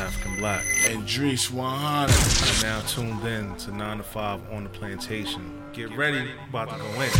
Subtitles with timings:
[0.00, 0.64] African Black.
[0.88, 2.62] And Drees 100.
[2.62, 5.62] You're now tuned in to 9 to 5 on the plantation.
[5.72, 7.10] Get ready, about to go in.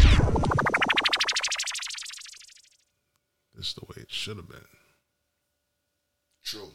[3.55, 4.61] This is the way it should have been.
[6.43, 6.71] True.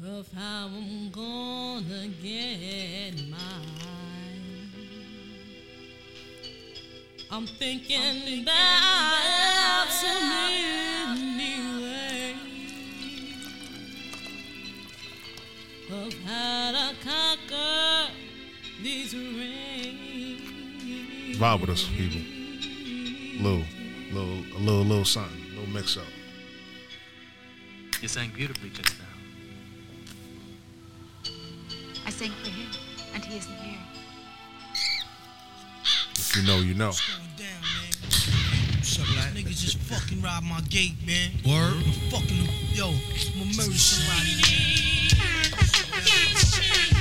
[0.00, 3.88] Of how I'm gonna get mine.
[7.32, 10.87] I'm thinking about so many
[15.90, 18.12] of how to conquer
[18.82, 20.42] these rains.
[21.38, 22.20] Vibe with us, people.
[23.42, 23.64] Little,
[24.12, 26.04] little, a little, little something, little mix up.
[28.02, 29.04] You sang beautifully just now.
[32.06, 32.68] I sang for him,
[33.14, 33.78] and he isn't here.
[36.14, 36.92] If you know, you know.
[39.34, 41.30] Niggas just fucking robbed my gate, man.
[41.46, 41.74] Word?
[41.74, 42.94] I'm fucking, yo, I'm
[43.38, 44.97] gonna murder somebody.
[46.50, 46.97] Cheese.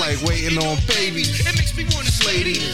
[0.00, 1.20] Like waiting on baby.
[1.20, 2.69] It makes me wanna slay these.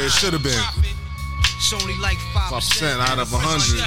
[0.00, 0.56] Way it should have been.
[1.60, 3.84] It's only like 5% 5% out of 100.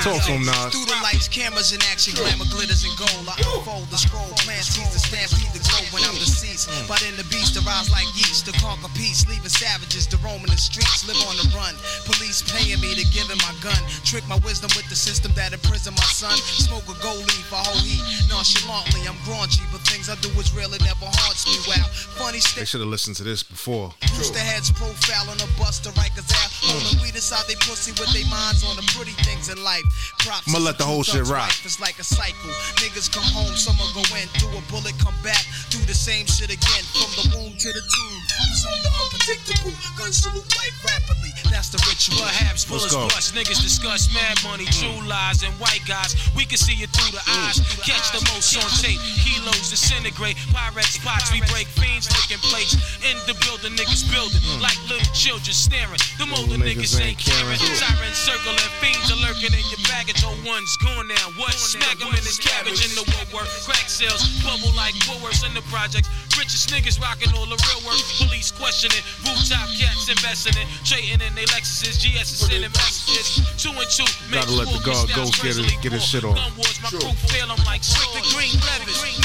[0.00, 0.72] Talk to him, Nas.
[0.72, 3.28] Through the lights, cameras, and action, glamour, glitters, and gold.
[3.28, 6.72] I unfold the scroll, plans, tease the stampede, the glow when I'm deceased.
[6.88, 10.48] But in the beast, to like yeast, to conquer peace, leaving savages to roam in
[10.48, 11.76] the streets, live on the run.
[12.08, 15.52] Police paying me to give him my gun, trick my wisdom with the system that
[15.52, 16.32] imprison my son.
[16.64, 18.00] Smoke a gold leaf, a whole heat.
[18.32, 21.56] Nonchalantly, I'm graunchy, things I do is real, it never haunts me.
[21.68, 21.86] Wow,
[22.16, 23.92] funny They should have listened to this before.
[24.16, 26.50] Rooster heads profile on a bus to Rikers out.
[26.64, 29.84] Holding weed inside they pussy with their minds on the pretty things in life.
[30.20, 31.52] Props I'ma let the whole shit rock.
[31.64, 32.50] is like a cycle.
[32.80, 36.50] Niggas come home, some go in, do a bullet, come back, do the same shit
[36.50, 36.82] again.
[36.98, 39.72] From the womb to the tomb, who's on the unpredictable?
[39.94, 42.26] Gun salute life rapidly, that's the ritual.
[42.26, 43.34] Perhaps Let's bullets bust.
[43.38, 45.06] Niggas discuss mad money, true mm.
[45.06, 46.18] lies, and white guys.
[46.34, 47.46] We can see it through the mm.
[47.46, 47.62] eyes.
[47.86, 48.98] Catch the most on tape.
[49.22, 50.36] Kilos disintegrate.
[50.50, 52.74] Pyrex pots, we break fiends, licking plates.
[53.06, 54.58] In the building, niggas building mm.
[54.58, 56.02] like little children staring.
[56.18, 57.62] The older niggas ain't caring.
[57.78, 60.26] Sirens circling, fiends are lurking in your baggage.
[60.26, 61.26] Oh, one's gone now.
[61.38, 61.54] What?
[61.54, 63.46] Smack 'em in his cabbage in the woodwork.
[63.62, 66.08] Crack sales, bubble like Woolworths in the projects.
[66.38, 68.00] Richest niggas rocking all the real work.
[68.16, 69.02] Police questioning.
[69.26, 70.66] Rooftop cats investing in.
[70.84, 71.98] Trading in they Lexuses.
[72.00, 73.42] GS is sending messages.
[73.60, 74.06] Two and two.
[74.32, 76.36] Gotta let the guard styles get his- get his shit off.
[76.36, 78.56] Gun wars, my crew feel 'em like the green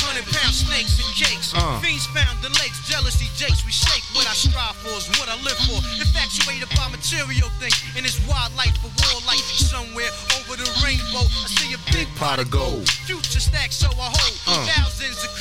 [0.04, 1.54] hundred pound snakes and cakes.
[1.54, 1.80] Uh.
[1.80, 3.64] Fiends found the lakes, jealousy jakes.
[3.66, 5.80] We shake what I strive for is what I live for.
[6.02, 9.44] Infatuated by material things in this wild life for war life.
[9.56, 12.90] Somewhere over the rainbow, I see a big Pot of gold.
[13.06, 14.66] Future stack so I hold Uh.
[14.68, 15.32] thousands of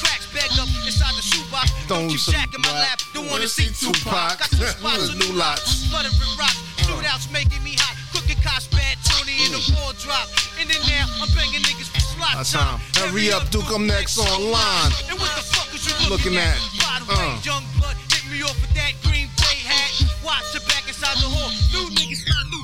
[0.54, 1.68] cracks rock.
[1.88, 3.00] Don't Throw keep some Jack in my lap.
[3.12, 4.38] Don't wanna see Tupac.
[4.38, 5.90] Got some spots new lots.
[5.94, 6.58] With rocks.
[6.84, 7.96] Shootouts making me hot.
[8.12, 8.98] Cooking cops bad.
[9.04, 10.28] Tony in the ball drop.
[10.60, 12.80] In and now, I'm banging niggas for slot time.
[12.98, 14.92] Hurry up, Duke, I'm next online.
[15.10, 17.40] And what the fuck is you Looking looking, at, By the way, uh.
[17.42, 19.90] young blood, hit me off with that green bay hat.
[20.24, 21.50] Watch your back inside the hall.
[21.72, 22.63] New niggas not new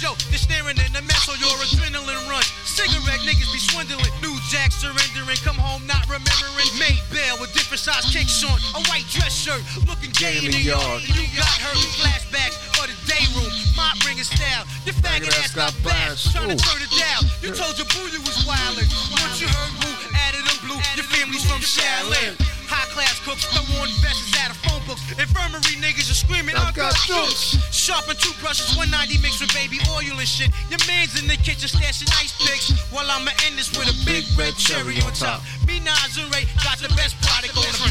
[0.00, 0.16] yo.
[0.32, 2.48] They're staring in the mess on your adrenaline rush.
[2.64, 4.10] Cigarette niggas be swindling.
[4.24, 5.36] New jack surrendering.
[5.44, 6.68] Come home not remembering.
[6.80, 8.56] Made bail with different size kicks on.
[8.74, 9.60] A white dress shirt.
[9.84, 11.04] Looking gay in the yard.
[11.04, 11.76] You got hurt.
[12.00, 13.52] Flashbacks of the day room.
[13.76, 14.64] My bringing style.
[14.88, 16.32] Your faggot ass got bashed.
[16.32, 17.28] Trying to turn it down.
[17.44, 18.88] You told your boo you was wildin'.
[19.20, 20.80] Once you heard who added a blue.
[20.96, 22.59] Your family's from Shaolin.
[22.70, 25.02] High class cooks, throw on vests out of phone books.
[25.18, 27.58] Infirmary niggas are screaming, I got jokes.
[27.74, 30.54] Sharpen toothbrushes, 190 mixed with baby oil and shit.
[30.70, 32.70] Your man's in the kitchen stashing ice picks.
[32.94, 35.42] While I'ma end this with a big red cherry on top.
[35.66, 37.90] Me, Nas, and Ray got the best product on the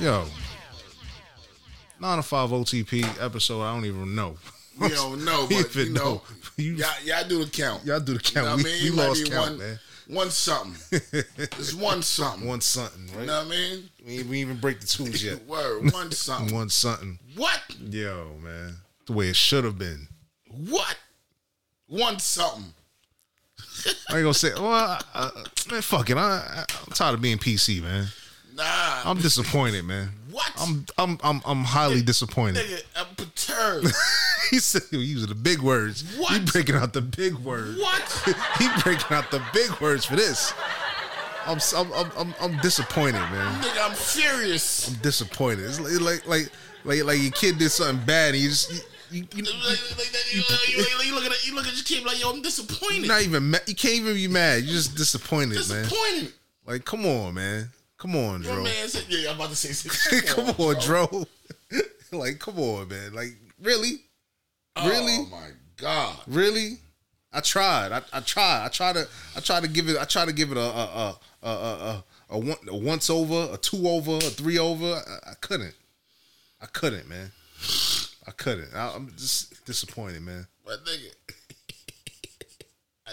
[0.00, 0.24] Yo.
[2.00, 4.36] 9 to 5 OTP episode, I don't even know.
[4.80, 6.22] We don't know, but Even you know, know.
[6.56, 7.84] You- y'all, y'all do the count.
[7.84, 8.34] Y'all do the count.
[8.34, 8.56] You know count.
[8.56, 8.82] what we I mean?
[8.82, 9.78] we It might lost be count, one, man.
[10.06, 11.00] One something.
[11.38, 12.46] It's one something.
[12.46, 13.20] One something, right?
[13.22, 13.90] You know what I mean?
[14.06, 15.44] We, we even break the twos yet.
[15.46, 16.54] Word, one something.
[16.54, 17.18] One something.
[17.36, 17.60] What?
[17.80, 18.76] Yo, man.
[19.06, 20.08] The way it should have been.
[20.68, 20.96] What?
[21.88, 22.74] One something.
[24.10, 25.30] I ain't gonna say, well, I, I,
[25.70, 26.16] man, fuck it.
[26.16, 28.06] I, I, I'm tired of being PC, man.
[28.54, 29.02] Nah.
[29.04, 30.10] I'm disappointed, man.
[30.34, 30.50] What?
[30.58, 32.66] I'm I'm I'm I'm highly disappointed.
[32.66, 33.94] Nigga, I'm perturbed.
[34.50, 36.02] he said he was using the big words.
[36.18, 36.32] What?
[36.32, 37.78] He breaking out the big words.
[37.78, 38.36] what?
[38.58, 40.52] he breaking out the big words for this.
[41.46, 43.62] I'm I'm I'm, I'm, I'm disappointed, man.
[43.62, 44.88] Nigga, I'm furious.
[44.88, 45.66] I'm disappointed.
[45.66, 46.50] It's like like like
[46.82, 48.80] like, like your kid did something bad and you just you,
[49.12, 53.04] you, you, you, look at you look at your kid like, yo, I'm disappointed.
[53.04, 53.62] you're not even mad.
[53.68, 54.64] You can't even be mad.
[54.64, 55.84] You're just disappointed, man.
[55.84, 56.32] disappointed.
[56.66, 57.70] Like, come on, man.
[58.04, 58.62] Come on, Dro.
[58.62, 60.20] man said, yeah, I'm about to say something.
[60.28, 61.24] come on, Dro.
[62.12, 63.14] like, come on, man.
[63.14, 64.02] Like, really?
[64.76, 65.16] Oh, really?
[65.20, 65.48] Oh my
[65.78, 66.18] god.
[66.26, 66.80] Really?
[67.32, 67.92] I tried.
[67.92, 68.66] I, I tried.
[68.66, 69.08] I tried to.
[69.34, 69.96] I tried to give it.
[69.98, 73.48] I tried to give it a a a a, a, a, one, a once over,
[73.50, 74.84] a two over, a three over.
[74.84, 75.74] I, I couldn't.
[76.60, 77.32] I couldn't, man.
[78.26, 78.74] I couldn't.
[78.74, 80.46] I, I'm just disappointed, man.
[80.66, 81.08] But nigga,
[83.06, 83.12] I,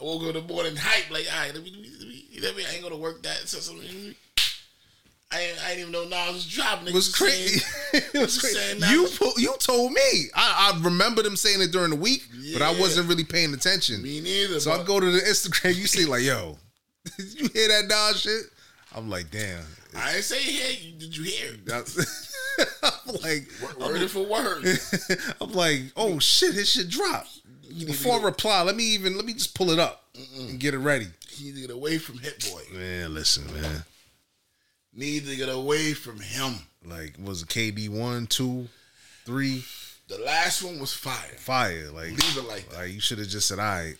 [0.00, 2.44] I woke up in the morning hype like, all right, let me, let me, you
[2.44, 2.66] know what I mean?
[2.70, 3.48] I ain't gonna work that.
[3.48, 3.74] So, so,
[5.30, 6.88] I, ain't, I didn't even know Nas was dropping.
[6.88, 7.60] It was crazy.
[7.92, 8.78] it was crazy.
[8.90, 10.30] You pu- you told me.
[10.34, 14.02] I, I remember them saying it during the week, but I wasn't really paying attention.
[14.02, 14.60] Me neither.
[14.60, 15.76] So I go to the Instagram.
[15.76, 16.58] You see, like, yo,
[17.16, 18.42] did you hear that Nas shit?
[18.94, 19.64] I'm like, damn.
[19.96, 21.54] I ain't say hey, did you hear?
[22.82, 23.48] I'm like,
[23.80, 24.64] Word for word.
[25.40, 27.40] I'm like, oh shit, his shit dropped.
[27.86, 30.04] Before I reply, let me even let me just pull it up
[30.38, 31.06] and get it ready.
[31.28, 32.62] He need to get away from Hit Boy.
[32.76, 33.84] Man, listen, man.
[34.94, 36.54] Need to get away from him.
[36.84, 38.68] Like, was it KD one, two,
[39.24, 39.64] three,
[40.08, 41.14] The last one was fire.
[41.36, 41.90] fire?
[41.90, 42.78] Like, Leave it like that.
[42.78, 43.96] like you should have just said, all right,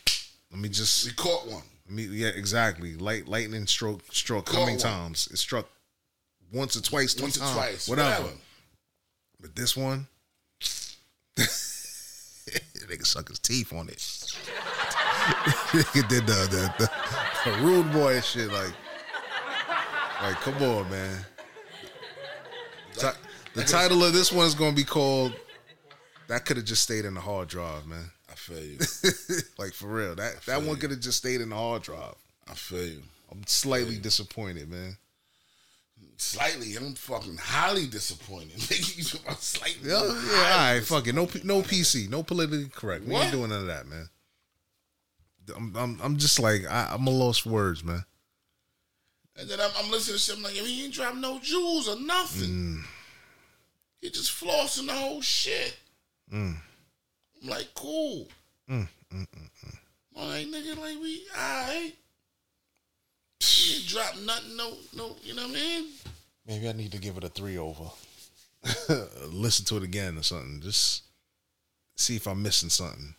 [0.51, 1.63] let me just We caught one.
[1.87, 2.95] let me yeah, exactly.
[2.97, 4.79] Light lightning stroke struck how many one.
[4.81, 5.29] times?
[5.31, 5.69] It struck
[6.53, 7.89] once or twice, Once or times, twice.
[7.89, 8.23] whatever.
[8.23, 8.39] Whatever.
[9.41, 10.07] But this one,
[12.89, 13.99] nigga suck his teeth on it.
[15.73, 18.51] nigga did the, the, the, the rude boy shit.
[18.53, 18.73] Like,
[20.23, 21.25] like, come on, man.
[23.59, 25.35] The title of this one is gonna be called.
[26.29, 28.11] That could have just stayed in the hard drive, man.
[28.31, 28.79] I feel you.
[29.59, 32.15] like for real, that that one could have just stayed in the hard drive.
[32.49, 33.03] I feel you.
[33.33, 34.97] I'm slightly disappointed, man.
[36.21, 38.51] Slightly, I'm fucking highly disappointed.
[38.59, 39.89] Nigga, you talking about slightly?
[39.89, 41.15] Yeah, I'm yeah, all right, fuck it.
[41.15, 43.05] No, no PC, no politically correct.
[43.05, 44.09] We ain't doing none of that, man.
[45.57, 48.05] I'm, I'm, I'm just like, I, I'm a lost words, man.
[49.39, 50.37] And then I'm, I'm listening to shit.
[50.37, 52.49] I'm like, he ain't dropping no jewels or nothing.
[52.49, 52.83] Mm.
[54.01, 55.79] He just flossing the whole shit.
[56.33, 56.57] Mm.
[57.43, 58.27] I'm like, cool.
[58.69, 58.89] Mm,
[60.17, 61.93] All right, nigga, like we, all right.
[63.41, 65.87] He ain't drop nothing, no, no, you know what I mean?
[66.47, 67.85] Maybe I need to give it a three over.
[69.31, 70.61] Listen to it again or something.
[70.63, 71.05] Just
[71.97, 73.15] see if I'm missing something.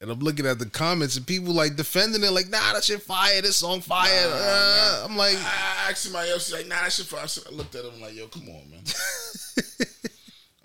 [0.00, 3.02] And I'm looking at the comments and people like defending it, like, nah, that shit
[3.02, 4.08] fire, this song fire.
[4.12, 7.22] Uh, I'm like, I asked somebody else, she's like, nah, that shit fire.
[7.24, 7.38] us.
[7.46, 8.82] I looked at him like, yo, come on, man.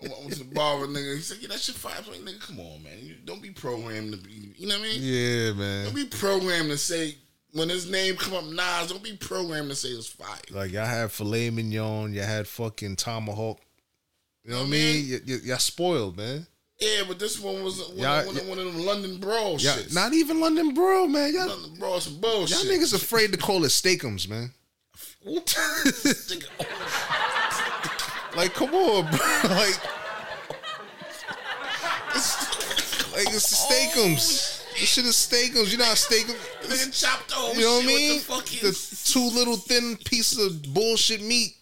[0.02, 1.16] I went- I went to the bar with a nigga.
[1.18, 1.96] He said, yeah, that shit fire.
[2.06, 2.98] I'm like, nigga, come on, man.
[3.02, 5.00] You don't be programmed to be, you know what I mean?
[5.02, 5.86] yeah, man.
[5.86, 7.16] Don't be programmed to say,
[7.54, 10.28] when his name come up, Nas, don't be programmed to say it's fire.
[10.52, 13.60] Like y'all had filet mignon, y'all had fucking tomahawk.
[14.44, 15.10] You know what I mean?
[15.12, 16.48] Y- y- y'all spoiled, man.
[16.80, 19.94] Yeah, but this one was one, Y'all- one, one of them London broil Y'all, shits.
[19.94, 21.34] not even London broil, man.
[21.34, 22.64] Y'all, London broil some bullshit.
[22.64, 24.54] y'all niggas afraid to call it steakums, man.
[28.36, 29.20] Like, come on, bro.
[29.44, 29.80] Like,
[33.12, 34.64] like it's the steakums.
[34.66, 35.72] Oh, this shit is steakums.
[35.72, 36.38] You know how steakums.
[36.70, 38.20] Nigga chopped over You know what I mean?
[38.20, 41.56] The The two little thin pieces of bullshit meat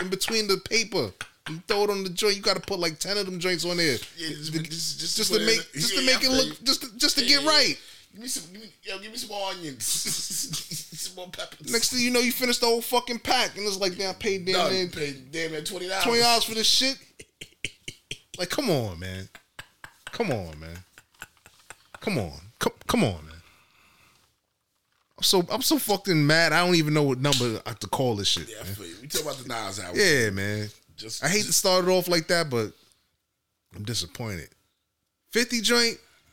[0.00, 1.10] in between the paper.
[1.48, 2.36] You throw it on the joint.
[2.36, 5.16] You got to put like ten of them joints on there, Yeah, just, just, just,
[5.16, 7.38] just to make in- just yeah, to make it look just to, just to Yeah,
[7.38, 7.78] get right.
[8.12, 9.84] Give me some, give me, yo, give me some more onions,
[10.98, 11.70] some more peppers.
[11.70, 14.12] Next thing you know, you finish the whole fucking pack, and it's like, damn, I
[14.14, 16.02] paid damn near Paid damn near twenty dollars.
[16.04, 16.98] twenty dollars for this shit.
[18.38, 19.28] Like, come on, man.
[20.12, 20.78] Come on, man.
[22.00, 22.32] Come on.
[22.58, 23.35] Come, come on, man.
[25.18, 26.52] I'm so I'm so fucking mad.
[26.52, 28.48] I don't even know what number I have to call this shit.
[28.48, 28.74] Yeah, I man.
[28.74, 28.94] feel you.
[29.02, 30.00] We talk about the Nas album.
[30.00, 30.68] Yeah, man.
[30.96, 32.72] Just, I hate to start it off like that, but
[33.74, 34.48] I'm disappointed.
[35.32, 35.98] 50 joint.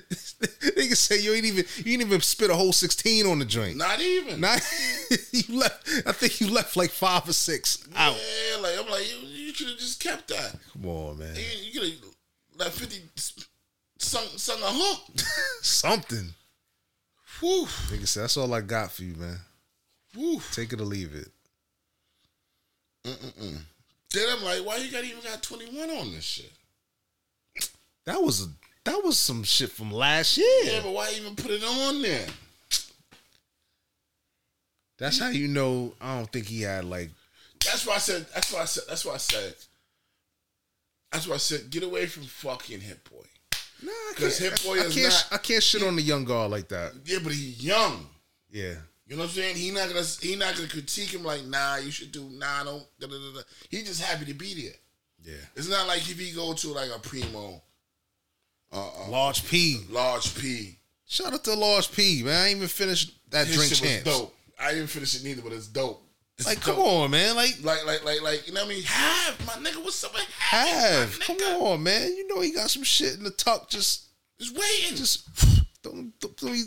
[0.00, 3.76] Nigga say you ain't even you ain't even spit a whole 16 on the joint.
[3.76, 4.40] Not even.
[4.40, 4.60] Not
[5.32, 8.16] you left I think you left like five or six out.
[8.16, 10.56] Yeah, like I'm like you, you should have just kept that.
[10.72, 11.34] Come on, man.
[11.34, 11.98] You, you could have
[12.58, 13.02] let Fifty
[13.98, 15.18] sung sung a hook.
[15.62, 16.34] Something.
[17.42, 19.38] Whew, Nigga said that's all I got for you, man.
[20.14, 20.40] whew.
[20.52, 21.28] Take it or leave it.
[23.04, 26.52] Then I'm like, why you got even got 21 on this shit?
[28.04, 28.48] That was a
[28.84, 30.46] that was some shit from last year.
[30.64, 32.26] Yeah, but why even put it on there?
[34.98, 37.10] That's how you know I don't think he had like
[37.64, 38.26] That's why I said.
[38.32, 38.84] That's why I said.
[38.88, 39.54] That's why I said.
[41.10, 41.70] That's why I said.
[41.70, 43.24] Get away from fucking Hit Boy.
[43.82, 46.24] Nah, I 'Cause can't- Boy I is can't, not- I can't shit on the young
[46.24, 46.92] guard like that.
[47.04, 48.08] Yeah, but he's young.
[48.50, 48.74] Yeah.
[49.06, 49.56] You know what I'm saying?
[49.56, 50.06] He not gonna.
[50.20, 52.22] He not gonna critique him like, nah, you should do.
[52.30, 52.84] Nah, don't.
[53.00, 53.42] Da, da, da, da.
[53.68, 54.74] He just happy to be there.
[55.34, 55.44] Yeah.
[55.56, 57.62] It's not like if he go to like a primo,
[58.72, 59.80] uh, uh, Large P.
[59.90, 60.78] large P.
[61.06, 62.34] Shout out to Large P, man.
[62.42, 63.70] I ain't even finished that His drink
[64.06, 64.34] was dope.
[64.58, 66.02] I didn't finish it neither, but it's dope.
[66.42, 67.36] It's Like, come on, man.
[67.36, 68.82] Like, Like, like, like, like, you know what I mean?
[68.84, 71.18] Have my nigga, what's up with have?
[71.20, 72.08] Come on, man.
[72.16, 73.68] You know he got some shit in the tuck.
[73.68, 74.06] Just,
[74.38, 74.96] Just waiting.
[74.96, 75.28] just
[75.82, 76.64] don't, don't, don't he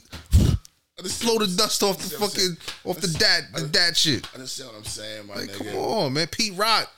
[0.98, 4.28] I just blow the dust off the See fucking off the dad the dad shit.
[4.32, 5.72] I understand what I'm saying, my Like, nigga.
[5.72, 6.28] come on, man.
[6.28, 6.90] Pete Rock.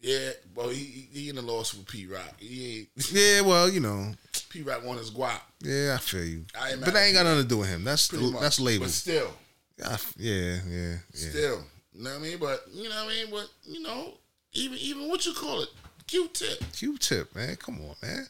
[0.00, 2.34] Yeah, well, he he- in the lawsuit with Pete Rock.
[2.38, 4.12] He ain't Yeah, well, you know.
[4.50, 5.40] Pete Rock want his guap.
[5.62, 6.44] Yeah, I feel you.
[6.60, 7.84] I but that ain't got nothing to do with him.
[7.84, 8.40] That's much.
[8.40, 8.84] that's label.
[8.86, 9.30] But still,
[9.78, 11.30] Yeah, yeah, yeah, yeah.
[11.30, 11.64] still,
[11.94, 12.38] you know what I mean?
[12.38, 13.26] But you know what I mean?
[13.30, 14.14] But you know,
[14.52, 15.68] even even what you call it,
[16.06, 16.62] Q-tip.
[16.72, 17.56] Q-tip, man.
[17.56, 18.26] Come on, man.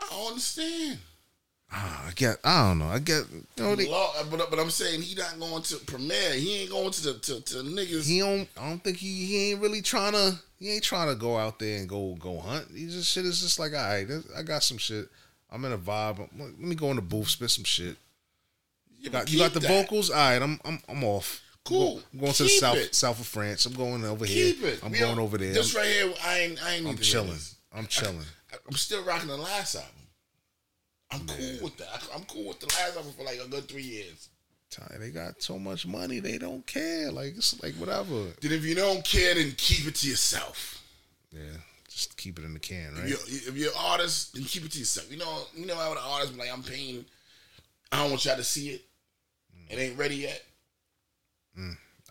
[0.00, 0.98] I don't understand.
[1.72, 2.36] Ah, I get.
[2.44, 2.86] I don't know.
[2.86, 3.24] I get.
[3.30, 6.34] You know, they, Law, but but I'm saying he not going to Premier.
[6.34, 8.06] He ain't going to the to, to niggas.
[8.06, 8.48] he don't.
[8.60, 9.26] I don't think he.
[9.26, 10.38] He ain't really trying to.
[10.58, 12.68] He ain't trying to go out there and go go hunt.
[12.74, 15.08] He just shit is just like, all right, I got some shit.
[15.50, 16.18] I'm in a vibe.
[16.38, 17.96] Let me go in the booth, spit some shit.
[19.00, 19.68] You Got, you got the that.
[19.68, 20.10] vocals.
[20.10, 21.40] All right, I'm I'm I'm off.
[21.64, 22.02] Cool.
[22.12, 22.94] I'm going to the south it.
[22.94, 23.64] south of France.
[23.66, 24.68] I'm going over Keep here.
[24.68, 24.80] it.
[24.84, 25.52] I'm We going over there.
[25.54, 27.38] This right here, I ain't I ain't I'm need to hear chilling.
[27.74, 28.18] I'm chilling.
[28.52, 29.90] I- I'm still rocking the last album.
[31.10, 31.88] I'm cool with that.
[31.92, 34.28] I- I'm cool with the last album for like a good three years.
[34.98, 37.12] They got so much money, they don't care.
[37.12, 38.26] Like it's like whatever.
[38.40, 40.82] Then if you don't care, then keep it to yourself.
[41.32, 41.40] Yeah,
[41.88, 43.08] just keep it in the can, If right?
[43.08, 43.18] you're,
[43.50, 45.10] if you're an artist, then keep it to yourself.
[45.12, 47.04] You know, you know how the artist be like, I'm paying.
[47.92, 48.82] I don't want y'all to see it.
[49.70, 50.42] It ain't ready yet.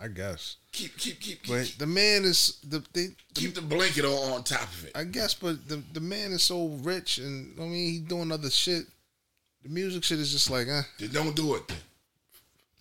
[0.02, 0.58] I guess.
[0.72, 3.10] Keep keep keep keep, But the man is the they.
[3.34, 4.92] keep the blanket on, on top of it.
[4.96, 8.50] I guess, but the the man is so rich, and I mean, he doing other
[8.50, 8.86] shit.
[9.64, 11.72] The music shit is just like, eh, Then don't do it.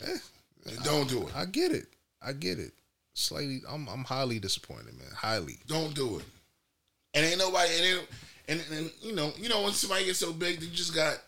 [0.05, 0.19] Eh
[0.65, 1.37] Then don't do it.
[1.37, 1.87] I get it.
[2.21, 2.73] I get it.
[3.15, 5.13] Slightly, I'm I'm highly disappointed, man.
[5.15, 5.59] Highly.
[5.67, 6.25] Don't do it.
[7.15, 7.71] And ain't nobody.
[7.77, 8.09] And, ain't,
[8.49, 11.19] and, and you know, you know when somebody gets so big, they just got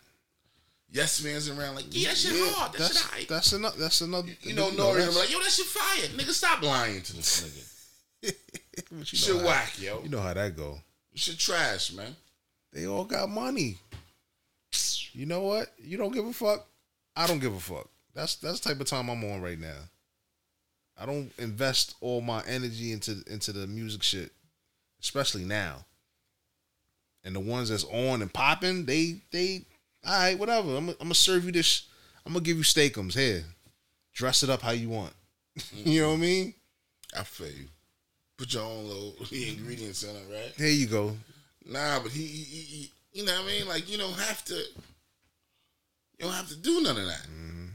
[0.95, 2.73] yes mans around like, yeah, that shit hard.
[2.73, 3.77] That that's shit that's another.
[3.79, 4.29] That's another.
[4.43, 6.09] You know, Nori, I'm like, yo, that shit fire.
[6.17, 7.43] Nigga, stop lying to this
[8.23, 8.35] nigga.
[8.93, 10.01] but you shit whack, yo.
[10.03, 10.79] You know how that go.
[11.15, 12.17] Shit trash, man.
[12.73, 13.77] They all got money.
[15.13, 15.69] You know what?
[15.79, 16.67] You don't give a fuck.
[17.15, 17.89] I don't give a fuck.
[18.15, 19.77] That's that's the type of time I'm on right now.
[20.97, 24.33] I don't invest all my energy into into the music shit,
[25.01, 25.85] especially now.
[27.25, 29.65] And the ones that's on and popping, they they
[30.07, 30.77] all right, whatever.
[30.77, 31.87] I'm I'm gonna serve you this.
[32.25, 33.45] I'm gonna give you steakums here.
[34.13, 35.13] Dress it up how you want.
[35.73, 36.55] you know what I mean?
[37.17, 37.69] I feel you.
[38.37, 40.53] Put your own little ingredients in it, right?
[40.57, 41.17] There you go.
[41.67, 43.69] Nah, but he, he, he, you know what I mean?
[43.69, 47.23] Like you don't have to, you don't have to do none of that.
[47.23, 47.67] Mm-hmm.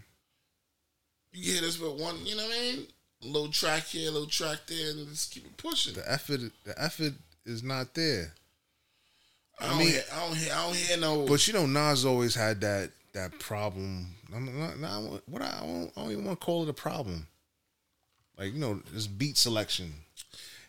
[1.32, 2.88] You get this with one, you know what I mean?
[3.24, 5.94] A little track here, a little track there, and just keep it pushing.
[5.94, 7.14] The effort the effort
[7.46, 8.34] is not there.
[9.60, 11.26] I, don't mean- hear, I don't hear, I don't hear no.
[11.26, 14.08] But you know, Nas always had that that problem.
[14.34, 16.74] I'm not, not what I, I, don't, I don't even want to call it a
[16.74, 17.28] problem.
[18.38, 19.94] Like you know, this beat selection.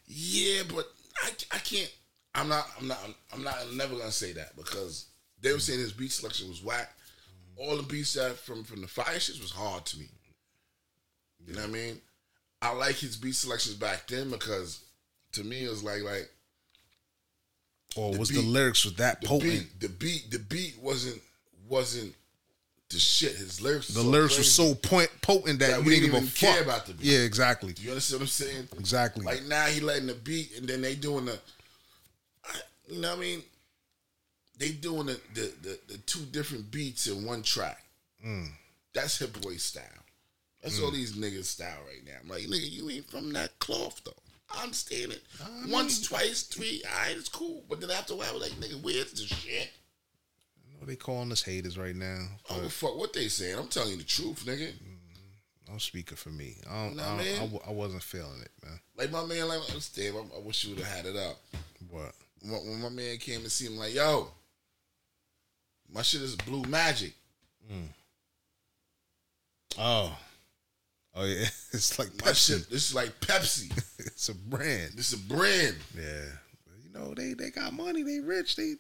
[0.07, 0.87] Yeah, but
[1.23, 1.93] I, I can't.
[2.35, 2.67] I'm not.
[2.81, 2.99] I'm not.
[3.33, 3.57] I'm not.
[3.63, 5.07] I'm never gonna say that because
[5.41, 6.93] they were saying his beat selection was whack.
[7.57, 10.09] All the beats that from from the fire shits was hard to me.
[11.47, 12.01] You know what I mean?
[12.63, 14.85] I like his beat selections back then because
[15.33, 16.31] to me it was like like
[17.97, 19.51] Or The was the lyrics was that the potent?
[19.53, 19.81] beat.
[19.81, 20.31] The beat.
[20.31, 21.21] The beat wasn't
[21.69, 22.15] wasn't
[22.91, 23.33] the shit.
[23.37, 23.89] His lyrics.
[23.89, 26.65] the so lyrics were so point, potent that, That we didn't even care fuck.
[26.65, 27.07] about the beat.
[27.07, 27.73] Yeah, exactly.
[27.73, 28.69] Do you understand what I'm saying?
[28.79, 29.25] Exactly.
[29.25, 31.39] Like now he letting the beat, and then they doing the,
[32.89, 33.43] you know what I mean?
[34.59, 37.83] They doing the the, the, the two different beats in one track.
[38.25, 38.49] Mm.
[38.93, 39.85] That's Hit Boy style.
[40.63, 42.13] That's all these niggas style right now.
[42.23, 44.13] I'm like, nigga, you ain't from that cloth though.
[44.57, 45.23] I understand it.
[45.69, 47.63] Once, twice, three, all right, it's cool.
[47.69, 49.71] But then after a while, I was like, nigga, where's the shit?
[50.67, 52.27] I know they calling us haters right now.
[52.51, 53.57] I don't fuck what they saying.
[53.59, 54.69] I'm telling you the truth, nigga.
[54.73, 56.57] Mm, I'm speaking for me.
[56.69, 57.27] I don't, Nah, I, don't-.
[57.37, 58.81] I, w- I wasn't feeling it, man.
[58.97, 61.37] Like my man, like Steve, I, I wish you would have had it up.
[61.89, 62.13] What?
[62.43, 64.29] When, when my man came to see him, like, yo,
[65.93, 67.13] my shit is blue magic.
[67.73, 67.87] Mm.
[69.79, 70.17] Oh,
[71.15, 71.47] oh yeah.
[71.73, 72.47] It's like My Pepsi.
[72.59, 73.71] shit, this is like Pepsi.
[74.07, 74.93] It's a brand.
[74.97, 75.77] This is a brand.
[75.97, 76.25] Yeah,
[76.83, 78.03] you know they they got money.
[78.03, 78.57] They rich.
[78.57, 78.75] They,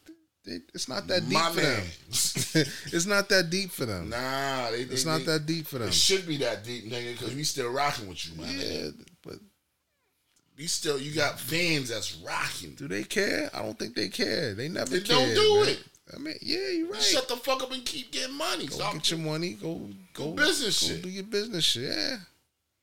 [0.45, 1.77] they it's not that deep My for man.
[1.77, 1.85] them.
[2.93, 4.09] it's not that deep for them.
[4.11, 5.89] Nah, they, it's they- not they- that deep for them.
[5.89, 8.55] It should be that deep, nigga, because we still rocking with you, man.
[8.59, 8.89] Yeah,
[9.23, 9.37] but
[10.59, 12.75] We still, you got fans that's rocking.
[12.75, 13.51] do they care?
[13.55, 14.55] I don't think they care.
[14.55, 14.91] They never.
[14.91, 15.69] They don't do man.
[15.69, 15.85] it.
[16.15, 17.01] I mean, yeah, you're right.
[17.01, 18.67] Shut the fuck up and keep getting money.
[18.67, 18.95] go Stop.
[18.95, 19.55] get your money.
[19.55, 21.03] Go go business go shit.
[21.03, 21.83] Do your business shit.
[21.85, 22.17] Yeah.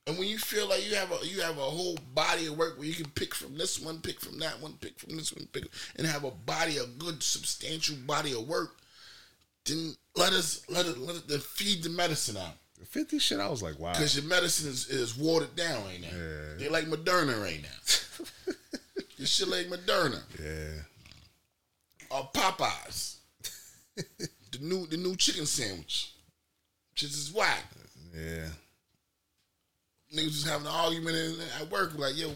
[0.07, 2.77] And when you feel like you have a you have a whole body of work
[2.77, 5.47] where you can pick from this one, pick from that one, pick from this one,
[5.51, 5.65] pick
[5.97, 8.77] and have a body, a good substantial body of work,
[9.65, 12.53] then let us let it let it then feed the medicine out.
[12.79, 13.41] The Fifty shit.
[13.41, 13.91] I was like, wow.
[13.91, 16.07] Because your medicine is, is watered down right now.
[16.07, 16.57] Yeah.
[16.57, 18.53] They like Moderna right now.
[19.19, 20.21] this shit like Moderna.
[20.41, 20.83] Yeah.
[22.09, 23.16] Or Popeyes.
[24.51, 26.13] the new the new chicken sandwich.
[26.93, 27.63] Shit is whack.
[28.15, 28.47] Yeah.
[30.15, 32.31] niggas was having an argument in, at work, like, yo,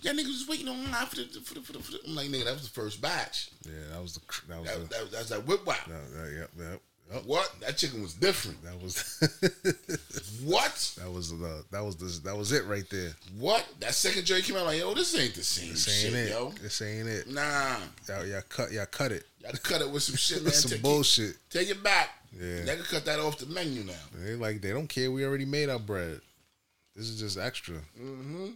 [0.00, 2.00] yeah, niggas was waiting on line for the, for the, for the, for the.
[2.06, 3.50] I'm like, nigga, that was the first batch.
[3.64, 3.72] Yeah.
[3.92, 4.20] That was the.
[4.48, 4.88] That was That, the.
[4.88, 5.88] that, that's that whip whop.
[5.88, 7.24] No, that, yep, yep, yep.
[7.26, 7.54] What?
[7.60, 8.62] That chicken was different.
[8.62, 9.20] That was.
[10.44, 10.94] What?
[10.98, 11.64] that was the.
[11.72, 12.20] That was the.
[12.28, 13.10] That was it right there.
[13.38, 13.66] What?
[13.80, 16.30] That second joint came out like, yo, this ain't the same This shit, ain't it.
[16.30, 16.50] yo.
[16.62, 17.28] This ain't it.
[17.28, 18.70] Nah, Y'all, y'all cut.
[18.70, 19.24] Y'all cut it.
[19.42, 20.52] y'all cut it with some shit, man.
[20.52, 21.30] Some take, bullshit.
[21.30, 22.10] It, take it back.
[22.38, 22.64] Yeah.
[22.64, 23.92] They can cut that off the menu now.
[24.14, 25.10] They like they don't care.
[25.10, 26.20] We already made our bread.
[26.94, 27.76] This is just extra.
[28.00, 28.48] Mm-hmm.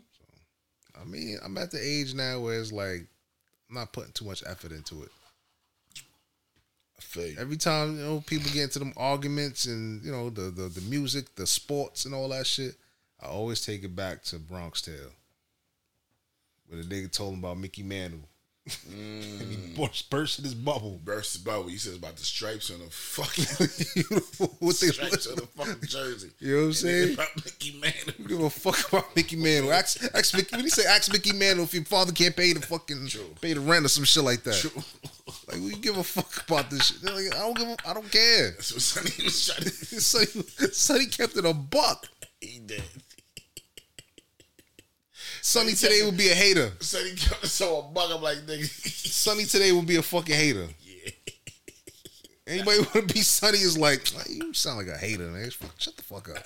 [1.01, 3.07] I mean, I'm at the age now where it's like
[3.69, 5.11] I'm not putting too much effort into it.
[7.39, 10.81] Every time you know people get into them arguments and you know the the, the
[10.83, 12.77] music, the sports, and all that shit,
[13.21, 15.13] I always take it back to Bronx Tale,
[16.67, 18.29] where the nigga told him about Mickey Mantle,
[18.91, 19.41] Mm.
[19.41, 21.01] and he burst, burst in his bubble.
[21.05, 21.69] Burst the bubble.
[21.69, 23.45] He says about the stripes on the fucking
[24.59, 26.31] what they, stripes on the fucking jersey.
[26.39, 27.15] You know what I'm And saying?
[27.15, 28.27] About Mickey Mantle.
[28.27, 29.73] Give a fuck about Mickey Mantle?
[29.73, 30.57] Ask, ask Mickey.
[30.57, 33.35] When he say ask Mickey Mantle if your father can't pay the fucking True.
[33.41, 34.55] pay the rent or some shit like that.
[34.55, 34.83] True.
[35.49, 37.03] Like we give a fuck about this shit.
[37.05, 37.69] Like, I don't give.
[37.69, 38.51] A, I don't care.
[38.53, 42.07] That's what Sonny was trying to Sonny, Sonny kept it a buck.
[42.41, 42.83] He did.
[45.43, 46.73] Sonny today would be a hater.
[46.81, 48.11] Sonny so a bug.
[48.13, 48.65] I'm like, nigga.
[49.11, 50.67] Sonny today would be a fucking hater.
[50.81, 51.11] yeah.
[52.47, 55.51] Anybody want to be Sonny is like, "Like, you sound like a hater, man.
[55.79, 56.45] Shut the fuck up.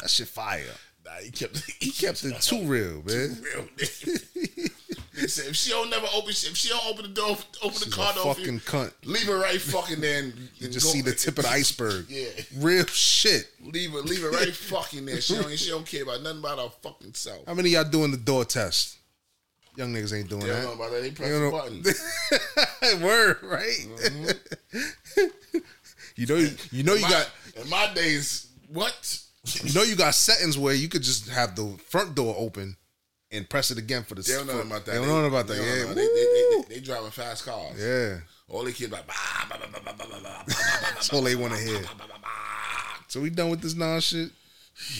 [0.00, 0.64] That shit fire.
[1.04, 1.62] Nah, he kept.
[1.78, 3.36] He kept it too real, man.
[3.36, 4.68] Too real.
[5.28, 8.12] Said, if she don't never open, if she don't open the door, open the car
[8.14, 8.92] door, for fucking you, cunt.
[9.04, 10.18] leave her right fucking there.
[10.24, 12.06] And, You just go- see the tip of the iceberg.
[12.08, 12.26] Yeah,
[12.58, 13.48] Real shit.
[13.62, 15.20] leave her, leave her right fucking there.
[15.20, 17.46] She don't, she don't care about nothing about her fucking self.
[17.46, 18.98] How many of y'all doing the door test?
[19.76, 20.64] Young niggas ain't doing They don't that.
[20.68, 21.02] know about that.
[21.02, 23.02] They press You the button.
[23.02, 23.86] Word, right?
[26.16, 26.36] you know,
[26.72, 27.30] you know, you My- got,
[27.62, 28.48] in my days.
[28.68, 29.22] What?
[29.62, 32.76] you know, you got settings where you could just have the front door open
[33.36, 34.22] and press it again for the.
[34.22, 34.92] They don't know about that.
[34.92, 35.56] They don't know about that.
[35.56, 37.78] Yeah, they, they, they, driving fast cars.
[37.78, 38.18] Yeah,
[38.48, 39.06] all they kids like.
[40.46, 41.82] That's all they want to hear.
[43.08, 44.30] So we done with this Nas shit.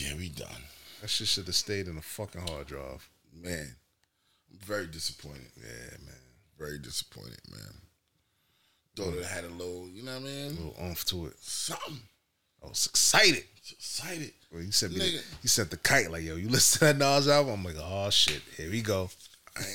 [0.00, 0.62] Yeah, we done.
[1.00, 3.08] That shit should have stayed in a fucking hard drive.
[3.34, 3.76] Man,
[4.50, 5.50] I'm very disappointed.
[5.56, 6.14] Yeah, man.
[6.58, 7.74] Very disappointed, man.
[8.96, 10.46] Thought it had a little, you know what I mean?
[10.46, 11.34] A little oomph to it.
[11.38, 12.00] Something.
[12.64, 13.44] I was excited.
[13.72, 14.32] Excited.
[14.52, 15.00] Well, you sent me.
[15.00, 15.42] Nigga.
[15.42, 16.36] You sent the kite like, yo.
[16.36, 17.54] You listen to that Nas album?
[17.54, 18.42] I'm like, oh shit.
[18.56, 19.10] Here we go.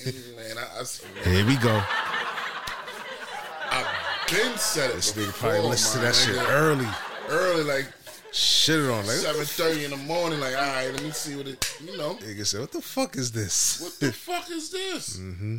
[0.06, 1.84] Man, I, I, Here we go.
[3.72, 3.88] I've
[4.30, 6.88] been said it This before, nigga probably listened to that shit early.
[7.30, 7.88] Early, like,
[8.34, 10.40] Shit it on like Seven thirty in the morning.
[10.40, 11.78] Like, all right, let me see what it.
[11.84, 15.18] You know, nigga said, "What the fuck is this?" what the fuck is this?
[15.20, 15.58] mm-hmm.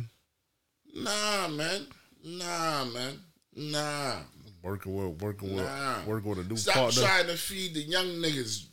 [0.95, 1.85] Nah, man.
[2.23, 3.19] Nah, man.
[3.55, 4.15] Nah.
[4.63, 6.03] Working with working with Nah.
[6.05, 7.01] working with a new Stop partner.
[7.03, 8.63] trying to feed the young niggas.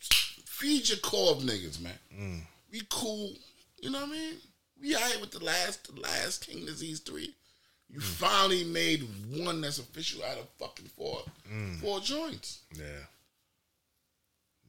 [0.46, 1.98] Feed your core of niggas, man.
[2.14, 2.42] Mm.
[2.70, 3.36] We cool.
[3.82, 4.34] You know what I mean?
[4.80, 7.34] We alright with the last the last King Disease three.
[7.88, 8.04] You Mm.
[8.04, 9.02] finally made
[9.36, 11.80] one that's official out of fucking four Mm.
[11.80, 12.60] four joints.
[12.78, 12.84] Yeah.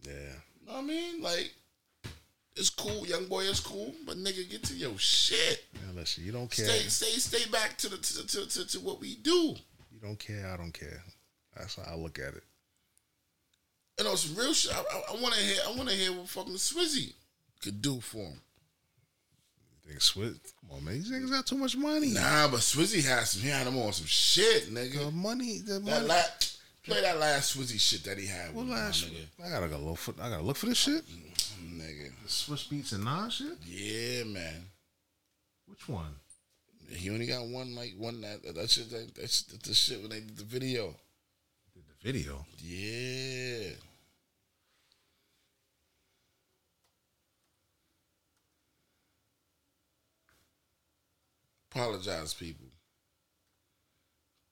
[0.03, 0.13] Yeah.
[0.59, 1.21] You know what I mean?
[1.21, 1.53] Like,
[2.55, 3.05] it's cool.
[3.05, 5.65] Young boy is cool, but nigga, get to your shit.
[5.73, 6.65] Yeah, listen, you don't care.
[6.67, 9.55] Stay, stay, stay back to the to, to, to, to what we do.
[10.01, 10.49] You don't care.
[10.51, 11.03] I don't care.
[11.55, 12.43] That's how I look at it.
[13.99, 14.73] You know, some real shit.
[14.73, 15.57] I, I, I want to hear.
[15.67, 17.13] I want to hear what fucking Swizzy
[17.61, 18.41] could do for him.
[19.85, 20.39] Think Swizz?
[20.61, 20.93] Come on, man.
[20.95, 22.07] These niggas got too much money.
[22.13, 23.41] Nah, but Swizzy has some.
[23.43, 25.05] He had him on some shit, nigga.
[25.05, 25.59] The money.
[25.59, 26.07] The That money.
[26.07, 26.21] la-
[26.83, 28.47] play that last Swizzy shit that he had.
[28.55, 29.05] What with him, last?
[29.05, 29.45] nigga?
[29.45, 30.13] I gotta go look for.
[30.19, 31.03] I gotta look for this shit.
[31.05, 32.11] Mm, nigga.
[32.27, 33.57] Swizz Beatz and Nas shit.
[33.67, 34.63] Yeah, man.
[35.67, 36.15] Which one?
[36.93, 40.19] He only got one like one that that shit that that's the shit when they
[40.19, 40.95] did the video.
[41.73, 42.45] Did the video.
[42.59, 43.75] Yeah.
[51.73, 52.67] Apologize, people.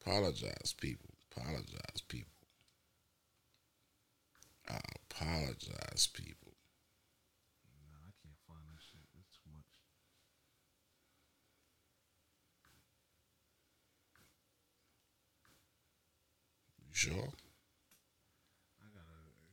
[0.02, 1.10] Apologize, people.
[1.36, 2.32] Apologize, people.
[4.70, 4.80] I
[5.12, 6.54] apologize, people.
[7.68, 9.04] Nah, I can't find that shit.
[9.20, 9.68] It's too much.
[17.00, 17.14] Sure?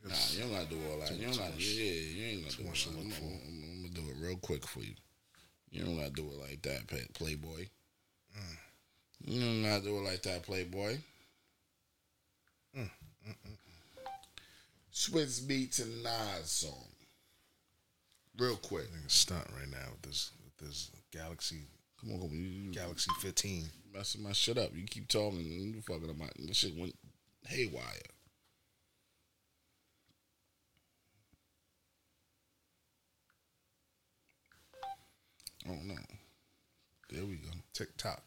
[0.04, 1.12] Nah, you don't gotta do all that.
[1.12, 3.04] You don't gotta, yeah, you ain't gonna do much all to that.
[3.04, 3.24] I'm, for.
[3.24, 4.94] I'm- I'm gonna do it real quick for you.
[5.70, 7.68] You don't gotta do it like that, Playboy.
[8.36, 8.56] Mm.
[9.26, 10.98] You don't gotta do it like that, Playboy.
[12.76, 12.90] Mm,
[14.92, 16.88] Swizz Beatz and Nas song.
[18.36, 18.92] Real quick.
[18.92, 21.60] Nigga stunt right now with this with this Galaxy
[22.00, 22.36] Come on, come on.
[22.36, 23.64] You, you Galaxy 15.
[23.94, 24.70] messing my shit up.
[24.74, 26.96] You keep talking you fucking up my this shit went
[27.46, 27.82] haywire.
[35.68, 35.96] Oh no.
[37.10, 37.48] There we go.
[37.72, 38.22] TikTok.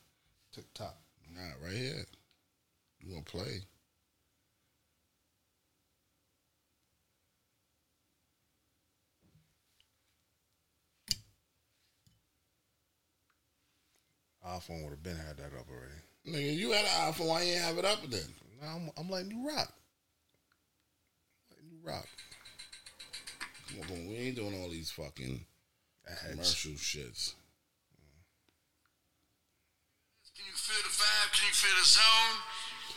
[0.54, 0.96] TikTok.
[1.34, 2.06] Nah, right here.
[3.00, 3.62] You gonna play.
[14.50, 15.94] iPhone would have been had that up already.
[16.28, 18.22] Nigga, you had an iPhone, why you ain't have it up then?
[18.64, 19.72] I'm, I'm letting you rock.
[21.52, 22.08] Letting you rock.
[23.70, 24.08] Come on.
[24.10, 25.46] We ain't doing all these fucking
[26.32, 27.34] commercial shits.
[30.36, 31.30] Can you feel the vibe?
[31.36, 32.36] Can you feel the zone?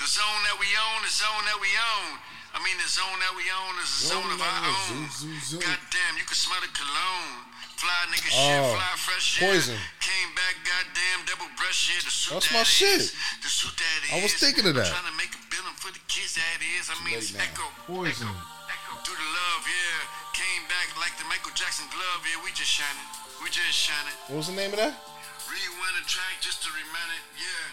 [0.01, 2.18] The zone that we own, the zone that we own.
[2.53, 4.77] I mean, the zone that we own is the zone, Zone of our own.
[4.98, 5.09] own.
[5.09, 5.61] Zoo, zoo, zoo.
[5.62, 7.48] God damn, you can smell the cologne.
[7.81, 9.42] Fly nigga Oh, shit, fly fresh shit.
[9.48, 9.79] Poison.
[9.98, 12.03] Came back, goddamn, double breast shit.
[12.05, 13.11] That's that my shit.
[13.11, 13.16] is.
[13.42, 14.87] The suit that I was thinking of that.
[16.37, 16.88] That is.
[16.90, 17.66] I mean, it's echo.
[17.87, 18.29] Poison.
[18.29, 18.92] Echo.
[19.05, 19.99] Do the love, yeah.
[20.37, 22.40] Came back like the Michael Jackson glove, yeah.
[22.45, 23.09] We just shining.
[23.45, 24.16] We just shining.
[24.31, 24.95] What was the name of that?
[25.51, 27.64] Rewind the track just to remind it, yeah.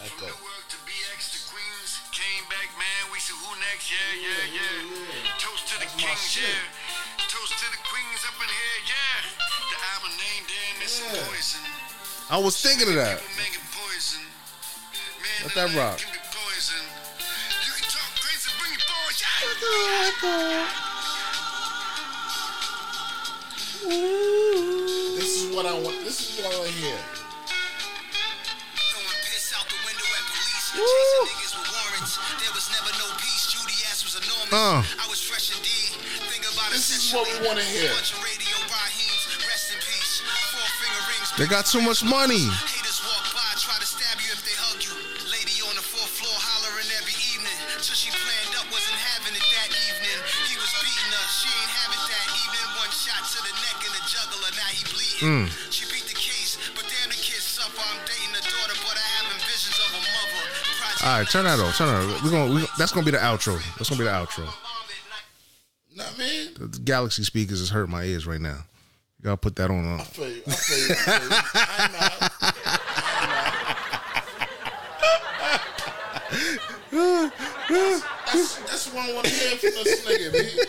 [0.00, 0.26] From Echo.
[0.32, 3.02] Newark to BX to Queens, came back, man.
[3.12, 5.36] We see who next, yeah, yeah, yeah.
[5.42, 7.26] Toast to That's my kings, yeah.
[7.28, 9.18] Toast to the queens up in here, yeah.
[9.68, 11.20] The album name, damn, it's Yeah.
[11.28, 11.64] poison.
[12.30, 13.18] I was thinking of that.
[13.20, 14.22] People making poison.
[15.20, 16.00] Man, Let that rock.
[25.14, 25.94] This is what I want.
[26.02, 26.98] This is what I want to hear.
[28.74, 30.74] Throwing piss out the window at police.
[30.74, 32.18] Chasing niggas with warrants.
[32.42, 33.46] There was never no peace.
[33.54, 34.50] Judy ass was enormous.
[34.50, 34.82] Uh.
[34.82, 36.02] I was fresh indeed.
[36.26, 37.94] Think about This is what we wanna hear.
[37.94, 39.38] Bunch of radio Raheems.
[39.46, 40.18] Rest in peace.
[40.50, 41.30] Four finger rings.
[41.38, 42.50] They got too much money.
[55.20, 55.46] Bleeding.
[55.70, 57.80] She beat the case, but damn the kid suffer.
[57.80, 60.44] I'm dating the daughter, but I having visions of a mother.
[60.80, 61.76] Project All right, turn that off.
[61.76, 62.22] Turn that off.
[62.24, 62.54] We're gonna.
[62.54, 63.60] We, that's gonna be the outro.
[63.76, 64.44] That's gonna be the outro.
[65.96, 66.48] Know what I mean?
[66.58, 68.58] The Galaxy speakers is hurting my ears right now.
[69.18, 69.84] You gotta put that on.
[69.84, 70.42] I Uh, feel you.
[70.46, 70.94] I feel you.
[70.94, 71.36] I feel you.
[71.78, 73.30] I'm not.
[78.32, 80.66] That's, that's what I want to hear from this nigga, man.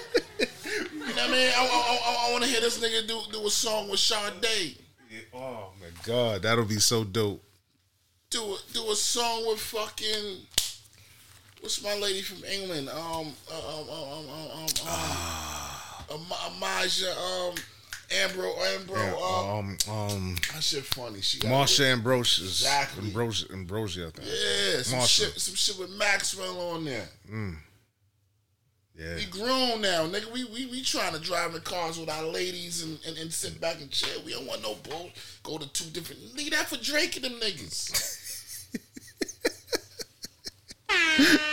[1.32, 1.54] What I?
[1.56, 4.76] I, I, I, want to hear this nigga do do a song with Sade.
[5.34, 7.42] oh my god, that'll be so dope.
[8.30, 10.40] Do a, do a song with fucking
[11.62, 12.90] what's my lady from England?
[12.90, 16.06] Um, uh, um, um, um, um, um, Ah.
[16.12, 17.56] um, Amaja, um,
[18.10, 21.22] Ambro, Ambro, Yeah, um, um, um, that shit funny.
[21.22, 22.62] She Marsha Ambrosius.
[22.62, 23.08] Exactly.
[23.08, 24.28] Ambrosia, Ambrosia, I think.
[24.28, 25.08] Yeah, some Marsha.
[25.08, 27.08] shit, some shit with Maxwell on there.
[27.32, 27.56] Mm.
[28.98, 29.16] Yeah.
[29.16, 30.32] We grown now, nigga.
[30.32, 33.60] We we we trying to drive in cars with our ladies and, and, and sit
[33.60, 34.22] back and chill.
[34.26, 35.10] We don't want no bull.
[35.44, 36.36] Go to two different.
[36.36, 38.08] Leave that for Drake and them niggas.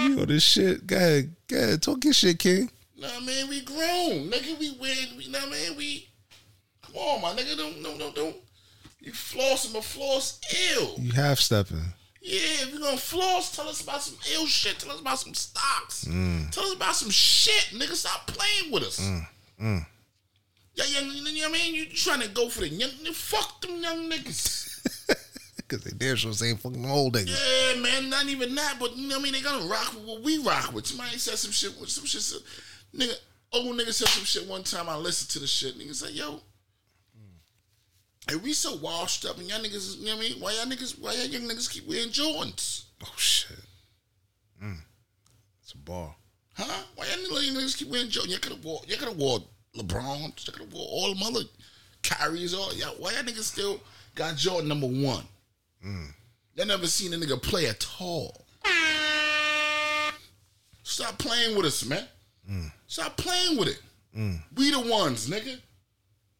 [0.00, 0.86] You know this shit.
[0.86, 1.34] Go ahead.
[1.48, 1.82] Go ahead.
[1.82, 2.70] Talk your shit, King.
[2.96, 4.58] know man, We grown, nigga.
[4.58, 4.96] We win.
[5.18, 5.76] You know what I mean?
[5.76, 6.08] We
[6.82, 7.56] come on, my nigga.
[7.56, 8.36] Don't don't don't don't.
[9.00, 10.40] You flossing, but floss
[10.72, 10.94] ill.
[10.98, 11.84] You half stepping.
[12.24, 14.78] Yeah, if you're gonna floss, tell us about some ill shit.
[14.78, 16.06] Tell us about some stocks.
[16.06, 16.50] Mm.
[16.50, 17.92] Tell us about some shit, nigga.
[17.92, 18.98] Stop playing with us.
[18.98, 19.26] Mm.
[19.60, 19.86] Mm.
[20.74, 21.74] Yeah, yeah, you know what I mean?
[21.74, 24.62] You trying to go for the young, fuck them young niggas.
[25.56, 27.74] Because they damn sure saying fucking old niggas.
[27.74, 29.32] Yeah, man, not even that, but you know what I mean?
[29.32, 30.86] They gonna rock with what we rock with.
[30.86, 32.42] Somebody said some shit, some shit, said,
[32.94, 33.14] nigga,
[33.50, 34.90] old nigga said some shit one time.
[34.90, 35.78] I listened to the shit.
[35.78, 36.42] Nigga said, yo,
[38.28, 40.40] hey, we so washed up, and y'all niggas, you know what I mean?
[40.40, 42.84] Why y'all niggas, why y'all young niggas keep wearing Jordans?
[43.02, 43.58] Oh shit.
[44.62, 44.78] Mm.
[45.62, 46.14] It's a bar.
[46.56, 46.82] Huh?
[46.94, 48.30] Why y'all niggas keep wearing Jordans?
[48.30, 49.40] Y'all could have wore, y'all could have wore
[49.76, 50.20] LeBron.
[50.46, 51.46] Y'all could have wore all them other
[52.02, 52.54] carries.
[52.54, 52.94] All y'all.
[52.98, 53.80] Why y'all niggas still
[54.14, 55.24] got Jordan number one?
[55.84, 56.08] Mm.
[56.54, 58.46] Y'all never seen a nigga play at all.
[60.82, 62.06] Stop playing with us, man.
[62.48, 62.70] Mm.
[62.86, 63.80] Stop playing with it.
[64.16, 64.38] Mm.
[64.56, 65.58] We the ones, nigga.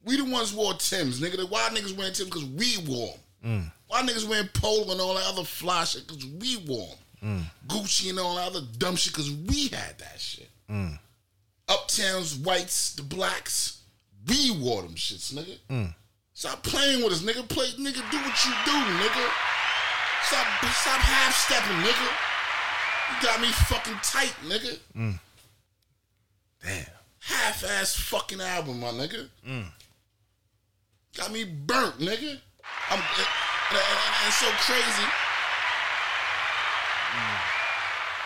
[0.04, 1.48] We the ones wore Tims, nigga.
[1.48, 2.28] Why niggas wearing Tims?
[2.30, 3.50] Because we wore 'em.
[3.64, 3.72] Mm.
[3.86, 6.06] Why niggas wearing Polo and all that other fly shit?
[6.06, 7.48] Because we wore 'em.
[7.68, 7.68] Mm.
[7.68, 10.50] Gucci and all that other dumb shit because we had that shit.
[10.70, 10.98] Mm.
[11.68, 13.78] Uptowns, whites, the blacks,
[14.26, 15.94] we wore them shits, nigga.
[16.34, 17.48] Stop playing with us, nigga.
[17.48, 18.02] Play, nigga.
[18.10, 19.30] Do what you do, nigga.
[20.26, 22.08] Stop, stop half stepping, nigga.
[23.10, 24.78] You got me fucking tight, nigga.
[26.62, 26.86] Damn.
[27.20, 29.28] Half ass fucking album, my nigga.
[31.16, 32.38] Got me burnt, nigga.
[32.90, 35.09] I'm and, it's so crazy.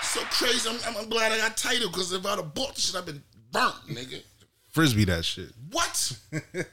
[0.03, 0.69] So crazy.
[0.87, 3.23] I'm, I'm, glad I got Tidal because if I'd have bought the shit, I'd been
[3.53, 4.23] burnt, nigga.
[4.69, 5.51] Frisbee that shit.
[5.71, 6.13] What?
[6.33, 6.69] nigga,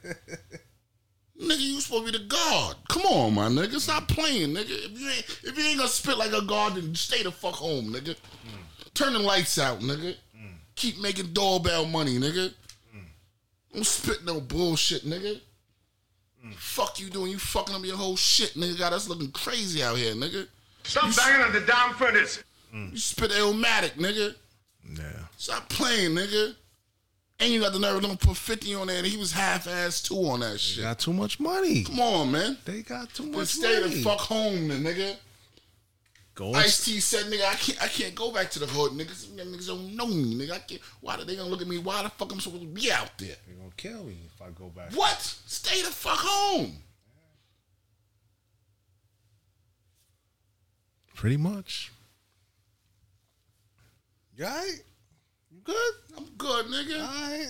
[1.38, 2.76] you supposed to be the god.
[2.90, 3.80] Come on, my nigga.
[3.80, 4.70] Stop playing, nigga.
[4.70, 7.56] If you ain't if you ain't gonna spit like a god, then stay the fuck
[7.56, 8.16] home, nigga.
[8.94, 10.16] Turn the lights out, nigga.
[10.76, 12.54] Keep making doorbell money, nigga.
[13.74, 15.40] Don't spit no bullshit, nigga.
[16.54, 17.32] Fuck you doing?
[17.32, 18.78] You fucking up your whole shit, nigga.
[18.78, 20.48] Got us looking crazy out here, nigga.
[20.84, 22.44] Stop banging on the damn furnace.
[22.74, 22.92] Mm.
[22.92, 24.36] You spit Illmatic, nigga.
[24.96, 25.04] Yeah.
[25.38, 26.54] Stop playing, nigga.
[27.40, 30.02] And you got the nerve to put 50 on there and he was half ass
[30.02, 30.84] too on that They shit.
[30.84, 31.84] got too much money.
[31.84, 32.58] Come on, man.
[32.64, 33.96] They got too much stay money.
[33.96, 35.18] the fuck home then, nigga.
[36.36, 39.28] Go Ice T said, nigga, I can't I can't go back to the hood, niggas.
[39.28, 40.52] Niggas don't know me, nigga.
[40.52, 41.78] I can't why they gonna look at me?
[41.78, 43.38] Why the fuck I'm supposed to be out there?
[43.48, 44.92] They gonna kill me if I go back.
[44.92, 45.22] What?
[45.22, 46.74] Stay the fuck home.
[51.16, 51.94] Pretty much.
[54.36, 54.84] You alright?
[55.50, 55.94] You good?
[56.18, 57.00] I'm good, nigga.
[57.00, 57.48] Alright.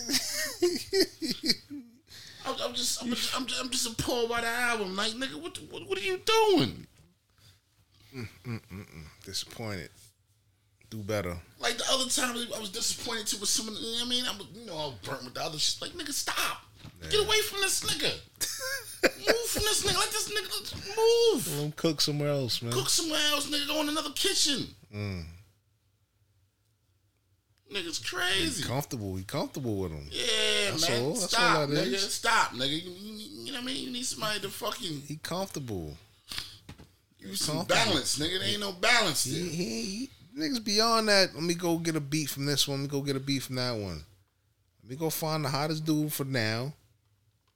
[2.46, 4.94] I'm, I'm just I'm just, I'm just I'm just appalled by the album.
[4.94, 6.86] Like, nigga, what what, what are you doing?
[8.16, 9.90] Mm, mm, mm, disappointed.
[10.88, 11.36] Do better.
[11.58, 14.06] Like the other time I was disappointed too with some of the, you know what
[14.06, 14.24] I mean?
[14.24, 15.82] I was, you know, I was burnt with the other shit.
[15.82, 16.62] Like, nigga, stop.
[17.10, 18.12] Get away from this nigga.
[19.18, 19.98] move from this nigga.
[19.98, 21.54] Let this nigga move.
[21.56, 22.72] Let 'em cook somewhere else, man.
[22.72, 23.66] Cook somewhere else, nigga.
[23.66, 24.68] Go in another kitchen.
[24.94, 25.24] Mm.
[27.72, 28.62] Nigga's crazy.
[28.62, 29.16] He comfortable.
[29.16, 30.08] He comfortable with him.
[30.10, 31.02] Yeah, That's man.
[31.02, 31.12] all.
[31.14, 31.92] That's Stop, all that nigga.
[31.94, 32.14] is.
[32.14, 32.70] Stop, nigga.
[32.70, 33.84] You, you, you know what I mean?
[33.86, 35.96] You need somebody to fucking He comfortable.
[37.34, 38.38] Some balance, nigga.
[38.38, 39.50] There ain't no balance He, there.
[39.50, 41.34] he, he- niggas beyond that.
[41.34, 42.78] Let me go get a beat from this one.
[42.78, 44.04] Let me go get a beat from that one.
[44.82, 46.72] Let me go find the hottest dude for now.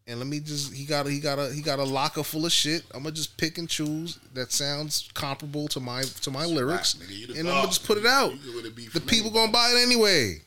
[0.07, 2.45] And let me just he got a, he got a he got a locker full
[2.47, 2.83] of shit.
[2.93, 7.09] I'm gonna just pick and choose that sounds comparable to my to my lyrics, Right,
[7.09, 8.33] nigga, and I'm gonna just put it out.
[8.45, 9.35] You get a beat The people anybody.
[9.35, 10.39] gonna buy it anyway.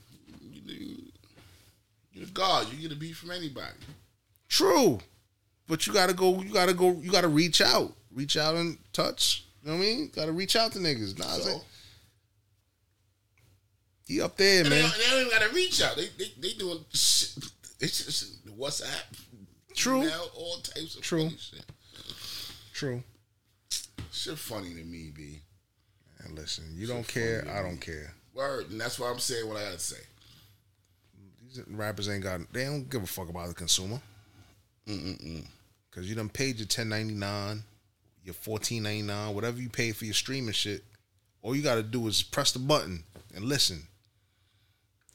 [2.12, 2.72] You're the god.
[2.74, 3.74] You get a beat from anybody.
[4.50, 5.00] True,
[5.68, 6.42] but you gotta go.
[6.42, 6.92] You gotta go.
[7.02, 7.94] You gotta reach out.
[8.14, 9.46] Reach out and touch.
[9.64, 10.12] You know what I mean?
[10.16, 11.18] Gotta reach out to niggas.
[11.18, 11.62] Nah, So,
[14.08, 14.90] he up there, and they, man.
[14.90, 15.96] don't, they don't even gotta reach out.
[15.96, 17.36] They they, they doing shit.
[17.80, 19.04] It's just WhatsApp.
[19.76, 20.04] True.
[20.04, 21.30] Email, all types of True.
[21.30, 21.66] shit.
[22.74, 23.04] True.
[24.12, 25.40] Shit funny to me, B.
[26.20, 27.46] And listen, you don't care.
[27.54, 28.14] I don't care.
[28.34, 29.98] Word, and that's why I'm saying what I gotta say.
[31.48, 32.42] These rappers ain't got.
[32.54, 34.00] They don't give a fuck about the consumer.
[34.88, 35.46] Mm-mm-mm.
[35.92, 37.64] Cause you done paid your ten ninety nine,
[38.24, 40.84] your fourteen ninety nine, whatever you pay for your streaming shit.
[41.42, 43.04] All you gotta do is press the button
[43.36, 43.84] and listen.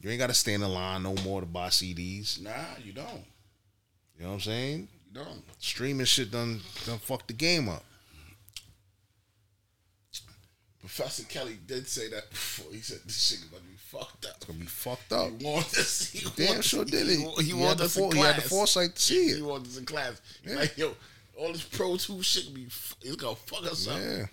[0.01, 2.41] You ain't gotta stand in line no more to buy CDs.
[2.41, 2.51] Nah,
[2.85, 3.25] you don't.
[4.17, 4.89] You know what I'm saying?
[5.07, 5.43] You don't.
[5.59, 7.83] Streaming shit done done fuck the game up.
[10.81, 12.73] Professor Kelly did say that before.
[12.73, 14.37] He said this shit gonna be fucked up.
[14.37, 15.31] It's gonna be fucked up.
[15.39, 16.11] He warned us.
[16.11, 17.27] He Damn sure did He, it.
[17.27, 19.37] wa- he He warned had the us fore- he had the foresight to see it.
[19.37, 20.21] He warned us in class.
[20.47, 20.55] Yeah.
[20.57, 20.95] Like yo,
[21.39, 23.99] all this Pro Tools shit be it's gonna fuck us up.
[24.01, 24.27] Yeah.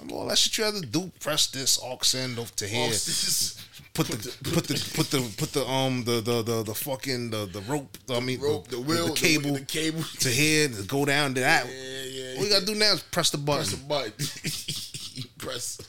[0.00, 1.10] I'm all that shit you have to do.
[1.20, 2.90] Press this aux end over to here.
[3.94, 7.46] Put the put the put the put the um the the the, the fucking the
[7.46, 7.96] the rope.
[8.10, 10.02] I mean rope, the wheel, the, the- cable the cable.
[10.20, 11.66] to here to go down to that.
[11.66, 12.38] Yeah, yeah.
[12.38, 13.64] All you gotta do now is press the button.
[13.64, 15.32] Press the button.
[15.38, 15.80] Press.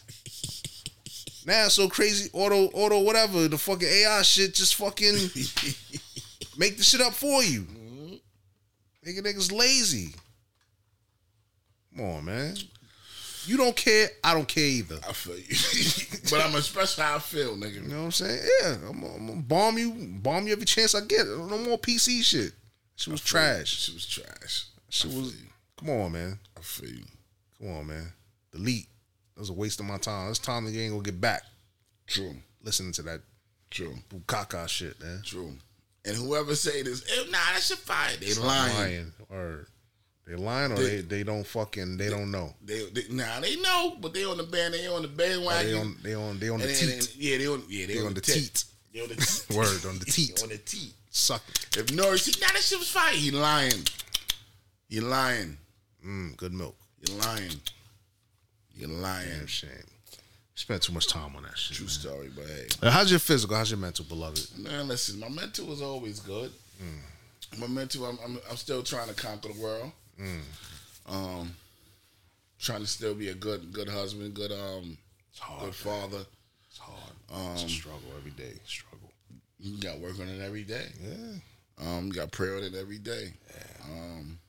[1.45, 2.29] Now it's so crazy.
[2.31, 5.13] Auto auto whatever the fucking AI shit just fucking
[6.57, 7.61] make the shit up for you.
[7.63, 8.15] Mm-hmm.
[9.03, 10.13] Making niggas lazy.
[11.97, 12.55] Come on, man.
[13.45, 14.09] You don't care.
[14.23, 14.97] I don't care either.
[15.07, 17.75] I feel you, but I'm express how I feel, nigga.
[17.75, 18.39] You know what I'm saying?
[18.61, 21.25] Yeah, I'm, I'm gonna bomb you, bomb you every chance I get.
[21.25, 22.51] No more PC shit.
[22.97, 23.69] She was trash.
[23.69, 24.65] She was trash.
[24.89, 25.35] She I was.
[25.79, 26.39] Come on, man.
[26.57, 27.05] I feel you.
[27.59, 28.11] Come on, man.
[28.51, 28.87] Delete.
[29.35, 30.29] That was a waste of my time.
[30.29, 31.43] It's time that you ain't gonna get back
[32.05, 32.35] True.
[32.63, 33.21] listening to that
[33.71, 33.95] True.
[34.09, 35.21] bukaka shit, man.
[35.23, 35.53] True.
[36.05, 38.15] And whoever say this, nah, that shit fire.
[38.19, 38.75] They lying.
[38.75, 39.13] lying.
[39.29, 39.67] Or
[40.27, 42.53] they lying, or They- they, they don't fucking they don't know.
[42.63, 44.73] They, they nah, they know, but they on the band.
[44.73, 45.71] They on the bandwagon.
[45.71, 46.93] they on they on they on the And- teat.
[46.93, 47.63] and- yeah, they on.
[47.69, 48.63] Yeah, they, They on, on the, teat.
[48.93, 49.45] They on the teat.
[49.55, 50.43] Word on the teat.
[50.43, 50.93] on the teat.
[51.09, 51.41] Suck.
[51.49, 51.77] it.
[51.77, 53.15] If Nori said, nah, that shit was fine.
[53.15, 53.71] He lying.
[54.89, 55.57] You lying.
[56.05, 56.75] Mm, good milk.
[57.07, 57.51] You lying.
[58.75, 59.29] You lying.
[59.29, 59.71] Damn shame.
[60.55, 61.77] Spent too much time on that shit.
[61.77, 61.89] True man.
[61.91, 62.89] story, but hey.
[62.89, 63.55] How's your physical?
[63.55, 64.57] How's your mental, beloved?
[64.57, 66.51] Man, listen, my mental was always good.
[67.59, 69.91] My mental, I'm, I'm, I'm still trying to conquer the world.
[71.07, 71.51] Um,
[72.59, 74.97] trying to still be a good, good husband, good, um,
[75.39, 76.25] hard, good father.
[76.69, 77.13] It's hard.
[77.33, 78.53] Um, it's a struggle every day.
[78.65, 79.11] Struggle.
[79.59, 80.87] You got to work on it every day.
[81.01, 81.39] Yeah.
[81.79, 83.33] Um, you got to pray on it every day.
[83.85, 84.39] Um,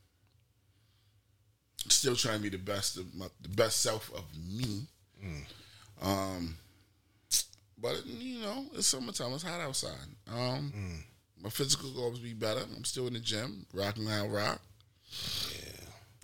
[1.88, 4.86] still trying to be the best of my, the best self of me.
[6.02, 6.56] Um,
[7.80, 9.32] but you know, it's summertime.
[9.32, 9.92] It's hot outside.
[10.32, 10.72] Um,
[11.42, 12.62] my physical goals be better.
[12.76, 14.60] I'm still in the gym, rocking out rock.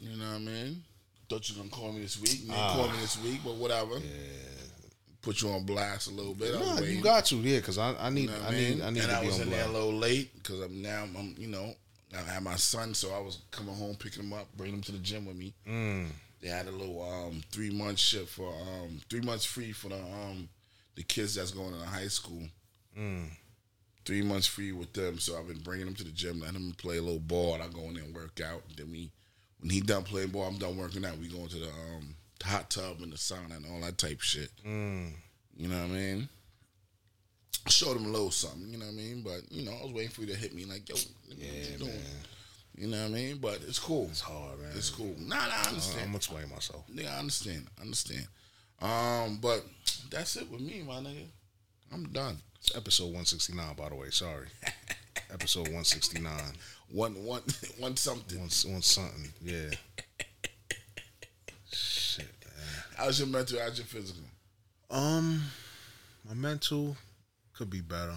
[0.04, 0.82] Yeah, you know what I mean.
[1.28, 2.40] Thought you were gonna call me this week.
[2.42, 4.00] You didn't call me this week, but whatever.
[5.22, 6.54] Put you on blast a little bit.
[6.54, 9.02] Nah, you got to, yeah, because I, I need You know I need I need
[9.02, 11.74] and to I was in there a little late because I'm now I'm you know
[12.14, 14.92] I had my son, so I was coming home picking him up, bringing him to
[14.92, 15.54] the gym with me.
[15.66, 16.08] Mm.
[16.40, 19.96] They had a little um, three month shit for um, three months free for the
[19.96, 20.48] um,
[20.94, 22.42] the kids that's going to high school.
[22.98, 23.28] Mm.
[24.04, 26.74] Three months free with them, so I've been bringing them to the gym, letting them
[26.76, 27.54] play a little ball.
[27.54, 28.62] And I go in there and work out.
[28.76, 29.10] Then we,
[29.64, 31.16] when he done playing ball, I'm done working out.
[31.16, 34.50] We go into the um, hot tub and the sauna and all that type shit.
[34.62, 35.12] Mm.
[35.56, 36.28] You know what I mean?
[37.68, 39.22] Showed him a little something, you know what I mean?
[39.22, 41.70] But, you know, I was waiting for you to hit me like, yo, nigga, what
[41.72, 42.00] you doing?
[42.76, 43.38] You know what I mean?
[43.38, 44.08] But it's cool.
[44.10, 44.70] It's hard, man.
[44.76, 45.14] It's cool.
[45.18, 46.00] Nah, nah, I understand.
[46.02, 46.40] I'm understand.
[46.42, 46.84] gonna myself.
[46.94, 47.66] Nigga, I understand.
[47.78, 48.26] I understand.
[48.82, 49.64] Um, but
[50.10, 51.24] that's it with me, my nigga.
[51.90, 52.36] I'm done.
[52.60, 54.10] It's episode 169, by the way.
[54.10, 54.48] Sorry.
[55.32, 56.30] episode 169.
[56.90, 57.42] One, one,
[57.78, 58.38] one something.
[58.38, 59.32] One, one something.
[59.42, 59.70] Yeah.
[61.72, 62.84] Shit, man.
[62.96, 63.58] How's your mental?
[63.60, 64.22] How's your physical?
[64.90, 65.42] Um,
[66.28, 66.96] my mental
[67.52, 68.14] could be better.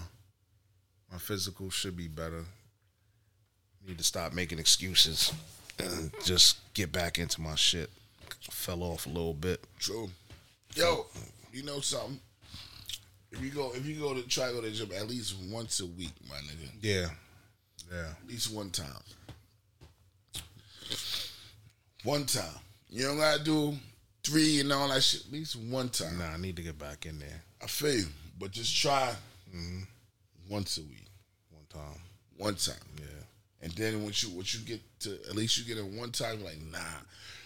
[1.10, 2.44] My physical should be better.
[3.86, 5.32] Need to stop making excuses
[5.78, 7.90] and just get back into my shit.
[8.50, 9.64] Fell off a little bit.
[9.78, 10.10] True.
[10.74, 11.06] Yo,
[11.52, 12.20] you know something?
[13.32, 15.34] If you go, if you go to try to go to the gym at least
[15.50, 17.08] once a week, my nigga, Yeah.
[17.90, 18.10] Yeah.
[18.22, 18.86] at least one time.
[22.04, 22.44] One time.
[22.90, 23.74] You don't gotta do
[24.22, 25.26] three and all that shit.
[25.26, 26.18] At least one time.
[26.18, 28.06] Nah, I need to get back in there I feel you,
[28.38, 29.12] but just try
[29.54, 29.80] mm-hmm.
[30.48, 31.06] once a week,
[31.50, 32.00] one time.
[32.36, 32.76] one time.
[32.98, 33.04] Yeah.
[33.62, 36.38] And then once you once you get to at least you get it one time,
[36.38, 36.78] you're like nah,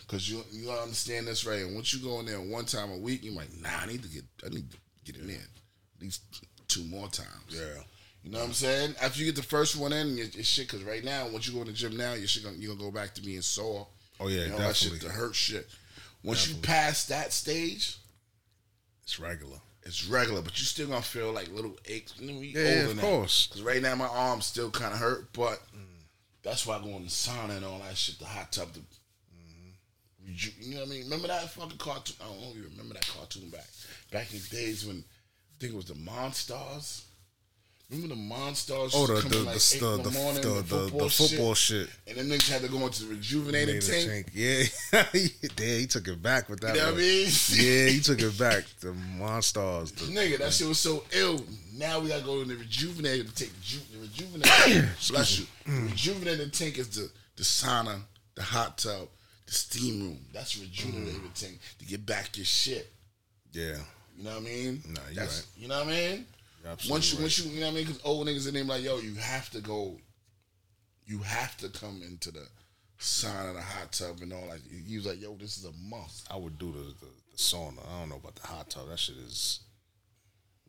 [0.01, 1.61] because you you understand this right.
[1.61, 4.03] And once you go in there one time a week, you're like nah, I need
[4.03, 6.23] to get I need to get it in there at least
[6.69, 7.29] two more times.
[7.49, 7.83] Yeah.
[8.25, 8.95] You know what I'm saying?
[9.03, 10.69] After you get the first one in, your shit.
[10.71, 12.85] Because right now, once you go in the gym now, your shit gonna, you're gonna
[12.91, 13.89] go back to being sore.
[14.21, 15.09] Oh, yeah, and all that shit, definitely.
[15.09, 15.69] the hurt shit.
[16.23, 17.97] Once you pass that stage,
[19.03, 19.59] It's regular.
[19.83, 22.15] it's regular, but you still gonna feel like little aches.
[22.21, 23.49] You know, Yeah, yeah, of course.
[23.49, 25.61] Because right now my arms still kind of hurt, but
[26.45, 28.73] that's why I go in the sauna and all that shit, the hot tub.
[28.73, 28.81] The,
[30.25, 31.03] reju- you know what I mean?
[31.05, 32.17] Remember that fucking cartoon?
[32.21, 33.67] I don't know if you remember that cartoon back
[34.13, 37.03] back in the days when I think it was the Monstars.
[37.93, 38.93] Remember the Monstars?
[38.95, 41.89] Oh, the the the like the, the, the morning, the, the, football, the football shit.
[41.89, 41.97] shit.
[42.07, 44.09] And then niggas had to go into the a tank.
[44.09, 44.27] tank.
[44.35, 44.63] Yeah,
[45.57, 46.75] Damn, he took it back with that.
[46.75, 47.29] You know what I mean?
[47.51, 48.65] Yeah, he took it back.
[48.81, 49.95] The Monstars.
[49.95, 51.45] The, Nigga, that shit was so ill.
[51.77, 54.89] Now we gotta go in the rejuvenated to take ju- the rejuvenated.
[55.11, 55.47] bless you.
[55.67, 55.91] Mm.
[55.91, 58.01] rejuvenated tank is the the sauna,
[58.37, 59.09] the hot tub,
[59.47, 60.19] the steam room.
[60.33, 61.35] That's rejuvenated Mm.
[61.41, 62.91] tank to get back your shit.
[63.53, 63.77] yeah,
[64.17, 64.83] You know what I mean?
[64.89, 65.47] Nah, you That's, right.
[65.63, 66.27] You know what I mean?
[66.65, 67.23] Once you, right.
[67.23, 67.87] once you, you know what I mean?
[67.87, 69.99] Because old niggas in them like, yo, you have to go.
[71.05, 72.47] You have to come into the
[72.99, 74.61] sauna, the hot tub, and all that.
[74.87, 76.31] He was like, yo, this is a must.
[76.31, 77.79] I would do the, the, the sauna.
[77.93, 78.89] I don't know about the hot tub.
[78.89, 79.61] That shit is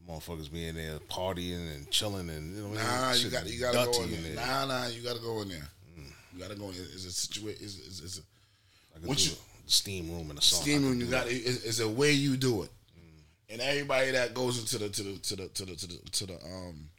[0.10, 2.70] motherfuckers being there partying and chilling and you know.
[2.70, 3.02] what I mean?
[3.02, 4.36] Nah, you got you gotta go in there.
[4.36, 5.68] Nah, nah, you gotta go in there.
[6.34, 6.76] You gotta go in.
[6.76, 7.62] It's a situation.
[7.62, 10.62] It's, it's a once you- steam room and the sauna.
[10.62, 11.00] Steam room.
[11.00, 12.70] You got it's a way you do it.
[13.54, 16.26] And everybody that goes into the to the to the to the to the to
[16.26, 16.90] the um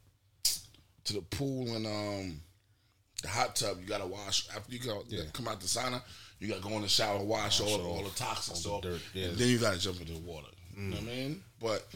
[1.05, 2.41] to the pool and um
[3.23, 5.23] the hot tub, you gotta wash after you go Yeah.
[5.33, 6.01] come out the sauna.
[6.39, 9.01] You gotta go in the shower, wash, Wash all, all the toxins all off, the
[9.15, 9.27] yeah.
[9.29, 10.47] and then you gotta jump into the water.
[10.77, 11.43] You know what I mean?
[11.61, 11.87] But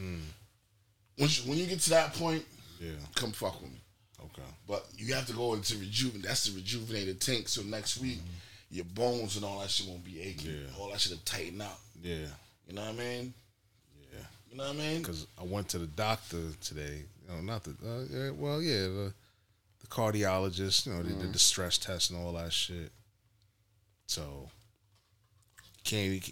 [1.18, 2.44] once you, when you get to that point,
[2.80, 2.90] Yeah.
[3.14, 3.80] come fuck with me.
[4.24, 4.42] Okay.
[4.66, 6.24] But you have to go into rejuvenate.
[6.26, 7.48] That's the rejuvenated tank.
[7.48, 8.18] So next week,
[8.70, 10.50] your bones and all that shit won't be aching.
[10.50, 10.76] Yeah.
[10.78, 11.78] All that shit will tighten up.
[12.02, 12.26] Yeah.
[12.66, 13.34] You know what I mean?
[14.50, 14.98] You know what I mean?
[15.02, 17.02] Because I went to the doctor today.
[17.28, 19.12] You know, not the uh, yeah, well, yeah, the
[19.80, 20.86] the cardiologist.
[20.86, 21.20] You know, they Mm-hmm.
[21.20, 22.90] did the stress test and all that shit.
[24.06, 24.48] So
[25.84, 26.22] can't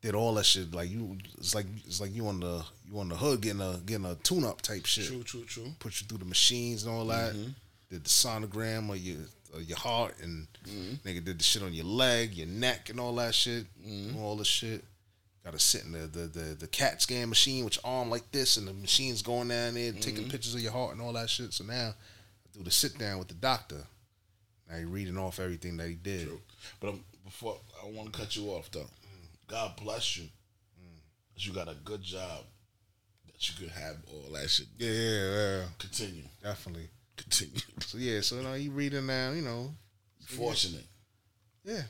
[0.00, 1.18] did all that shit like you.
[1.38, 4.14] It's like it's like you on the you on the hood getting a getting a
[4.16, 5.06] tune up type shit.
[5.08, 5.66] True, true, true.
[5.80, 7.34] Put you through the machines and all that.
[7.34, 7.50] Mm-hmm.
[7.90, 9.18] Did the sonogram of your
[9.60, 11.08] your heart and Mm-hmm.
[11.08, 13.64] nigga did the shit on your leg, your neck, and all that shit.
[13.86, 14.18] Mm-hmm.
[14.18, 14.84] All the shit.
[15.48, 18.30] Got to sit in the, the the the CAT scan machine with your arm like
[18.32, 20.30] this, and the machine's going down there taking Mm-hmm.
[20.30, 21.54] pictures of your heart and all that shit.
[21.54, 23.82] So now I do the sit down with the doctor.
[24.68, 26.26] Now he reading off everything that he did.
[26.26, 26.40] True.
[26.80, 28.90] But um, before I want to cut you off though.
[29.46, 30.24] God bless you.
[31.34, 32.44] That you got a good job.
[33.24, 34.66] That you could have all that shit.
[34.76, 35.30] Yeah, yeah,
[35.60, 36.24] yeah, Continue.
[36.42, 36.88] definitely.
[37.16, 37.60] Continue.
[37.86, 39.70] So yeah, so now he reading now, you know,
[40.26, 40.84] Fortunate.
[41.64, 41.82] yeah.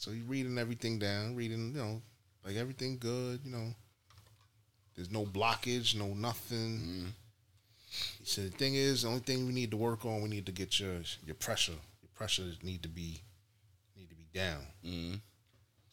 [0.00, 2.00] So he reading everything down, reading, you know,
[2.42, 3.74] like everything good, you know.
[4.96, 7.12] There's no blockage, no nothing.
[8.18, 10.46] He said the thing is, the only thing we need to work on, we need
[10.46, 11.74] to get your your pressure.
[12.00, 13.20] Your pressure need to be
[13.94, 14.62] need to be down.
[14.86, 15.16] Mm-hmm.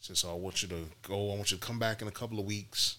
[0.00, 1.32] So, so I want you to go.
[1.32, 2.96] I want you to come back in a couple of weeks.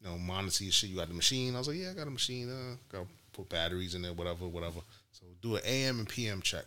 [0.00, 0.90] You know, monitor your shit.
[0.90, 1.56] You got the machine.
[1.56, 2.48] I was like, yeah, I got a machine.
[2.48, 4.82] Uh, got put batteries in there, whatever, whatever.
[5.10, 6.66] So do an AM and PM check,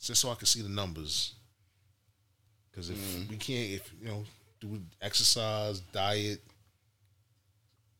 [0.00, 1.35] just so I can see the numbers.
[2.76, 4.22] Because if we can't, if you know,
[4.60, 6.42] do exercise, diet,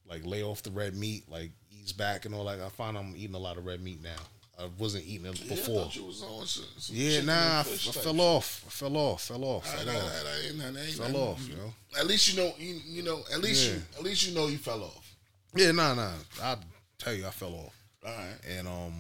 [0.06, 2.60] like lay off the red meat, like ease back and all that.
[2.60, 4.10] I find I'm eating a lot of red meat now.
[4.58, 5.84] I wasn't eating it Yeah, before.
[5.86, 8.64] was on some, some Yeah, nah, I, fish I fell off.
[8.66, 9.22] I fell off.
[9.24, 9.66] Fell off.
[9.66, 10.24] I, Fell I, off.
[10.24, 11.48] I, ain't- Fell off.
[11.48, 11.72] You know.
[11.98, 12.52] At least you know.
[12.58, 13.20] You, you know.
[13.32, 13.82] At least you.
[13.96, 15.14] At least you know you fell off.
[15.54, 16.12] Yeah, nah, nah.
[16.42, 16.56] I
[16.98, 17.74] tell you, I fell off.
[18.06, 18.36] All right.
[18.58, 18.92] And um,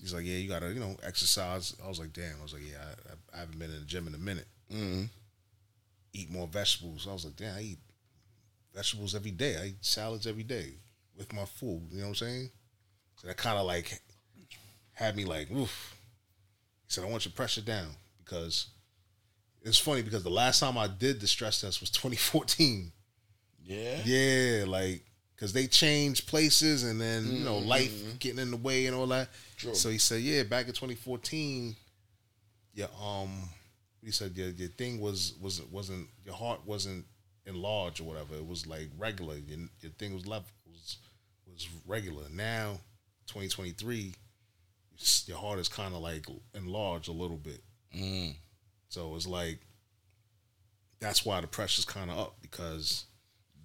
[0.00, 1.76] he's like, yeah, you gotta, you know, exercise.
[1.84, 2.34] I was like, damn.
[2.40, 2.78] I was like, yeah,
[3.32, 4.46] I, I haven't been in the gym in a minute.
[4.72, 5.04] Mm-hmm.
[6.14, 7.06] Eat more vegetables.
[7.08, 7.78] I was like, damn, I eat
[8.74, 9.56] vegetables every day.
[9.56, 10.74] I eat salads every day
[11.16, 11.82] with my food.
[11.90, 12.50] You know what I'm saying?
[13.16, 14.00] So that kind of like
[14.94, 15.96] had me like, oof.
[16.86, 17.88] He said, I want your pressure down
[18.24, 18.66] because
[19.62, 22.92] it's funny because the last time I did the stress test was 2014.
[23.64, 24.00] Yeah.
[24.04, 25.02] Yeah, like
[25.36, 29.06] because they changed places and then you know life getting in the way and all
[29.08, 29.28] that.
[29.56, 29.74] True.
[29.74, 31.74] So he said, yeah, back in 2014,
[32.74, 33.30] yeah, um,
[34.04, 37.04] he said your your thing was was wasn't your heart wasn't
[37.46, 38.34] enlarged or whatever.
[38.34, 39.36] It was like regular.
[39.36, 40.96] Your, your thing was left was
[41.52, 42.24] was regular.
[42.32, 42.78] Now,
[43.26, 44.14] 2023,
[45.26, 47.60] your heart is kind of like enlarged a little bit.
[47.96, 48.34] Mm.
[48.88, 49.58] So it's like
[51.00, 53.04] that's why the pressure's kind of up because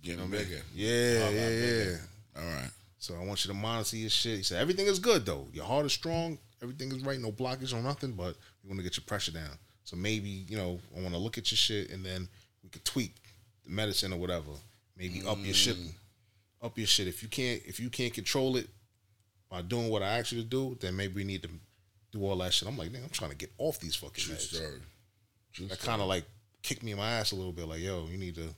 [0.04, 0.62] Getting bigger.
[0.74, 2.02] yeah, A lot yeah, bigger.
[2.36, 2.42] yeah.
[2.42, 2.70] All right.
[3.00, 4.38] So I want you to monitor your shit.
[4.38, 5.48] He said everything is good though.
[5.54, 6.38] Your heart is strong.
[6.62, 7.20] Everything is right.
[7.20, 8.14] No blockage or nothing.
[8.14, 9.58] But we want to get your pressure down.
[9.88, 12.28] So maybe you know I want to look at your shit and then
[12.62, 13.16] we could tweak
[13.64, 14.52] the medicine or whatever.
[14.98, 15.78] Maybe up your shit.
[15.78, 15.94] Mm.
[16.62, 17.08] Up your shit.
[17.08, 18.68] If you can't if you can't control it
[19.50, 21.50] by doing what I asked you to do, then maybe we need to
[22.12, 22.68] do all that shit.
[22.68, 24.54] I'm like, nigga, I'm trying to get off these fucking True meds.
[24.54, 24.82] story.
[25.54, 26.26] True That kind of like
[26.64, 27.70] kicked me in my ass a little bit.
[27.70, 28.50] Like, yo, you need to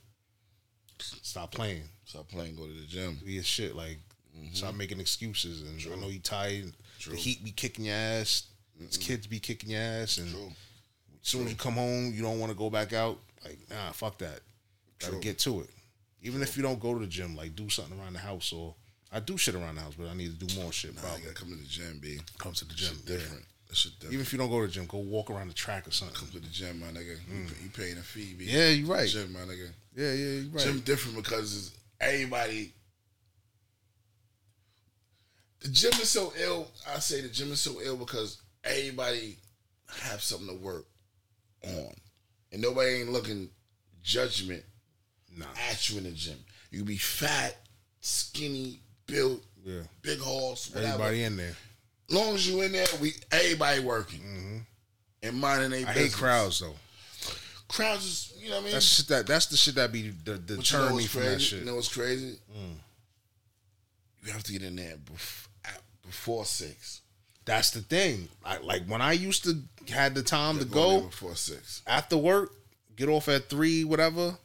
[0.98, 1.84] stop playing.
[2.06, 2.56] Stop playing.
[2.56, 3.20] Go to the gym.
[3.24, 3.76] Be your shit.
[3.76, 3.98] Like,
[4.36, 4.52] mm-hmm.
[4.52, 5.62] stop making excuses.
[5.62, 6.72] And I know you tired.
[6.98, 7.12] True.
[7.12, 8.48] The heat be kicking your ass.
[8.80, 10.18] These kids be kicking your ass.
[10.18, 10.52] And True.
[11.22, 13.18] As soon as you come home, you don't want to go back out.
[13.44, 14.40] Like, nah, fuck that.
[14.98, 15.20] Gotta True.
[15.20, 15.70] get to it.
[16.22, 18.74] Even if you don't go to the gym, like do something around the house or
[19.12, 20.94] I do shit around the house, but I need to do more shit.
[20.94, 21.20] Nah, probably.
[21.20, 22.18] you gotta come to the gym, B.
[22.38, 22.94] Come to the gym.
[22.94, 23.44] shit different.
[23.72, 24.14] Shit different.
[24.14, 26.16] Even if you don't go to the gym, go walk around the track or something.
[26.16, 27.16] come to the gym, my nigga.
[27.28, 27.48] You, mm.
[27.48, 28.44] pay- you paying a fee, B.
[28.44, 29.08] Yeah, you right.
[29.08, 29.68] Gym, my nigga.
[29.96, 30.64] Yeah, yeah, you're right.
[30.64, 32.72] Gym different because everybody.
[35.60, 36.68] The gym is so ill.
[36.88, 39.36] I say the gym is so ill because everybody
[40.02, 40.86] have something to work
[41.64, 41.94] on,
[42.52, 43.48] and nobody ain't looking
[44.02, 44.64] judgment
[45.36, 45.46] Nah.
[45.70, 46.38] at you in the gym.
[46.70, 47.56] You be fat,
[48.00, 49.82] skinny, built, Yeah.
[50.02, 50.86] big horse, whatever.
[50.94, 51.56] Everybody in there.
[52.08, 54.66] long as you in there, we everybody working
[55.22, 55.90] and minding their Mm-hmm.
[55.90, 56.12] I business.
[56.14, 56.76] hate crowds though.
[57.68, 58.72] Crowds is you know what I mean.
[58.72, 61.06] That's shit that that's the shit that be the, the But you know turn me
[61.06, 61.34] from crazy?
[61.34, 61.58] that shit.
[61.60, 62.38] You know what's crazy?
[64.24, 65.46] You have to get in there bef-
[66.06, 66.99] before six.
[67.50, 68.28] That's the thing.
[68.44, 71.82] I, like when I used to had the time to Go before six.
[71.86, 72.52] after work,
[72.96, 74.36] get off at three, whatever.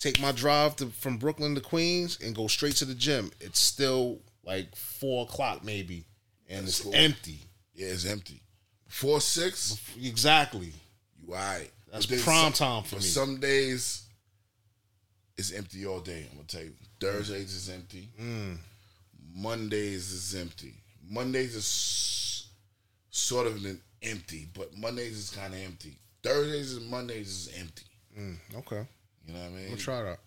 [0.00, 3.30] Take my drive to, from Brooklyn to Queens and go straight to the gym.
[3.40, 6.04] It's still like four o'clock maybe,
[6.48, 6.94] and That's it's cool.
[6.94, 7.38] empty.
[7.74, 8.42] Yeah, it's empty.
[8.88, 10.72] Four six, Exactly.
[11.22, 11.70] you alright.
[11.92, 13.02] That's But prime some- time for me.
[13.02, 14.02] Some days
[15.38, 16.26] it's empty all day.
[16.30, 16.74] I'm gonna tell you.
[17.00, 18.08] Thursdays is empty.
[18.20, 18.58] Mm.
[19.34, 20.74] Mondays is empty.
[21.08, 22.46] Mondays is
[23.10, 25.98] sort of an empty, but Mondays is kind of empty.
[26.22, 27.84] Thursdays and Mondays is empty.
[28.18, 28.86] Mm, okay,
[29.26, 29.62] You know what I mean?
[29.64, 30.18] I'm gonna try that.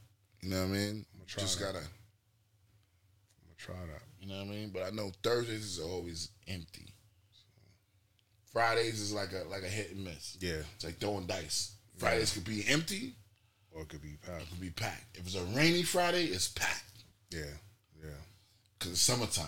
[0.41, 1.05] You know what I mean?
[1.27, 1.65] try Just that.
[1.65, 1.77] gotta.
[1.79, 1.83] I'm
[3.43, 4.01] gonna try that.
[4.19, 4.69] You know what I mean?
[4.73, 6.87] But I know Thursdays is always empty.
[8.51, 10.37] Fridays is like a like a hit and miss.
[10.39, 11.73] Yeah, It's like throwing dice.
[11.97, 13.13] Fridays could be empty,
[13.71, 14.43] or it could be packed.
[14.43, 15.17] it could be packed.
[15.17, 17.45] If it's a rainy Friday, it's packed Yeah,
[18.03, 18.09] yeah,
[18.77, 19.47] because it's summertime.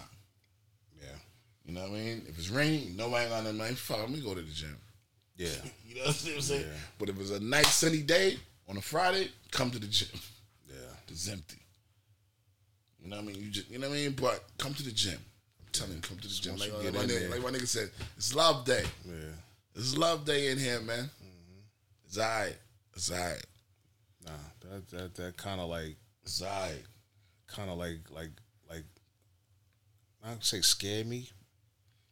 [1.68, 2.26] You know what I mean?
[2.30, 3.58] If it's raining, nobody got nothing.
[3.60, 4.76] Like, fuck, let me go to the gym.
[5.36, 5.50] yeah.
[5.88, 6.62] You know what I'm saying?
[6.62, 6.74] Yeah.
[7.00, 8.38] But if it's a nice sunny day
[8.70, 10.08] on a Friday, come to the gym.
[10.70, 10.76] Yeah.
[11.10, 11.58] It's empty.
[13.02, 13.36] You know what I mean?
[13.44, 14.12] You just, you know what I mean?
[14.12, 15.18] But come to the gym.
[15.60, 16.56] I'm telling you, come to the gym.
[16.58, 18.84] Like, like my nigga, like my nigga said, it's love day.
[19.06, 19.14] Yeah.
[19.76, 21.06] It's love day in here, man.
[21.06, 21.60] Mm-hmm.
[22.06, 22.56] It's alright.
[22.96, 23.46] It's alright.
[24.26, 24.32] Nah,
[24.70, 26.84] that that that kind of like It's alright.
[27.48, 28.32] kind of like like
[28.70, 28.84] like
[30.24, 31.30] I don't say scare me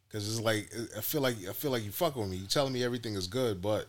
[0.08, 2.36] because it's like I feel like I feel like you fucking with me.
[2.36, 3.88] You telling me everything is good, but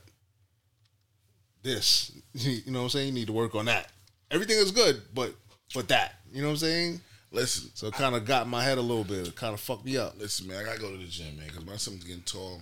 [1.63, 3.07] this, you know what I'm saying?
[3.07, 3.91] You need to work on that.
[4.31, 5.33] Everything is good, but
[5.73, 7.01] but that, you know what I'm saying?
[7.31, 9.27] Listen, So it kind of got in my head a little bit.
[9.27, 10.17] It kind of fucked me up.
[10.17, 10.57] listen, man.
[10.61, 12.61] I gotta go to the gym, man, because my son's getting tall,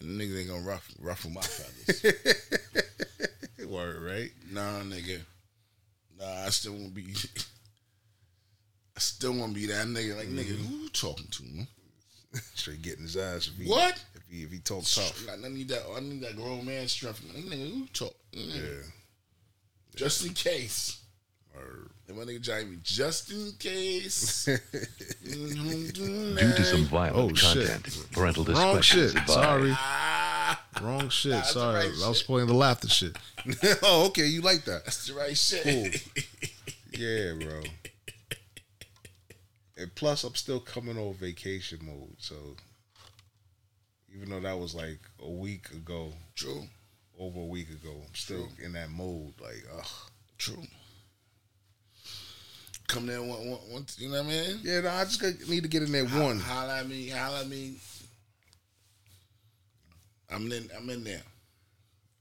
[0.00, 2.14] and the niggas ain't gonna ruff, ruffle my feathers.
[3.66, 4.30] Word, right?
[4.50, 5.20] nah, nigga.
[6.18, 7.04] Nah, I still won't be.
[8.96, 10.16] I still won't be that nigga.
[10.16, 10.64] Like, nigga, mm-hmm.
[10.64, 11.68] who you talking to, man?
[12.54, 13.48] Straight getting his ass.
[13.48, 14.02] If he, What?
[14.14, 15.26] If he if he talk tough.
[15.30, 15.82] I need that.
[15.96, 17.22] I need that grown man strength.
[17.34, 18.14] Like, nigga, who talk?
[18.32, 18.82] Nigga, Yeah.
[19.96, 21.00] Just in case.
[21.56, 21.88] Word.
[22.06, 24.44] And my nigga Johnny, be, just in case.
[25.24, 27.66] Due to some violent Oh, shit.
[27.68, 29.20] content, parental Wrong discretion is shit.
[29.22, 29.32] advised.
[29.40, 29.70] Sorry.
[29.74, 31.30] ah, Wrong shit.
[31.32, 31.74] Nah, that's Sorry.
[31.88, 32.26] right I was shit.
[32.26, 33.16] playing the laughter shit.
[33.82, 34.26] oh, okay.
[34.26, 34.84] You like that?
[34.84, 35.64] that's the right shit.
[35.64, 36.22] Cool.
[36.98, 37.60] Yeah, bro.
[39.78, 42.16] And plus, I'm still coming off vacation mode.
[42.18, 42.34] So,
[44.14, 46.64] even though that was like a week ago, True.
[47.18, 49.34] over a week ago, I'm still in that mode.
[49.40, 49.86] Like, ugh.
[50.36, 50.64] True.
[52.88, 54.60] Come there one, one, one, you know what I mean?
[54.62, 56.40] Yeah, no, I just need to get in there one.
[56.40, 57.74] Holla at me, holla at me.
[60.30, 61.22] I'm in, I'm in there.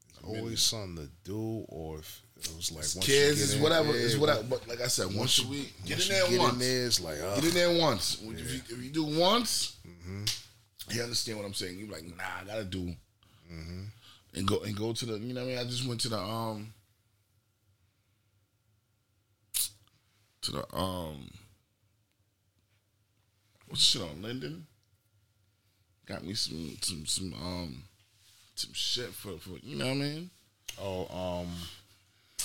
[0.10, 4.02] It's Always something to do, or if it was like once Kids is whatever, there,
[4.02, 4.44] is whatever.
[4.44, 6.54] But like I said, once, a you- week, get once in there get once.
[6.54, 7.36] in there, it's like, ugh.
[7.42, 8.18] Get in there once.
[8.24, 10.26] If, you, if you do once, Mm-hmm.
[10.96, 11.78] you understand what I'm saying.
[11.80, 12.94] You're like, nah, I gotta do,
[13.52, 13.82] Mm-hmm.
[14.36, 15.18] and go and go to the.
[15.20, 15.60] You know what I mean?
[15.60, 16.74] I just went to the um
[20.42, 21.30] to the um
[23.68, 24.66] what's shit on Linden.
[26.06, 27.84] Got me some some some um
[28.56, 30.30] some shit for for you know what I mean.
[30.80, 31.48] Oh, um,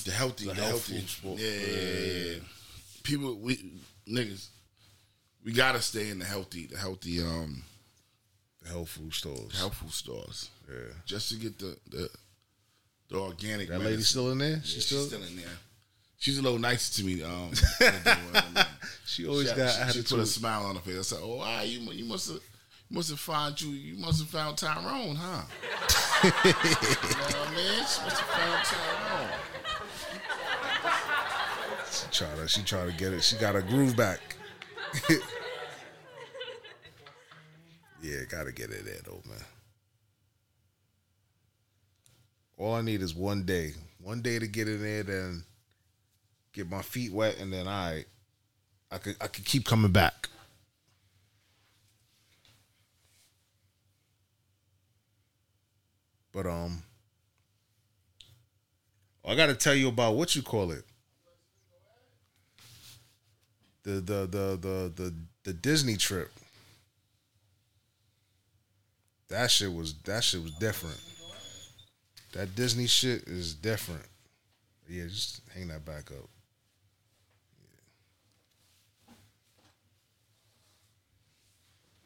[0.04, 1.06] The healthy, The the, health healthy.
[1.06, 1.38] sport.
[1.38, 2.38] Yeah, yeah, yeah.
[3.02, 3.56] People, we
[4.08, 4.48] niggas,
[5.44, 7.62] we gotta stay in the healthy, the healthy, um,
[8.62, 9.58] the health food stores.
[9.58, 10.92] health food stores, Yeah.
[11.06, 12.08] just to get the the,
[13.08, 13.68] the organic.
[13.68, 14.60] That lady still in there?
[14.64, 15.04] She's still.
[15.06, 15.46] still in there.
[16.18, 17.22] She's a little nicer to me.
[17.22, 17.50] Um,
[19.04, 20.98] She always she, got she, she put a smile on her face.
[20.98, 22.40] I said, "Oh, ah, you you must have
[22.88, 25.42] must have found you you must have found Tyrone, huh?"
[26.24, 27.74] you know what I mean?
[27.78, 29.30] She must have found Tyrone.
[32.12, 32.48] She try to.
[32.48, 33.22] She try to get it.
[33.22, 34.20] She got her groove back.
[38.02, 39.44] yeah, gotta get it there though, man.
[42.58, 43.72] All I need is one day.
[43.98, 45.42] One day to get in there, and
[46.52, 48.04] get my feet wet, and then I,
[48.90, 50.28] I could I could keep coming back.
[56.30, 56.82] But um
[59.24, 60.84] I gotta tell you about what you call it.
[63.84, 65.14] The the the the the,
[65.44, 66.30] the Disney trip.
[69.28, 71.00] That shit was that shit was different.
[72.32, 74.04] That Disney shit is different.
[74.88, 76.28] Yeah, just hang that back up.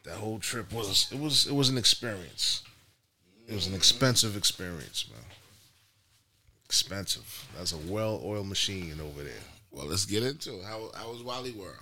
[0.05, 2.62] That whole trip was it was it was an experience.
[3.49, 5.22] It was an expensive experience, man.
[6.64, 7.47] Expensive.
[7.57, 9.33] That's a well-oiled machine over there.
[9.77, 10.64] Well, let's get into it.
[10.64, 11.77] How how was Wally World?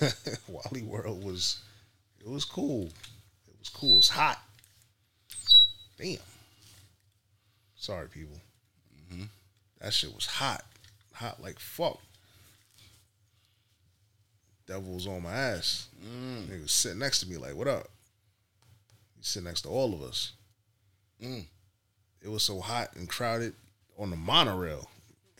[0.48, 1.62] Wally World was
[2.18, 2.86] it was cool.
[3.46, 3.92] It was cool.
[3.92, 4.40] It was hot.
[5.96, 6.18] Damn.
[7.76, 8.36] Sorry, people.
[9.12, 9.24] Mm-hmm.
[9.80, 10.64] That shit was hot.
[11.14, 12.00] Hot like fuck.
[14.66, 15.86] Devil was on my ass.
[16.04, 16.52] Mm.
[16.52, 17.88] He was sitting next to me like, what up?
[19.16, 20.32] He's sitting next to all of us.
[21.22, 21.44] Mm.
[22.20, 23.54] It was so hot and crowded
[23.96, 24.90] on the monorail.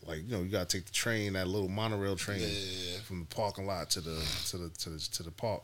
[0.07, 2.99] Like, you know, you gotta take the train, that little monorail train Yeah, yeah, yeah.
[3.01, 5.63] from the parking lot to the to the to the to the park.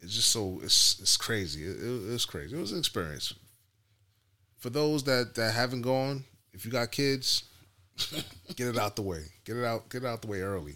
[0.00, 1.64] It's just so it's it's crazy.
[1.64, 2.56] It, it, it's crazy.
[2.56, 3.32] It was an experience.
[4.58, 7.44] For those that that haven't gone, if you got kids,
[8.56, 9.22] get it out the way.
[9.44, 9.88] Get it out.
[9.88, 10.74] Get it out the way early.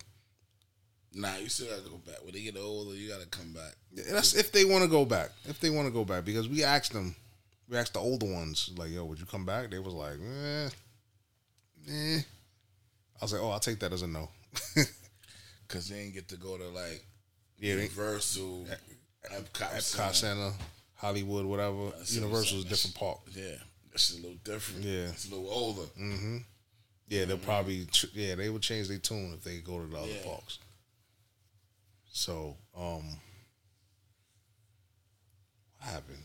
[1.15, 2.23] Nah, you still gotta go back.
[2.23, 3.75] When they get older, you gotta come back.
[4.11, 5.31] That's if they want to go back.
[5.47, 7.15] If they want to go back, because we asked them,
[7.69, 10.69] we asked the older ones, like, "Yo, would you come back?" They was like, "Eh,
[11.91, 12.21] eh."
[13.21, 14.29] I was like, "Oh, I'll take that as a no."
[15.69, 17.05] Cause they ain't get to go to like
[17.59, 18.67] Yeah, they- Universal,
[19.31, 20.13] Epcot, Epcot Center.
[20.15, 20.53] Center,
[20.95, 21.87] Hollywood, whatever.
[21.91, 23.19] That's- Universal is a that's- different park.
[23.35, 23.57] Yeah,
[23.91, 24.85] that's a little different.
[24.85, 25.09] Yeah.
[25.09, 25.83] it's a little older.
[26.01, 26.39] Mm-hmm.
[27.09, 30.07] Yeah, they'll probably yeah they would change their tune if they go to the other
[30.09, 30.25] Yeah.
[30.25, 30.59] parks.
[32.11, 33.19] So, um,
[35.79, 36.23] what happened?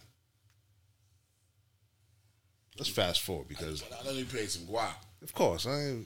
[2.77, 4.95] Let's fast forward because, But I know you paid some guap.
[5.23, 5.99] Of course, I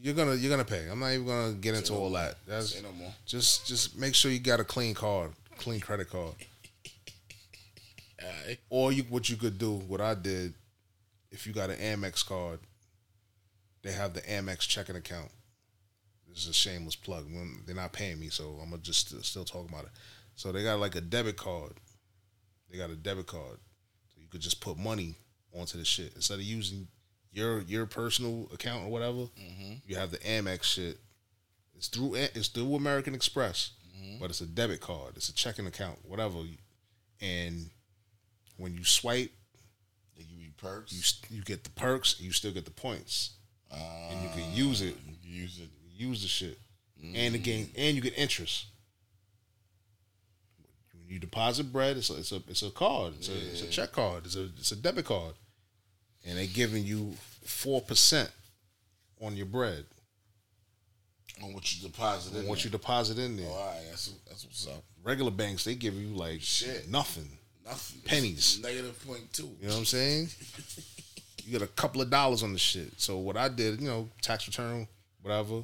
[0.00, 0.86] you're gonna you're gonna pay.
[0.90, 2.36] I'm not even gonna get into all that.
[2.46, 3.12] That's no more.
[3.26, 6.34] just just make sure you got a clean card, clean credit card.
[8.22, 8.58] Alright.
[8.70, 10.54] Or you what you could do, what I did,
[11.30, 12.60] if you got an Amex card,
[13.82, 15.30] they have the Amex checking account.
[16.28, 17.26] This is a shameless plug.
[17.66, 19.90] They're not paying me, so I'm gonna just still, still talk about it.
[20.36, 21.72] So they got like a debit card.
[22.70, 23.58] They got a debit card,
[24.08, 25.16] so you could just put money
[25.52, 26.88] onto the shit instead of using
[27.34, 29.18] your your personal account or whatever.
[29.18, 29.74] Mm-hmm.
[29.86, 30.98] You have the Amex shit.
[31.76, 34.18] It's through it's through American Express, mm-hmm.
[34.20, 35.16] but it's a debit card.
[35.16, 36.38] It's a checking account, whatever.
[37.20, 37.70] And
[38.56, 39.32] when you swipe,
[40.16, 40.92] They give you perks.
[41.28, 42.16] you you get the perks.
[42.16, 43.32] And you still get the points,
[43.70, 44.96] and you can use it.
[44.96, 45.68] Ah, use it.
[45.96, 46.58] Use the shit,
[47.14, 47.72] and the game, mm.
[47.76, 48.66] and you get interest.
[50.92, 53.14] When you deposit bread, it's a it's a it's a card.
[53.18, 54.26] It's a it's a check card.
[54.26, 55.34] It's a it's a debit card,
[56.26, 57.12] and they're giving you
[57.44, 58.30] four percent
[59.20, 59.84] on your bread
[61.42, 62.78] On what you deposit on in what you there.
[62.78, 63.46] deposit in there.
[63.48, 64.82] Oh, all right, that's that's what's up.
[65.02, 66.88] Regular banks they give you like Shit.
[66.88, 67.28] nothing.
[67.64, 68.00] Nothing.
[68.04, 68.60] Pennies.
[68.62, 69.50] Negative point two.
[69.60, 70.28] You know what I'm saying?
[71.44, 72.98] you get a couple of dollars on the shit.
[73.00, 74.86] So what I did, you know, tax return,
[75.22, 75.62] whatever,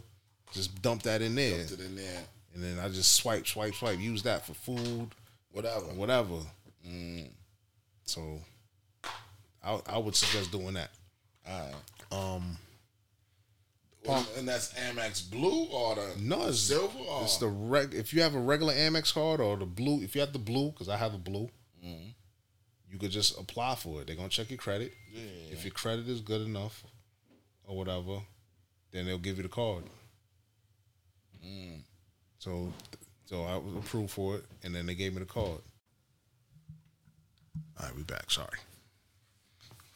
[0.53, 2.23] just dump that in there, Dumped it in there.
[2.55, 3.99] and then I just swipe, swipe, swipe.
[3.99, 5.09] Use that for food,
[5.53, 5.87] Whatever.
[5.95, 6.37] whatever.
[6.87, 7.29] Mm.
[8.05, 8.41] So
[9.63, 10.91] I I would suggest doing that.
[11.47, 11.73] Right.
[12.13, 12.57] Um,
[14.05, 17.95] Well, and that's Amex Blue or the no, it's silver or It's the reg.
[17.95, 20.71] If you have a regular Amex card or the blue, if you have the blue,
[20.71, 21.49] because I have a blue,
[21.85, 22.09] Mm-hmm.
[22.93, 24.07] you could just apply for it.
[24.07, 24.93] They're gonna check your credit.
[25.13, 25.23] Yeah.
[25.53, 26.83] If your credit is good enough
[27.65, 28.21] or whatever,
[28.93, 29.85] then they'll give you the card.
[31.45, 31.81] Mm.
[32.39, 32.73] So,
[33.25, 35.61] so I was approved for it, and then they gave me the card.
[37.79, 38.31] All right, we back.
[38.31, 38.59] Sorry.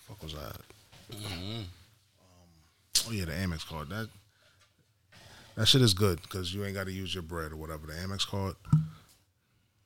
[0.09, 0.53] Fuck was I?
[1.15, 1.61] Mm-hmm.
[1.61, 1.67] Um,
[3.09, 3.89] oh yeah, the Amex card.
[3.89, 4.09] That
[5.57, 7.87] that shit is good because you ain't got to use your bread or whatever.
[7.87, 8.55] The Amex card,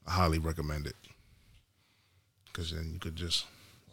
[0.06, 0.96] I highly recommend it
[2.46, 3.46] because then you could just.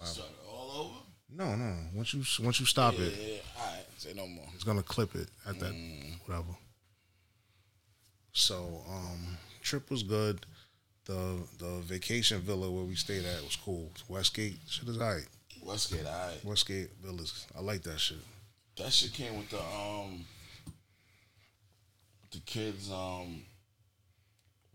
[0.04, 0.96] Start it all over.
[1.36, 1.76] No, no.
[1.94, 3.40] Once you once you stop yeah, it, yeah, yeah.
[3.60, 3.86] All right.
[3.98, 4.46] Say no more.
[4.54, 6.20] it's gonna clip it at that Mm.
[6.26, 6.56] whatever.
[8.34, 10.46] So, um, trip was good.
[11.06, 13.92] The the vacation villa where we stayed at was cool.
[14.08, 15.28] Westgate shit is alright.
[15.66, 16.46] Westgate, all right.
[16.46, 18.18] Westgate villas, I like that shit.
[18.78, 20.26] That shit came with the um
[22.32, 23.42] the kids um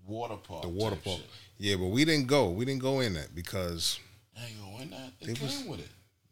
[0.06, 0.62] water park.
[0.62, 1.18] The water park.
[1.18, 1.26] shit.
[1.58, 2.50] Yeah, but we didn't go.
[2.50, 4.00] We didn't go in that because
[4.36, 5.12] I ain't gonna win that.
[5.20, 5.90] They They came was- with it.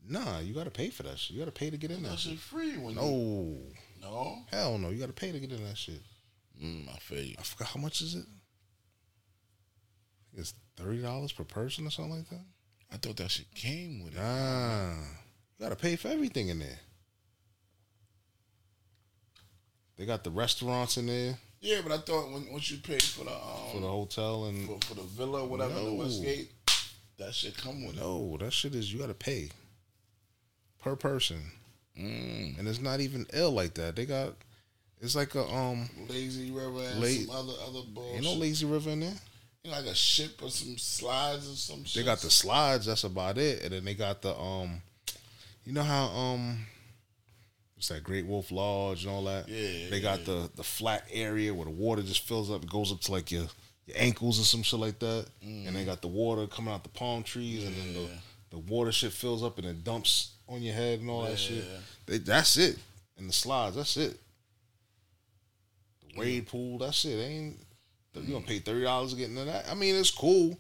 [0.09, 1.34] nah, you gotta pay for that shit.
[1.36, 3.59] You gotta pay to get in That that shit free when you No,
[4.00, 4.38] no.
[4.50, 4.88] hell no.
[4.90, 6.00] You gotta pay to get in that shit.
[6.61, 7.36] Mm, I feel you.
[7.38, 8.24] I forgot how much is it.
[10.36, 12.44] It's thirty dollars per person or something like that.
[12.93, 14.20] I thought that shit came with it.
[14.20, 16.78] Nah, you gotta pay for everything in there.
[19.97, 23.24] They got the restaurants in there Yeah, but I thought when once you pay for
[23.24, 25.95] the um, for the hotel and for, for the villa, or whatever, the No.
[25.95, 26.51] Westgate,
[27.18, 28.01] that shit come with it.
[28.01, 29.51] no, that shit is you gotta pay
[30.80, 31.43] per person,
[31.99, 32.59] Mm.
[32.61, 33.97] and it's not even ill like that.
[33.97, 34.34] They got
[35.01, 38.14] it's like a um Lazy river and some other other bullshit.
[38.14, 39.14] ain't no lazy river in there.
[39.70, 42.02] Like a ship or some slides or some shit.
[42.02, 42.86] They got the slides.
[42.86, 43.62] That's about it.
[43.62, 44.80] And then they got the um,
[45.64, 46.66] you know how um,
[47.76, 49.48] it's that Great Wolf Lodge and all that.
[49.48, 52.62] Yeah, They got the the flat area where the water just fills up.
[52.62, 53.46] It goes up to like your
[53.86, 55.26] your ankles or some shit like that.
[55.42, 58.08] And they got the water coming out the palm trees, and then the
[58.50, 61.64] the water shit fills up and it dumps on your head and all that shit.
[62.06, 62.78] They, that's it.
[63.18, 63.76] And the slides.
[63.76, 64.18] That's it.
[66.00, 66.78] The wade pool.
[66.78, 67.16] That's it.
[67.18, 67.56] Ain't
[68.24, 69.66] you gonna pay thirty dollars to get into that?
[69.70, 70.58] I mean, it's cool.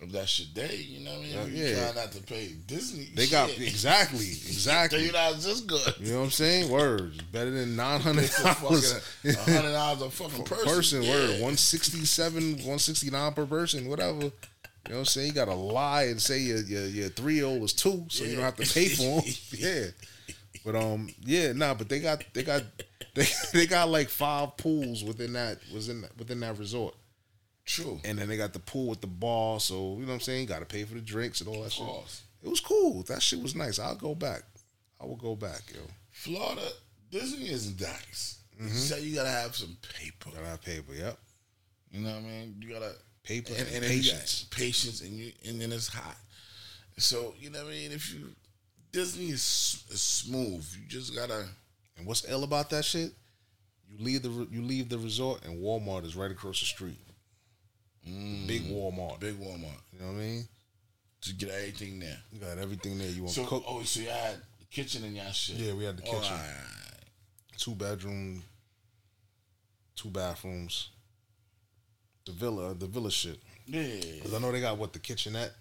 [0.00, 1.32] If that's your day, you know what I mean?
[1.32, 1.90] Yeah, you yeah.
[1.90, 3.08] try not to pay Disney.
[3.16, 5.00] They got exactly, exactly.
[5.00, 5.94] Thirty dollars is good.
[5.98, 6.70] You know what I'm saying?
[6.70, 8.92] Words better than nine hundred dollars.
[8.92, 10.66] fucking hundred dollars a fucking person.
[10.66, 11.02] person.
[11.02, 11.12] Yeah.
[11.12, 14.30] Word one sixty seven, one sixty nine per person, whatever.
[14.88, 15.26] You know what I'm saying?
[15.28, 18.36] You gotta lie and say your your, your three year old is two, so you
[18.36, 19.32] don't have to pay for them.
[19.52, 19.84] yeah,
[20.64, 22.62] but um, yeah, nah, but they got they got
[23.14, 26.94] they they got like five pools within that was in within that resort.
[27.68, 28.00] True.
[28.02, 30.40] And then they got the pool with the bar, so you know what I'm saying.
[30.40, 31.86] You got to pay for the drinks and all that shit.
[32.42, 33.02] It was cool.
[33.02, 33.78] That shit was nice.
[33.78, 34.42] I'll go back.
[34.98, 35.80] I will go back, yo.
[36.10, 36.66] Florida,
[37.10, 38.38] Disney is nice.
[38.58, 38.70] Mhm.
[38.74, 40.30] So you gotta have some paper.
[40.30, 40.94] Gotta have paper.
[40.94, 41.18] Yep.
[41.92, 42.56] You know what I mean?
[42.60, 44.46] You gotta Paper and, and and patience.
[44.50, 46.16] patience, and you and then it's hot.
[46.96, 47.92] So you know what I mean?
[47.92, 48.30] If you
[48.92, 51.44] Disney is, is smooth, you just gotta.
[51.98, 53.12] And what's ill about that shit?
[53.90, 56.98] You leave the you leave the resort and Walmart is right across the street.
[58.46, 59.20] Big Walmart.
[59.20, 59.80] Big Walmart.
[59.92, 60.48] You know what I mean?
[61.22, 62.16] To get everything there.
[62.32, 63.08] You got everything there.
[63.08, 63.64] You want So to cook?
[63.66, 65.56] oh, so you had the kitchen and y'all shit.
[65.56, 66.20] Yeah, we had the kitchen.
[66.20, 66.64] right.
[67.56, 68.42] Two bedroom,
[69.96, 70.90] two bathrooms.
[72.24, 73.38] The villa, the villa shit.
[73.66, 73.82] Yeah.
[74.14, 75.52] Because I know they got what the kitchenette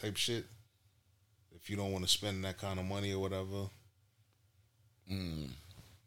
[0.00, 0.44] type shit.
[1.54, 3.68] If you don't want to spend that kind of money or whatever.
[5.10, 5.48] Mm.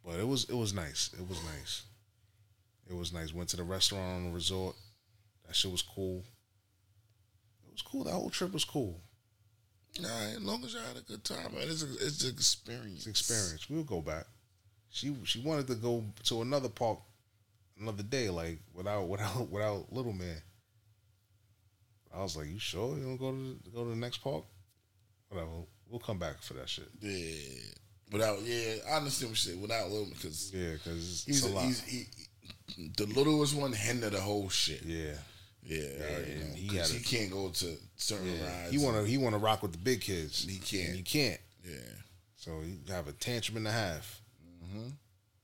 [0.06, 1.10] But it was it was nice.
[1.20, 1.84] It was nice.
[2.90, 3.34] It was nice.
[3.34, 4.76] Went to the restaurant on the resort.
[5.52, 6.24] That shit was cool.
[7.68, 8.06] It was cool.
[8.06, 9.02] That whole trip was cool.
[10.02, 11.64] Right, as long as y'all had a good time, man.
[11.64, 13.06] It's a, it's an experience.
[13.06, 13.70] It's experience.
[13.70, 14.28] We'll go back.
[14.92, 17.00] She she wanted to go to another park
[17.78, 20.42] another day, like without without without little man.
[22.16, 24.46] I was like, "You sure you don't go to go to the next park?
[25.28, 25.50] Whatever.
[25.90, 26.88] We'll come back for that shit.
[27.02, 27.74] Yeah.
[28.10, 29.56] Without, yeah, I understand what you say.
[29.56, 31.66] Without little, because Yeah, because it's, he's, it's a lot.
[31.66, 32.06] he's he,
[32.98, 34.84] the littlest one hindered the whole shit.
[34.84, 35.14] yeah,
[35.64, 38.46] Yeah, and he He, he can't go to certain yeah.
[38.46, 38.72] rides.
[38.72, 40.44] He wanna he wanna rock with the big kids.
[40.44, 40.90] He can't.
[40.90, 41.40] And you can't.
[41.64, 41.78] Yeah.
[42.36, 44.22] So you have a tantrum and a half.
[44.66, 44.90] Mm-hmm.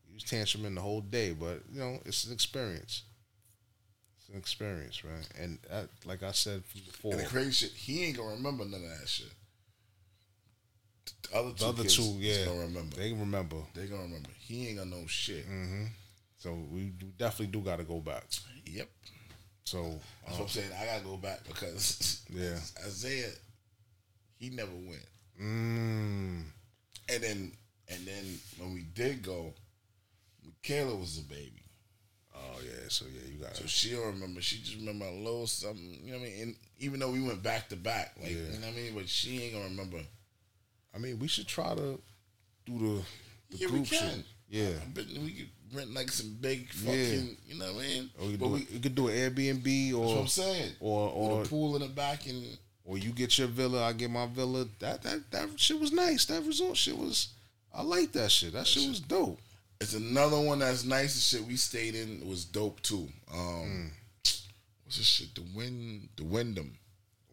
[0.08, 3.04] He was tantruming the whole day, but you know it's an experience.
[4.18, 5.28] It's an experience, right?
[5.40, 5.60] And
[6.06, 9.08] like I said before, And the crazy shit, he ain't gonna remember none of that
[9.08, 9.32] shit.
[11.30, 12.96] The other two, the other two, yeah, gonna remember.
[12.96, 13.58] they remember.
[13.76, 14.30] They gonna remember.
[14.40, 15.46] He ain't gonna know shit.
[15.46, 15.86] hmm
[16.38, 18.26] So we we definitely do got to go back.
[18.66, 18.90] Yep.
[19.68, 20.70] So That's uh, what I'm saying.
[20.82, 22.58] I gotta go back because Yeah.
[22.86, 23.28] Isaiah,
[24.40, 25.06] he never went.
[25.42, 26.42] mm,
[27.10, 27.52] And then
[27.90, 28.24] and then
[28.58, 29.54] when we did go,
[30.46, 31.64] Michaela was a baby.
[32.34, 34.40] oh yeah, so yeah, you got So she don't remember.
[34.42, 36.00] She just remember a little something.
[36.02, 36.42] You know what I mean?
[36.44, 38.38] And even though we went back to back, like Yeah.
[38.38, 40.00] you know what I mean, but she ain't gonna remember.
[40.96, 42.00] I mean, we should try to
[42.66, 43.02] do the,
[43.50, 44.16] the Yeah, we group can.
[44.16, 44.26] shit.
[44.50, 44.74] Yeah.
[44.96, 47.38] but we could rent like some big fucking.
[47.48, 48.10] You know what I mean?
[48.20, 50.74] Or we But do, we- we could do an Airbnb or I'm saying.
[50.80, 53.94] or or With a pool in the back and or you get your villa, I
[53.94, 54.66] get my villa.
[54.80, 56.26] That that that shit was nice.
[56.26, 57.30] That resort shit was.
[57.74, 58.54] I like that shit.
[58.54, 59.40] That shit was dope.
[59.82, 61.48] it's another one that's nice and shit.
[61.48, 63.08] We stayed in was dope too.
[63.32, 63.92] Um,
[64.84, 65.36] what's this shit?
[65.36, 66.78] The Wind, the Wyndham.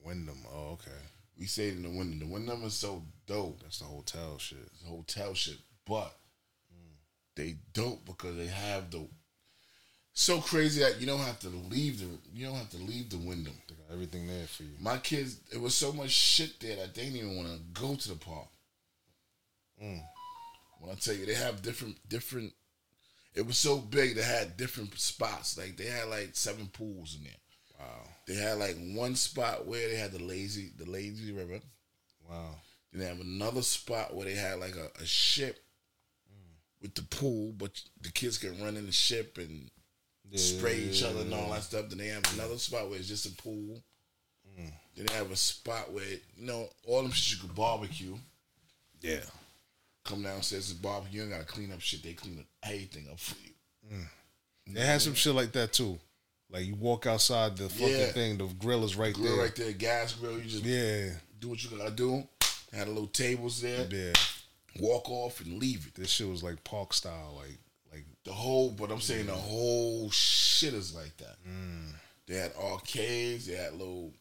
[0.04, 0.38] Wyndham.
[0.52, 0.90] Oh, okay.
[1.38, 2.18] We stayed in the Wyndham.
[2.18, 3.60] The Wyndham is so dope.
[3.62, 4.58] That's the hotel shit.
[4.72, 5.56] It's a hotel shit,
[5.86, 6.14] but
[7.36, 9.06] they dope because they have the
[10.16, 13.18] so crazy that you don't have to leave the you don't have to leave the
[13.18, 13.50] window.
[13.68, 14.70] They got everything there for you.
[14.80, 17.94] My kids, it was so much shit there that they didn't even want to go
[17.94, 18.46] to the park.
[19.82, 20.02] Mm.
[20.80, 22.52] When I tell you, they have different different.
[23.34, 25.58] It was so big they had different spots.
[25.58, 27.32] Like they had like seven pools in there.
[27.80, 28.08] Wow.
[28.28, 31.60] They had like one spot where they had the lazy the lazy river.
[32.30, 32.54] Wow.
[32.92, 35.63] Then they have another spot where they had like a, a ship
[36.84, 39.70] with the pool, but the kids can run in the ship and
[40.38, 41.88] spray each other and all that stuff.
[41.88, 43.82] Then they have another spot where it's just a pool.
[44.60, 44.70] Mm.
[44.94, 48.14] Then they have a spot where you know all them shit you could barbecue.
[49.00, 49.20] Yeah.
[50.04, 51.18] Come downstairs and barbecue.
[51.18, 52.02] You ain't gotta clean up shit.
[52.02, 53.96] They clean up everything up for you.
[54.66, 55.98] They had some shit like that too.
[56.50, 58.12] Like you walk outside the fucking Yeah.
[58.12, 59.44] thing, the grill is right Grill there.
[59.46, 60.38] right there, gas grill.
[60.38, 61.14] You just Yeah.
[61.40, 62.28] do what you gotta do.
[62.72, 63.86] Had a little tables there.
[63.90, 64.12] Yeah.
[64.80, 65.94] Walk off and leave it.
[65.94, 67.58] This shit was like park style, like
[67.92, 71.36] like The whole, but I'm saying the whole shit is like that.
[71.48, 71.92] Mm.
[72.26, 73.46] They had arcades.
[73.46, 74.12] They had little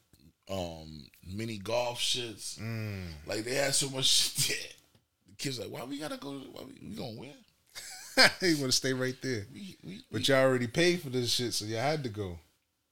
[0.49, 2.59] um mini golf shits.
[2.59, 3.05] Mm.
[3.25, 4.05] Like they had so much
[4.37, 4.47] shit.
[4.57, 4.67] there.
[5.29, 6.31] The kids like, why we gotta go?
[6.51, 7.33] Why we, we gonna win?
[8.41, 9.47] you want to stay right there.
[9.51, 12.37] We, we, But y'all already paid for this shit, so y'all had to go.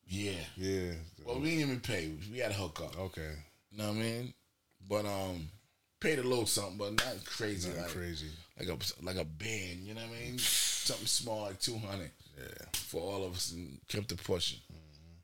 [0.07, 0.31] yeah.
[0.57, 0.93] Yeah.
[1.23, 2.09] Well, we didn't even pay.
[2.31, 2.97] We had to hook up.
[2.99, 3.29] Okay.
[3.71, 4.33] You know what I mean?
[4.89, 5.47] But um,
[6.01, 7.69] paid a little something, but not crazy.
[7.69, 8.27] Nothing like, crazy.
[8.59, 9.85] Like a like a band.
[9.85, 10.37] You know what I mean?
[10.37, 12.11] something small like two hundred.
[12.37, 12.65] Yeah.
[12.73, 14.59] For all of us, and kept it pushing.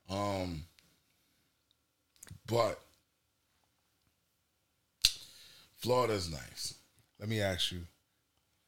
[0.09, 0.63] Um,
[2.45, 2.79] but
[5.77, 6.75] Florida's nice.
[7.19, 7.79] Let me ask you.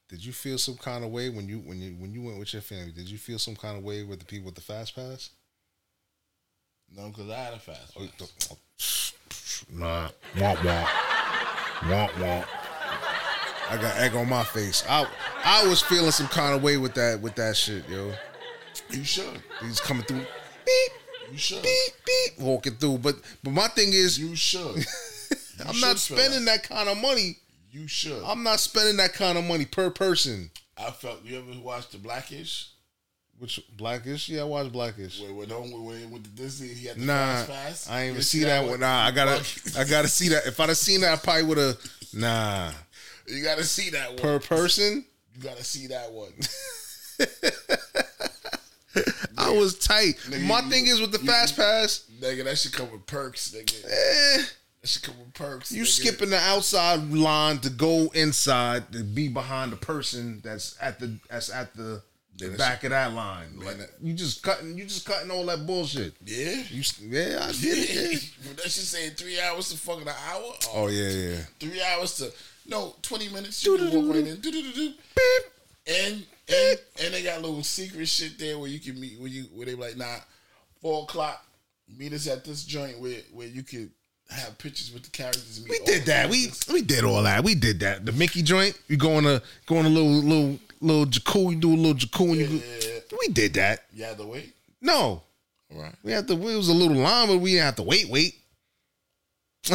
[0.10, 2.52] Did you feel some kind of way when you when you when you went with
[2.54, 2.92] your family?
[2.92, 5.30] Did you feel some kind of way with the people with the fast pass?
[6.92, 7.94] No, because I had a fast.
[7.98, 9.14] Oh, pass.
[9.72, 10.10] Nah.
[10.36, 11.29] Womp womp.
[11.82, 12.46] Womp womp.
[13.70, 14.84] I got egg on my face.
[14.90, 15.08] I
[15.44, 18.12] I was feeling some kind of way with that with that shit, yo.
[18.90, 19.42] You should.
[19.62, 20.26] He's coming through.
[20.66, 20.92] Beep,
[21.32, 21.62] You should.
[21.62, 22.98] beep, beep, walking through.
[23.00, 24.76] But but my thing is, You should.
[25.66, 27.38] I'm should not spending that kind of money.
[27.72, 28.24] You should.
[28.26, 30.50] I'm not spending that kind of money per person.
[30.78, 31.24] I felt.
[31.24, 32.70] You ever watched the Blackish?
[33.40, 34.28] Which Blackish?
[34.30, 35.22] Yeah, I watched Blackish.
[35.22, 37.90] Where when when when he went to Disney, he had the Nah, fast pass.
[37.90, 38.82] I ain't even see that one.
[38.82, 39.44] Nah, I gotta,
[39.80, 40.46] I gotta see that.
[40.46, 41.78] If I'd have seen that, I probably would have.
[42.14, 42.72] Nah,
[43.28, 44.18] You gotta see that one.
[44.18, 46.34] per person, You gotta see that one.
[49.38, 50.16] I was tight.
[50.28, 53.06] Nigga, My you- thing is with the you- fast pass, nigga, that should come with
[53.06, 53.86] perks, nigga.
[53.86, 54.44] eh,
[54.82, 55.72] That should come with perks.
[55.72, 55.88] you nigga.
[55.88, 61.18] skipping the outside line to go inside to be behind the person that's at the
[61.30, 62.02] that's at the,
[62.40, 63.60] the back of that line.
[63.60, 66.14] Like that- you just cutting, you just cutting all that bullshit.
[66.26, 66.64] Yeah.
[66.70, 67.90] You, yeah, I did it.
[68.14, 68.20] Yeah.
[68.56, 70.54] That shit saying three hours to fucking an hour.
[70.70, 71.38] Oh, oh yeah, yeah.
[71.60, 72.32] Three hours to
[72.68, 73.64] no twenty minutes.
[73.66, 74.40] You can walk right in.
[74.40, 74.94] Do-do-do-do.
[75.88, 79.44] And and and they got little secret shit there where you can meet where you
[79.54, 80.18] where they be like nah
[80.82, 81.46] four o'clock
[81.98, 83.90] meet us at this joint where where you could
[84.30, 85.66] have pictures with the characters.
[85.68, 86.30] We did that.
[86.30, 87.44] We we did all that.
[87.44, 88.06] We did that.
[88.06, 88.80] The Mickey joint.
[88.88, 91.52] You go on a go on a little little little jacuzzi.
[91.52, 92.40] You do a little jacuzzi.
[92.40, 93.18] yeah, you yeah, yeah.
[93.20, 93.86] We did that.
[93.94, 94.54] You had to wait.
[94.82, 95.24] No,
[95.74, 95.94] right.
[96.04, 96.34] we had to.
[96.34, 98.10] It was a little line, but we didn't have to wait.
[98.10, 98.36] Wait.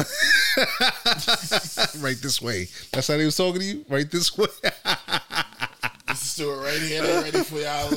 [2.01, 2.69] right this way.
[2.91, 3.85] That's how they was talking to you.
[3.89, 4.47] Right this way.
[6.35, 7.01] Stewart right here.
[7.03, 7.91] They're ready for y'all.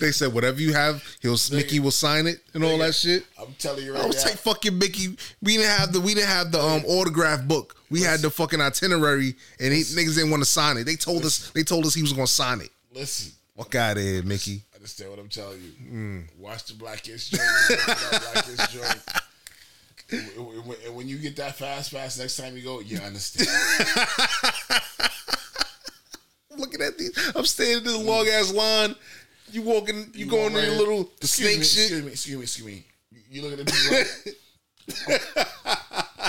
[0.00, 3.24] They said whatever you have, he'll Mickey will sign it and all that shit.
[3.38, 4.30] I'm telling you I right was now.
[4.30, 5.08] like, fucking Mickey.
[5.42, 7.76] We didn't have the we didn't have the um autograph book.
[7.90, 10.84] We had the fucking itinerary, and he, niggas didn't want to sign it.
[10.84, 12.70] They told us they told us he was gonna sign it.
[12.94, 13.32] Listen.
[13.56, 14.62] Fuck out of here, Mickey.
[14.72, 15.72] I understand what I'm telling you.
[15.92, 16.24] Mm.
[16.38, 17.42] Watch the Blackish joint.
[18.70, 18.98] Joint.
[20.10, 23.48] And when- and when you get that fast pass next time you go, you understand.
[26.56, 28.94] Looking at these, I'm standing in the long ass line.
[29.50, 31.82] You walking, you, going in your little excuse snake me, shit.
[31.90, 32.84] Excuse me, excuse me, excuse me.
[33.10, 35.16] You- You looking at me like,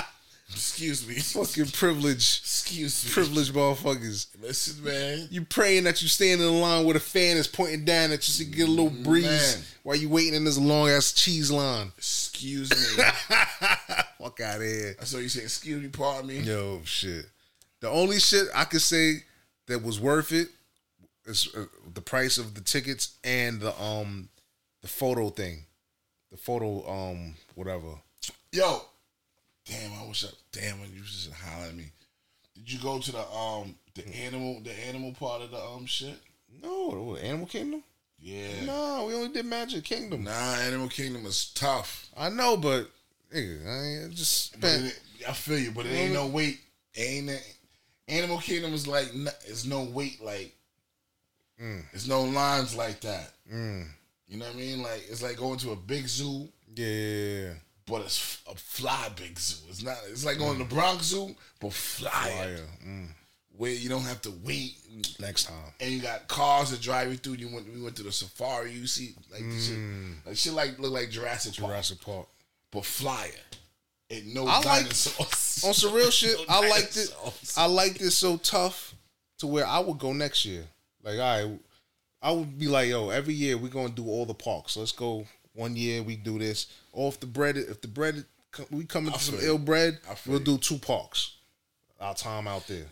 [0.50, 1.16] excuse me.
[1.16, 3.12] Fucking privilege, Excuse me.
[3.12, 4.28] privileged motherfuckers.
[4.42, 5.28] Listen, man.
[5.32, 8.28] You praying that you stand in the line where the fan is pointing down that
[8.28, 9.64] you can get a little mm, breeze Man.
[9.84, 11.92] while you waiting in this long ass cheese line.
[11.98, 13.04] Excuse me.
[14.20, 14.96] Fuck out of here.
[15.02, 16.40] I saw you say, excuse me, pardon me.
[16.40, 17.26] Yo, shit.
[17.82, 19.24] The only shit I could say
[19.68, 20.50] that was worth it
[21.26, 24.30] is uh, the price of the tickets and the um
[24.82, 25.66] the photo thing,
[26.32, 27.96] the photo um whatever.
[28.52, 28.82] Yo.
[29.66, 31.86] Damn, I wish I damn when you was just hollering at me.
[32.56, 36.20] Did you go to the um the animal the animal part of the um shit?
[36.62, 37.84] No, the Animal Kingdom.
[38.20, 38.66] Yeah.
[38.66, 40.24] No, we only did Magic Kingdom.
[40.24, 42.10] Nah, Animal Kingdom is tough.
[42.16, 42.90] I know, but
[43.34, 44.86] nigga, I just spent.
[44.86, 46.60] it, I feel you, but it ain't no wait.
[46.96, 47.53] Ain't it?
[48.08, 49.10] Animal Kingdom is like
[49.48, 50.54] it's no wait like.
[51.94, 53.32] It's no lines like that.
[53.52, 53.88] Mm,
[54.28, 54.84] You know what I mean?
[54.84, 57.54] Like it's like going to a big zoo, yeah, yeah, yeah.
[57.86, 59.64] but it's a fly big zoo.
[59.70, 59.96] It's not.
[60.10, 62.60] It's like going to the Bronx Zoo, but flyer.
[62.86, 63.08] Mm,
[63.56, 64.76] where you don't have to wait.
[65.22, 65.74] next time.
[65.80, 67.36] And you got cars that drive you through.
[67.36, 67.74] You went.
[67.74, 68.74] We went to the safari.
[68.74, 69.78] You see like shit.
[70.26, 72.28] Like shit like look like Jurassic Park, Jurassic Park.
[72.72, 73.30] but flyer.
[74.14, 75.64] And no I like- dinosaurs.
[75.68, 77.14] On some real shit, No I liked it.
[77.58, 78.94] I liked it so tough
[79.40, 80.64] to where I would go next year.
[81.04, 81.60] Like, all right,
[82.22, 84.76] I would be like, yo, every year we're gonna do all the parks.
[84.78, 85.26] Let's go.
[85.54, 86.68] One year we do this.
[86.92, 88.26] Or if the bread, if the bread,
[88.72, 91.36] we come into some ill bread, we'll do two parks.
[92.00, 92.86] Our time out there.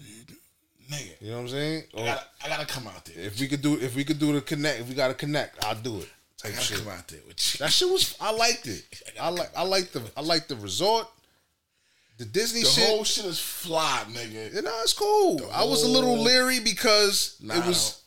[0.90, 1.84] Nigga, You know what I'm saying?
[1.96, 3.26] I gotta, I gotta come out there.
[3.26, 5.64] if we could do, if we could do the connect, if we got to connect,
[5.66, 6.10] I'll do it.
[6.44, 6.78] I Type shit.
[6.80, 7.60] come out there with you.
[7.60, 8.16] That shit was.
[8.20, 8.84] I liked it.
[9.22, 9.50] I like.
[9.56, 10.02] I like the.
[10.18, 11.08] I like the resort.
[12.18, 12.70] The Disney shit.
[12.76, 12.90] The shit.
[12.90, 14.54] whole shit is fly, nigga.
[14.54, 15.42] You know, it's cool.
[15.54, 18.02] I was a little leery because Nah, it was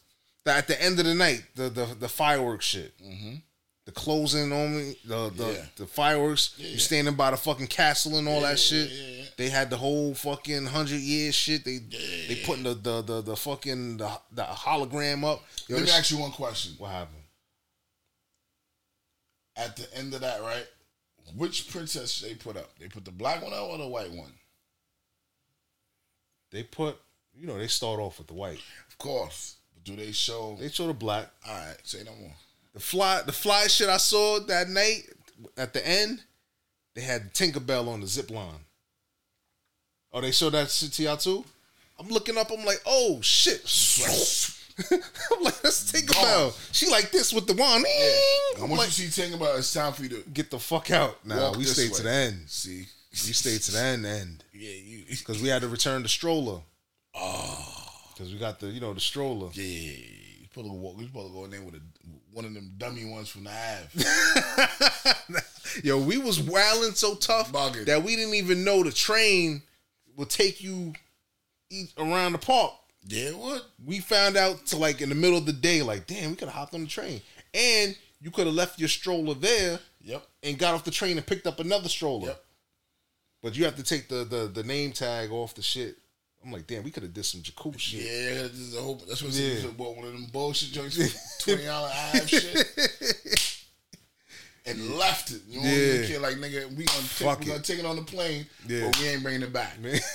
[0.45, 3.43] that at the end of the night, the the, the fireworks shit, Mhm.
[3.87, 5.65] the closing on me, the the, Yeah.
[5.77, 6.55] the fireworks.
[6.57, 6.79] Yeah, you yeah.
[6.79, 8.89] standing by the fucking castle and all that shit.
[9.37, 11.65] They had the whole fucking hundred years shit.
[11.65, 15.43] They they putting the the the, the fucking the, the hologram up.
[15.67, 16.75] Yo, Let me ask you one question.
[16.79, 17.23] what happened?
[19.57, 20.67] At the end of that, right?
[21.37, 22.79] Which princess they put up?
[22.79, 24.33] They put the black one up or the white one?
[26.51, 26.99] They put
[27.37, 28.61] you know they start off with the white.
[28.89, 29.57] Of course.
[29.75, 30.57] But do they show?
[30.61, 31.29] They show the black.
[31.49, 32.33] All right, say no more.
[32.75, 35.03] The fly, the fly shit I saw that night
[35.57, 36.23] at the end,
[36.95, 38.65] they had Tinkerbell on the zip line.
[40.13, 41.45] Oh, they showed that shit to y'all too?
[41.99, 43.63] I'm looking up, I'm like, oh shit.
[44.91, 46.53] I'm like, let's take a bow.
[46.73, 47.85] She like this with the wand.
[48.55, 50.91] And I'm once like, you see Tinkerbell, it's time for you to get the fuck
[50.91, 51.25] out.
[51.25, 51.97] Now we stayed way.
[51.99, 52.43] to the end.
[52.47, 52.87] see.
[53.13, 54.45] We stayed to the end end.
[54.53, 55.05] Yeah, you.
[55.09, 56.61] Because we had to return the stroller.
[57.15, 57.21] Ah.
[57.21, 59.51] Oh, Because we got the, you know, the stroller.
[59.53, 59.63] yeah.
[59.63, 61.01] You to walk.
[61.01, 61.81] Supposed to go in there with a,
[62.33, 65.41] one of them dummy ones from the Ave.
[65.83, 67.87] Yo, we was wilding so tough Bugging.
[67.87, 69.63] that we didn't even know the train
[70.17, 70.93] would take you
[71.99, 72.73] around the park.
[73.07, 73.65] Yeah, what?
[73.85, 76.49] We found out to like in the middle of the day, like, damn, we could
[76.49, 77.21] have hopped on the train.
[77.53, 80.27] And you could have left your stroller there Yep.
[80.43, 82.29] and got off the train and picked up another stroller.
[82.29, 82.45] Yep.
[83.43, 85.97] But you have to take the, the the name tag off the shit.
[86.45, 88.01] I'm like, damn, we could have did some Jakku shit.
[88.03, 89.61] Yeah, this is a whole, that's what Yeah.
[89.61, 89.67] yeah.
[89.77, 91.91] bought one of them bullshit joints twenty dollar
[92.27, 92.67] shit.
[94.67, 95.43] And left it.
[95.47, 95.93] You know Yeah.
[96.01, 96.07] yeah.
[96.07, 97.65] care like nigga, we gonna Fuck take, we gonna it.
[97.65, 98.87] take it on the plane, Yeah.
[98.87, 99.79] but we ain't bringing it back.
[99.81, 99.99] Man.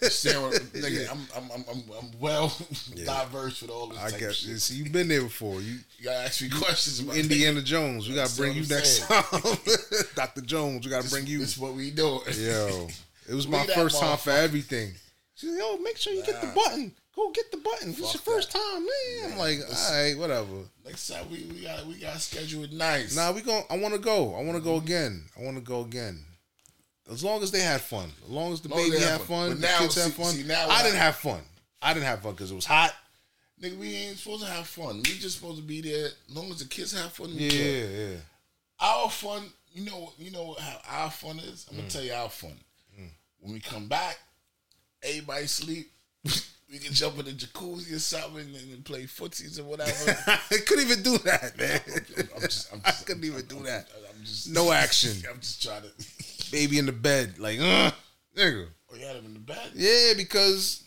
[0.00, 2.48] What- nigga, I'm, I'm, I'm, I'm, I'm well
[3.04, 4.58] diverse with all this I guess shit.
[4.60, 5.60] see you've been there before.
[5.60, 8.08] You You gotta ask me questions about Indiana Jones.
[8.08, 9.22] We gotta bring you next time.
[10.14, 10.40] Dr.
[10.40, 11.40] Jones, we gotta This, bring you.
[11.40, 12.20] This what we doing.
[12.38, 12.88] Yo,
[13.28, 14.92] it was my first time for everything.
[15.34, 16.92] She's like, yo, make sure you get the button.
[17.16, 17.90] Go get the button.
[17.90, 18.58] It's your first that.
[18.58, 19.32] time, man.
[19.32, 20.62] I'm like, all right, whatever.
[20.86, 23.16] Next time we, we got we got to schedule it nice.
[23.16, 24.34] Nah, we going I want to go.
[24.34, 25.24] I want to go again.
[25.38, 26.24] I want to go again.
[27.10, 28.10] As long as they had fun.
[28.24, 29.60] As long as the Long baby had fun, fun.
[29.60, 30.26] The now, kids had fun.
[30.26, 31.40] see, now I what didn't have fun.
[31.82, 32.94] I didn't have fun because it was hot.
[33.60, 34.96] Nigga, we ain't supposed to have fun.
[34.98, 36.06] We just supposed to be there.
[36.06, 37.30] As long as the kids have fun.
[37.32, 37.90] Yeah, good.
[38.12, 38.16] yeah.
[38.78, 39.42] Our fun,
[39.72, 41.66] you know, you know how our fun is.
[41.68, 41.92] I'm gonna Mm.
[41.92, 42.54] tell you our fun.
[43.40, 44.18] When we come back,
[45.02, 45.90] everybody sleep.
[46.70, 50.16] we can jump in the jacuzzi or something and play footsies or whatever.
[50.26, 51.80] I couldn't even do that, man.
[52.34, 53.88] I'm just, I'm I couldn't even do that.
[54.08, 55.12] I'm just No action.
[55.30, 55.90] I'm just trying to.
[56.52, 57.90] Baby in the bed, like, uh,
[58.36, 58.66] nigga.
[58.90, 59.70] Oh, you had him in the bed.
[59.74, 60.82] Yeah, because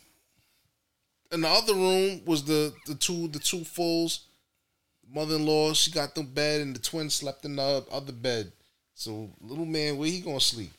[1.32, 4.28] in the other room was the the two the two fools.
[5.10, 8.52] Mother in law, she got the bed, and the twins slept in the other bed.
[8.94, 10.72] So little man, where he gonna sleep?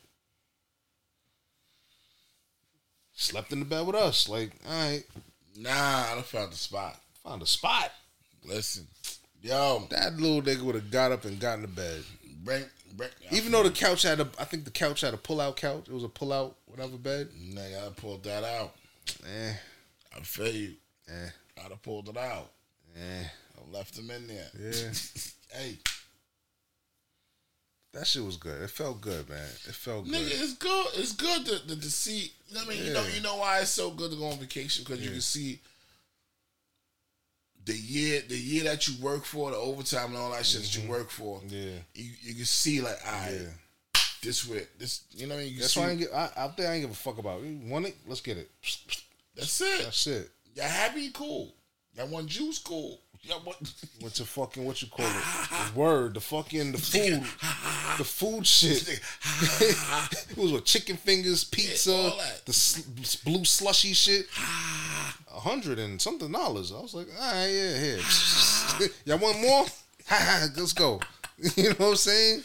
[3.15, 4.29] Slept in the bed with us.
[4.29, 5.05] Like, all right,
[5.57, 7.01] Nah, I done found the spot.
[7.23, 7.93] found a spot.
[8.45, 8.87] Listen,
[9.43, 12.03] yo, That little nigga would have got up and got in the bed.
[12.45, 12.65] bring,
[12.97, 13.09] bring.
[13.31, 15.89] Even though the couch had a, I think the couch had a pull out couch.
[15.89, 17.29] It was a pull out whatever bed.
[17.41, 18.75] nigga, I pulled that out.
[19.25, 19.53] Eh,
[20.17, 20.75] I feel you.
[21.09, 21.29] eh,
[21.65, 22.51] I'd have pulled it out.
[22.97, 23.23] eh.
[23.57, 24.49] I left him in there.
[24.59, 24.91] Yeah.
[25.59, 25.77] hey,
[27.95, 28.61] That shit was good.
[28.61, 29.39] It felt good, man.
[29.69, 30.15] It felt good.
[30.15, 30.87] nigga, it's good.
[30.97, 32.33] It's good to, to, to see.
[32.49, 34.85] You I mean, you know, you know why it's so good to go on vacation
[34.85, 35.61] because you can see
[37.65, 40.77] the year, the year that you work for, the overtime and all that shit that
[40.77, 41.39] you work for.
[41.39, 41.55] Mm-hmm.
[41.55, 41.79] Yeah.
[41.95, 44.01] You, you can see like, all right, Yeah.
[44.23, 45.03] this way, this.
[45.13, 45.55] You know what I mean?
[45.55, 46.71] You That's why I ain't get, I, out there.
[46.71, 47.43] I ain't give a fuck about.
[47.43, 47.47] it.
[47.47, 47.97] You want it?
[48.09, 48.51] Let's get it.
[49.37, 49.85] That's it.
[49.85, 50.31] That's it.
[50.57, 51.11] Y'all happy?
[51.11, 51.55] Cool.
[51.97, 52.59] Y'all want juice?
[52.59, 52.99] Cool.
[53.27, 53.57] Y'all want.
[54.01, 55.73] What's the fucking what you call it?
[55.73, 57.23] The word, the fucking the food,
[57.97, 58.83] the food shit.
[60.31, 62.43] it was what chicken fingers, pizza, that.
[62.45, 62.83] the sl-
[63.25, 64.27] blue slushy shit.
[65.35, 66.71] A hundred and something dollars.
[66.71, 68.89] I was like, all right, yeah, here.
[69.07, 69.65] Y'all want more?
[70.57, 71.01] Let's go.
[71.57, 72.43] You know what I'm saying?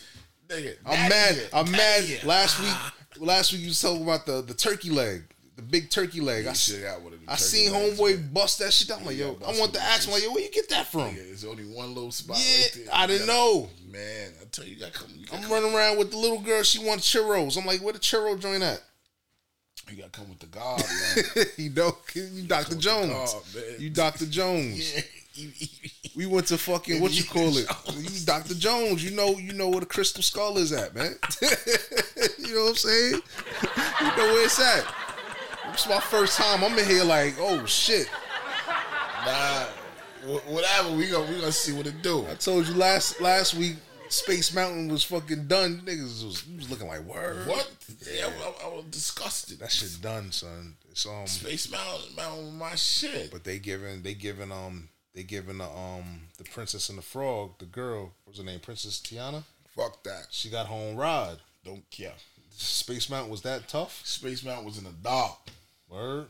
[0.48, 1.36] Nigga, I'm mad.
[1.36, 2.04] year, I'm mad.
[2.06, 2.20] year.
[2.24, 5.24] Last week, last week you was talking about the the turkey leg,
[5.60, 6.48] the big turkey leg.
[6.48, 8.30] I, You got one of I seen homeboy man.
[8.34, 8.90] bust that shit.
[8.92, 10.88] I'm like, yo, I want to them ask him, like, yo, where you get that
[10.88, 11.02] from?
[11.10, 12.86] Nigga, There's only one little spot Yeah, right there.
[12.94, 13.70] I didn't gotta- know.
[13.92, 15.10] Man, I tell you, you gotta come.
[15.16, 16.64] You gotta, I'm come, running around with the little girl.
[16.64, 17.58] She wants churros.
[17.58, 18.82] I'm like, where the churro joint at?
[19.90, 20.84] you gotta come with the guard,
[21.36, 21.46] man.
[21.58, 22.76] you know, you Dr.
[22.76, 23.34] Jones.
[23.34, 23.44] God.
[23.80, 24.28] You Dr.
[24.28, 24.96] Jones.
[24.96, 25.02] yeah,
[26.16, 27.68] We went to fucking what you call it?
[27.98, 28.54] You Dr.
[28.54, 29.04] Jones.
[29.04, 31.16] You know, you know where the crystal skull is at, man.
[31.42, 33.14] you know what I'm saying?
[33.14, 34.86] You know where it's at.
[35.74, 36.64] It's my first time.
[36.64, 38.10] I'm in here like, oh shit.
[39.26, 39.66] Nah,
[40.48, 40.96] whatever.
[40.96, 42.26] We gonna we gonna see what it do.
[42.30, 43.76] I told you last last week,
[44.10, 45.82] Space Mountain was fucking done.
[45.86, 47.48] Niggas was, was looking like word.
[47.48, 47.70] What?
[48.12, 49.60] Yeah, I, I was disgusted.
[49.60, 50.76] That shit done, son.
[50.90, 53.32] It's um Space Mountain, Mountain, my shit.
[53.32, 57.52] But they giving they giving um they giving the um the Princess and the Frog,
[57.60, 58.60] the girl, what was her name?
[58.60, 59.44] Princess Tiana?
[59.76, 60.28] Fuck that.
[60.32, 61.38] She got her own ride.
[61.64, 62.14] Don't care.
[62.52, 64.02] Space Mountain was that tough?
[64.06, 65.38] Space Mountain was in the dark.
[65.90, 66.28] Word.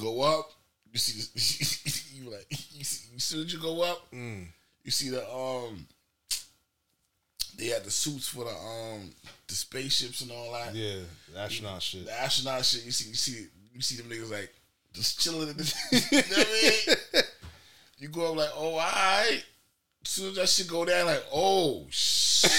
[0.00, 0.50] Go up,
[0.92, 4.46] you see, you like, you see, as soon as you go up, Mm.
[4.84, 5.86] you see the um,
[7.56, 9.10] they had the suits for the um,
[9.48, 10.74] the spaceships and all that.
[10.74, 10.96] Yeah,
[11.32, 12.04] the astronaut shit.
[12.04, 12.84] The astronaut shit.
[12.84, 14.52] You see, you see, you see them niggas like
[14.92, 15.64] just chilling in the.
[15.92, 17.24] you know what I mean?
[17.98, 19.42] You go up like, oh, all right.
[20.04, 22.52] As soon as that shit go down, like, oh shit.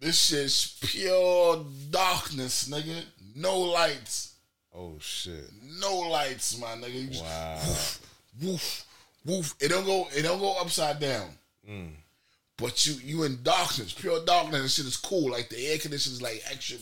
[0.00, 3.02] this shit's pure darkness, nigga.
[3.38, 4.34] No lights.
[4.74, 5.44] Oh shit.
[5.80, 6.94] No lights, my nigga.
[7.02, 7.60] You just Wow.
[7.64, 8.00] woof,
[8.42, 8.84] woof,
[9.24, 9.54] woof.
[9.60, 10.08] It don't go.
[10.14, 11.30] It don't go upside down.
[11.68, 11.92] Mm.
[12.56, 14.60] But you you in darkness, pure darkness.
[14.60, 15.30] And shit is cool.
[15.30, 16.78] Like the air conditioning is like extra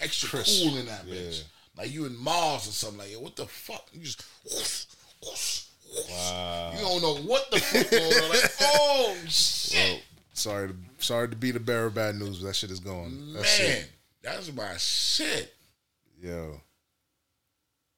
[0.00, 0.62] extra Crisp.
[0.64, 1.14] cool in that Yeah.
[1.14, 1.42] bitch.
[1.76, 3.20] Like you in Mars or something like that.
[3.20, 3.86] What the fuck?
[3.92, 4.86] You just woof,
[5.24, 6.10] woof, woof.
[6.10, 6.72] Wow.
[6.74, 8.28] You don't know what the fuck going on.
[8.30, 9.90] Like, oh shit.
[9.92, 10.00] Well,
[10.32, 13.34] sorry to sorry to be the bearer of bad news, but that shit is gone.
[13.34, 13.90] That's Man, it.
[14.22, 15.54] that's my shit.
[16.20, 16.60] Yo.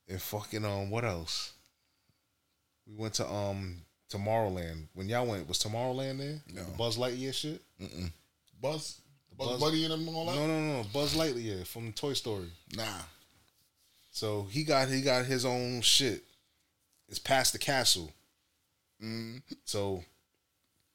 [0.09, 1.53] And fucking um what else?
[2.87, 4.89] We went to um Tomorrowland.
[4.95, 6.41] When y'all went, was Tomorrowland there?
[6.53, 6.65] No.
[6.65, 7.63] The Buzz Lightyear shit?
[7.81, 8.11] Mm-mm.
[8.61, 9.01] Buzz,
[9.39, 10.35] Buzz, Buzz- Buddy and them all that.
[10.35, 10.85] No, no, no.
[10.93, 12.51] Buzz Lightyear from Toy Story.
[12.77, 13.03] Nah.
[14.11, 16.23] So he got he got his own shit.
[17.09, 18.13] It's past the castle.
[19.03, 19.43] Mm.
[19.65, 20.05] So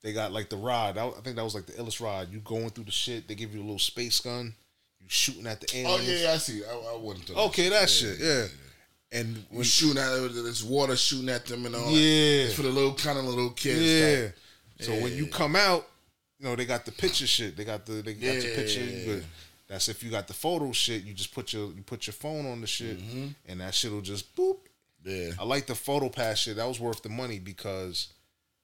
[0.03, 0.97] they got like the rod.
[0.97, 2.31] I I think that was like the illest rod.
[2.31, 3.27] You going through the shit.
[3.27, 4.53] They give you a little space gun.
[5.05, 6.63] You shooting at the end Oh yeah, yeah, I see.
[6.65, 7.27] I, I wouldn't.
[7.27, 8.17] do Okay, that shit.
[8.19, 8.45] Yeah.
[9.11, 11.91] And We when shooting at there's water shooting at them and all.
[11.91, 12.45] Yeah.
[12.45, 13.81] it's for the little kind of little kids.
[13.81, 14.21] yeah.
[14.25, 14.35] type.
[14.79, 15.87] So when you come out,
[16.39, 17.55] you know they got the picture shit.
[17.55, 18.55] They got the they got your Yeah.
[18.55, 18.83] picture.
[18.83, 19.25] You could-
[19.67, 21.03] that's if you got the photo shit.
[21.03, 22.99] You just put your you put your phone on the shit,
[23.47, 24.57] and that shit will just boop.
[25.05, 25.09] Mm-hmm.
[25.09, 25.31] Yeah.
[25.39, 26.55] I like the photo pass shit.
[26.57, 28.07] That was worth the money because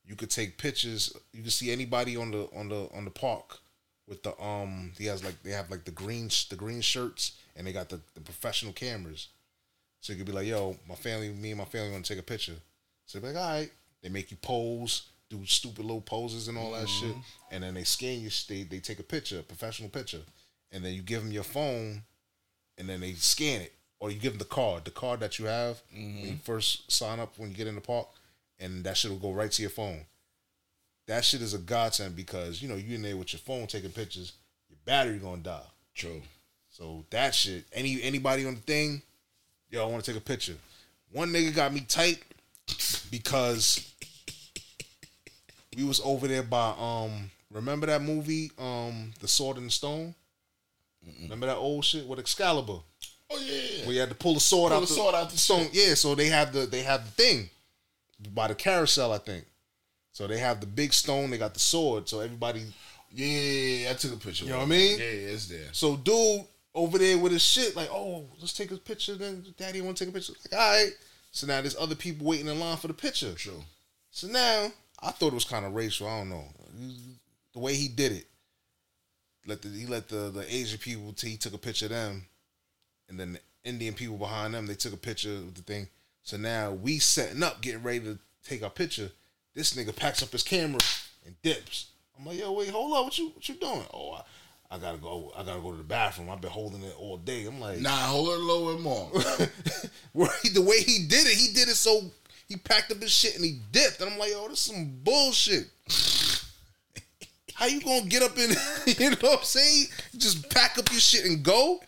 [0.06, 1.16] you could take pictures.
[1.34, 3.60] You could see anybody on the on the on the park
[4.12, 4.92] with the um.
[5.00, 8.00] He has like they have like the green the green shirts and they got the,
[8.14, 9.30] the professional cameras.
[10.02, 12.20] So you could be like, yo, my family, me and my family want to take
[12.20, 12.56] a picture.
[13.06, 13.72] So they be like, all right.
[14.04, 17.16] They make you pose, do stupid little poses and all that shit,
[17.52, 20.22] and then they scan your they they take a picture, a professional picture,
[20.72, 22.02] and then you give them your phone,
[22.78, 25.46] and then they scan it, or you give them the card, the card that you
[25.46, 28.08] have when you first sign up when you get in the park,
[28.60, 30.06] and that shit will go right to your phone.
[31.12, 33.92] That shit is a godsend because you know you in there with your phone taking
[33.92, 34.32] pictures,
[34.70, 35.60] your battery gonna die.
[35.94, 36.22] True.
[36.70, 39.02] So that shit, any anybody on the thing,
[39.70, 40.54] yo, I want to take a picture.
[41.12, 42.24] One nigga got me tight
[43.12, 43.94] because
[45.76, 50.16] we was over there by um remember that movie um The Sword and the Stone?
[51.24, 52.80] Remember that old shit with Excalibur?
[53.30, 53.86] Oh yeah.
[53.86, 55.68] Where you had to pull the sword Pull out the sword out the stone.
[55.74, 57.50] Yeah, so they have the they have the thing
[58.34, 59.44] by the carousel, I think.
[60.12, 62.66] So they have the big stone, they got the sword, so everybody
[63.14, 64.46] Yeah, I took a picture.
[64.46, 65.00] You know what I mean?
[65.00, 65.68] Yeah, yeah, it's there.
[65.74, 69.16] So dude over there with his shit, like, oh, let's take a picture.
[69.16, 70.34] Then daddy want to take a picture.
[70.34, 70.92] Like, all right.
[71.32, 73.34] So now there's other people waiting in line for the picture.
[73.34, 73.64] True.
[74.12, 74.72] So now
[75.02, 76.08] I thought it was kind of racial.
[76.08, 76.46] I don't know
[77.54, 78.28] the way he did it.
[79.46, 82.26] Let the he let the the Asian people he took a picture of them,
[83.10, 83.40] and then the
[83.70, 85.88] Indian people behind them they took a picture of the thing.
[86.24, 89.10] So now we setting up, getting ready to take our picture.
[89.54, 90.80] This nigga packs up his camera
[91.26, 91.88] and dips.
[92.18, 93.84] I'm like, yo, wait, hold up, what you what you doing?
[93.94, 95.34] Oh, I, I gotta go.
[95.38, 96.30] I gotta go to the bathroom.
[96.30, 97.46] I've been holding it all day.
[97.46, 99.12] I'm like, Nah, hold it a little bit more.
[99.14, 102.12] the way he did it, he did it so
[102.48, 104.00] he packed up his shit and he dipped.
[104.02, 105.68] And I'm like, yo, this is some bullshit.
[107.54, 108.50] How you gonna get up in
[108.98, 109.86] you know what I'm saying?
[110.18, 111.82] Just pack up your shit and go?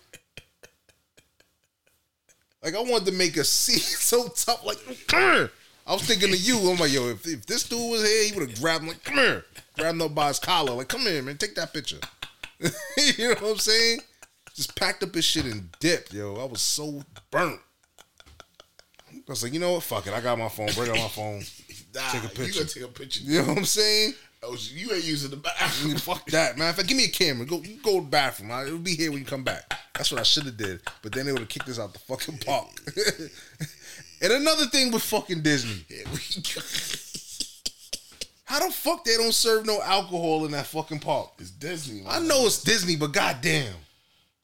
[2.62, 5.50] Like I wanted to make a scene so tough, like.
[5.86, 6.58] I was thinking of you.
[6.70, 9.04] I'm like, yo, if, if this dude was here, he would have grabbed him like,
[9.04, 9.46] come here.
[9.78, 12.00] Grabbed him up by his collar, like, come here, man, take that picture.
[12.60, 14.00] you know what I'm saying?
[14.54, 16.36] Just packed up his shit and dipped, yo.
[16.36, 17.60] I was so burnt.
[19.12, 19.84] I was like, you know what?
[19.84, 20.14] Fuck it.
[20.14, 20.70] I got my phone.
[20.76, 21.44] Bring out my phone.
[21.96, 22.42] Nah, take a picture.
[22.42, 22.60] You picture.
[22.60, 23.24] gonna take a picture?
[23.24, 24.14] You know what I'm saying?
[24.42, 25.96] Oh, you ain't using the bathroom.
[25.98, 26.70] Fuck that, man.
[26.70, 28.50] If I give me a camera, go you go to the bathroom.
[28.52, 29.72] I, it'll be here when you come back.
[29.94, 30.82] That's what I should have did.
[31.04, 32.68] But then they would have kicked us out the fucking park.
[34.24, 35.86] And another thing with fucking Disney.
[38.46, 41.32] How the fuck they don't serve no alcohol in that fucking park?
[41.40, 42.04] It's Disney.
[42.08, 43.74] I know it's Disney, but goddamn.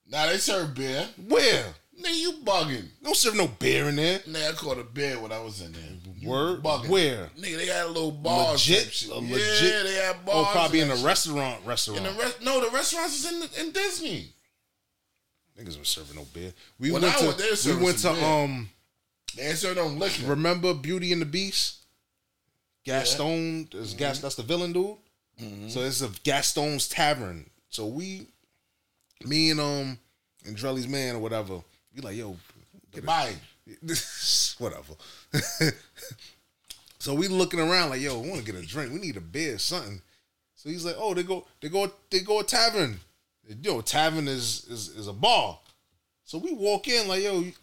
[0.09, 1.07] Nah, they serve beer.
[1.27, 1.65] Where?
[2.01, 2.85] Nigga, you bugging.
[3.03, 4.19] Don't serve no beer in there.
[4.19, 5.81] Nigga, I caught a beer when I was in there.
[6.17, 6.63] You Word?
[6.63, 6.87] bugging.
[6.89, 7.29] Where?
[7.37, 8.53] Nigga, they had a little bar.
[8.53, 9.03] Legit?
[9.11, 11.05] A yeah, legit- they had Oh, probably in and a shit.
[11.05, 11.65] restaurant.
[11.65, 11.99] Restaurant.
[11.99, 14.29] In the rest, no, the restaurants is in in Disney.
[15.59, 16.53] Niggas were serving no beer.
[16.79, 18.23] We When went I to went there, we went to beer.
[18.25, 18.69] um
[19.35, 20.25] They ain't serve no liquor.
[20.25, 21.77] remember Beauty and the Beast?
[22.85, 23.99] Gaston is Mm-hmm.
[23.99, 24.97] Gas that's the villain dude.
[25.69, 27.49] So it's a Gaston's Tavern.
[27.69, 28.27] So we
[29.23, 29.99] me and um
[30.45, 31.61] and Drelly's man or whatever,
[31.95, 32.35] we like, yo,
[32.91, 33.33] get a- Bye.
[34.57, 34.93] whatever.
[36.99, 38.91] so we looking around like, yo, we want to get a drink.
[38.91, 40.01] We need a beer, something.
[40.55, 42.99] So he's like, oh, they go, they go, they go a tavern.
[43.61, 45.59] Yo, tavern is is is a bar.
[46.25, 47.53] So we walk in like, yo, you-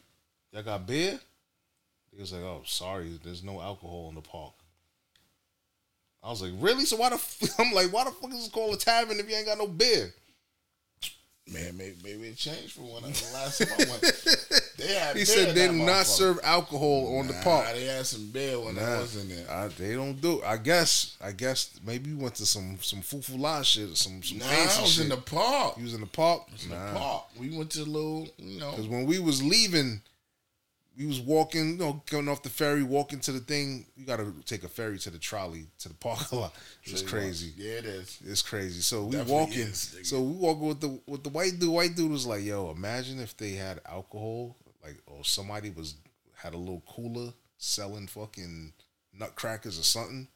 [0.52, 1.18] y'all got beer?
[2.16, 4.54] He was like, oh, sorry, there's no alcohol in the park.
[6.24, 6.86] I was like, really?
[6.86, 7.16] So why the?
[7.16, 7.42] F-?
[7.60, 9.66] I'm like, why the fuck is it called a tavern if you ain't got no
[9.66, 10.12] beer?
[11.52, 14.02] Man, maybe, maybe it changed from when I, the last time I went.
[14.78, 17.66] They had He said they do not serve alcohol on the park.
[17.72, 19.50] They had some beer when I was in there.
[19.50, 20.42] I, they don't do.
[20.42, 21.16] I guess.
[21.22, 24.44] I guess maybe you went to some some foo la shit or some some Nah,
[24.44, 25.04] fancy I was shit.
[25.04, 25.78] in the park.
[25.78, 26.42] You was in the park.
[26.62, 26.92] In Nah.
[26.92, 27.24] the park.
[27.40, 28.72] We went to the little, you know.
[28.72, 30.02] Because when we was leaving,
[30.96, 33.86] we was walking, you know, coming off the ferry, walking to the thing.
[33.96, 36.54] You got to take a ferry to the trolley to the parking lot.
[36.84, 37.52] It's crazy.
[37.56, 38.18] Yeah, it is.
[38.24, 38.80] It's crazy.
[38.80, 39.60] So we Definitely walking.
[39.60, 41.70] is, so we walking with the with the white dude.
[41.70, 45.96] White dude was like, "Yo, imagine if they had alcohol, like, or somebody was
[46.34, 48.72] had a little cooler selling fucking
[49.12, 50.28] nutcrackers or something.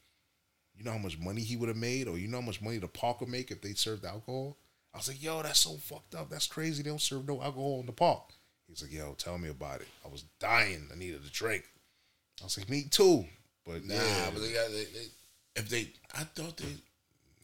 [0.77, 2.79] You know how much money he would have made, or you know how much money
[2.79, 4.59] the park would make if they served alcohol."
[4.93, 6.29] I was like, "Yo, that's so fucked up.
[6.29, 6.83] That's crazy.
[6.83, 8.33] They don't serve no alcohol in the park."
[8.71, 9.89] He's like, "Yo, tell me about it.
[10.05, 10.89] I was dying.
[10.93, 11.65] I needed a drink."
[12.41, 13.27] I was like, "Me too."
[13.67, 15.07] But Nah, yeah, but they got, they, they,
[15.57, 16.65] if they, I thought they,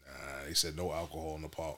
[0.06, 1.76] Nah, they said no alcohol in the park.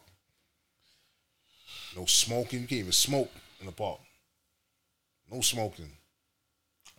[1.97, 2.61] No smoking.
[2.63, 3.31] You can't even smoke
[3.61, 3.99] in the park.
[5.33, 5.91] No smoking.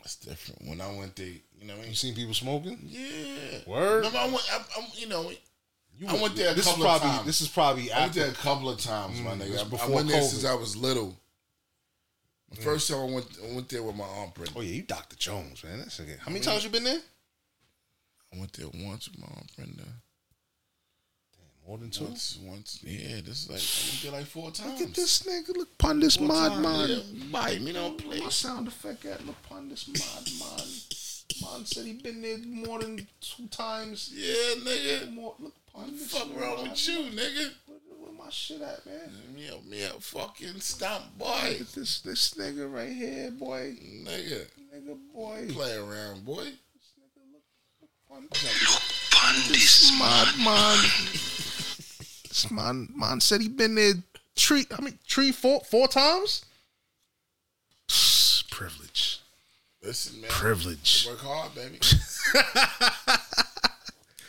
[0.04, 0.68] it's different.
[0.68, 1.90] When I went there, you know what I mean?
[1.90, 2.78] You seen people smoking?
[2.86, 3.60] Yeah.
[3.68, 3.98] Word?
[3.98, 5.32] Remember, I went, I, I'm, you know,
[5.98, 7.26] You I went there a this couple is probably of times.
[7.26, 9.52] this is probably I went there a couple of times, my Mm, nigga.
[9.52, 11.16] this I- I, before went there since I was little.
[12.52, 14.54] The first time I went, I went there with my aunt Brenda.
[14.56, 15.16] Oh yeah, you Dr.
[15.16, 15.80] Jones, man.
[15.80, 16.16] That's okay.
[16.20, 16.50] How many mm-hmm.
[16.52, 17.00] times you been there?
[18.34, 19.84] I went there once with my aunt Brenda.
[21.68, 22.06] More than two.
[22.06, 23.22] Once, once, yeah.
[23.24, 24.80] This is like I went there like four times.
[24.80, 25.56] Look at this nigga.
[25.56, 26.90] Look upon this Four mod times, man.
[26.90, 27.24] yeah.
[27.32, 28.20] Bite me, don't play.
[28.22, 30.68] My sound effect at look upon this mod man.
[31.42, 34.12] Man said he been there more than two times.
[34.12, 35.14] Yeah, nigga.
[35.14, 36.12] More, look upon this.
[36.12, 37.52] Fuck wrong mod, with you, nigga?
[38.20, 39.12] My shit at, man?
[39.70, 41.26] Me a fucking stomp boy.
[41.60, 43.76] Look at this this nigga right here, boy.
[44.04, 45.48] Nigga, Nigga, boy.
[45.52, 46.48] play around, boy.
[49.48, 50.78] This mod man.
[52.28, 53.94] This man man said he been there
[54.36, 54.66] three.
[54.78, 56.44] I mean three, four, four times.
[58.52, 59.22] Privilege.
[59.82, 60.30] Listen, man.
[60.30, 61.08] Privilege.
[61.08, 61.80] I work hard, baby.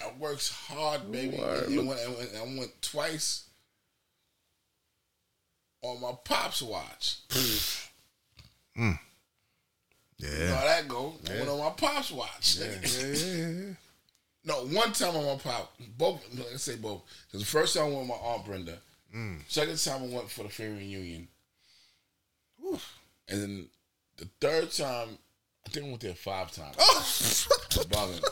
[0.03, 1.39] I works hard, baby.
[1.39, 1.69] Word.
[1.69, 3.45] And when, and when- I went twice
[5.83, 7.19] on my pops watch.
[8.77, 8.95] You know
[10.19, 10.55] Yeah.
[10.55, 11.15] how that go.
[11.29, 12.57] I went on my pops watch.
[12.59, 13.75] Yeah, yeah, yeah, yeah.
[14.45, 15.75] No, one time on my pop.
[15.99, 16.23] Both.
[16.35, 17.03] Let's say both.
[17.27, 18.79] Because the first time I went with my aunt Brenda.
[19.15, 19.41] Mm.
[19.49, 21.29] Second time I went for the family reunion.
[23.29, 23.67] And then
[24.17, 25.19] the third time,
[25.67, 26.77] I think I went there five times.
[27.91, 28.23] Bugging.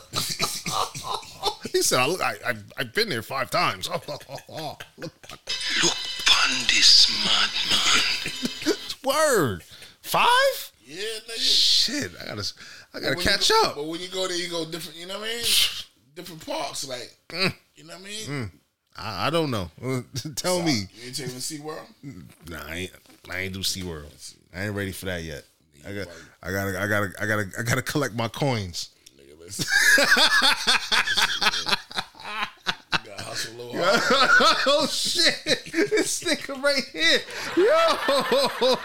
[1.73, 3.89] he said, I, look, I, I, I've been there five times.
[6.47, 8.77] look, Pundis madman.
[9.03, 9.63] word.
[10.01, 10.71] Five?
[10.85, 11.37] Yeah, nigga.
[11.37, 12.53] Shit, I gotta,
[12.93, 13.75] I gotta But when you catch go- up.
[13.75, 14.97] But when you go there, you go different.
[14.97, 15.43] You know what I mean?
[16.15, 17.15] different parks, like
[17.75, 18.27] you know what I mean.
[18.27, 18.51] Mm.
[18.97, 19.69] I, I don't know.
[20.35, 20.71] Tell me.
[20.93, 21.85] You ain't taking Sea World.
[22.49, 22.91] Nah, I ain't,
[23.29, 24.35] I ain't do SeaWorld.
[24.53, 25.43] I ain't ready for that yet.
[25.87, 26.07] I got,
[26.43, 28.89] I gotta, I gotta, I gotta, I gotta collect my coins.
[29.17, 29.65] Nigga, listen.
[32.93, 32.98] you
[33.45, 34.57] gotta a little hard.
[34.67, 35.35] oh shit!
[35.89, 37.19] This nigga right here,
[37.57, 38.75] yo,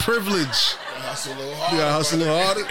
[0.00, 0.74] privilege.
[0.74, 1.72] You gotta hustle a little hard.
[1.72, 2.64] You gotta hustle a little harder.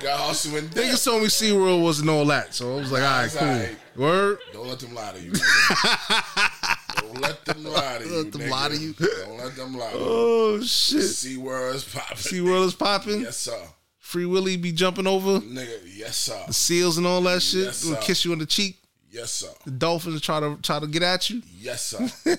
[0.00, 0.84] Gotta hustle in there.
[0.84, 3.48] Niggas told me SeaWorld wasn't all that, so I was like, all right, cool.
[3.48, 3.76] right.
[3.96, 4.38] Word.
[4.52, 5.32] Don't let them lie to you.
[6.96, 8.10] Don't let them lie to you.
[8.10, 8.50] Don't Let them nigga.
[8.50, 8.92] lie to you.
[8.94, 10.04] Don't let them lie to you.
[10.04, 11.02] Oh shit!
[11.02, 12.16] Sea World is popping.
[12.16, 13.20] SeaWorld is popping.
[13.20, 13.58] Yes, sir.
[13.98, 16.38] Free Willy be jumping over Nigga, yes, sir.
[16.46, 17.64] the seals and all that shit.
[17.64, 18.76] Yes, Gonna kiss you on the cheek.
[19.14, 19.48] Yes, sir.
[19.64, 21.40] The dolphins try to try to get at you.
[21.60, 21.98] Yes, sir.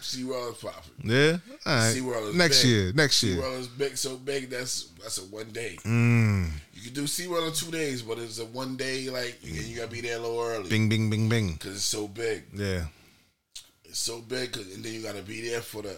[0.00, 0.92] SeaWorld is popping.
[1.10, 1.36] Yeah.
[1.66, 1.94] All right.
[1.94, 2.70] SeaWorld is Next big.
[2.70, 2.92] year.
[2.94, 3.36] Next year.
[3.42, 5.76] SeaWorld is big, so big that's that's a one day.
[5.84, 6.48] Mm.
[6.74, 9.76] You can do SeaWorld in two days, but it's a one day like and you
[9.76, 10.68] gotta be there a little early.
[10.70, 11.52] Bing, bing, bing, bing.
[11.54, 12.44] Because it's so big.
[12.54, 12.84] Yeah.
[13.84, 15.96] It's so big, 'cause- and then you gotta be there for the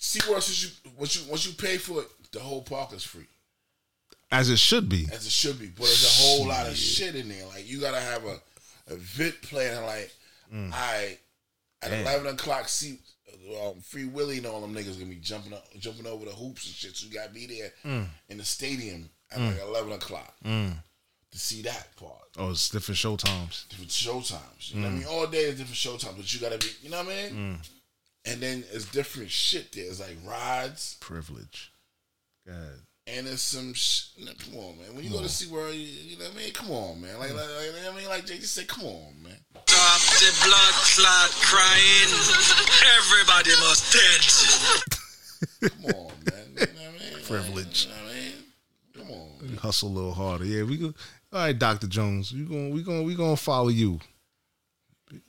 [0.00, 0.42] SeaWorld.
[0.42, 3.26] Since you once you once you pay for it, the whole park is free,
[4.30, 5.06] As it should be.
[5.12, 5.68] as it should be.
[5.68, 7.46] But there's a whole lot of shit in there.
[7.46, 8.40] Like you gotta have a
[8.88, 9.84] a vit plan.
[9.84, 10.12] Like,
[10.52, 10.72] Mm.
[10.72, 11.18] I
[11.82, 12.00] at Damn.
[12.02, 12.98] eleven o'clock, see
[13.62, 16.66] um, Free Willy and all them niggas gonna be jumping up, jumping over the hoops
[16.66, 16.96] and shit.
[16.96, 18.08] So you gotta be there Mm.
[18.30, 19.52] in the stadium at Mm.
[19.52, 20.82] like eleven o'clock Mm.
[21.30, 22.22] to see that part.
[22.38, 23.66] Oh, it's different show times.
[23.68, 24.70] Different show times.
[24.70, 24.98] You know what I Mm.
[25.00, 25.06] mean?
[25.08, 26.72] All day is different show times, but you gotta be.
[26.82, 27.32] You know what I mean?
[27.60, 27.68] Mm.
[28.24, 29.84] And then it's different shit there.
[29.84, 30.96] It's like rides.
[31.00, 31.70] Privilege.
[32.46, 32.82] God.
[33.16, 34.94] And there's some sh- no, come on, man.
[34.94, 36.52] When you go to see where you, you know what I mean?
[36.52, 37.18] Come on, man.
[37.18, 39.38] Like, like, like you know what I mean, like Jay just said, come on, man.
[39.66, 42.12] Stop the blood clot crying.
[42.98, 45.70] Everybody must dead.
[45.70, 46.48] Come on, man.
[46.52, 47.24] You know what I mean?
[47.24, 47.86] Privilege.
[47.86, 48.32] You know what I mean?
[48.96, 49.50] Come on.
[49.50, 50.44] We hustle a little harder.
[50.44, 50.92] Yeah, we go.
[51.32, 54.00] All right, Doctor Jones, we going we going we gonna follow you.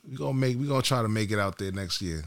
[0.06, 2.24] We gonna make we gonna try to make it out there next year.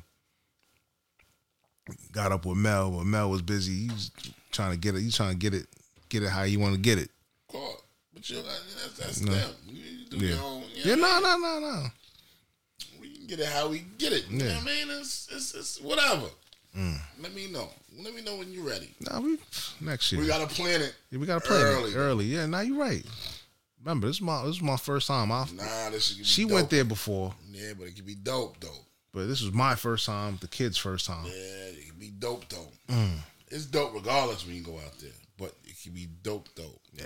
[2.11, 3.87] Got up with Mel, but Mel was busy.
[3.87, 4.11] He's
[4.53, 5.01] trying to get it.
[5.01, 5.67] You trying to get it,
[6.09, 7.09] get it how you want to get it.
[7.51, 7.75] God.
[8.13, 9.33] But you, that's, that's No.
[9.33, 9.51] them.
[9.67, 10.35] You do Yeah.
[10.35, 10.61] your own.
[10.75, 11.85] You Yeah, no, no, no, no.
[13.01, 14.25] We can get it how we get it.
[14.29, 14.87] You know what I mean?
[14.99, 16.27] It's, it's, it's whatever.
[16.77, 16.97] Mm.
[17.21, 17.69] Let me know.
[18.01, 18.89] Let me know when you're ready.
[19.01, 19.37] Nah, we
[19.79, 20.19] next year.
[20.21, 20.95] We gotta plan it.
[21.11, 21.91] Yeah, we gotta plan early.
[21.91, 22.25] it early.
[22.25, 23.05] Yeah, now you're right.
[23.83, 25.31] Remember, this is my this is my first time.
[25.31, 26.51] I, Nah, this she dope.
[26.53, 28.79] went there before, Yeah, but it could be dope though.
[29.13, 30.39] but this was my first time.
[30.41, 31.25] The kids' first time.
[31.25, 32.69] Yeah, it could be dope though.
[32.89, 33.17] Mm.
[33.53, 36.79] It's dope regardless when you go out there, but it could be dope though.
[36.93, 37.03] Yeah.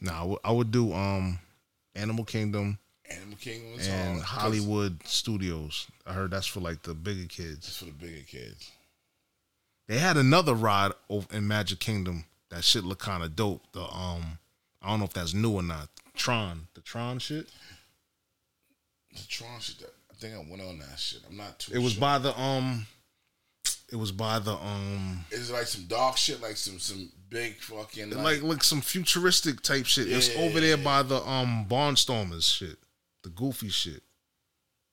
[0.00, 1.38] Nah, I would- do um,
[1.94, 2.78] Animal Kingdom
[3.10, 4.42] Animal Kingdom is and hard.
[4.42, 5.86] Hollywood Studios.
[6.06, 7.66] I heard that's for like the bigger kids.
[7.66, 8.70] It's for the bigger kids.
[9.86, 12.26] They had another ride over in Magic Kingdom.
[12.50, 13.62] That shit looked kind of dope.
[13.72, 14.38] The um,
[14.82, 15.88] I don't know if that's new or not.
[16.14, 17.48] Tron, the Tron shit.
[19.14, 19.82] The Tron shit.
[20.10, 21.20] I think I went on that shit.
[21.28, 21.74] I'm not too.
[21.74, 22.00] It was sure.
[22.00, 22.86] by the um,
[23.90, 27.56] it was by the um, Is it like some dark shit, like some some big
[27.60, 30.10] fucking like like some futuristic type shit.
[30.10, 32.76] It's over there by the um Barnstormers shit,
[33.22, 34.02] the goofy shit.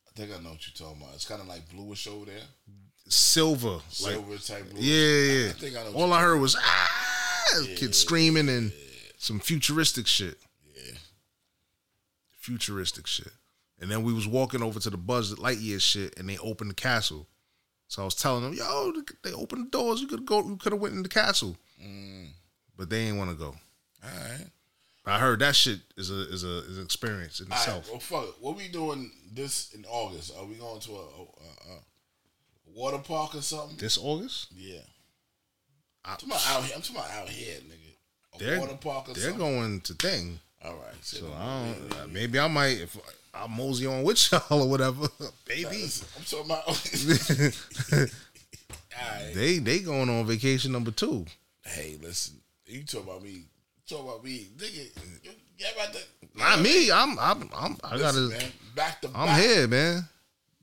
[0.07, 1.15] I think I know what you're talking about.
[1.15, 2.43] It's kind of like bluish over there.
[3.07, 4.85] Silver, Silver like, type bluish.
[4.85, 5.49] Yeah, yeah.
[5.49, 8.71] I think I know All I heard was ah, kids screaming and
[9.17, 10.37] some futuristic shit.
[10.73, 10.97] Yeah.
[12.39, 13.31] Futuristic shit.
[13.79, 16.75] And then we was walking over to the Buzz Lightyear shit, and they opened the
[16.75, 17.27] castle.
[17.87, 18.93] So I was telling them, "Yo,
[19.23, 20.01] they opened the doors.
[20.01, 20.45] You could go.
[20.47, 22.29] You could have went in the castle, Mm.
[22.77, 23.55] but they ain't want to go."
[24.03, 24.47] All right.
[25.07, 27.89] I heard that shit is a is a is an experience in All right, itself.
[27.91, 28.35] well, fuck it.
[28.41, 30.33] What we doing this in August?
[30.35, 31.21] Are we going to a, a,
[31.73, 31.79] a,
[32.73, 33.77] water park or something?
[33.77, 34.79] This August, Yeah.
[36.03, 36.75] I'm talking about out here.
[36.75, 37.95] I'm talking about out here, nigga.
[38.35, 39.39] A they're water park or they're something.
[39.39, 40.39] going to thing.
[40.63, 40.95] All right.
[41.03, 41.93] So I don't.
[41.99, 42.97] uh, Maybe I might if
[43.35, 45.07] I mosey on with y'all or whatever.
[45.45, 48.09] Baby, I'm talking about.
[49.33, 51.25] They they going on vacation number two.
[51.63, 52.35] Hey, listen.
[52.65, 53.43] You talk about me.
[53.87, 54.89] Talk about me, nigga.
[55.23, 55.99] You you about to?
[56.35, 56.89] Not me.
[56.91, 58.17] I'm I'm, I'm I gotta.
[58.19, 60.07] Listen, man, back to I'm back, here, man.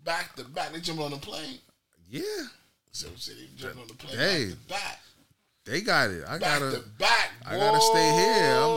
[0.02, 0.72] Back to back.
[0.72, 1.58] They jumping on the plane.
[2.08, 2.22] Yeah,
[2.90, 4.16] So they jumping on the plane.
[4.18, 4.44] Hey.
[4.46, 5.00] back to back.
[5.66, 6.24] they got it.
[6.26, 6.70] I Back gotta.
[6.78, 7.30] to back.
[7.46, 8.56] I gotta stay here.
[8.56, 8.70] I'm,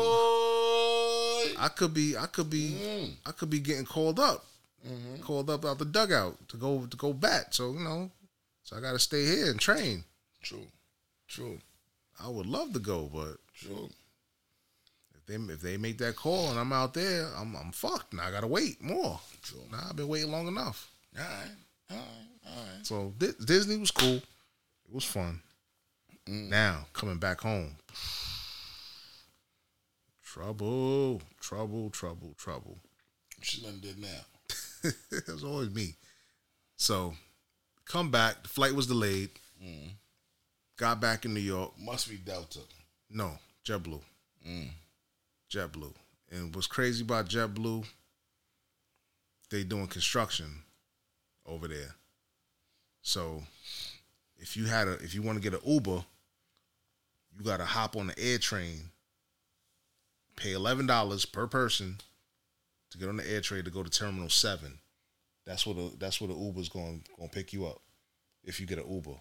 [1.59, 2.17] I could be.
[2.17, 2.75] I could be.
[2.81, 3.11] Mm.
[3.25, 4.45] I could be getting called up.
[4.87, 5.21] Mm-hmm.
[5.21, 7.53] Called up out the dugout to go to go bat.
[7.55, 8.11] So you know.
[8.63, 10.03] So I gotta stay here and train.
[10.41, 10.67] True.
[11.27, 11.59] True.
[12.23, 13.89] I would love to go, but True.
[15.15, 18.13] if they if they make that call and I'm out there, I'm I'm fucked.
[18.13, 19.19] Now I gotta wait more.
[19.41, 19.61] True.
[19.71, 20.89] Now I've been waiting long enough.
[21.17, 21.51] All right.
[21.91, 22.47] All right.
[22.47, 22.85] All right.
[22.85, 24.15] So Di- Disney was cool.
[24.17, 25.41] It was fun.
[26.27, 26.49] Mm.
[26.49, 27.75] Now coming back home,
[30.35, 32.77] trouble, trouble, trouble, trouble.
[33.41, 34.07] She done did now.
[35.11, 35.95] it was always me.
[36.75, 37.13] So
[37.85, 38.43] come back.
[38.43, 39.29] The flight was delayed.
[39.63, 39.91] Mm.
[40.77, 41.71] Got back in New York.
[41.79, 42.59] Must be Delta.
[43.09, 43.31] No,
[43.65, 44.01] JetBlue.
[44.45, 44.69] Mm.
[45.49, 45.93] JetBlue.
[46.31, 47.85] And what's crazy about JetBlue?
[49.49, 50.47] They doing construction
[51.45, 51.95] over there.
[53.03, 53.41] So
[54.37, 56.03] if you had a if you want to get an Uber,
[57.37, 58.89] you gotta hop on the air train,
[60.35, 61.97] pay eleven dollars per person
[62.91, 64.79] to get on the air train to go to Terminal Seven.
[65.45, 67.81] That's what the that's where the Uber's going gonna pick you up
[68.43, 69.17] if you get an Uber.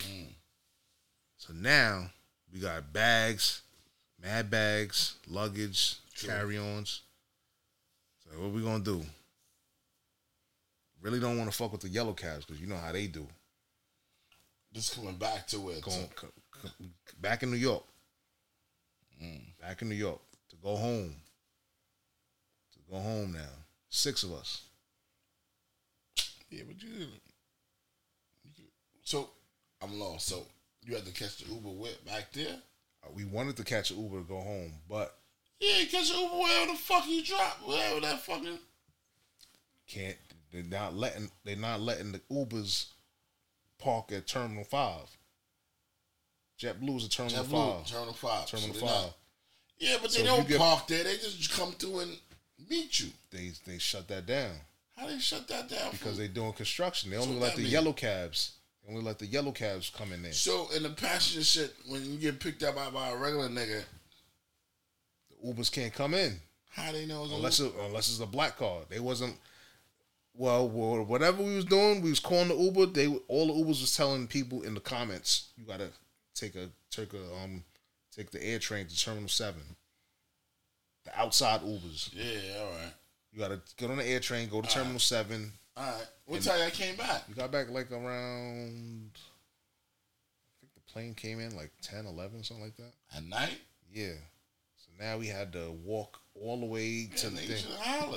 [0.00, 0.34] Mm.
[1.38, 2.10] So now
[2.52, 3.62] we got bags,
[4.22, 7.02] mad bags, luggage, carry-ons.
[8.24, 9.04] So what we gonna do?
[11.00, 13.26] Really don't want to fuck with the yellow cabs because you know how they do.
[14.72, 15.82] Just coming back to it.
[15.82, 16.68] Going co- co-
[17.20, 17.84] back in New York.
[19.22, 19.40] Mm.
[19.60, 20.20] Back in New York
[20.66, 21.14] go home.
[22.72, 23.54] To go home now.
[23.88, 24.62] Six of us.
[26.50, 27.06] Yeah, but you, you
[29.04, 29.30] so
[29.82, 30.26] I'm lost.
[30.26, 30.42] So
[30.84, 32.56] you had to catch the Uber with back there.
[33.04, 35.16] Uh, We wanted to catch an Uber to go home, but
[35.60, 38.58] Yeah, catch the Uber wherever the fuck you drop, wherever that fucking.
[39.86, 40.16] can't.
[40.52, 41.30] They're not letting.
[41.44, 42.86] They're not letting the Ubers
[43.78, 45.16] park at Terminal Five.
[46.60, 47.86] JetBlue's at Terminal JetBlue, Five.
[47.86, 48.46] Terminal Five.
[48.46, 48.90] Terminal So Five.
[48.90, 49.16] not-
[49.78, 51.04] Yeah, but So they don't get- park there.
[51.04, 52.18] They just come through and
[52.68, 53.10] meet you.
[53.30, 54.52] They they shut that down
[54.96, 55.90] How they shut that down?
[55.92, 57.10] because they're doing construction.
[57.10, 57.70] They So only let the mean?
[57.70, 58.52] yellow cabs.
[58.82, 60.32] They only let the yellow cabs come in there.
[60.32, 63.84] So in the passenger shit, when you get picked up by, by a regular nigga,
[65.30, 66.40] The Ubers can't come in.
[66.70, 67.78] how they know it's a unless Uber?
[67.78, 68.82] it, unless it's a black car.
[68.88, 69.36] They wasn't.
[70.34, 72.86] Well, whatever we was doing, we was calling the Uber.
[72.86, 75.90] They all the Ubers was telling people in the comments, you gotta
[76.34, 77.64] take a take a um
[78.16, 79.62] take the air train to Terminal Seven.
[81.04, 82.10] The outside Ubers.
[82.12, 82.92] Yeah, all right,
[83.32, 85.52] You gotta get on the air train, go to Terminal Seven.
[85.76, 86.06] all right.
[86.24, 87.22] What time y'all came back?
[87.28, 89.10] You got back like around.
[89.14, 92.92] I think the plane came in like 10, 11, something like that.
[93.16, 93.58] At night?
[93.92, 94.14] Yeah.
[94.76, 97.50] So now we had to walk all the way to the thing.
[97.50, 98.16] You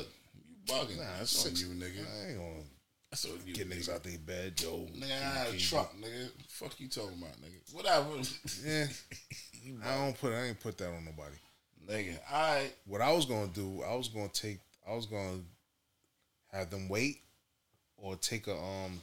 [0.66, 0.98] bugging?
[0.98, 2.00] Nah, That's it's on you, nigga.
[2.26, 2.64] I ain't gonna
[3.12, 3.54] That's on you.
[3.54, 3.94] get niggas nigga.
[3.96, 4.88] out their bed, yo.
[4.98, 6.30] Nigga, I had a truck, nigga.
[6.48, 7.74] Fuck you talking about, nigga.
[7.76, 8.10] Whatever.
[8.66, 8.88] Yeah.
[9.84, 11.36] I don't put I ain't put that on nobody.
[11.88, 15.40] nigga, I What I was gonna do, I was gonna take I was gonna
[16.52, 17.22] have them wait
[17.98, 19.02] or take a um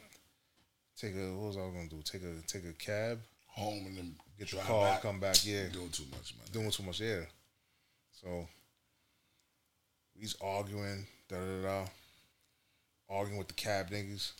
[0.97, 2.01] take a what was I gonna do?
[2.03, 5.03] Take a take a cab, Home and then get the car, back.
[5.03, 5.69] come back, yeah.
[5.73, 6.47] Doing too much, man.
[6.53, 7.21] Doing too much, yeah.
[8.13, 8.47] So
[10.15, 11.85] he's arguing, da da da,
[13.09, 14.33] arguing with the cab niggas.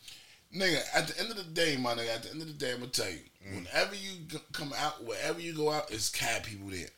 [0.55, 2.73] Nigga, at the end of the day, my nigga, at the end of the day,
[2.73, 3.57] I'm gonna tell you, Mm.
[3.57, 6.91] whenever you g- come out, wherever you go out, it's cab people there.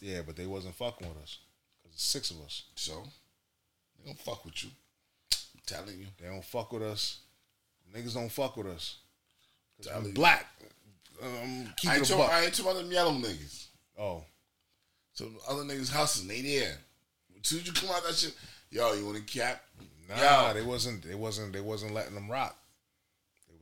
[0.00, 1.38] Yeah, but they wasn't fucking with us
[1.82, 2.64] because it's six of us.
[2.76, 3.06] So
[3.98, 4.70] they don't fuck with you.
[5.32, 6.06] I'm telling you.
[6.20, 7.18] They don't fuck with us.
[7.94, 8.96] Niggas don't fuck with us.
[9.80, 10.12] You.
[10.12, 10.46] black.
[11.22, 12.24] Um, keep I ain't, talking.
[12.34, 13.66] I ain't talking about them yellow niggas.
[13.98, 14.24] Oh,
[15.14, 16.78] So other niggas hustling, they there.
[17.40, 18.34] As soon as you come out that shit,
[18.70, 19.62] yo, you want a cap?
[20.08, 20.54] Nah, Yo.
[20.54, 21.02] they wasn't.
[21.02, 21.52] They wasn't.
[21.52, 22.56] They wasn't letting them rock.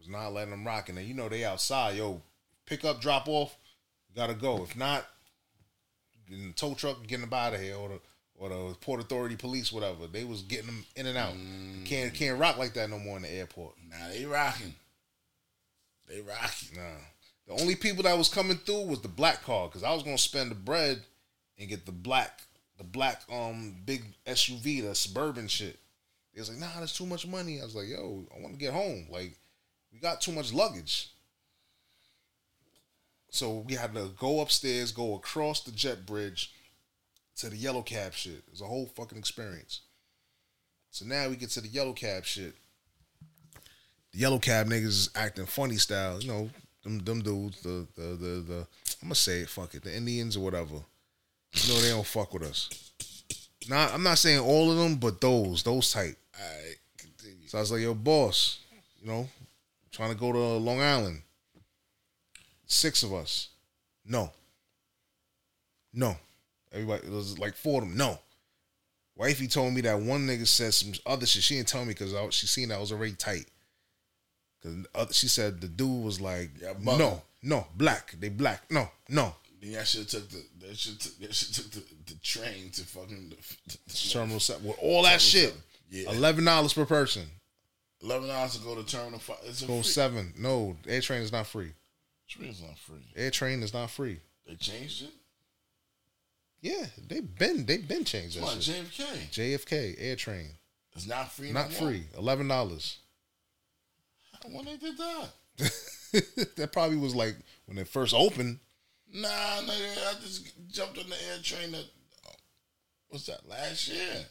[0.04, 1.96] Was not letting them rock, and then you know they outside.
[1.96, 2.20] Yo,
[2.66, 3.56] pick up, drop off.
[4.14, 4.62] Gotta go.
[4.62, 5.06] If not,
[6.30, 8.00] in the tow truck, and get them out of here, or the
[8.36, 10.06] or the port authority police, whatever.
[10.06, 11.32] They was getting them in and out.
[11.32, 11.86] Mm.
[11.86, 13.76] Can't can't rock like that no more in the airport.
[13.88, 14.74] Nah, they rocking.
[16.06, 16.76] They rocking.
[16.76, 16.82] Nah.
[17.46, 20.18] The only people that was coming through was the black car because I was gonna
[20.18, 21.00] spend the bread
[21.58, 22.42] and get the black,
[22.76, 25.78] the black um big SUV, the suburban shit.
[26.34, 27.60] They was like, nah, that's too much money.
[27.60, 29.06] I was like, yo, I want to get home.
[29.08, 29.38] Like,
[29.94, 31.10] we got too much luggage.
[33.30, 36.52] So we had to go upstairs, go across the jet bridge
[37.36, 38.34] to the yellow cab shit.
[38.34, 39.80] It was a whole fucking experience.
[40.90, 42.54] So now we get to the yellow cab shit.
[44.12, 46.50] The yellow cab niggas is acting funny style, you know,
[46.84, 48.66] them them dudes, the the the, the
[49.02, 50.76] I'm gonna say it, fuck it, the Indians or whatever.
[51.54, 52.92] You know they don't fuck with us.
[53.68, 56.16] Not I'm not saying all of them, but those, those type.
[56.96, 57.48] Continue.
[57.48, 58.60] So I was like, yo, boss,
[59.00, 59.28] you know,
[59.94, 61.22] trying to go to Long Island.
[62.66, 63.50] Six of us.
[64.04, 64.32] No.
[65.92, 66.16] No.
[66.72, 67.96] Everybody, it was like four of them.
[67.96, 68.18] No.
[69.16, 71.44] Wifey told me that one nigga said some other shit.
[71.44, 73.46] She didn't tell me because she seen that I was already tight.
[74.62, 78.16] Cause she said the dude was like, Yeah, no, no, black.
[78.18, 78.62] They black.
[78.70, 79.34] No, no.
[79.60, 82.82] Then y'all should have took the that should that should took the, the train to
[82.82, 85.50] fucking the, the, Terminal seven with all that shit.
[85.50, 85.62] seven.
[85.90, 86.10] Yeah.
[86.10, 87.26] Eleven dollars per person.
[88.04, 89.38] Eleven dollars to go to Terminal Five.
[89.46, 89.82] It's Go free.
[89.82, 90.34] seven.
[90.38, 91.72] No, air train is not free.
[92.28, 93.04] Train's not free.
[93.16, 94.20] Air train is not free.
[94.46, 95.10] They changed it.
[96.60, 98.56] Yeah, they've been they've been changed Come on.
[98.58, 99.30] JFK.
[99.30, 100.48] JFK air train,
[100.94, 101.52] It's not free.
[101.52, 101.90] not no more?
[101.90, 102.04] free.
[102.16, 102.98] Eleven dollars.
[104.50, 105.28] When they did that?
[106.56, 107.36] that probably was like
[107.66, 108.58] when it first opened.
[109.12, 111.72] Nah, nigga, I just jumped on the air train.
[111.72, 111.84] That
[113.08, 113.48] what's that?
[113.48, 114.26] Last year.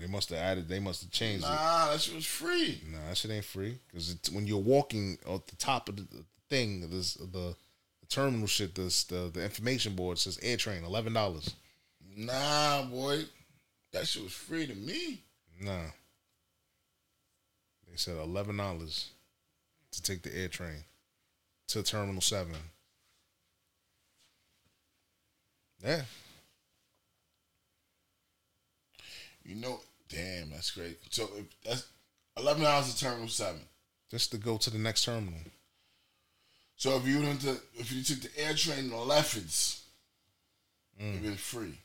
[0.00, 0.68] They must have added.
[0.68, 1.48] They must have changed it.
[1.48, 2.80] Nah, that shit was free.
[2.90, 6.24] Nah, that shit ain't free because when you're walking at the top of the, the
[6.48, 7.26] thing, this the,
[8.00, 11.54] the terminal shit, this the the information board says air train, eleven dollars.
[12.16, 13.24] Nah, boy,
[13.92, 15.22] that shit was free to me.
[15.60, 15.90] Nah,
[17.90, 19.10] they said eleven dollars
[19.92, 20.84] to take the air train
[21.68, 22.56] to Terminal Seven.
[25.82, 26.02] Yeah,
[29.44, 30.98] You know, damn, that's great.
[31.10, 31.86] So if that's
[32.36, 33.60] Eleven hours to Terminal Seven.
[34.10, 35.38] just to go to the next terminal.
[36.76, 39.82] So if you went to if you took the air train to Lefferts,
[41.00, 41.24] Mm.
[41.24, 41.78] it'd free.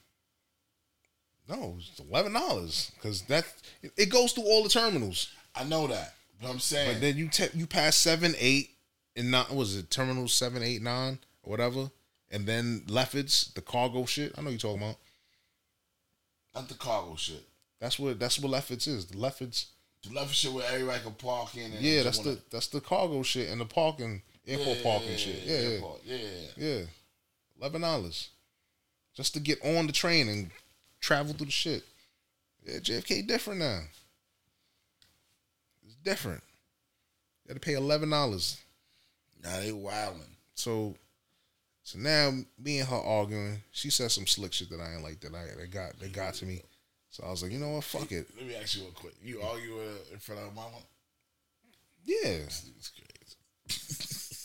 [1.48, 3.46] No, it's eleven dollars because that
[3.98, 5.30] it goes through all the terminals.
[5.56, 8.70] I know that, but I'm saying But then you te- you pass seven, eight,
[9.16, 9.48] and nine.
[9.56, 11.90] Was it terminal seven, eight, nine, or whatever?
[12.30, 14.34] And then Lefferts, the cargo shit.
[14.38, 14.98] I know you're talking about.
[16.56, 17.44] Not the cargo shit.
[17.80, 19.06] That's what that's what Lefferts is.
[19.06, 19.68] The Lefferts.
[20.04, 21.72] The Lefferts shit where everybody can park in.
[21.72, 25.18] And Yeah, that's the that's the cargo shit and the parking airport Yeah, parking yeah,
[25.18, 25.44] shit.
[25.44, 26.48] yeah, Yeah, yeah, airport, yeah, yeah.
[26.80, 26.82] yeah.
[27.60, 28.30] Eleven dollars
[29.16, 30.50] just to get on the train and
[31.02, 31.84] travel through the shit.
[32.66, 33.82] Yeah, JFK different now.
[35.86, 36.42] It's different.
[37.44, 38.58] You got to pay eleven dollars.
[39.44, 40.22] Nah, they wildin'.
[40.54, 40.96] So,
[41.90, 42.30] so now
[42.60, 43.64] me and her arguing.
[43.72, 46.36] She said some slick shit that I ain't like that I that got that got
[46.36, 46.62] to me.
[47.10, 48.28] So I was like, you know what, fuck it.
[48.38, 49.16] Let me ask you real quick.
[49.24, 50.78] You argue with her in front of her mama?
[52.06, 52.92] Yeah, It's
[53.66, 54.38] crazy.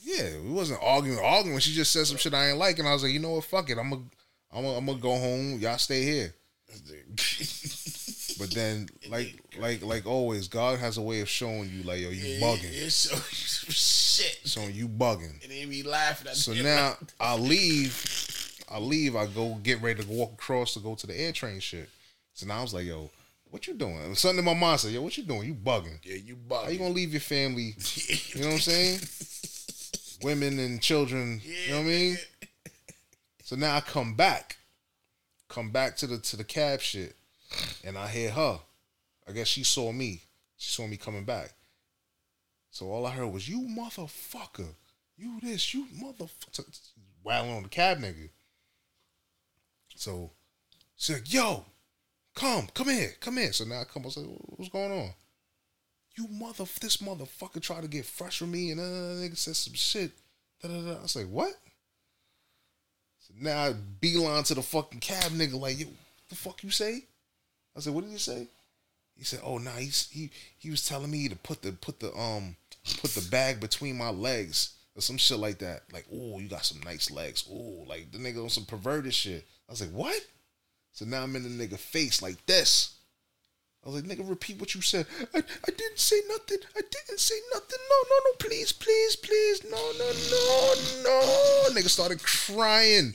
[0.16, 0.40] yeah.
[0.40, 1.58] We wasn't arguing, arguing.
[1.58, 3.44] She just said some shit I ain't like, and I was like, you know what,
[3.44, 3.76] fuck it.
[3.76, 4.02] I'm gonna,
[4.50, 5.58] I'm gonna, I'm gonna go home.
[5.58, 6.34] Y'all stay here.
[8.46, 12.10] But then, like, like, like always, God has a way of showing you, like, yo,
[12.10, 13.16] you Yeah, bugging, Yeah, so
[13.70, 14.40] shit.
[14.44, 15.42] showing you bugging.
[15.42, 16.62] And then be laughing at So me.
[16.62, 21.06] now I leave, I leave, I go get ready to walk across to go to
[21.06, 21.88] the air train shit.
[22.34, 23.10] So now I was like, yo,
[23.50, 24.14] what you doing?
[24.16, 25.44] Something in my mind said, yo, what you doing?
[25.46, 25.98] You bugging.
[26.02, 26.64] Yeah, you bugging.
[26.64, 27.76] How you gonna leave your family?
[28.34, 29.00] You know what I'm saying?
[30.22, 31.40] Women and children.
[31.44, 32.16] You know what I mean?
[33.44, 34.56] So now I come back,
[35.48, 37.14] come back to the to the cab shit,
[37.84, 38.60] and I hear her.
[39.28, 40.22] I guess she saw me.
[40.56, 41.52] She saw me coming back.
[42.70, 44.74] So all I heard was "you motherfucker,
[45.16, 46.64] you this, you motherfucker,"
[47.22, 48.30] wailing on the cab nigga.
[49.94, 50.30] So
[50.96, 51.64] she's like, "Yo,
[52.34, 54.06] come, come here, come here." So now I come.
[54.06, 55.10] I say, "What's going on?"
[56.16, 59.74] you mother, this motherfucker tried to get fresh with me, and uh, nigga said some
[59.74, 60.12] shit.
[60.60, 60.92] Da, da, da.
[60.92, 61.54] I like, what?
[63.20, 65.86] So now I beeline to the fucking cab nigga, like, yo,
[66.28, 67.04] the fuck you say?
[67.76, 68.46] I said, what did you say?
[69.16, 72.12] He said, oh, nah, he's, he he was telling me to put the put the
[72.18, 72.56] um
[73.00, 75.82] put the bag between my legs or some shit like that.
[75.92, 77.44] Like, oh, you got some nice legs.
[77.50, 79.46] Oh, like the nigga on some perverted shit.
[79.68, 80.20] I was like, what?
[80.92, 82.96] So now I'm in the nigga face like this.
[83.84, 85.06] I was like, nigga, repeat what you said.
[85.34, 86.58] I, I didn't say nothing.
[86.76, 87.78] I didn't say nothing.
[87.90, 89.64] No, no, no, please, please, please.
[89.64, 91.74] No, no, no, no.
[91.74, 93.14] Nigga started crying.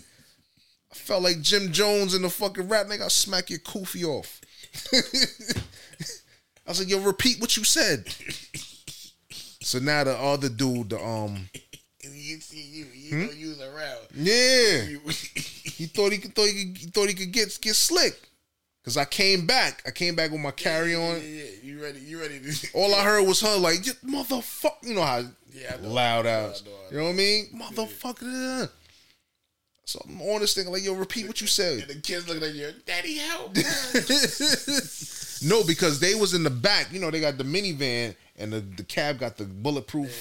[0.92, 2.88] I felt like Jim Jones in the fucking rap.
[2.88, 4.42] Nigga, I'll smack your koofy off.
[6.66, 8.08] I was like, yo, repeat what you said.
[9.62, 11.50] So now the other dude, the um,
[12.04, 13.26] You see, you you Hmm?
[13.26, 14.08] know you was around.
[14.14, 14.82] yeah,
[15.66, 18.18] he thought he could thought he, could, he thought he could get get slick.
[18.86, 19.84] Cause I came back.
[19.86, 21.16] I came back with my carry on.
[21.16, 22.00] Yeah, yeah, you ready?
[22.00, 22.40] You ready?
[22.40, 25.90] To, All I heard was her like, "You motherfucker, you know how Yeah, know.
[25.90, 26.64] loud I know, ass.
[26.66, 27.48] I know, I You know what I mean?
[27.54, 28.70] Motherfucker.
[29.88, 31.88] So I'm on this thing like, yo, repeat what you and said.
[31.88, 33.56] the kids looking at you, Daddy, help!
[35.42, 36.92] no, because they was in the back.
[36.92, 40.14] You know, they got the minivan and the, the cab got the bulletproof.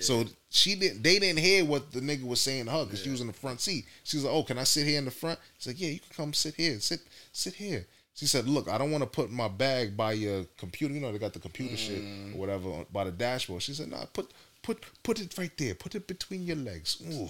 [0.00, 1.02] So she didn't.
[1.02, 3.34] They didn't hear what the nigga was saying to her because she was in the
[3.34, 3.84] front seat.
[4.02, 6.00] She was like, "Oh, can I sit here in the front?" He's like, "Yeah, you
[6.00, 6.80] can come sit here.
[6.80, 7.00] Sit,
[7.32, 10.94] sit here." She said, "Look, I don't want to put my bag by your computer.
[10.94, 12.36] You know, they got the computer shit or mm.
[12.36, 14.30] whatever by the dashboard." She said, "No, put,
[14.62, 15.74] put, put it right there.
[15.74, 17.28] Put it between your legs." Ooh,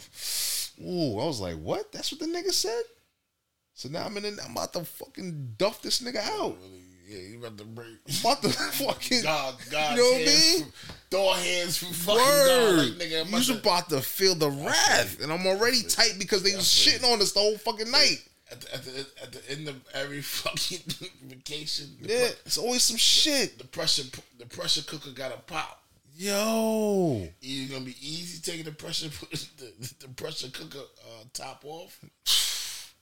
[0.85, 1.21] ooh.
[1.21, 1.93] I was like, "What?
[1.93, 2.83] That's what the nigga said."
[3.75, 4.23] So now I'm in.
[4.37, 6.57] The, I'm about to fucking duff this nigga out.
[7.09, 7.99] yeah, you about to break.
[8.21, 8.49] About to
[8.85, 9.23] fucking.
[9.23, 10.73] God, God, You know what I mean?
[11.11, 13.21] Throw hands from fucking God, like nigga.
[13.23, 16.65] I'm you was about to- feel the wrath, and I'm already tight because they was
[16.65, 18.17] shitting on us the whole fucking night.
[18.51, 20.81] At the, at, the, at the end of every fucking
[21.23, 23.57] vacation, Yeah, it's always some shit.
[23.59, 24.03] the pressure
[24.39, 25.82] the pressure cooker got to pop.
[26.15, 31.99] Yo, Either gonna be easy taking the pressure the, the pressure cooker uh, top off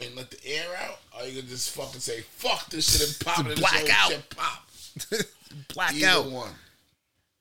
[0.00, 3.26] and let the air out, or you gonna just fucking say fuck this shit and
[3.26, 4.10] pop it and Black out.
[4.12, 4.68] shit pop.
[5.74, 6.30] black Either out.
[6.30, 6.50] one.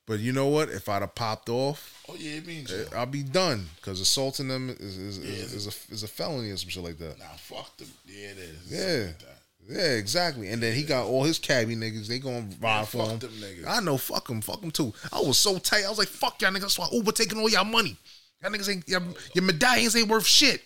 [0.08, 0.70] But you know what?
[0.70, 4.70] If I'd have popped off, Oh yeah, it means I'll be done because assaulting them
[4.70, 7.20] is is, is, is a is a felony or some shit like that.
[7.20, 7.88] nah, fuck them.
[8.06, 8.72] Yeah, it is.
[8.72, 9.28] Yeah.
[9.68, 9.92] Something like that.
[9.94, 10.50] Yeah, exactly.
[10.50, 12.08] And then he got all his cabbie niggas.
[12.08, 13.20] They gonna ride for him.
[13.68, 13.98] I know.
[13.98, 14.42] Fuck them.
[14.42, 14.94] Fuck them too.
[15.12, 15.86] I was so tight.
[15.86, 16.62] I was like, fuck y'all niggas.
[16.62, 17.98] That's why Uber taking all y'all money.
[18.42, 19.02] Y'all niggas ain't your,
[19.34, 20.62] your medallions ain't worth shit.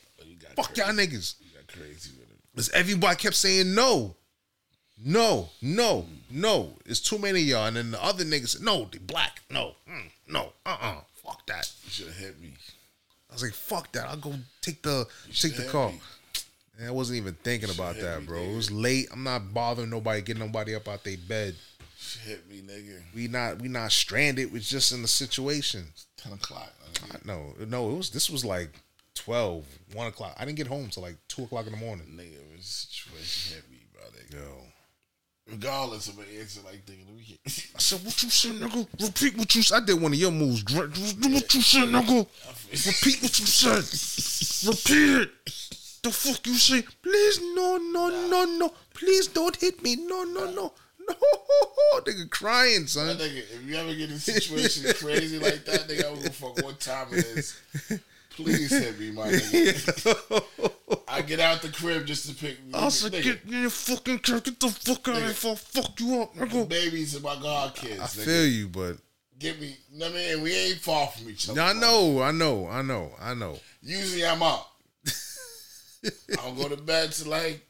[0.55, 1.35] Fuck y'all niggas.
[1.39, 2.37] You got crazy with it.
[2.51, 4.15] Because everybody kept saying no.
[5.03, 6.73] No, no, no.
[6.85, 7.65] It's too many of y'all.
[7.65, 9.41] And then the other niggas said, no, they black.
[9.49, 10.97] No, mm, no, uh-uh.
[11.23, 11.71] Fuck that.
[11.85, 12.53] You should have hit me.
[13.29, 14.09] I was like, fuck that.
[14.09, 15.89] I'll go take the take the car.
[15.89, 16.01] me.
[16.77, 18.39] And I wasn't even thinking about that, bro.
[18.39, 19.07] It was late.
[19.11, 21.55] I'm not bothering nobody, getting nobody up out their bed.
[21.97, 22.99] Shit hit me, nigga.
[23.13, 24.51] We not we not stranded.
[24.51, 25.85] We're just in the situation.
[26.17, 26.73] Ten o'clock.
[27.25, 28.69] No, no, it was this was like
[29.15, 30.35] 12, 1 o'clock.
[30.39, 32.07] I didn't get home till like two o'clock in the morning.
[32.15, 34.03] Nigga, it was situation hit me, bro.
[34.03, 34.43] Nigga.
[34.43, 34.63] Yo.
[35.51, 37.39] Regardless of an answer like thinking, let me get.
[37.75, 38.87] I said, what you said, nigga?
[39.01, 39.83] Repeat what you said.
[39.83, 40.63] I did one of your moves.
[40.63, 42.27] Do what you said, nigga.
[42.71, 44.69] Repeat what you said.
[44.69, 45.31] Repeat it.
[46.03, 46.83] The fuck you say?
[47.03, 48.73] Please, no, no, no, no.
[48.93, 49.95] Please don't hit me.
[49.95, 50.73] No, no, no.
[51.07, 51.15] No.
[52.01, 53.07] Nigga crying, son.
[53.07, 56.15] That nigga, if you ever get in a situation crazy like that, nigga, I don't
[56.15, 57.59] give a fuck what time it is.
[58.31, 60.43] Please hit me, my nigga.
[61.07, 62.57] I get out the crib just to pick.
[62.73, 64.39] I said, nigga, get your fucking car.
[64.39, 66.67] Get the fuck out of here I fuck you up, nigga.
[66.69, 67.99] babies and my god kids.
[67.99, 68.25] I nigga.
[68.25, 68.97] feel you, but
[69.37, 69.75] Get me.
[69.91, 70.41] You know what I mean?
[70.43, 71.61] We ain't far from each other.
[71.61, 73.57] I know, I know, I know, I know.
[73.81, 74.70] Usually I'm up.
[76.05, 77.65] I don't go to bed till like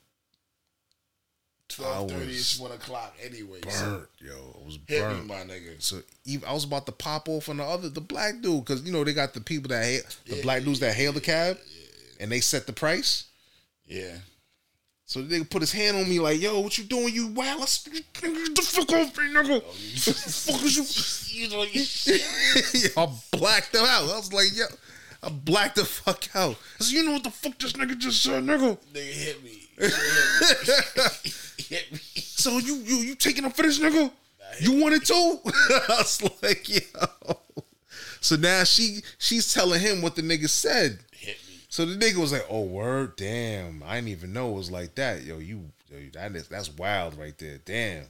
[1.67, 3.61] twelve thirty, was one o'clock anyway.
[3.69, 4.59] so yo.
[4.61, 5.21] I was hit burnt.
[5.21, 5.81] me, my nigga.
[5.81, 8.83] So even, I was about to pop off on the other, the black dude, because
[8.83, 11.57] you know they got the people that hail, the black dudes that hail the cab,
[12.19, 13.25] and they set the price.
[13.85, 14.17] Yeah.
[15.05, 17.13] So the nigga put his hand on me like, "Yo, what you doing?
[17.13, 17.59] You wild?
[17.59, 19.61] Get the fuck off me, nigga.
[19.61, 19.71] Oh,
[20.53, 20.85] fuck is you?
[21.41, 24.03] You know you I blacked him out.
[24.03, 24.65] I was like, yo,
[25.23, 26.55] I blacked the fuck out.
[26.79, 28.77] I said, you know what the fuck this nigga just said, nigga?
[28.93, 29.67] nigga hit me.
[31.71, 31.99] Hit me.
[32.15, 34.11] So you you you taking up for this nigga?
[34.59, 35.39] You want it too?
[35.45, 37.37] I was like, yo.
[38.19, 40.99] So now she she's telling him what the nigga said.
[41.13, 41.59] Hit me.
[41.69, 43.83] So the nigga was like, "Oh word, damn!
[43.83, 45.37] I didn't even know it was like that, yo.
[45.39, 48.05] You, yo, that is that's wild right there, damn."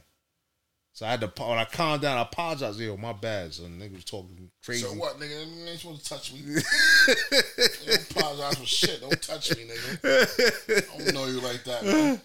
[0.94, 2.78] So I had to when I calmed down, I apologized.
[2.78, 3.54] Yo, my bad.
[3.54, 4.82] So the nigga was talking crazy.
[4.84, 5.46] So what, nigga?
[5.46, 6.40] You ain't supposed to touch me.
[7.86, 9.00] don't apologize for shit.
[9.00, 10.94] Don't touch me, nigga.
[10.94, 12.20] I don't know you like that, man.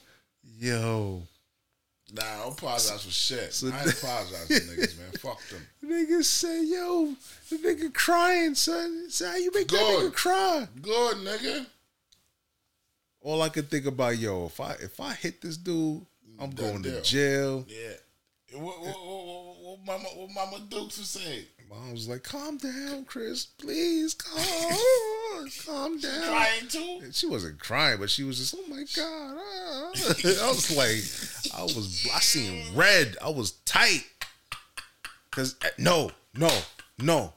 [0.59, 1.21] Yo,
[2.13, 3.53] Nah, I don't apologize for shit.
[3.53, 5.11] So I ain't apologize to niggas, man.
[5.19, 5.67] Fuck them.
[5.83, 7.13] nigga say, "Yo,
[7.49, 9.09] the nigga crying, son.
[9.09, 11.65] Say, how you make that nigga cry?" Good, nigga.
[13.19, 16.05] All I could think about, yo, if I if I hit this dude,
[16.39, 17.65] I'm Done going to jail.
[17.67, 17.93] Yeah.
[18.53, 21.45] What, what, what, what, Mama, what Mama Dukes was saying?
[21.69, 23.45] Mom was like, "Calm down, Chris.
[23.45, 24.39] Please, calm,
[25.65, 26.99] calm down." Crying too?
[27.03, 29.91] And She wasn't crying, but she was just, "Oh my god!" ah."
[30.45, 33.17] I was like, I was, I seen red.
[33.21, 34.05] I was tight.
[35.31, 36.49] Cause eh, no, no,
[36.99, 37.33] no.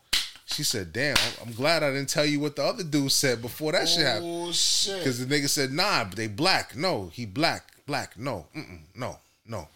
[0.47, 3.73] She said, "Damn, I'm, glad I didn't tell you what the other dude said before
[3.73, 4.99] that shit happened." Oh, shit.
[4.99, 6.77] Because the nigga said, "Nah, but they black.
[6.77, 8.17] No, he black, black.
[8.17, 9.69] No, mm-mm, no, no,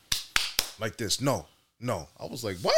[0.81, 1.21] like this.
[1.21, 1.47] No,
[1.81, 2.75] no." I was like, "What?"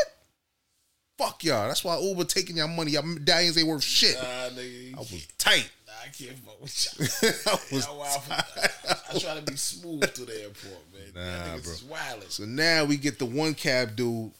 [1.18, 1.66] Fuck y'all.
[1.66, 2.90] That's why Uber taking y'all money.
[2.92, 4.16] Y'all medallions ain't worth shit.
[4.16, 4.94] Nah, nigga.
[4.94, 5.70] I was tight.
[5.86, 7.54] Nah, I can't fuck with y'all.
[7.54, 11.12] I was Y'all wild I, I try to be smooth to the airport, man.
[11.14, 11.72] Nah, Nah, bro.
[11.72, 12.30] is wildin'.
[12.30, 14.30] So now we get the one cab dude.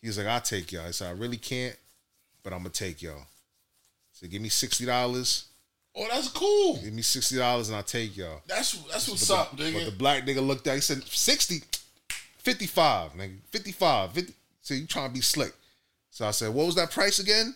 [0.00, 0.86] He's like, I'll take y'all.
[0.86, 1.76] I said, I really can't,
[2.42, 3.26] but I'm gonna take y'all.
[4.12, 5.48] So give me sixty dollars.
[5.94, 6.78] Oh, that's cool.
[6.82, 8.40] Give me sixty dollars and I'll take y'all.
[8.46, 9.74] That's that's what's but up, the, nigga.
[9.74, 10.76] But the black nigga looked at.
[10.76, 11.62] He said, 60,
[12.40, 14.12] 55, nigga, 55.
[14.12, 14.34] 50.
[14.62, 15.52] So you trying to be slick?
[16.10, 17.54] So I said, what was that price again?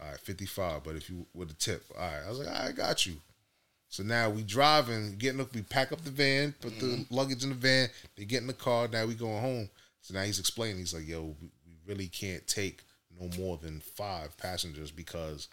[0.00, 0.82] All right, fifty five.
[0.82, 2.22] But if you with a tip, all right.
[2.26, 3.14] I was like, all right, I got you.
[3.88, 7.14] So now we driving, getting up, we pack up the van, put the mm-hmm.
[7.14, 8.88] luggage in the van, they get in the car.
[8.88, 9.68] Now we going home.
[10.00, 10.78] So now he's explaining.
[10.78, 12.82] He's like, yo, we, we really can't take
[13.20, 15.46] no more than five passengers because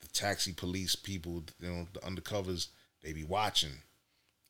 [0.00, 2.68] the taxi police people, you know, the undercovers,
[3.02, 3.82] they be watching,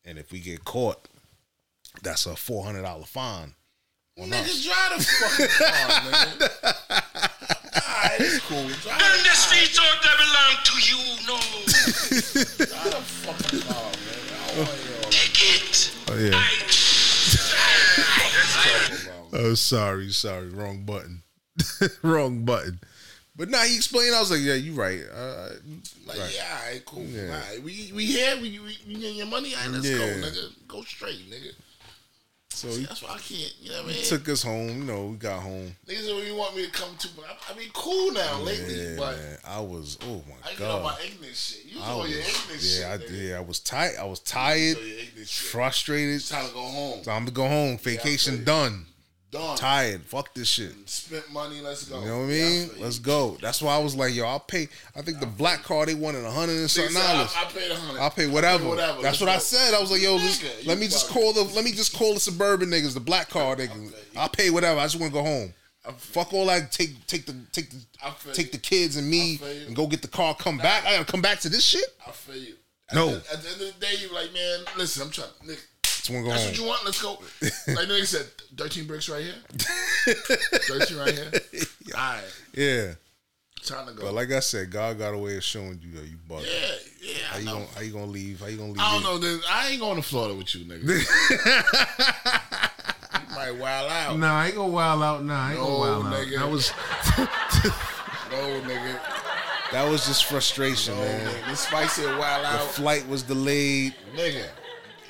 [0.05, 1.07] and if we get caught,
[2.01, 3.53] that's a four hundred dollar fine
[4.19, 4.63] on Nigga, us.
[4.65, 6.49] drive the fucking car, nigga.
[7.75, 8.67] Alright, it's cool.
[8.67, 11.37] Drive And the streets don't belong to you, no.
[12.65, 14.21] drive the fucking car, man.
[14.43, 15.01] I want to hear.
[15.09, 15.95] Take it.
[16.09, 16.43] Oh yeah.
[17.33, 19.45] Talk about, man.
[19.45, 21.23] Oh, sorry, sorry, wrong button,
[22.03, 22.79] wrong button.
[23.35, 24.13] But now he explained.
[24.13, 25.01] I was like, yeah, you right.
[25.11, 25.49] Uh,
[26.05, 26.35] Like, right.
[26.35, 27.03] yeah, all right, cool.
[27.05, 27.23] Yeah.
[27.23, 28.35] All right, we we here.
[28.39, 29.55] We we, we getting your money.
[29.55, 30.51] All right, let's go, nigga.
[30.67, 31.51] Go straight, nigga.
[32.53, 33.53] So he that's why I can't.
[33.61, 34.03] You know what I mean?
[34.05, 34.67] took us home.
[34.69, 35.75] You know, we got home.
[35.87, 38.75] Niggas don't even want me to come to, but I, I mean, cool now lately.
[38.75, 39.37] Yeah, but man.
[39.45, 39.97] I was.
[40.03, 40.99] Oh I my get on my god.
[41.05, 41.65] ignorant shit.
[41.65, 42.79] You I on was, your ignorant shit.
[42.81, 43.35] yeah, I did.
[43.35, 43.93] I was tight.
[43.99, 45.49] I was tired, on your ignorant shit.
[45.51, 46.15] frustrated.
[46.15, 47.01] It's time to go home.
[47.03, 47.77] Time to go home.
[47.77, 48.45] Vacation you.
[48.45, 48.85] done.
[49.33, 49.57] Done.
[49.57, 50.01] Tired.
[50.03, 50.71] Fuck this shit.
[50.87, 51.59] Spent money.
[51.59, 51.99] Let's go.
[51.99, 52.61] You know what I mean?
[52.67, 52.69] you.
[52.79, 53.35] Let's go.
[53.41, 54.67] That's why I was like, yo, I'll pay.
[54.95, 57.33] I think the black car they wanted a hundred and something dollars.
[57.35, 57.99] I, I paid a hundred.
[57.99, 58.69] I'll pay whatever.
[58.69, 59.01] whatever.
[59.01, 59.73] That's Let's what I said.
[59.73, 62.19] I was like, yo, Nigga, let me just call the let me just call the
[62.19, 63.93] suburban niggas, the black car niggas.
[64.15, 64.79] I'll pay whatever.
[64.79, 65.53] I just want to go home.
[65.97, 66.71] Fuck all that.
[66.71, 68.51] Take take the take the I take you.
[68.53, 70.35] the kids and me I and go get the car.
[70.35, 70.85] Come back.
[70.85, 71.83] I gotta come back to this shit.
[72.07, 72.53] I feel you.
[72.89, 73.07] At No.
[73.07, 75.27] the, at the end of the day, you're like, man, listen, I'm trying.
[75.45, 75.59] Nigga,
[76.03, 76.51] Someone go that's home.
[76.51, 76.83] what you want.
[76.85, 77.11] Let's go.
[77.73, 78.25] like nigga said,
[78.57, 79.35] 13 bricks right here.
[80.05, 81.31] 13 right here.
[81.95, 82.23] All right,
[82.53, 82.93] Yeah.
[83.65, 84.03] time to go.
[84.03, 86.45] But like I said, God got a way of showing you that you bugged.
[86.45, 87.13] yeah, yeah.
[87.29, 87.53] How I you know.
[87.53, 88.41] gonna how you gonna leave?
[88.41, 88.81] How you gonna leave?
[88.81, 89.05] I don't it?
[89.05, 89.17] know.
[89.17, 90.83] Then I ain't going to Florida with you, nigga.
[93.29, 94.19] you might wild out.
[94.19, 95.23] Nah, I ain't gonna wild out.
[95.23, 96.13] Nah, I ain't No, gonna wild out.
[96.13, 96.39] nigga.
[96.39, 96.71] That was
[98.31, 98.99] No, nigga.
[99.71, 101.27] That was just frustration, No, man.
[101.27, 101.47] nigga.
[101.49, 102.67] This spicy and wild The out.
[102.71, 103.95] flight was delayed.
[104.15, 104.45] Nigga,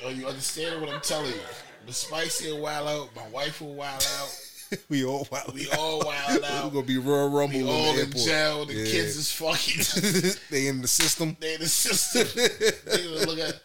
[0.04, 1.40] oh, you understand what I'm telling you?
[1.86, 3.08] The spicy will wild out.
[3.16, 4.40] My wife will wild out.
[4.88, 5.54] we all wild.
[5.54, 6.64] We all wild out.
[6.66, 8.64] We're gonna be Royal Rumble We in all in jail.
[8.64, 8.84] The Yeah.
[8.84, 10.32] kids is fucking.
[10.50, 11.36] they in the system.
[11.40, 12.22] they in the system.
[12.26, 13.60] Nigga, look at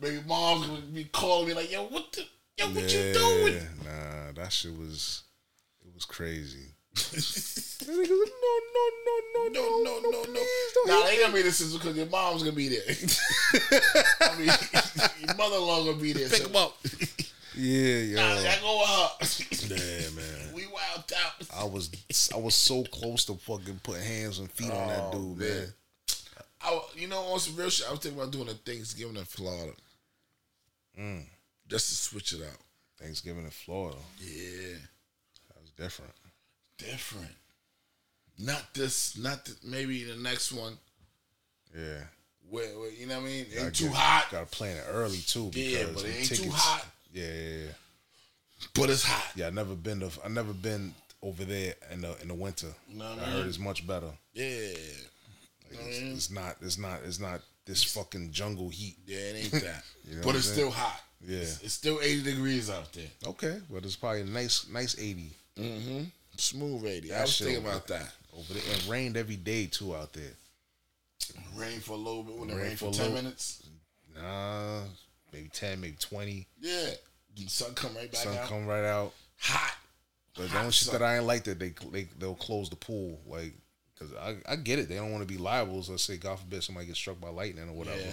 [0.00, 2.22] baby mom's gonna be calling me like, yo, what the,
[2.58, 3.54] yo, what you doing?
[3.84, 5.22] Nah, that shit was
[5.84, 6.73] it was crazy.
[7.86, 8.18] No, no, no,
[9.34, 10.40] no, no, no, no, no.
[10.86, 12.82] Nah, they gonna be the system because your mom's gonna be there.
[14.20, 14.46] I mean,
[15.26, 16.28] your mother-in-law gonna be there.
[16.28, 16.76] Pick them up.
[17.56, 18.16] Yeah, yo.
[18.16, 19.74] Nah, I go with her.
[19.74, 20.54] Yeah, man.
[20.54, 21.46] We wild out.
[21.56, 21.90] I was
[22.34, 25.48] I was so close to fucking putting hands and feet on that Oh, dude, man.
[25.48, 25.74] man.
[26.60, 29.24] I, you know, on some real shit, I was thinking about doing a Thanksgiving in
[29.24, 29.72] Florida.
[30.98, 31.24] Mm.
[31.68, 32.56] Just to switch it out.
[32.98, 33.98] Thanksgiving in Florida.
[34.18, 34.76] Yeah.
[35.48, 36.12] That was different.
[36.78, 37.30] Different.
[38.38, 40.76] Not this, not maybe the next one.
[41.76, 42.00] Yeah.
[42.50, 43.46] Where, where you know what I mean?
[43.56, 45.50] Ain't too get- hot, Gotta plan it early too.
[45.54, 46.84] Yeah, but it ain't too hot.
[47.12, 47.70] Yeah, yeah, yeah.
[48.74, 49.32] but it's hot.
[49.36, 52.68] Yeah, I never been to I never been over there in the in the winter.
[52.92, 54.10] What I heard it's much better.
[54.34, 54.74] Yeah.
[55.70, 58.96] Like, it's, it's not it's not it's not this fucking jungle heat.
[59.06, 59.84] Yeah, it ain't that.
[60.08, 61.00] You know but it's still hot.
[61.26, 61.38] Yeah.
[61.38, 63.06] It's, it's still 80 degrees out there.
[63.26, 65.30] Okay, but it's probably a nice nice eighty.
[65.58, 66.04] Mm-hmm.
[66.36, 67.12] Smooth 80.
[67.14, 68.12] I was thinking about that.
[68.36, 68.62] Over there.
[68.74, 70.32] It rained every day too out there.
[71.56, 72.36] Rain for a little bit.
[72.36, 73.62] When it Rain rained for 10 little- minutes.
[74.16, 74.82] Nah,
[75.32, 76.46] maybe ten, maybe twenty.
[76.60, 76.90] Yeah.
[77.36, 78.48] The sun come right back Sun out.
[78.48, 79.12] come right out.
[79.38, 79.76] Hot.
[80.36, 81.00] But the Hot only shit sun.
[81.00, 83.54] that I ain't like that they they they'll close the pool like
[83.92, 85.82] because I, I get it they don't want to be liable.
[85.82, 88.00] So let's say God forbid somebody gets struck by lightning or whatever.
[88.00, 88.12] Yeah.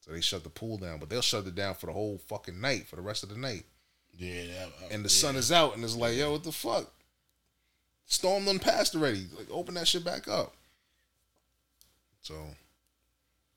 [0.00, 2.58] So they shut the pool down, but they'll shut it down for the whole fucking
[2.58, 3.64] night for the rest of the night.
[4.16, 4.46] Yeah.
[4.46, 5.20] that- uh, And the yeah.
[5.20, 6.90] sun is out, and it's like, yo, what the fuck?
[8.06, 9.26] Storm done passed already.
[9.36, 10.54] Like, open that shit back up.
[12.20, 12.34] So,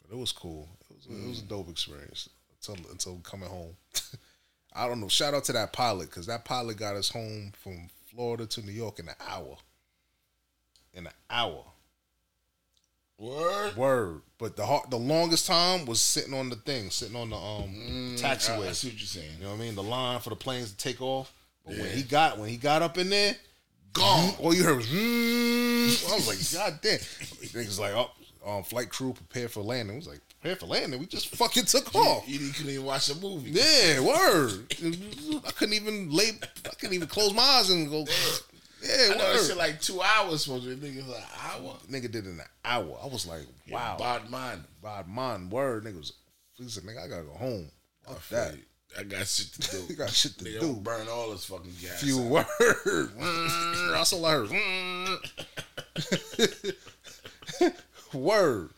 [0.01, 0.67] but it was cool.
[0.89, 1.47] It was, it was a Mm.
[1.49, 2.29] dope experience
[2.67, 3.75] until until coming home.
[4.73, 5.07] I don't know.
[5.07, 8.71] Shout out to that pilot because that pilot got us home from Florida to New
[8.71, 9.57] York in an hour.
[10.93, 11.63] In an hour.
[13.17, 13.77] Word.
[13.77, 14.21] Word.
[14.37, 18.19] But the the longest time was sitting on the thing, sitting on the um Mm,
[18.21, 18.65] taxiway.
[18.65, 19.31] I, I see what you're saying.
[19.37, 19.75] You know what I mean?
[19.75, 21.31] The line for the planes to take off.
[21.65, 23.35] But when he got when he got up in there,
[23.95, 24.33] Gone.
[24.39, 26.11] all you heard was mm.
[26.11, 26.99] I was like, God damn.
[26.99, 28.11] Niggas like, oh,
[28.45, 29.95] um, flight crew prepare for landing.
[29.95, 30.99] I was like, prepare for landing.
[30.99, 32.27] We just fucking took off.
[32.27, 33.51] You, you couldn't even watch a movie.
[33.51, 34.73] Yeah, word.
[35.45, 36.31] I couldn't even lay.
[36.65, 38.05] I couldn't even close my eyes and go.
[38.83, 39.45] Yeah, I know word.
[39.45, 40.89] shit like two hours supposed to be.
[40.89, 41.77] Niggas like hour.
[41.89, 42.99] Nigga did it in an hour.
[43.01, 43.95] I was like, wow.
[43.97, 44.65] Bad man.
[44.83, 45.49] Bad man.
[45.49, 45.85] Word.
[45.85, 46.13] Nigga was.
[46.55, 47.71] He said, nigga, I gotta go home.
[48.05, 48.55] Fuck that.
[48.97, 49.83] I got shit to do.
[49.89, 50.73] You got shit to Nigga, do.
[50.75, 52.01] Burn all this fucking gas.
[52.01, 52.31] Few out.
[52.31, 52.45] word.
[53.17, 54.49] Mm, That's all I heard.
[54.49, 55.17] Mm.
[58.13, 58.69] Word.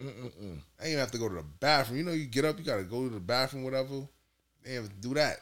[0.00, 0.58] Mm-mm-mm.
[0.80, 1.98] I ain't have to go to the bathroom.
[1.98, 4.02] You know, you get up, you gotta go to the bathroom, whatever.
[4.64, 5.38] They have to do that.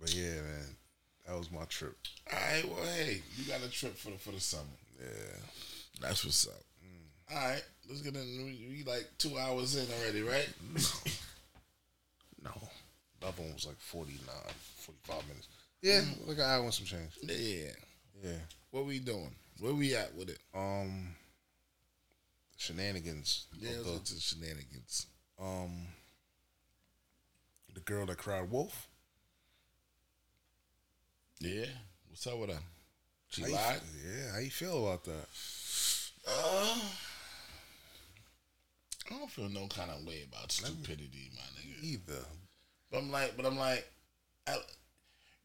[0.00, 0.76] But yeah, man,
[1.26, 1.96] that was my trip.
[2.32, 4.64] All right, well, hey, you got a trip for the for the summer.
[5.00, 5.36] Yeah,
[6.00, 6.54] That's what's up.
[7.30, 8.20] All right, let's get in.
[8.22, 10.48] We, we like two hours in already, right?
[12.44, 12.50] no,
[13.20, 14.18] the other one was like 49,
[14.78, 15.48] 45 minutes.
[15.82, 17.10] Yeah, like an hour and some change.
[17.22, 17.70] Yeah.
[18.22, 18.38] Yeah.
[18.70, 19.34] What we doing?
[19.60, 20.38] Where we at with it?
[20.54, 21.14] Um,
[22.56, 23.46] shenanigans.
[23.58, 25.06] Yeah, let's the, shenanigans.
[25.40, 25.86] um,
[27.74, 28.88] the girl that cried wolf.
[31.40, 31.66] Yeah.
[32.08, 32.58] What's up with her?
[33.28, 33.80] She How you- lied.
[34.06, 35.26] yeah, how you feel about that?
[36.26, 36.78] Uh,
[39.10, 41.82] I don't feel no kind of way about stupidity, my nigga.
[41.82, 42.24] Either.
[42.90, 43.86] But I'm like, but I'm like,
[44.46, 44.54] I,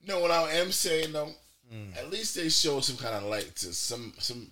[0.01, 1.29] you know what I am saying though.
[1.73, 1.97] Mm.
[1.97, 4.51] At least they show some kind of light to some some.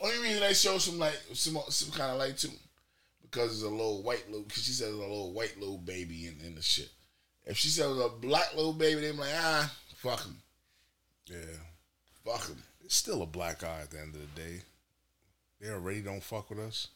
[0.00, 2.48] Only reason they show some light, some some kind of light to,
[3.22, 4.42] because it's a little white little.
[4.44, 6.90] Because she said it's a little white little baby in, in the shit.
[7.44, 10.36] If she said it was a black little baby, they be like, ah, fuck him,
[11.30, 11.36] Yeah.
[12.24, 12.62] fuck him.
[12.84, 14.62] It's still a black eye at the end of the day.
[15.60, 16.88] They already don't fuck with us.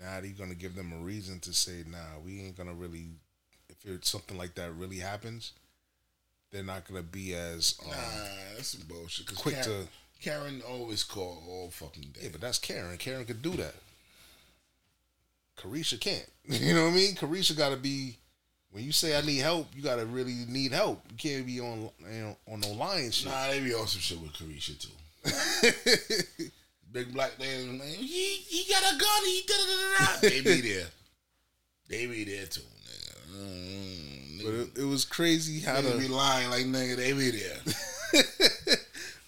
[0.00, 3.08] Now they gonna give them a reason to say, nah, we ain't gonna really.
[3.84, 5.52] If something like that really happens,
[6.50, 7.96] they're not gonna be as um, Nah,
[8.54, 9.26] that's some bullshit.
[9.26, 9.88] 'cause quick Karen, to.
[10.20, 12.20] Karen always call all fucking day.
[12.24, 12.96] Yeah, but that's Karen.
[12.98, 13.74] Karen could do that.
[15.58, 16.26] Carisha can't.
[16.48, 17.14] You know what I mean?
[17.14, 18.16] Carisha got to be.
[18.72, 21.02] When you say I need help, you got to really need help.
[21.10, 23.28] You can't be on you know, on no lying shit.
[23.30, 24.90] Nah, they be on some shit with Carisha too.
[26.92, 29.24] Big black man, man, he he got a gun.
[29.24, 30.20] He da da da da.
[30.28, 30.86] They be there.
[31.88, 32.60] They be there too.
[33.32, 36.96] Mm, But it, it was crazy how the be lying like nigga.
[36.96, 37.58] They be there.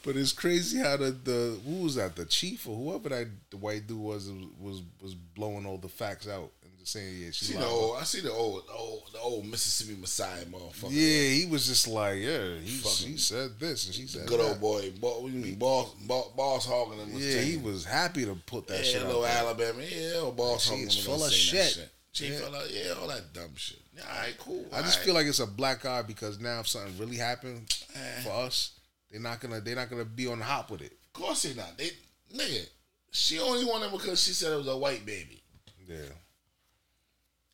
[0.05, 3.57] But it's crazy how the the who was that the chief or whoever that the
[3.57, 7.55] white dude was was was blowing all the facts out and just saying yeah she
[7.55, 10.91] the old, I see the old, the old, the old Mississippi Messiah motherfucker.
[10.91, 14.41] yeah he was just like yeah he, Fucking- he said this and she said good
[14.41, 14.45] that.
[14.47, 14.91] old boy.
[15.01, 17.15] Boss, what do you mean, boss, boss, boss hogging.
[17.15, 19.39] Was yeah he was happy to put that yeah, shit out little there.
[19.39, 21.89] Alabama, yeah, old boss hogging is them full of shit.
[22.13, 22.39] She Yeah.
[22.41, 23.79] full of yeah, all that dumb shit.
[24.01, 24.65] All right, cool.
[24.73, 28.23] I just feel like it's a black eye because now if something really happened eh.
[28.23, 28.73] for us
[29.11, 31.55] they're not gonna they're not gonna be on the hop with it of course they're
[31.55, 31.79] not.
[31.79, 31.91] They
[32.35, 32.67] nigga,
[33.13, 35.43] she only wanted because she said it was a white baby.
[35.87, 35.97] yeah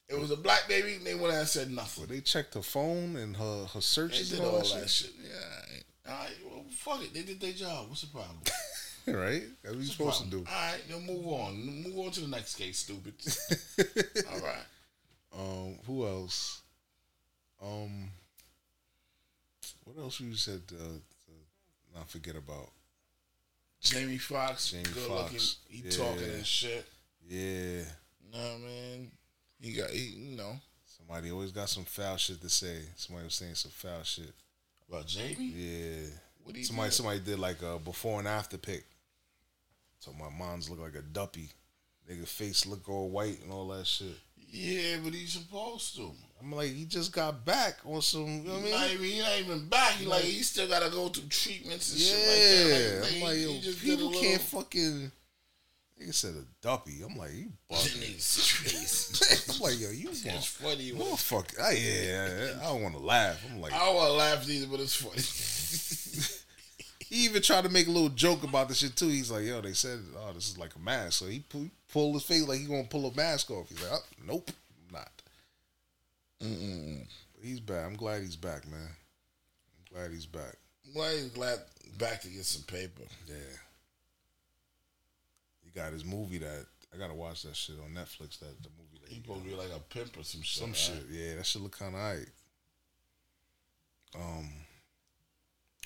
[0.08, 0.94] It was a black baby.
[0.94, 2.04] and They went and said nothing.
[2.04, 4.80] Well, they checked her phone and her her They searches did and all all that
[4.80, 5.10] that shit.
[5.22, 5.84] Yeah, all right.
[6.08, 7.12] All right, well, fuck it.
[7.14, 7.88] They did their job.
[7.88, 8.38] What's the problem?
[8.44, 8.54] shit
[9.14, 11.82] right that's what you're supposed to do All right, then move on.
[11.82, 13.14] Move on to the next case, stupid.
[14.32, 14.64] all right.
[15.36, 16.62] Um, who else?
[17.62, 18.10] Um,
[19.84, 21.32] what else you said to, to
[21.94, 22.70] not forget about?
[23.80, 25.82] Jamie Foxx, Jamie good Foxx, looking.
[25.82, 26.04] He yeah.
[26.04, 26.86] talking and shit.
[27.26, 27.82] Yeah,
[28.32, 29.10] Know what I mean?
[29.60, 29.98] He got, he,
[30.30, 30.52] you know,
[30.84, 32.78] somebody always got some foul shit to say.
[32.96, 34.32] Somebody was saying some foul shit.
[34.88, 35.52] about Jamie.
[35.54, 36.06] Yeah,
[36.44, 36.94] What he somebody did?
[36.94, 38.84] somebody did like a before and after pic.
[39.98, 41.50] So my mom's look like a duppy.
[42.10, 44.18] Nigga face look all white and all that shit.
[44.52, 46.10] Yeah, but he's supposed to.
[46.42, 48.26] I'm like, he just got back on some.
[48.26, 48.70] You know what I mean?
[48.72, 49.92] not even, he not even back.
[49.92, 53.14] He like he still gotta go through treatments and Yeah, shit like that.
[53.16, 55.12] I'm like, he- yo, he just people little- can't fucking.
[56.00, 57.02] Nigga said a duppy.
[57.06, 59.50] I'm like, you bugging.
[59.54, 60.92] I'm like, yo, you want funny.
[60.92, 61.60] when- motherfucker.
[61.60, 63.38] I, yeah, I don't want to laugh.
[63.52, 66.36] I'm like, I don't want to laugh either, but it's funny.
[67.10, 69.08] he even tried to make a little joke about this shit too.
[69.08, 71.18] He's like, yo, they said, oh, this is like a mask.
[71.18, 73.68] So he pull, pulled his face like he gonna pull a mask off.
[73.68, 74.50] He's like, oh, nope,
[74.88, 75.22] I'm not.
[76.40, 77.06] Mm-mm.
[77.42, 77.84] He's back.
[77.84, 78.80] I'm glad he's back, man.
[78.88, 80.54] I'm glad he's back.
[80.94, 81.58] Well, he's glad
[81.98, 83.02] back to get some paper.
[83.26, 83.34] Yeah.
[85.64, 88.38] He got his movie that I gotta watch that shit on Netflix.
[88.38, 90.60] That the movie that He he supposed to be like a pimp or some shit.
[90.60, 90.76] some right?
[90.76, 91.06] shit.
[91.10, 92.28] Yeah, that should look kind of alright.
[94.14, 94.48] Um,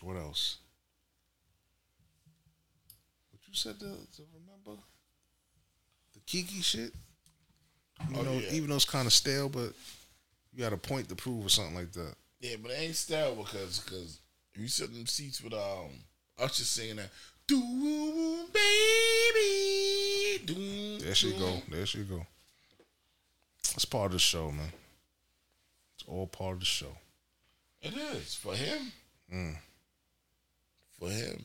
[0.03, 0.59] what else?
[3.55, 4.83] You said to, to remember?
[6.13, 6.93] The Keke shit.
[8.11, 8.51] You Oh, though yeah.
[8.51, 9.73] even though it's kind of stale, but
[10.53, 12.17] you got a point to prove or something like that.
[12.41, 14.19] Yeah, but it ain't stale because because
[14.57, 15.91] you sit in them seats with um
[16.37, 17.11] Usher singing that
[17.47, 17.61] do
[18.53, 21.63] baby do There she go.
[21.71, 22.27] There she go.
[23.77, 24.73] It's part of the show, man.
[25.95, 26.99] It's all part of the show.
[27.83, 28.91] It is for him.
[29.33, 29.55] Mm.
[30.99, 31.45] For him.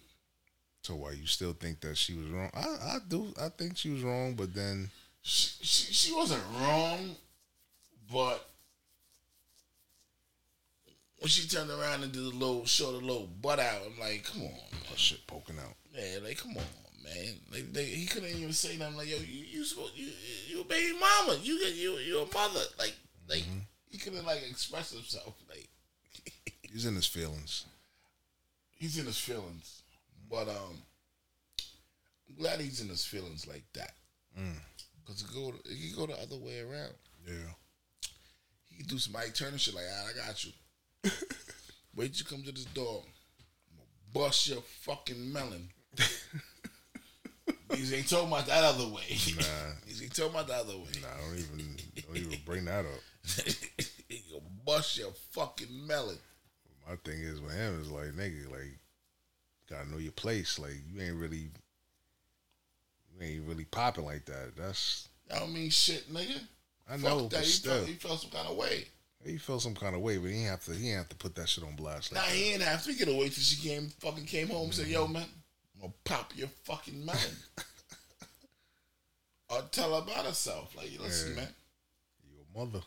[0.82, 2.50] So why you still think that she was wrong?
[2.54, 2.60] I,
[2.96, 3.34] I do.
[3.40, 4.90] I think she was wrong, but then
[5.22, 7.16] She, she she wasn't wrong,
[8.12, 8.48] but
[11.20, 14.24] when she turned around and did a little showed a little butt out, I'm like,
[14.24, 14.52] come on,
[14.90, 15.76] her shit poking out.
[15.94, 16.64] man, like come on,
[17.04, 17.34] man.
[17.52, 20.10] Like they, he couldn't even say nothing like, yo, you you supposed you
[20.48, 22.96] you a baby mama, you get you you a mother, like
[23.28, 23.60] like mm-hmm.
[23.90, 25.68] he couldn't like express himself, like
[26.62, 27.66] He's in his feelings.
[28.78, 29.79] he's in his feelings,
[30.30, 30.78] but um,
[32.30, 33.94] I'm glad he's in his feelings like that.
[34.38, 34.56] Mm.
[35.06, 36.94] Cause it go he go the other way around.
[37.28, 37.54] Yeah.
[38.70, 40.52] He can do some Ike Turner shit like, ah, I got you.
[41.96, 43.02] Wait till you come to this door.
[43.04, 45.70] I'm gonna bust your fucking melon.
[47.76, 49.18] He's ain't talking about that other way.
[49.36, 49.44] Nah.
[49.86, 50.90] He's ain't talking about the other way.
[51.02, 51.76] Nah, don't even
[52.06, 53.46] don't even bring that up.
[54.08, 56.18] he gonna bust your fucking melon.
[56.88, 58.78] My thing is with him is like nigga, like
[59.70, 60.60] gotta know your place.
[60.60, 61.50] Like you ain't really
[63.18, 64.56] you ain't really popping like that.
[64.58, 66.42] That's I don't mean shit, nigga.
[66.90, 67.32] I Fuck know, that.
[67.32, 68.86] but He still, felt, he felt some kind of way.
[69.24, 70.72] he felt some kind of way, but he ain't have to.
[70.74, 72.14] He ain't have to put that shit on blast.
[72.14, 74.74] Nah, Like he ain't have to get away till she came fucking came home and
[74.74, 75.14] said, yo mm-hmm.
[75.14, 75.26] man,
[75.76, 77.20] I'm gonna pop your fucking melon.
[79.50, 80.76] or tell her about herself.
[80.76, 81.42] Like, listen, Yeah.
[81.42, 81.54] man.
[82.32, 82.82] your mother.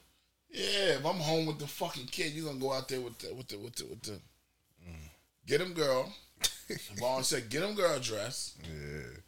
[0.51, 3.35] Yeah, if I'm home with the fucking kid, you gonna go out there with the
[3.35, 5.09] with the with the with the mm.
[5.47, 6.13] get him girl.
[6.99, 9.19] Vaughn said, "Get him girl dress." Yeah,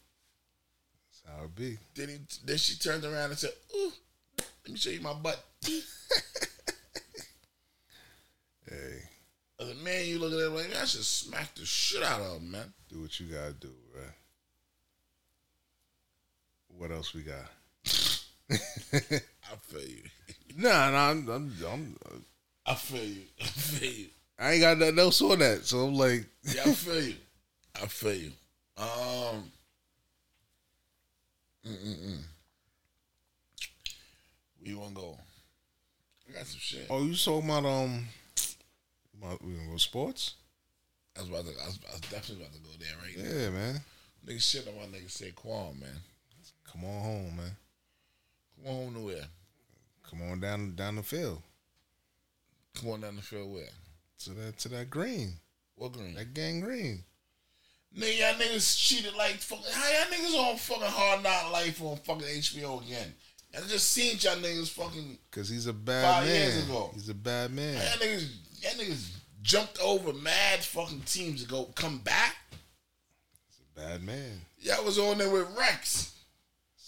[1.07, 1.79] that's how it be.
[1.95, 3.93] Then he then she turned around and said, "Ooh,
[4.39, 5.43] let me show you my butt."
[8.69, 9.03] Hey,
[9.61, 12.21] As a man, you look at it like, "Man, I should smack the shit out
[12.21, 12.73] of him, man.
[12.89, 14.15] do what you gotta do, right?
[16.69, 17.51] What else we got?
[18.51, 20.03] I feel you.
[20.57, 22.17] Nah, nah, I'm, I'm, I'm uh,
[22.67, 23.23] I feel you.
[23.41, 24.07] I feel you.
[24.39, 25.65] I ain't got nothing else on that.
[25.65, 27.15] So I'm like, Yeah, I feel you.
[27.77, 28.33] I feel you.
[28.77, 29.51] Um.
[31.67, 32.21] Mm-mm-mm.
[34.59, 35.19] Where you want to go?
[36.29, 36.87] I got some shit.
[36.91, 38.07] oh, you talking about um,
[39.19, 40.35] about, we gonna go sports?
[41.17, 41.53] I was about to.
[41.63, 43.41] I was, I was definitely about to go there right now.
[43.41, 43.81] Yeah, man.
[44.27, 46.01] Nigga shit on my nigga Saquon, man.
[46.71, 47.57] Come on home, man.
[48.57, 49.25] Come on home to where?
[50.11, 51.43] Come on down down the field
[52.75, 53.65] Come on down the field where?
[54.21, 55.35] To that to that green,
[55.77, 56.15] What green?
[56.15, 57.05] that gang green.
[57.97, 59.65] Nigga, y'all niggas cheated like fucking.
[59.73, 63.15] How y'all niggas on fucking Hard Knock Life on fucking HBO again?
[63.57, 65.17] I just seen y'all niggas fucking.
[65.31, 66.35] Cause he's a bad Five man.
[66.35, 66.91] years ago.
[66.95, 67.75] He's a bad man.
[67.75, 68.29] Y'all niggas,
[68.63, 69.11] y'all niggas
[69.43, 72.35] jumped over mad fucking teams to go come back.
[73.47, 74.41] He's a bad man.
[74.59, 76.11] Y'all was on there with Rex.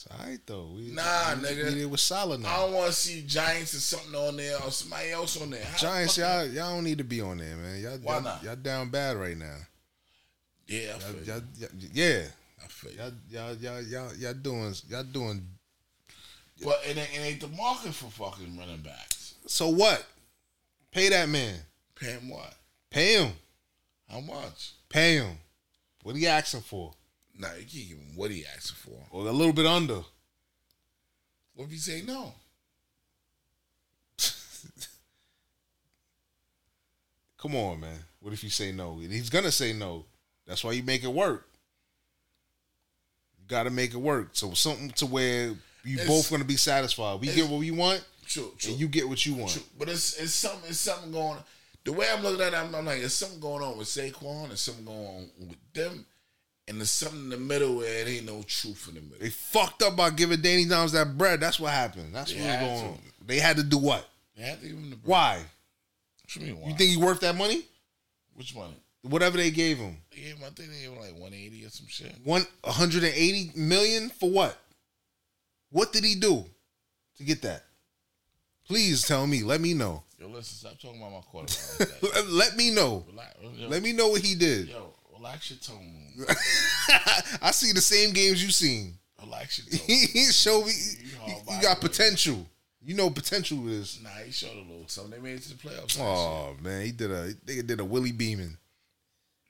[0.06, 0.70] It's alright though.
[0.74, 1.74] We, Nah, we, nigga.
[1.74, 4.70] We, it was solid I don't want to see Giants or something on there or
[4.70, 5.64] somebody else on there.
[5.64, 7.80] How Giants, y'all, y'all don't need to be on there, man.
[7.82, 8.42] Y'all, Why y'all, not?
[8.42, 9.56] y'all down bad right now.
[10.66, 11.24] Yeah, I Y'all, you.
[11.24, 12.22] y'all, y'all, yeah,
[12.62, 12.98] I feel you.
[12.98, 15.46] y'all, y'all, y'all, y'all, y'all doing, y'all doing.
[16.62, 19.34] But it ain't, it ain't the market for fucking running backs.
[19.46, 20.04] So what?
[20.90, 21.54] Pay that man.
[21.94, 22.54] Pay him what?
[22.90, 23.32] Pay him.
[24.10, 24.72] How much?
[24.88, 25.36] Pay him.
[26.02, 26.92] What he asking for?
[27.38, 28.98] Nah, you can't give him what he asking for.
[29.10, 30.00] Or a little bit under.
[31.54, 32.32] What if he say no?
[37.38, 37.98] Come on, man.
[38.20, 38.98] What if you say no?
[38.98, 40.04] He's gonna say no.
[40.46, 41.48] That's why you make it work.
[43.38, 44.30] You gotta make it work.
[44.32, 45.48] So something to where
[45.84, 47.20] you It's- both gonna be satisfied.
[47.20, 48.70] We get what we want, True, true.
[48.72, 49.52] and you get what you want.
[49.52, 49.62] True.
[49.78, 51.38] But it's it's something it's something going.
[51.84, 54.48] The way I'm looking at it, I'm, I'm like, there's something going on with Saquon,
[54.48, 56.04] there's something going on with them,
[56.68, 59.18] and there's something in the middle where it ain't no truth in the middle.
[59.20, 61.40] They fucked up by giving Danny Dimes that bread.
[61.40, 62.14] That's what happened.
[62.14, 62.88] That's They what was going to.
[62.88, 62.98] on.
[63.26, 64.08] They had to do what?
[64.36, 65.08] They had to give him the bread.
[65.08, 65.36] Why?
[66.22, 66.68] What you mean why?
[66.70, 67.62] You think he worth that money?
[68.34, 68.70] Which one?
[69.02, 69.96] Whatever they gave him.
[70.10, 72.12] They gave him, I think they gave him like 180 or some shit.
[72.24, 74.58] One 180 million for what?
[75.70, 76.44] What did he do
[77.18, 77.64] to get that?
[78.66, 79.42] Please tell me.
[79.44, 80.02] Let me know.
[80.18, 82.02] Yo, listen, stop talking about my quarterback.
[82.14, 83.04] Let, let me know.
[83.08, 84.68] Relax, yo, Let me know what he did.
[84.68, 86.26] Yo, relax your tone.
[87.42, 88.94] I see the same games you seen.
[89.22, 89.86] Relax your tone.
[90.12, 90.72] He show me
[91.48, 92.46] You got potential.
[92.82, 94.00] You know potential is.
[94.02, 95.10] Nah, he showed a little something.
[95.10, 95.98] They made it to the playoffs.
[96.00, 98.56] Oh man, he did a nigga did a Willie Beamen.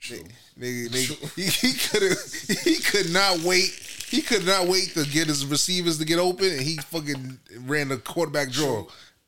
[0.00, 0.24] True.
[0.58, 3.68] Nigga, nigga, he, he could he could not wait.
[4.08, 7.88] He could not wait to get his receivers to get open, and he fucking ran
[7.88, 8.86] the quarterback draw.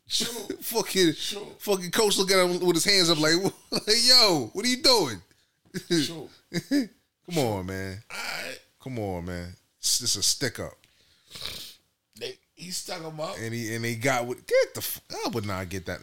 [0.09, 0.27] True.
[0.62, 1.47] fucking True.
[1.59, 3.35] fucking coach look at him with his hands up like
[4.06, 5.20] yo, what are you doing?
[6.07, 6.29] True.
[7.31, 8.03] Come on, man.
[8.11, 8.59] All right.
[8.83, 9.49] Come on, man.
[9.79, 10.73] It's just a stick up,
[12.19, 13.37] They, he stuck him up.
[13.41, 14.39] and he and they got what?
[14.47, 14.81] Get the.
[14.81, 16.01] f- I would not get that.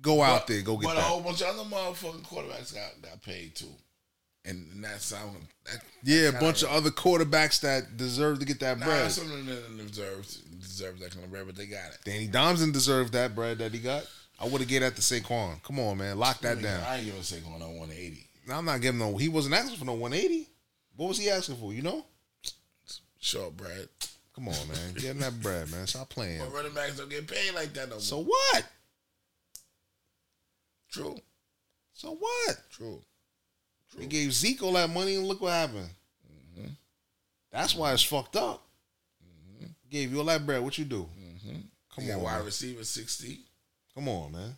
[0.00, 1.00] Go out there, go get but that.
[1.00, 3.66] a whole bunch of other motherfucking quarterbacks got, got paid too.
[4.44, 5.32] And, and that's how
[5.64, 9.10] that, yeah, a bunch of other quarterbacks that deserve to get that Nah, bread.
[9.10, 11.98] some of them deserves deserves that kind of bread, but they got it.
[12.04, 14.06] Danny Domson deserved that bread that he got.
[14.38, 15.60] I would have gave that to Saquon.
[15.64, 16.84] Come on, man, lock that I down.
[16.86, 18.25] I ain't giving Saquon no 180.
[18.50, 19.16] I'm not giving no.
[19.16, 20.48] He wasn't asking for no 180.
[20.96, 21.72] What was he asking for?
[21.72, 22.04] You know?
[23.20, 23.88] Short bread.
[24.34, 25.86] Come on, man, get him that bread, man.
[25.86, 26.38] Stop playing.
[26.40, 28.00] But running backs don't get paid like that no more.
[28.00, 28.64] So what?
[30.90, 31.16] true,
[31.94, 32.56] So what?
[32.70, 33.00] true.
[33.96, 35.88] They gave Zeke all that money, and look what happened.
[36.58, 36.68] Mm-hmm.
[37.50, 38.62] That's why it's fucked up.
[39.88, 40.62] Gave you all that bread.
[40.62, 41.08] What you do?
[41.18, 41.56] Mm-hmm.
[41.94, 42.44] Come on, wide man.
[42.44, 43.38] receiver 60.
[43.94, 44.56] Come on, man.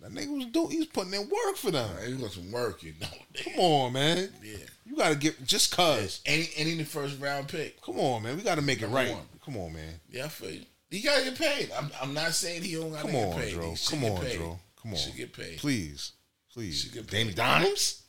[0.00, 0.70] That nigga was doing.
[0.70, 1.88] He was putting in work for them.
[2.04, 3.06] He got some work, you know.
[3.42, 4.28] Come on, man.
[4.42, 4.56] Yeah.
[4.84, 6.20] You gotta get just cause.
[6.26, 7.80] And he, and he the first round pick.
[7.80, 8.36] Come on, man.
[8.36, 9.10] We gotta make it right.
[9.10, 9.22] one.
[9.44, 9.94] Come on, man.
[10.10, 10.64] Yeah, I feel you.
[10.90, 11.70] He gotta get paid.
[11.76, 13.54] I'm, I'm not saying he don't gotta Come get on, paid.
[13.54, 13.70] Dro.
[13.70, 14.36] He should Come on, paid.
[14.36, 14.58] Dro.
[14.82, 14.96] Come on.
[14.98, 15.58] should get paid.
[15.58, 16.12] Please.
[16.52, 16.82] Please.
[16.82, 17.32] Should get Danny.
[17.32, 18.02] Dimes?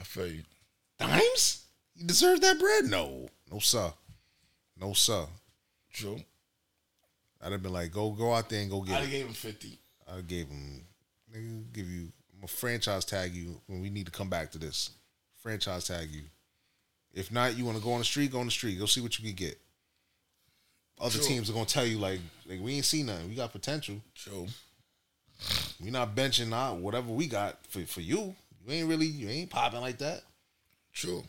[0.00, 0.42] I feel you.
[0.98, 1.64] Dimes?
[1.94, 2.84] You deserve that bread?
[2.86, 3.28] No.
[3.50, 3.92] No, sir.
[4.80, 5.26] No, sir.
[5.92, 6.20] True.
[7.42, 8.96] I'd have been like, go go out there and go get.
[8.96, 9.78] I'd have gave him 50.
[10.10, 10.84] I gave him,
[11.34, 14.58] nigga, give you, I'm a franchise tag you when we need to come back to
[14.58, 14.90] this.
[15.42, 16.22] Franchise tag you.
[17.12, 18.78] If not, you want to go on the street, go on the street.
[18.78, 19.58] Go see what you can get.
[21.00, 21.28] Other True.
[21.28, 23.28] teams are gonna tell you like, like we ain't seen nothing.
[23.28, 23.96] We got potential.
[24.14, 24.46] True.
[25.82, 28.34] We not benching out whatever we got for for you.
[28.66, 30.22] You ain't really, you ain't popping like that.
[30.92, 31.22] True.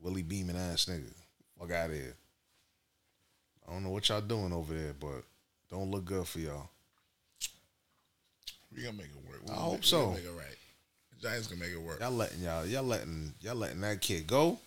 [0.00, 1.12] Willie Beamen ass nigga.
[1.58, 2.16] Fuck out of here.
[3.66, 5.22] I don't know what y'all doing over there, but
[5.70, 6.68] don't look good for y'all.
[8.74, 9.40] We gonna make it work.
[9.44, 10.10] We I hope make, so.
[10.10, 10.56] Make it right.
[11.10, 12.00] The Giants gonna make it work.
[12.00, 14.58] Y'all letting y'all, y'all letting y'all letting that kid go.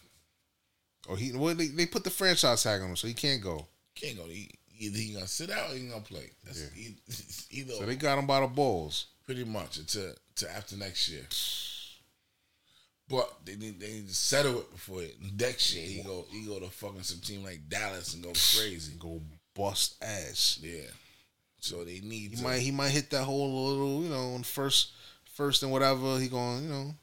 [1.07, 3.67] Or he, well, they, they put the franchise tag on him, so he can't go.
[3.95, 4.23] Can't go.
[4.25, 4.49] He,
[4.79, 6.31] either he gonna sit out or he gonna play.
[6.43, 6.95] That's e-
[7.51, 7.73] either.
[7.73, 9.07] So they got him by the balls.
[9.25, 11.25] pretty much until to after next year.
[13.07, 15.15] But they need they need to settle it before it.
[15.39, 15.85] next year.
[15.87, 18.93] He go he go to fucking some team like Dallas and go crazy.
[18.99, 19.21] Go
[19.55, 20.59] bust ass.
[20.61, 20.81] Yeah.
[21.65, 24.43] So they need He to, might he might hit that whole little you know on
[24.43, 24.91] first
[25.33, 26.95] first and whatever he going you know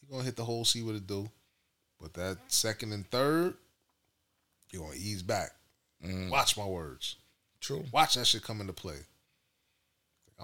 [0.00, 1.30] he gonna hit the hole see what it do,
[2.00, 3.54] but that second and third
[4.72, 5.50] you gonna ease back.
[6.04, 6.30] Mm.
[6.30, 7.16] Watch my words.
[7.60, 7.84] True.
[7.92, 8.98] Watch that shit come into play.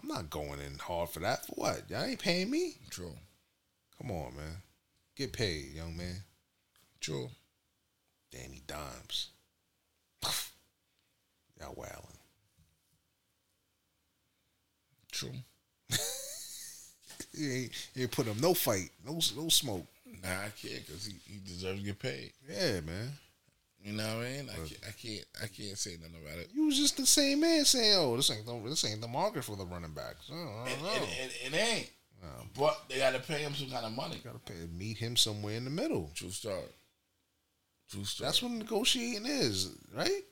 [0.01, 1.47] I'm not going in hard for that.
[1.47, 1.83] For what?
[1.89, 2.77] Y'all ain't paying me.
[2.91, 3.15] True.
[3.99, 4.57] Come on, man.
[5.17, 6.25] Get paid, young man.
[7.01, 7.29] True.
[8.33, 9.29] Danny Dimes.
[11.61, 12.14] Y'all wildin'.
[15.15, 15.33] True.
[17.37, 19.87] He ain't, he ain't put him no fight, no no smoke.
[20.23, 22.33] Nah, I can't because he, he deserves to get paid.
[22.49, 23.11] Yeah, man.
[23.83, 24.49] You know what I mean?
[24.51, 26.51] I can't, I can't I can't say nothing about it.
[26.55, 29.43] You was just the same man saying, "Oh, this ain't the, this ain't the market
[29.45, 30.93] for the running backs." Oh, I It, don't know.
[30.93, 31.09] it,
[31.45, 31.91] it, it ain't.
[32.57, 34.21] But they got to pay him some kind of money.
[34.25, 36.11] Gotta pay, meet him somewhere in the middle.
[36.15, 36.63] True story.
[37.91, 38.29] True story.
[38.29, 40.23] That's what negotiating is, right?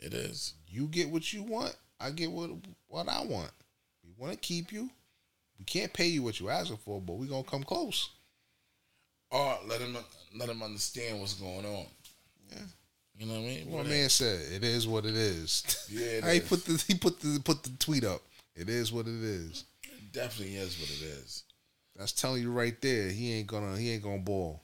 [0.00, 0.54] it is.
[0.68, 1.76] You get what you want.
[2.00, 2.50] I get what
[2.88, 3.52] what I want.
[4.20, 4.90] Want to keep you.
[5.58, 8.10] We can't pay you what you're asking for, but we're gonna come close.
[9.30, 9.96] Or let him
[10.36, 11.86] let him understand what's going on.
[12.50, 12.58] Yeah.
[13.16, 13.70] You know what I mean?
[13.70, 16.48] My But man said, "It is what it is." Yeah, it he is.
[16.48, 18.20] put the he put the put the tweet up.
[18.54, 19.64] It is what it is.
[19.84, 21.44] it definitely is what it is.
[21.96, 23.08] That's telling you right there.
[23.08, 24.60] He ain't gonna he ain't gonna ball.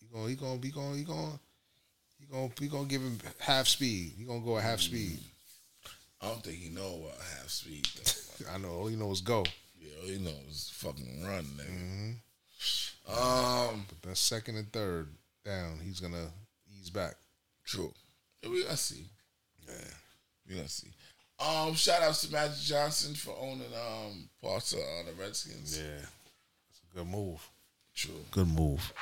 [0.00, 1.38] He gonna he gonna be going he gonna
[2.18, 4.12] he gonna he gonna give him half speed.
[4.16, 5.18] He gonna go at half speed.
[6.22, 7.86] I don't think he know what half speed.
[8.52, 8.70] I know.
[8.70, 9.44] All you know is go.
[9.80, 11.70] yeah, all he knows is fucking run, nigga.
[11.70, 12.12] Mm-hmm.
[13.12, 15.08] Um, But that second and third
[15.44, 16.30] down, he's gonna
[16.78, 17.16] ease back.
[17.64, 17.92] true.
[18.48, 19.06] We gonna see.
[19.68, 19.74] Yeah,
[20.48, 20.88] we gonna see.
[21.40, 25.76] Um, shout outs to Magic Johnson for owning um parts of uh, the Redskins.
[25.78, 26.04] Yeah,
[26.70, 27.40] it's a good move.
[27.94, 28.24] True.
[28.30, 28.92] Good move.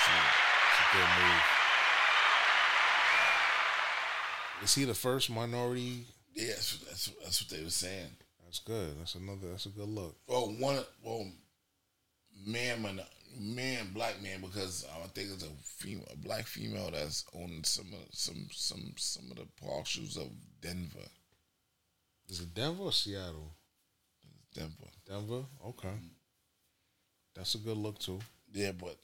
[0.00, 1.42] It's a, it's a good move.
[4.64, 6.04] Is he the first minority?
[6.38, 8.10] Yeah, that's, that's that's what they were saying.
[8.44, 8.96] That's good.
[9.00, 9.48] That's another.
[9.50, 10.14] That's a good look.
[10.28, 11.26] Well, one, well,
[12.46, 13.00] man, man,
[13.36, 17.88] man, black man, because I think it's a female, a black female that's owning some
[17.92, 20.28] of some some some of the parcels of
[20.60, 21.08] Denver.
[22.28, 23.54] Is it Denver or Seattle?
[24.54, 24.92] Denver.
[25.08, 25.44] Denver.
[25.66, 25.88] Okay.
[25.88, 26.06] Mm-hmm.
[27.34, 28.20] That's a good look too.
[28.52, 28.96] Yeah, but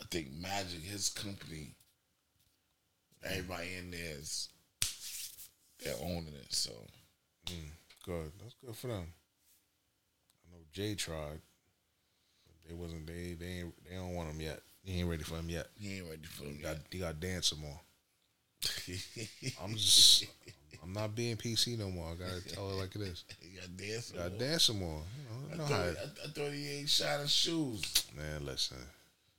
[0.00, 1.76] I think Magic, his company,
[3.24, 4.50] everybody in there is
[5.82, 6.52] they're owning it.
[6.52, 6.70] So
[7.46, 7.70] Mm,
[8.04, 8.32] good.
[8.42, 9.06] That's good for them.
[10.44, 11.40] I know Jay tried,
[12.46, 13.06] but they wasn't.
[13.06, 14.60] They they ain't, they don't want him yet.
[14.84, 15.68] He ain't ready for him yet.
[15.78, 16.86] he ain't ready for them He got yet.
[16.90, 17.80] he got dance some more.
[19.62, 20.26] I'm just.
[20.82, 22.12] I'm not being PC no more.
[22.12, 23.24] I gotta tell it like it is.
[23.40, 24.10] he got dance.
[24.12, 25.00] Got to dance some more.
[25.16, 25.82] You I know, you know thought, how.
[25.82, 28.04] I, I thought he ain't shining shoes.
[28.16, 28.76] Man, listen.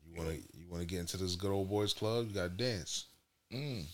[0.05, 2.27] You wanna you wanna get into this good old boys club?
[2.29, 3.05] You gotta dance.
[3.53, 3.85] Mm.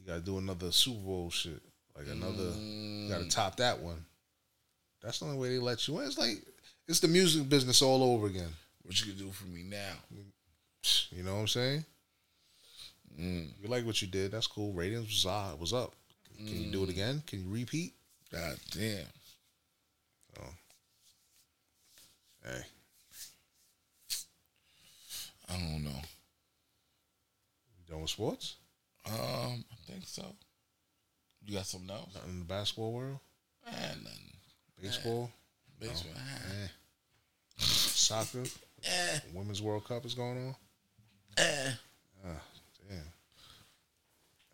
[0.00, 1.60] You gotta do another Super Bowl shit.
[1.96, 2.50] Like another.
[2.58, 3.30] You gotta Mm.
[3.30, 4.04] top that one.
[5.02, 6.06] That's the only way they let you in.
[6.06, 6.42] It's like
[6.88, 8.50] it's the music business all over again.
[8.82, 9.94] What you can do for me now?
[11.12, 11.84] You know what I'm saying?
[13.18, 13.50] Mm.
[13.60, 14.30] You like what you did?
[14.32, 14.72] That's cool.
[14.72, 15.94] Ratings was uh, was up.
[16.36, 16.72] Can you Mm.
[16.72, 17.22] do it again?
[17.26, 17.92] Can you repeat?
[18.32, 19.06] God damn.
[20.40, 20.54] Oh.
[22.44, 22.62] Hey,
[25.48, 25.90] I don't know.
[25.90, 28.56] you done with sports?
[29.06, 30.24] Um, I think so.
[31.44, 32.14] You got something else?
[32.14, 33.18] Nothing in the basketball world?
[33.66, 34.36] Eh, nothing.
[34.80, 35.30] Baseball?
[35.78, 36.12] Baseball.
[36.16, 36.68] Eh.
[37.56, 38.44] Soccer?
[38.84, 39.18] Eh.
[39.34, 40.54] Women's World Cup is going on?
[41.36, 41.72] Eh.
[42.24, 42.42] Ah,
[42.88, 42.98] damn.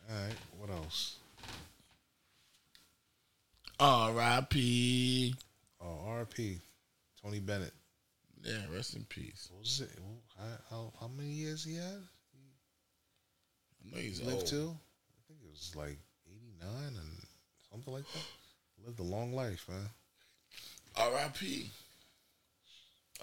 [0.08, 1.16] All right, what else?
[3.78, 5.34] R.I.P.
[5.80, 6.58] Oh, RP.
[7.22, 7.74] Tony Bennett.
[8.42, 9.48] Yeah, rest in peace.
[9.50, 9.90] What was it?
[10.38, 12.02] How, how, how many years he had?
[13.94, 14.46] He's lived old.
[14.46, 14.56] to?
[14.56, 17.26] I think it was like 89 and
[17.70, 18.84] something like that.
[18.84, 19.88] Lived a long life, man.
[20.96, 21.70] R.I.P.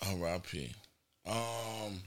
[0.01, 0.75] R.I.P.
[1.25, 2.01] Um,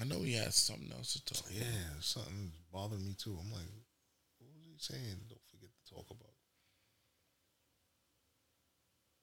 [0.00, 1.50] I know he had something else to talk.
[1.50, 1.64] Yeah,
[2.00, 3.36] something bothered me too.
[3.40, 3.66] I'm like,
[4.38, 5.16] what was he saying?
[5.28, 6.36] Don't forget to talk about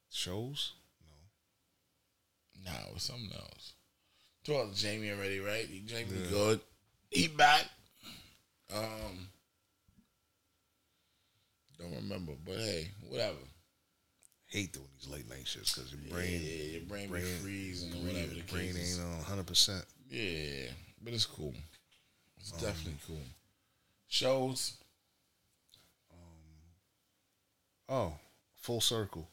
[0.09, 0.73] shows.
[1.01, 2.71] No.
[2.71, 3.73] Nah, it was something else.
[4.43, 5.67] Talked to Jamie already, right?
[5.85, 6.29] Jamie Yeah.
[6.29, 6.61] good.
[7.09, 7.65] He back.
[8.73, 9.29] Um,
[11.79, 13.37] don't remember, but hey, whatever.
[14.47, 18.07] Hate doing these late night shits because your brain, yeah, your brain be freezing or
[18.07, 19.47] whatever the brain case ain't on 100.
[19.47, 20.67] percent Yeah,
[21.01, 21.53] but it's cool.
[22.39, 23.17] It's definitely cool.
[24.07, 24.73] Shows.
[27.89, 28.13] Oh,
[28.55, 29.29] full circle.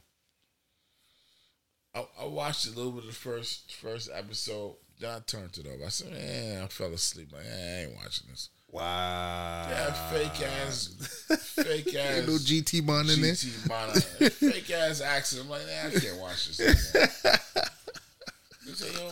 [1.95, 4.77] I, I watched a little bit of the first first episode.
[5.05, 5.85] I turned it off.
[5.85, 7.29] I said, man, I fell asleep.
[7.33, 8.51] Like, eh, I ain't watching this.
[8.71, 9.67] Wow.
[9.69, 10.91] Yeah, fake ass,
[11.57, 12.27] fake ass.
[12.27, 13.33] No GT bond in there.
[13.33, 14.03] GT Bond,
[14.33, 15.43] fake ass accent.
[15.45, 16.93] I'm like, nah, I can't watch this.
[16.93, 19.11] They say, yo,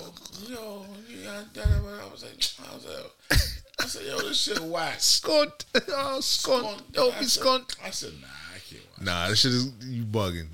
[0.49, 1.67] yo, you got that.
[1.67, 3.41] I was like, I was like,
[3.81, 4.99] I said, yo, this shit whack.
[4.99, 5.65] Skunt.
[5.91, 6.81] Oh, skunt.
[6.93, 7.45] Don't I be said-
[7.85, 9.05] I said, nah, I can't watch.
[9.07, 10.47] Nah, this shit is you bugging.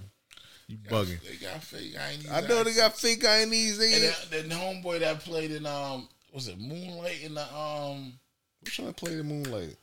[0.68, 1.20] You bugging.
[1.22, 2.30] They got fake Guyanese.
[2.32, 3.78] I know they got fake Guyanese.
[3.78, 8.14] They And then, then homeboy that played in um, was it Moonlight in the um,
[8.62, 9.76] I'm trying to play the moonlight.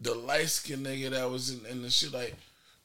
[0.00, 2.34] the light skinned nigga that was in, in the shit like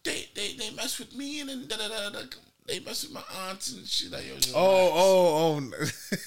[0.04, 2.20] they they they mess with me and then da da da da.
[2.68, 4.36] They mess with my aunts and shit like yo.
[4.36, 4.60] just Oh,
[4.94, 6.18] oh, oh.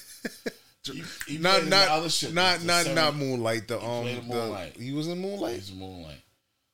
[0.85, 3.67] He, he not played the not other shit, not not seven- not moonlight.
[3.69, 4.75] The He um, played the- Moonlight.
[4.77, 6.21] he was in moonlight He's Moonlight.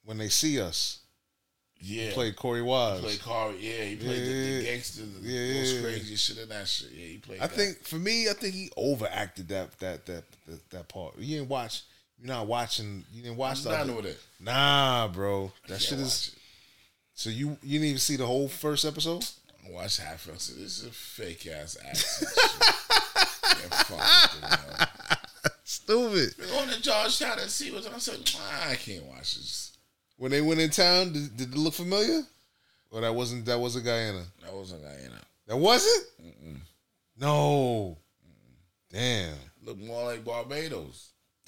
[0.04, 1.00] when they see us.
[1.82, 3.00] Yeah, He played Korey He Wise.
[3.02, 3.56] played Korey.
[3.60, 6.90] Yeah, he played the, the gangster, the Yeah, most crazy shit in that shit.
[6.92, 7.40] Yeah, he played.
[7.40, 7.56] I that.
[7.56, 11.18] think for me, I think he overacted that that that that, that part.
[11.18, 11.84] You didn't watch.
[12.20, 13.06] You're not watching.
[13.14, 13.88] You didn't watch I'm that.
[13.88, 14.20] done with it.
[14.42, 15.52] Nah, bro.
[15.70, 16.36] That shit is.
[17.14, 19.26] So you you didn't even see the whole first episode?
[19.68, 20.42] I watched half of it.
[20.42, 22.32] Said, This is a fake ass accent.
[23.44, 24.90] Can't fuck with.
[25.64, 26.34] Stupid.
[26.40, 27.94] We're going to Georgetown and see what's on.
[27.94, 28.18] I said,
[28.70, 29.78] I can't watch this.
[30.20, 32.24] When they went in town, did, did it look familiar?
[32.92, 34.26] Or that wasn't that wasn't Guyana?
[34.44, 35.22] That wasn't Guyana.
[35.48, 36.08] That wasn't.
[37.18, 37.98] No.
[38.92, 39.36] Damn.
[39.64, 41.12] Look more like Barbados.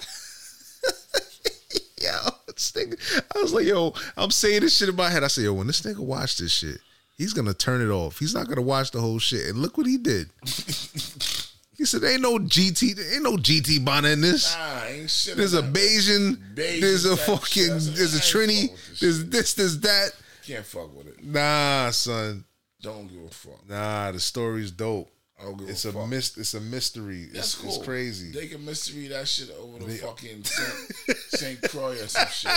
[2.00, 2.16] Yo,
[2.46, 5.22] this nigga, I was like, yo, I'm saying this shit in my head.
[5.22, 6.78] I said, yo, when this nigga watch this shit,
[7.16, 8.18] he's gonna turn it off.
[8.18, 9.48] He's not gonna watch the whole shit.
[9.50, 10.30] And look what he did.
[11.76, 14.54] he said, ain't no GT, ain't no GT Bonnet in this.
[14.56, 15.36] Nah, ain't shit.
[15.36, 15.62] There's a.
[15.62, 17.72] Bajan, Bajan there's a fucking, shit.
[17.72, 20.10] I said, there's a Trini, this there's this, there's that.
[20.46, 21.24] Can't fuck with it.
[21.24, 22.44] Nah, son.
[22.82, 23.68] Don't give a fuck.
[23.68, 25.08] Nah, the story's dope.
[25.40, 26.12] I don't give It's a a fuck.
[26.12, 27.26] It's a mystery.
[27.32, 27.70] That's It's, cool.
[27.74, 28.32] it's crazy.
[28.32, 32.52] They can mystery that shit over the They- fucking Saint, Saint Croix or some shit.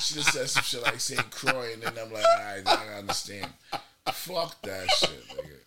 [0.00, 2.94] She just said some shit like Saint Croix, and then I'm like, all right, I
[2.98, 3.46] understand.
[4.10, 5.58] Fuck that shit, nigga.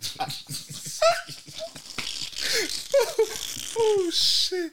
[3.78, 4.72] oh shit!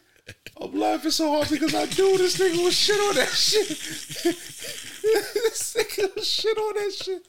[0.61, 3.67] I'm laughing so hard because I knew this nigga was shit on that shit.
[4.23, 7.27] this nigga was shit on that shit.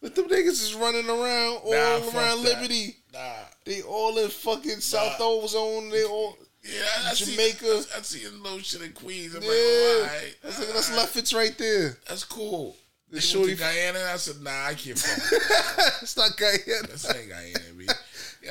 [0.00, 2.42] But them niggas is running around all Nah, around.
[2.42, 2.96] Liberty.
[3.12, 3.32] Nah.
[3.64, 5.88] They all in fucking South Ozone.
[5.90, 7.82] They all Yeah, I, I Jamaica.
[7.82, 9.34] See, I, I see a little shit in Queens.
[9.34, 9.48] I'm yeah.
[9.48, 11.16] like, all right, that's, that's left.
[11.16, 11.96] It's right there.
[12.06, 12.76] that's cool.
[13.10, 15.92] They The shorty- Guyana, I said, nah, I can't fuck with that.
[16.02, 16.86] It's not Guyana.
[16.88, 17.86] This ain't Guyana, B.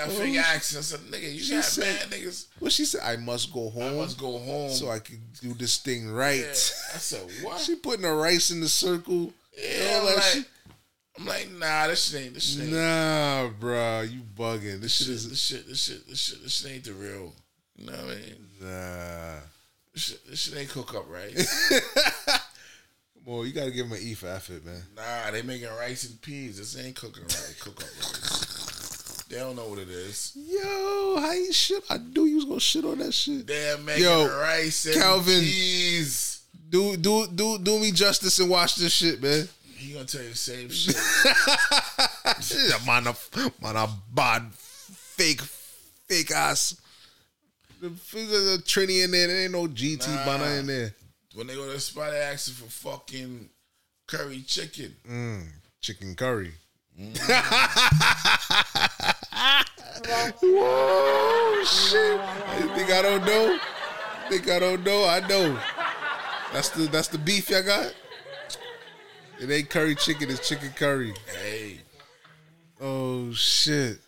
[0.02, 0.40] I fake mm-hmm.
[0.40, 0.80] accent.
[0.80, 2.48] I said, nigga, you she got said- mad niggas.
[2.60, 3.02] What she said?
[3.04, 3.84] I must go home.
[3.84, 4.70] I must go home.
[4.72, 6.40] so I can do this thing right.
[6.40, 6.50] Yeah.
[6.50, 7.60] I said, what?
[7.60, 9.34] She putting her rice in the circle.
[9.58, 10.46] Yeah, I'm that like, shit.
[11.18, 14.82] I'm like, nah, this shit ain't, this shit ain't, Nah, bro, you bugging.
[14.82, 16.94] This this shit shit, is this shit, this shit, this shit, this shit ain't the
[16.94, 17.34] real.
[17.76, 18.48] You know what I mean?
[18.62, 19.40] nah.
[19.94, 21.36] This shit, this shit ain't cook up right.
[23.26, 24.82] Boy, you gotta give him an E for effort, man.
[24.96, 26.58] nah, they making rice and peas.
[26.58, 27.56] This ain't cooking right.
[27.60, 28.73] Cook up rice.
[29.30, 30.32] They don't know what it is.
[30.36, 31.84] Yo, how you shit?
[31.90, 33.48] I knew you was gonna shit on that shit.
[33.48, 35.40] They're making Yo, rice and Calvin.
[35.42, 36.42] peas.
[36.70, 39.48] Do do do do me justice and watch this shit, man.
[39.76, 40.96] He gonna tell you the same shit.
[42.86, 43.16] man, a,
[43.62, 46.76] man, a bad fake fake ass.
[47.82, 49.28] The, the Trini in there.
[49.28, 50.26] There ain't no GT Nah.
[50.26, 50.96] banner in there.
[51.36, 53.50] when they go to the spot, they asking for fucking
[54.08, 54.96] curry chicken.
[55.10, 55.48] Mm,
[55.82, 56.54] chicken curry.
[60.42, 62.22] Whoa, shit!
[62.60, 63.60] You think I don't know?
[64.30, 65.06] Think I don't know?
[65.06, 65.60] I know.
[66.52, 67.94] That's the that's the beef y'all got.
[69.40, 70.30] It ain't curry chicken.
[70.30, 71.14] It's chicken curry.
[71.42, 71.80] Hey,
[72.80, 74.00] Oh shit!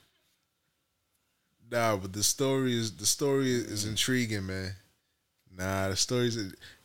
[1.71, 4.75] Nah, but the story is the story is intriguing, man.
[5.57, 6.35] Nah, the stories.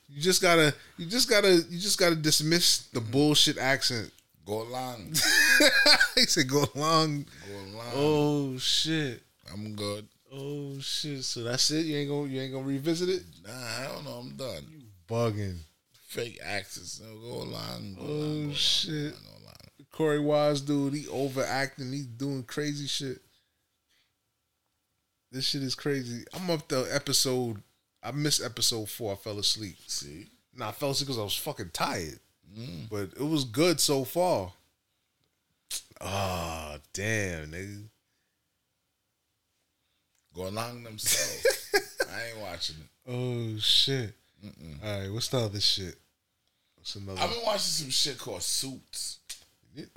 [0.09, 4.12] You just gotta, you just gotta, you just gotta dismiss the bullshit accent.
[4.46, 5.12] Go along.
[6.14, 7.92] he said, "Go along." Go along.
[7.94, 9.22] Oh shit!
[9.52, 10.06] I'm good.
[10.32, 11.22] Oh shit!
[11.24, 11.86] So that's it.
[11.86, 13.22] You ain't gonna, you ain't gonna revisit it.
[13.46, 14.12] Nah, I don't know.
[14.12, 14.64] I'm done.
[14.70, 15.58] You Bugging.
[16.08, 17.00] Fake accents.
[17.00, 17.94] No, go along.
[17.98, 18.92] Go Oh along, go shit!
[18.92, 19.56] along, go along.
[19.92, 21.92] Korey Wise, dude, he overacting.
[21.92, 23.18] He's doing crazy shit.
[25.30, 26.24] This shit is crazy.
[26.34, 27.62] I'm up to episode.
[28.02, 29.12] I missed episode four.
[29.12, 29.76] I fell asleep.
[29.86, 32.18] See, Nah, I fell asleep because I was fucking tired.
[32.59, 32.89] Mm.
[32.90, 34.52] But it was good so far.
[36.01, 37.85] Ah, damn, nigga.
[40.35, 41.70] go along themselves.
[42.12, 43.10] I ain't watching it.
[43.12, 44.14] Oh shit!
[44.82, 45.97] All right, what's the other shit?
[46.77, 47.20] What's another?
[47.20, 49.18] I've been watching some shit called Suits.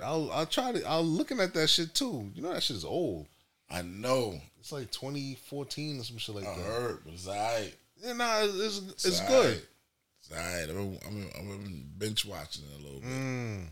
[0.00, 0.90] I'll I'll try to.
[0.90, 2.30] I'm looking at that shit too.
[2.34, 3.26] You know that shit is old.
[3.70, 4.40] I know.
[4.60, 6.64] It's like 2014 or some shit like I that.
[6.64, 7.74] heard, but it's alright.
[8.02, 9.62] Yeah, nah, it's it's, it's good.
[10.30, 13.08] It's been, I've been, I've been bench watching it a little bit.
[13.10, 13.66] Mm.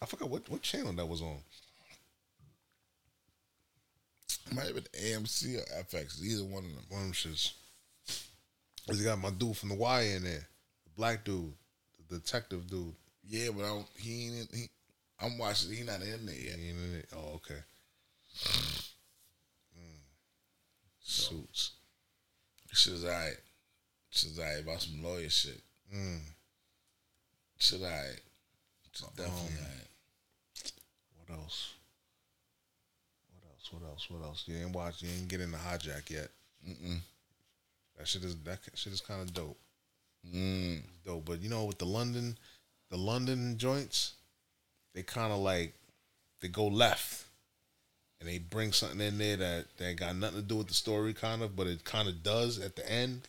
[0.00, 1.38] I forgot what what channel that was on.
[4.46, 6.20] It might have been AMC or FX.
[6.22, 6.84] Either one of them.
[6.88, 7.52] One of them shits.
[8.88, 10.48] Cause got my dude from the Wire in there,
[10.84, 11.52] the black dude,
[12.10, 12.92] the detective dude.
[13.24, 14.50] Yeah, but I don't, he ain't.
[14.50, 14.70] in- He,
[15.20, 15.72] I'm watching.
[15.72, 16.58] He not in there yet.
[16.58, 17.08] He ain't in it.
[17.14, 17.60] Oh, okay.
[19.78, 20.00] Mm.
[21.00, 21.72] Suits.
[22.72, 23.36] Shit's alright.
[24.12, 25.60] Shit's alright about some lawyer shit.
[25.92, 26.20] Mm.
[27.58, 27.80] Shit's
[29.16, 29.88] definitely Um.
[31.16, 31.74] What else?
[33.30, 33.72] What else?
[33.72, 34.10] What else?
[34.10, 34.44] What else?
[34.46, 35.02] You ain't watch.
[35.02, 36.28] You ain't get into hijack yet.
[36.68, 36.98] Mm-mm.
[37.96, 39.58] That shit is that shit is kind of dope.
[40.34, 40.82] Mm.
[41.06, 42.36] Dope, but you know with the London,
[42.90, 44.12] the London joints,
[44.94, 45.72] they kind of like
[46.40, 47.24] they go left,
[48.20, 51.14] and they bring something in there that that got nothing to do with the story,
[51.14, 53.22] kind of, but it kind of does at the end.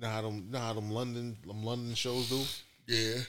[0.00, 2.40] You know how them, you know how them London, them London shows do.
[2.86, 3.20] Yeah.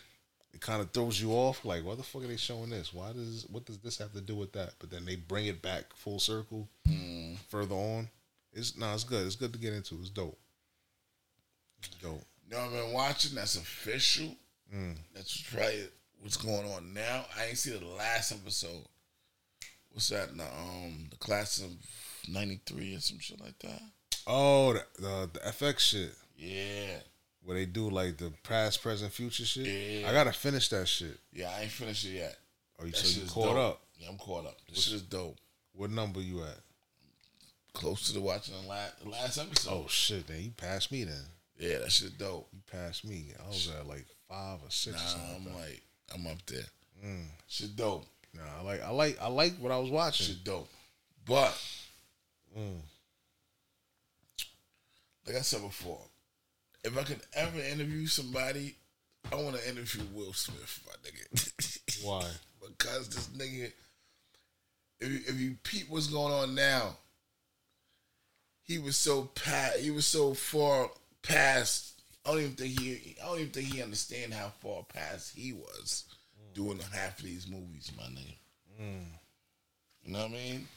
[0.54, 1.66] It kind of throws you off.
[1.66, 2.94] Like, why the fuck are they showing this?
[2.94, 4.74] Why does what does this have to do with that?
[4.80, 7.38] But then they bring it back full circle Mm.
[7.50, 8.10] further on.
[8.54, 9.26] It's no, it's good.
[9.26, 9.96] It's good to get into.
[10.00, 10.38] It's dope.
[11.80, 12.24] It's dope.
[12.50, 13.36] You know I've been watching?
[13.36, 14.34] That's official.
[14.74, 14.96] Mm.
[15.14, 15.88] That's probably
[16.22, 17.26] what's going on now.
[17.38, 18.86] I ain't see the last episode.
[19.92, 20.36] What's that?
[20.38, 21.72] The, um, the class of
[22.30, 23.82] '93 or some shit like that.
[24.28, 26.98] Oh, the, the the FX shit Yeah,
[27.44, 29.68] where they do like the past, present, future shit.
[29.68, 30.10] Yeah.
[30.10, 31.18] I gotta finish that shit.
[31.32, 31.52] yeah.
[31.56, 32.36] I ain't finished it yet.
[32.80, 33.58] Oh, you so you caught dope.
[33.58, 33.82] up?
[34.00, 34.58] Yeah, I'm caught up.
[34.68, 35.38] This shit is dope.
[35.74, 36.58] What number you at?
[37.74, 39.70] Close to the watching the last, last episode.
[39.72, 41.24] Oh shit, then you passed me then.
[41.60, 42.48] Yeah, that shit dope.
[42.52, 43.28] You passed me.
[43.44, 44.96] I was at like five or six.
[44.98, 45.82] Nah, or something I'm like, like,
[46.16, 46.64] I'm up there.
[47.06, 47.26] Mm.
[47.48, 48.06] Shit dope.
[48.34, 50.26] Nah, I like I like I like what I was watching.
[50.26, 50.70] Shit dope.
[51.28, 51.56] But
[52.58, 52.82] Mm.
[55.28, 56.02] like I said before,
[56.84, 58.76] if I could ever interview somebody,
[59.32, 62.04] I want to interview Will Smith, my nigga.
[62.04, 62.26] Why?
[62.78, 63.72] because this nigga,
[65.00, 66.98] if you, if you peep what's going on now,
[68.64, 70.90] he was so pa- he was so far
[71.24, 72.02] past.
[72.26, 73.16] I don't even think he.
[73.22, 76.06] I don't even think he understand how far past he was
[76.54, 78.36] doing half of these movies, my nigga.
[78.82, 79.06] Mm.
[80.04, 80.68] You know what I mean?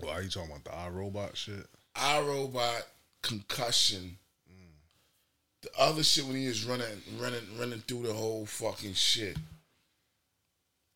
[0.00, 1.66] Well, are you talking about the iRobot shit?
[1.96, 2.82] iRobot,
[3.22, 4.18] concussion.
[5.62, 6.86] The other shit when he was running,
[7.20, 9.36] running, running through the whole fucking shit.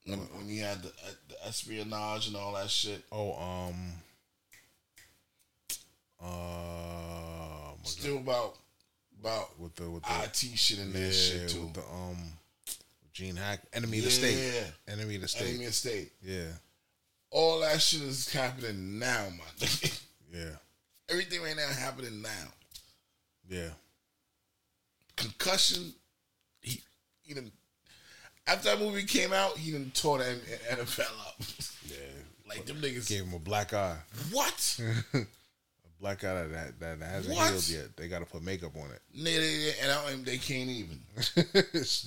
[0.05, 3.03] When when he had the, uh, the espionage and all that shit.
[3.13, 3.93] Oh, um,
[6.21, 8.57] uh, Still about
[9.21, 11.63] about with the with the IT shit in yeah, that shit too.
[11.63, 12.17] with the um,
[13.13, 16.13] Gene Hack, Enemy of the State, Enemy of the State, Enemy of the State.
[16.23, 16.49] yeah,
[17.31, 20.01] All that shit is happening now, my nigga.
[20.33, 20.51] yeah,
[21.09, 22.49] Everything right now happening now.
[23.49, 23.69] yeah.
[25.17, 25.93] Concussion.
[26.61, 26.81] He
[27.23, 27.51] he done,
[28.47, 30.25] after that movie came out, he done tore the
[30.71, 31.37] NFL up.
[31.89, 31.99] Yeah,
[32.49, 33.09] like them niggas.
[33.09, 33.97] Gave him a black eye.
[34.33, 34.81] What?
[35.15, 35.21] a
[36.01, 37.51] black eye that that, that hasn't What?
[37.51, 37.97] healed yet.
[37.97, 39.01] They got to put makeup on it.
[39.17, 40.99] Nigga, and I don't, they can't even.
[41.21, 41.45] still,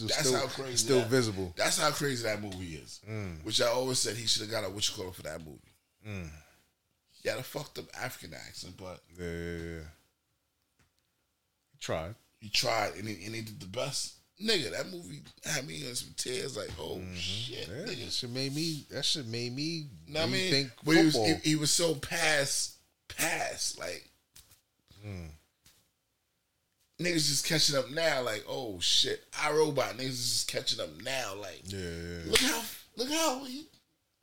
[0.08, 0.76] That's still, how crazy.
[0.76, 1.54] Still that- visible.
[1.56, 3.00] That's how crazy that movie is.
[3.10, 3.46] Mm.
[3.46, 5.60] Which I always said he should have got a you call for that movie.
[6.06, 6.30] Mm.
[7.24, 9.80] He had a fucked up African accent, but Yeah, yeah, yeah.
[11.72, 12.16] He tried.
[12.40, 14.16] He tried and he, and he did the best.
[14.42, 16.56] Nigga, that movie had me in some tears.
[16.56, 17.80] Like, oh shit, Mm-hmm.
[17.80, 18.06] Yeah, nigga.
[18.06, 18.86] that shit made me.
[18.92, 19.88] That shit made me.
[20.08, 22.76] Know I mean, think but he was, he, he was so past,
[23.10, 23.78] past.
[23.80, 24.06] Like
[25.06, 25.30] Mm.
[27.02, 28.22] niggas just catching up now.
[28.22, 29.98] Like, oh shit, I robot.
[29.98, 31.36] niggas is just catching up now.
[31.40, 32.32] Like, yeah, yeah.
[32.32, 32.62] look how,
[32.98, 33.66] look how he,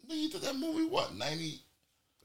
[0.08, 0.86] he did that movie.
[0.86, 1.60] What ninety?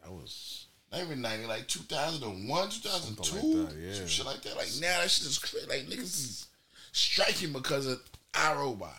[0.04, 0.61] That was
[0.92, 3.94] Not even 90, like 2001, 2002, Something like that, yeah.
[3.94, 4.58] some shit like that.
[4.58, 5.66] Like now, that shit is crazy.
[5.68, 6.48] Like niggas is
[6.92, 8.02] striking because of
[8.34, 8.90] iRobot.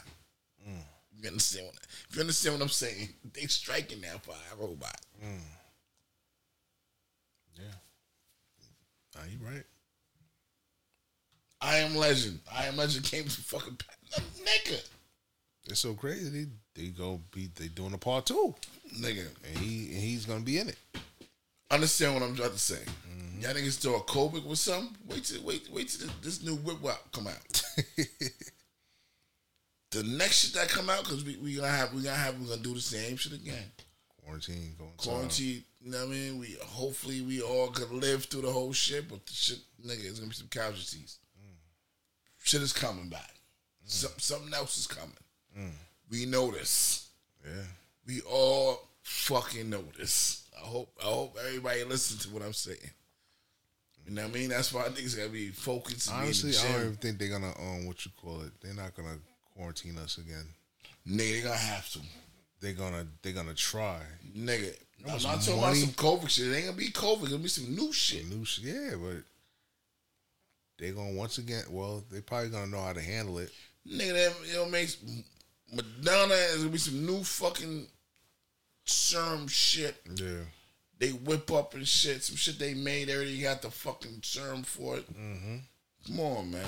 [0.67, 0.77] Mm.
[1.21, 1.77] You understand what?
[2.09, 4.95] If you understand what I'm saying, they striking now for iRobot.
[5.23, 5.39] Mm.
[7.59, 7.65] Yeah.
[9.15, 9.65] Nah, you right.
[11.61, 12.41] I am Legend.
[12.53, 13.77] I am Legend came to fucking
[14.41, 14.83] nigga,
[15.67, 16.29] It's so crazy.
[16.29, 16.47] They,
[16.83, 18.55] they go be they doing a part two,
[18.99, 19.27] nigga.
[19.47, 20.79] and he and he's gonna be in it.
[21.73, 22.75] Understand what I'm trying to say?
[22.77, 23.41] Mm-hmm.
[23.41, 24.95] Y'all niggas throw a Kobe with something.
[25.09, 27.63] Wait till wait wait till this, this new whip wop come out.
[29.91, 32.47] the next shit that come out because we we gonna have we gonna have we
[32.47, 33.73] gonna do the same shit again.
[34.23, 34.91] quarantine going.
[34.99, 35.65] to- quarantine.
[35.81, 36.39] You know what I mean?
[36.39, 40.19] We hopefully we all could live through the whole shit, but the shit, nigga, it's
[40.21, 41.19] gonna be some casualties.
[42.45, 43.35] Shit is coming back.
[43.85, 45.17] Some, something else is coming.
[45.59, 45.71] Mm.
[46.11, 47.09] We know this.
[47.45, 47.63] Yeah.
[48.07, 50.42] We all fucking know this.
[50.57, 52.79] I hope I hope everybody listen to what I'm saying.
[54.07, 54.49] You know what I mean?
[54.51, 56.11] That's why niggas gotta be focused.
[56.11, 58.41] and be in the Honestly, I don't even think they're gonna um what you call
[58.43, 58.51] it.
[58.61, 59.17] They're not gonna
[59.55, 60.47] quarantine us again.
[61.09, 62.01] Nigga, they gonna have to.
[62.61, 64.01] They're gonna they're gonna try.
[64.37, 64.75] Nigga,
[65.05, 65.61] That I'm not talking money.
[65.61, 66.49] about some COVID shit.
[66.49, 67.21] It ain't gonna be COVID.
[67.23, 68.29] It's gonna be some new shit.
[68.29, 69.23] New shit, yeah, but
[70.79, 71.65] they're gonna once again.
[71.71, 73.51] Well, they probably gonna know how to handle it.
[73.89, 74.97] Nigga, that you know makes
[75.75, 77.87] Moderna is gonna be some new fucking
[78.85, 79.97] serum shit.
[80.17, 80.45] Yeah.
[80.99, 82.23] They whip up and shit.
[82.23, 83.09] Some shit they made.
[83.09, 85.13] They already got the fucking serum for it.
[85.13, 85.57] Mm-hmm.
[86.07, 86.67] Come on, man.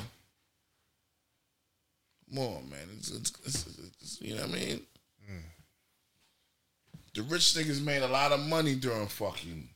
[2.29, 2.89] Come on, man.
[2.99, 4.81] It's, it's, it's, it's- you know what I mean?
[5.31, 5.43] Mm.
[7.15, 9.69] The rich niggas made a lot of money during fucking.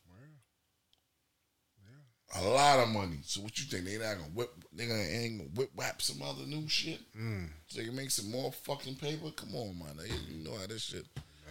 [2.37, 3.17] A lot of money.
[3.25, 3.87] So what you think?
[3.87, 4.51] They not gonna whip?
[4.75, 7.01] They gonna ain't gonna whip whap some other new shit?
[7.17, 7.49] Mm.
[7.69, 9.31] So they can make some more fucking paper?
[9.31, 9.97] Come on, man.
[10.29, 11.07] You know how this shit.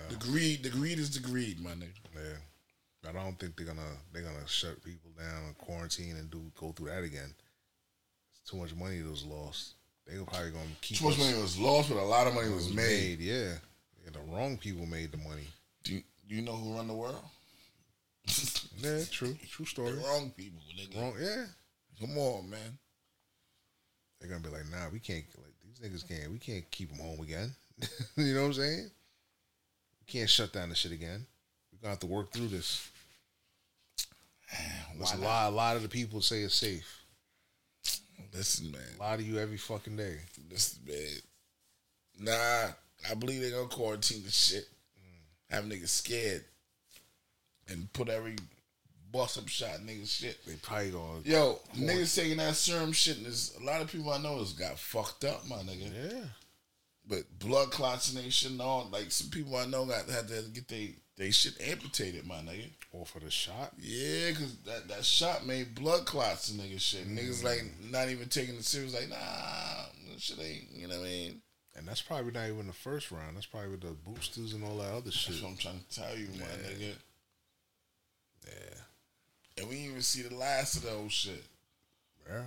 [0.09, 1.89] The greed, the greed is the greed, my nigga.
[2.15, 2.37] Yeah.
[3.09, 6.71] I don't think they're gonna they're gonna shut people down and quarantine and do go
[6.73, 7.33] through that again.
[8.31, 9.75] It's too much money that was lost.
[10.05, 12.33] They were probably gonna keep Too much us- money was lost, but a lot of
[12.33, 13.19] money was made.
[13.19, 13.53] Yeah.
[14.03, 14.11] yeah.
[14.11, 15.47] The wrong people made the money.
[15.83, 17.23] Do you, you know who run the world?
[18.79, 19.35] Yeah, true.
[19.49, 19.93] True story.
[19.93, 21.01] The wrong people, nigga.
[21.01, 21.45] Wrong yeah.
[21.99, 22.77] Come on, man.
[24.19, 26.99] They're gonna be like, nah, we can't like these niggas can't we can't keep them
[26.99, 27.51] home again.
[28.17, 28.91] you know what I'm saying?
[30.07, 31.25] We can't shut down the shit again.
[31.71, 32.89] We're gonna have to work through this.
[34.95, 37.03] There's a lot, a lot of the people say it's safe.
[38.33, 38.81] Listen, man.
[38.97, 40.17] A lot of you every fucking day.
[40.49, 41.19] Listen, man.
[42.19, 42.71] Nah,
[43.09, 44.65] I believe they're gonna quarantine the shit.
[44.97, 45.55] Mm.
[45.55, 46.43] Have niggas scared.
[47.69, 48.37] And put every
[49.11, 50.37] bust up shot nigga shit.
[50.45, 54.11] They probably gonna Yo, niggas taking that serum shit, and there's a lot of people
[54.11, 55.91] I know has got fucked up, my nigga.
[55.93, 56.23] Yeah.
[57.09, 60.27] But blood clots and they shit and all, like some people I know got had
[60.27, 62.69] to get they they shit amputated, my nigga.
[62.91, 63.73] Or for the shot.
[63.79, 67.07] Yeah, cause that, that shot made blood clots and nigga shit.
[67.07, 67.91] Niggas like mm.
[67.91, 69.85] not even taking it serious, like nah,
[70.17, 70.71] shit ain't.
[70.73, 71.41] You know what I mean?
[71.77, 73.35] And that's probably not even the first round.
[73.35, 75.33] That's probably with the boosters and all that other shit.
[75.33, 76.69] That's what I'm trying to tell you, my Yeah.
[76.69, 76.93] nigga.
[78.45, 78.79] Yeah.
[79.57, 81.43] And we didn't even see the last of the whole shit.
[82.27, 82.43] Yeah.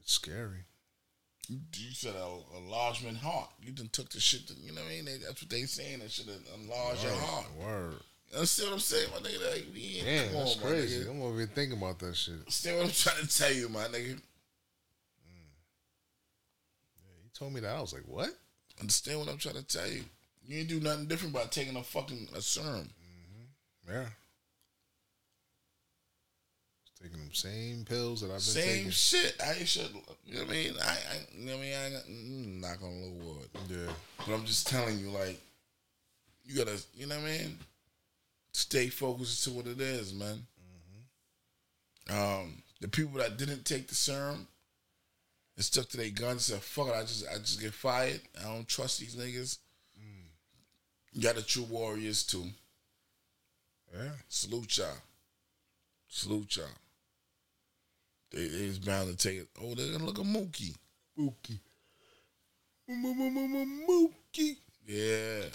[0.00, 0.64] It's scary.
[1.48, 3.50] You, you said a enlargement heart.
[3.62, 4.46] You done took the shit.
[4.48, 5.04] To, you know what I mean?
[5.04, 6.00] They, that's what they saying.
[6.00, 7.46] That should enlarge your Word, heart.
[7.58, 7.94] Word.
[8.30, 9.50] You understand what I'm saying, my nigga?
[9.52, 11.04] Like, we ain't, Damn, that's on, crazy.
[11.04, 11.10] nigga.
[11.10, 12.34] I'm over here thinking about that shit.
[12.34, 14.14] Understand what I'm trying to tell you, my nigga?
[14.14, 14.20] Mm.
[17.22, 17.76] He told me that.
[17.76, 18.30] I was like, what?
[18.80, 20.02] Understand what I'm trying to tell you?
[20.44, 22.90] You ain't do nothing different by taking a fucking a serum.
[23.88, 23.92] Mm-hmm.
[23.92, 24.06] Yeah.
[27.06, 28.64] Taking them same pills that I've been taking.
[28.64, 28.90] Same taking.
[28.90, 29.42] shit.
[29.42, 29.90] I should.
[30.26, 30.72] You know what I mean?
[30.82, 30.96] I, I
[31.38, 31.74] you know what I mean?
[31.74, 33.48] I got, mm, knock on low wood.
[33.68, 33.92] Yeah.
[34.18, 35.40] But I'm just telling you, like,
[36.44, 37.58] you gotta, you know what I mean?
[38.52, 40.46] Stay focused to what it is, man.
[42.08, 44.46] Um, the people that didn't take the serum
[45.56, 48.20] and stuck to their guns said, "Fuck it, I just, I just get fired.
[48.40, 49.58] I don't trust these niggas."
[51.12, 52.44] You got the true warriors too.
[53.94, 54.10] Yeah.
[54.28, 54.88] Salute y'all.
[56.08, 56.66] Salute y'all.
[58.36, 59.48] They, they was bound to take it.
[59.62, 60.76] Oh, they're gonna look a mookie.
[61.18, 61.58] Mookie.
[62.86, 64.56] Mookie.
[64.86, 65.46] Yeah.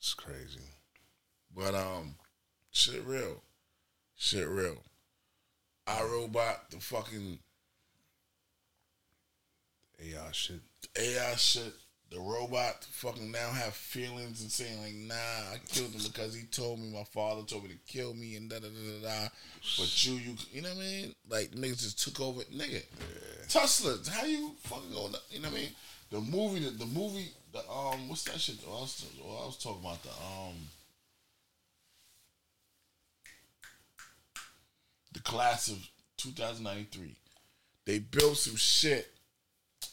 [0.00, 0.58] It's crazy.
[1.54, 2.16] But um,
[2.72, 3.40] shit real,
[4.16, 4.82] shit real.
[5.86, 7.38] I robot the fucking
[10.00, 10.60] AI shit.
[10.98, 11.74] AI shit.
[12.10, 16.44] The robot fucking now have feelings and saying like, nah, I killed him because he
[16.44, 19.28] told me my father told me to kill me and da da da da da.
[19.78, 21.14] But you, you, you know what I mean?
[21.28, 22.82] Like niggas just took over, nigga.
[23.48, 25.12] Tesla, how you fucking going?
[25.30, 25.70] You know what I mean?
[26.10, 28.56] The movie, the, the movie, the um, what's that shit?
[28.66, 30.54] Oh, I was, oh, I was talking about the um,
[35.12, 35.86] the class of
[36.16, 37.16] 2093.
[37.84, 39.08] They built some shit.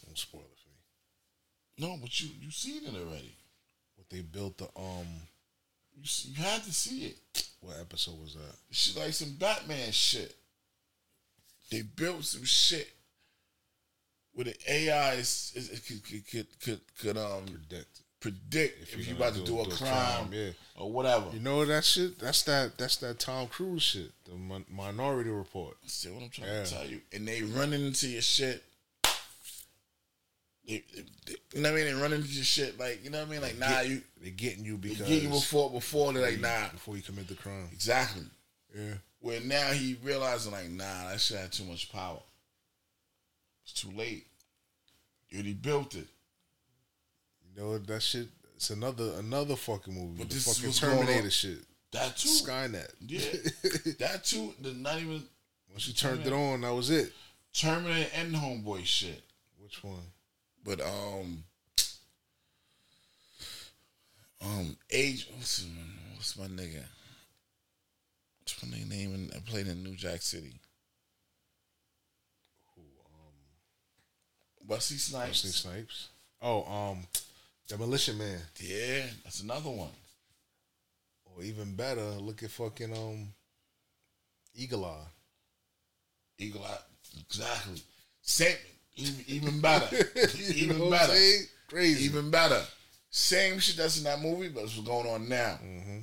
[0.05, 0.75] Don't spoil it for me.
[1.77, 3.35] No, but you you seen it already.
[3.95, 5.05] What they built the um
[5.95, 7.47] You, s- you had to see it.
[7.61, 8.55] what episode was that?
[8.71, 10.35] Shit like some Batman shit.
[11.71, 12.87] They built some shit
[14.33, 18.01] where the AI is, is, is- could, could, could, could, could um Predict.
[18.19, 20.49] predict if, you're you about to do- do a do a crime, crime, yeah.
[20.77, 21.25] or whatever.
[21.33, 22.19] You know that shit?
[22.19, 24.11] That's that that's that Tom Cruise shit.
[24.25, 25.77] The Min- Minority Report.
[25.85, 26.63] See what I'm trying Yeah.
[26.63, 27.01] to tell you?
[27.13, 28.63] And they running into your shit.
[30.67, 31.95] They, they- they- you know what I mean?
[31.95, 33.41] They run into shit like you know what I mean?
[33.41, 36.69] Like nah, you They're getting you because get you before before they're like nah.
[36.69, 37.69] before you commit the crime.
[37.71, 38.23] Exactly.
[38.75, 38.95] Yeah.
[39.21, 42.19] Where now he realizing like nah, that shit had too much power.
[43.63, 44.27] It's too late.
[45.29, 46.07] You already built it.
[47.55, 48.27] You know that shit.
[48.55, 50.17] It's another another fucking movie.
[50.19, 51.59] But the this is fucking Terminator shit.
[51.91, 52.29] That too.
[52.29, 52.91] Skynet.
[53.07, 53.19] Yeah.
[53.99, 54.53] that too.
[54.61, 55.23] The not even
[55.71, 57.11] Once you turned it on, that was it.
[57.53, 59.23] Terminator and Homeboy shit.
[59.61, 59.99] Which one?
[60.65, 61.43] But um,
[64.41, 65.29] um, age.
[65.35, 65.67] What's his,
[66.15, 66.83] what's my nigga?
[68.41, 69.13] What's my nigga name?
[69.13, 70.59] And I played in New Jack City.
[74.67, 75.43] Wesley Snipes.
[75.43, 76.09] Wesley Snipes.
[76.41, 77.03] Oh, um,
[77.67, 78.39] Demolition Man.
[78.59, 79.89] Yeah, that's another one.
[81.25, 83.27] Or even better, look at fucking um,
[84.55, 85.07] Eagle Eye.
[86.39, 86.77] Eagle Eye.
[87.19, 87.81] Exactly.
[88.21, 88.55] Same.
[88.97, 89.95] Even, even better.
[90.55, 91.43] Even know what I'm better.
[91.67, 92.05] Crazy.
[92.05, 92.61] Even better.
[93.09, 95.59] Same shit that's in that movie, but it's what's going on now.
[95.63, 95.99] Mm-hmm.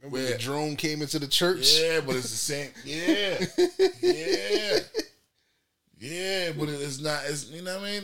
[0.00, 1.80] Remember Where- the drone came into the church?
[1.80, 2.70] Yeah, but it's the same.
[2.84, 3.38] Yeah,
[4.00, 4.78] yeah,
[5.98, 6.52] yeah.
[6.56, 7.22] But it's not.
[7.26, 8.02] It's you know what I mean.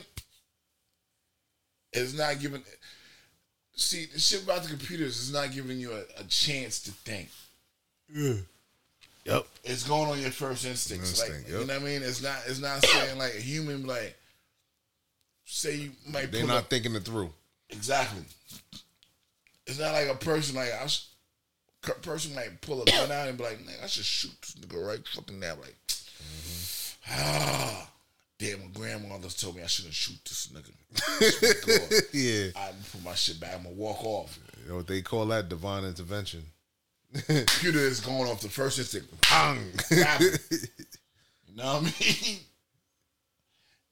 [1.92, 2.62] It's not giving.
[3.76, 7.28] See, the shit about the computers is not giving you a, a chance to think.
[8.12, 8.34] Yeah.
[9.24, 9.46] Yep.
[9.64, 11.10] It's going on your first instincts.
[11.10, 11.60] Instinct, like yep.
[11.60, 12.02] you know what I mean.
[12.02, 12.36] It's not.
[12.46, 14.16] It's not saying like a human like.
[15.44, 16.32] Say you might.
[16.32, 17.30] They're not up- thinking it through.
[17.70, 18.22] Exactly.
[19.66, 20.86] It's not like a person like I.
[20.86, 21.06] sh-
[21.86, 24.54] a person might pull a gun out and be like, "Man, I should shoot this
[24.54, 25.76] nigga right fucking now." Like,
[27.10, 27.90] ah,
[28.38, 30.72] damn, my grandmother told me I shouldn't shoot this nigga.
[32.54, 32.60] yeah.
[32.60, 33.54] I put my shit back.
[33.56, 34.38] I'm gonna walk off.
[34.62, 35.48] You know what they call that?
[35.50, 36.42] Divine intervention.
[37.26, 39.08] Computer is going off the first instinct.
[39.30, 39.58] Bang.
[41.46, 42.38] You know what I mean?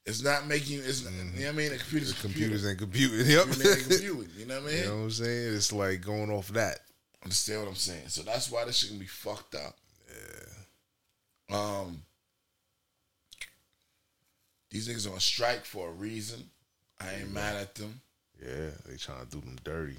[0.05, 0.81] It's not making.
[0.81, 1.71] It's you know what I mean.
[1.71, 2.59] The computer's a computer.
[2.59, 3.27] Computers and computing.
[3.31, 3.43] Yep.
[3.45, 4.79] Computer ain't computing, You know what I mean?
[4.83, 5.55] You know what I'm saying?
[5.55, 6.81] It's like going off that.
[7.23, 8.09] Understand what I'm saying?
[8.09, 9.77] So that's why this shit can be fucked up.
[11.49, 11.57] Yeah.
[11.57, 12.03] Um.
[14.71, 16.43] These niggas on strike for a reason.
[17.01, 18.01] I ain't mad at them.
[18.41, 19.97] Yeah, they trying to do them dirty.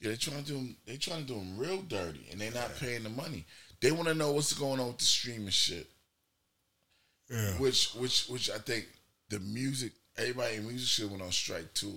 [0.00, 0.76] Yeah, they trying to do them.
[0.86, 3.44] They trying to do them real dirty, and they not paying the money.
[3.80, 5.86] They want to know what's going on with the streaming shit.
[7.30, 7.52] Yeah.
[7.58, 8.86] Which, which, which I think
[9.34, 11.94] the music, everybody in music should went on strike too.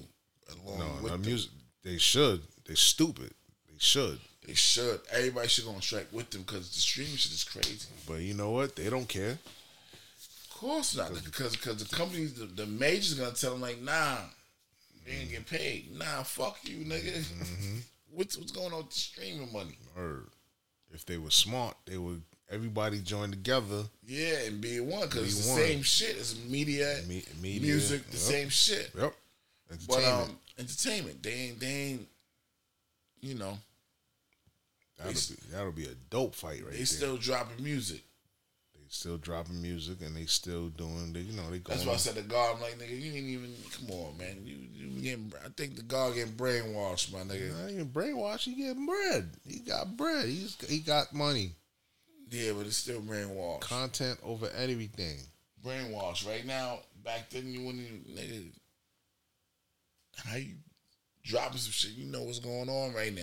[0.65, 1.21] Along No, with no them.
[1.21, 1.51] music.
[1.83, 2.41] They should.
[2.65, 3.31] They stupid.
[3.67, 4.19] They should.
[4.45, 5.01] They should.
[5.11, 7.87] Everybody should go on strike with them because the streaming shit is crazy.
[8.07, 8.75] But you know what?
[8.75, 9.37] They don't care.
[9.37, 14.17] Of course not, because because the companies, the, the majors, gonna tell them like, nah,
[15.05, 15.95] they ain't get paid.
[15.97, 17.13] Nah, fuck you, nigga.
[17.19, 17.77] Mm-hmm.
[18.15, 19.77] what's what's going on with the streaming money?
[19.95, 20.23] Or
[20.91, 22.23] if they were smart, they would.
[22.49, 23.83] Everybody join together.
[24.05, 25.61] Yeah, and be one because it's the one.
[25.61, 26.15] same shit.
[26.17, 28.19] It's media, Me- media, music, the yep.
[28.21, 28.91] same shit.
[28.97, 29.13] Yep.
[29.87, 30.29] But Entertainment.
[30.29, 32.07] um, entertainment, they ain't, they ain't,
[33.19, 33.57] you know,
[34.97, 36.85] that'll be that'll be a dope fight right they there.
[36.85, 38.01] still dropping music.
[38.73, 41.11] they still dropping music and they still doing.
[41.11, 41.77] They, you know, they going.
[41.77, 42.55] That's why I said the guard.
[42.55, 43.53] I'm like, nigga, you ain't even.
[43.77, 44.37] Come on, man.
[44.45, 45.33] You, you getting?
[45.45, 47.61] I think the guard getting brainwashed, my nigga.
[47.61, 48.43] Not even brainwashed.
[48.45, 49.31] He getting bread.
[49.45, 50.29] He got bread.
[50.29, 51.51] He's he got money.
[52.29, 53.61] Yeah, but it's still brainwashed.
[53.61, 55.19] Content over everything.
[55.65, 56.27] brainwashed.
[56.27, 58.51] Right now, back then you wouldn't even nigga.
[60.25, 60.55] How you
[61.23, 61.91] dropping some shit?
[61.91, 63.21] You know what's going on right now.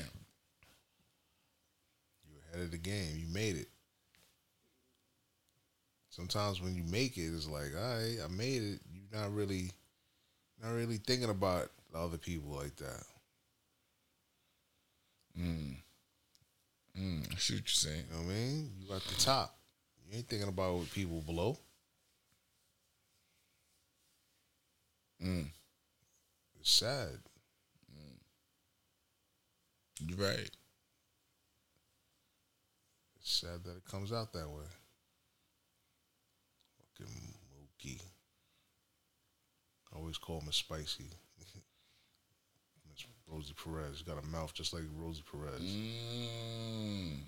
[2.27, 3.17] You ahead of the game.
[3.17, 3.69] You made it.
[6.09, 8.81] Sometimes when you make it, it's like, all right, I made it.
[8.93, 9.73] You're not really,
[10.63, 13.05] not really thinking about the other people like that.
[15.39, 15.75] Mm.
[16.99, 17.33] Mm.
[17.33, 18.05] I see what you're saying.
[18.09, 18.71] You know what I mean?
[18.79, 19.57] You at the top.
[20.09, 21.59] You ain't thinking about people below.
[25.23, 25.47] Mm.
[26.61, 27.19] It's sad.
[27.93, 28.19] Mm.
[30.07, 30.51] You're right.
[33.17, 34.65] It's sad that it comes out that way.
[36.79, 37.13] Fucking
[37.51, 38.03] Mookie.
[39.93, 41.11] I always call him a spicy.
[43.29, 44.03] Rosie Perez.
[44.03, 45.61] Got a mouth just like Rosie Perez.
[45.61, 47.19] Mm.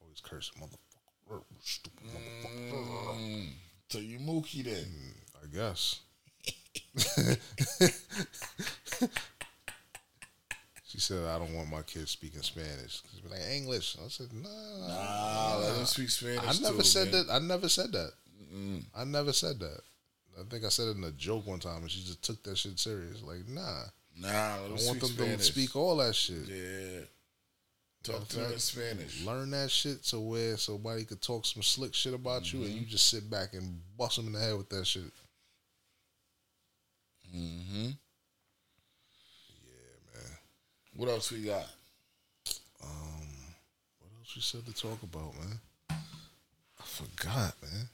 [0.00, 1.42] Always cursing, motherfucker.
[1.60, 3.18] Stupid motherfucker.
[3.18, 3.48] Mm.
[3.88, 4.86] So you Mookie then?
[5.42, 6.00] I guess.
[10.86, 13.02] she said, I don't want my kids speaking Spanish.
[13.14, 13.96] She's like, English.
[14.04, 14.88] I said, nah.
[14.88, 16.40] Nah, let them speak Spanish.
[16.42, 17.26] I never too, said man.
[17.26, 17.32] that.
[17.32, 18.12] I never said that.
[18.96, 19.80] I never said that.
[20.38, 22.56] I think I said it in a joke one time, and she just took that
[22.56, 23.22] shit serious.
[23.22, 23.84] Like, nah.
[24.20, 25.36] Nah, I want speak them Spanish.
[25.36, 26.48] to speak all that shit.
[26.48, 27.00] Yeah.
[28.02, 29.24] Talk Matter to them in Spanish.
[29.24, 32.86] Learn that shit so where somebody could talk some slick shit about you, and you
[32.86, 35.02] just sit back and bust them in the head with that shit.
[37.36, 37.90] Mm-hmm.
[39.66, 40.32] Yeah, man.
[40.96, 41.66] What else we got?
[42.82, 43.28] Um,
[44.00, 45.60] what else we said to talk about, man?
[45.90, 47.88] I forgot, man.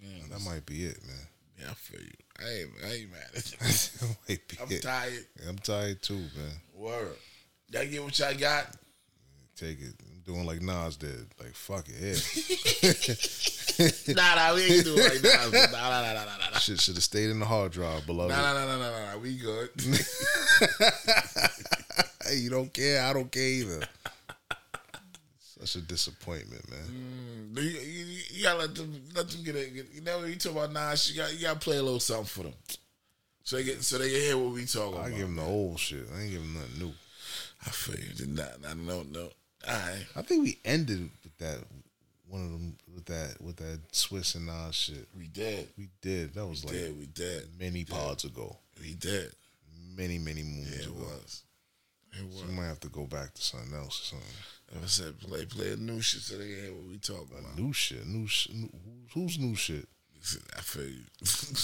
[0.00, 1.26] Yeah, that might be it, man.
[1.60, 2.10] Yeah, I feel you.
[2.38, 3.58] I ain't, I ain't mad at you.
[3.58, 5.26] that might be I'm tired.
[5.48, 6.60] I'm tired too, man.
[6.74, 7.16] Word.
[7.68, 8.74] Y'all get what y'all got?
[9.56, 9.94] Take it.
[10.00, 11.26] I'm doing like Nas did.
[11.38, 11.94] Like fuck it.
[12.00, 12.94] Yeah.
[14.08, 15.52] Nah, nah, we ain't doing like Nas.
[15.52, 16.58] Nah, nah, nah, nah, nah, nah.
[16.58, 18.30] Shit should have stayed in the hard drive, beloved.
[18.30, 19.18] Nah, nah, nah, nah, nah, nah.
[19.18, 19.70] We good.
[22.26, 23.02] hey, you don't care.
[23.02, 23.80] I don't care either.
[25.60, 27.52] Such a disappointment, man.
[27.54, 29.74] Mm, you, you, you gotta let them let them get it.
[29.74, 32.24] Get, you know, you talk about Nas, you got you gotta play a little something
[32.24, 32.54] for them,
[33.44, 35.04] so they get so they can hear what we talking about.
[35.04, 35.18] I about.
[35.18, 36.06] give them the old shit.
[36.16, 36.92] I ain't give them nothing new.
[37.66, 38.14] I feel you.
[38.14, 39.28] Did not, I don't know.
[39.68, 40.06] All right.
[40.16, 41.58] I think we ended with that
[42.26, 45.06] one of them with that with that Swizz and Nas shit.
[45.16, 45.68] We did.
[45.76, 46.32] We did.
[46.34, 46.98] That was We like did.
[46.98, 47.42] We did.
[47.58, 48.56] many pods ago.
[48.80, 49.32] We did.
[49.94, 50.94] Many, many moons Yeah, it ago.
[51.00, 51.42] was.
[52.18, 52.38] It was.
[52.40, 54.28] So we might have to go back to something else or something.
[54.72, 57.58] I said, play play a new shit so they can hear what we talking about.
[57.58, 58.06] New shit.
[58.06, 58.54] New shit.
[58.54, 58.70] New,
[59.12, 59.88] who's new shit?
[60.56, 61.04] I feel you.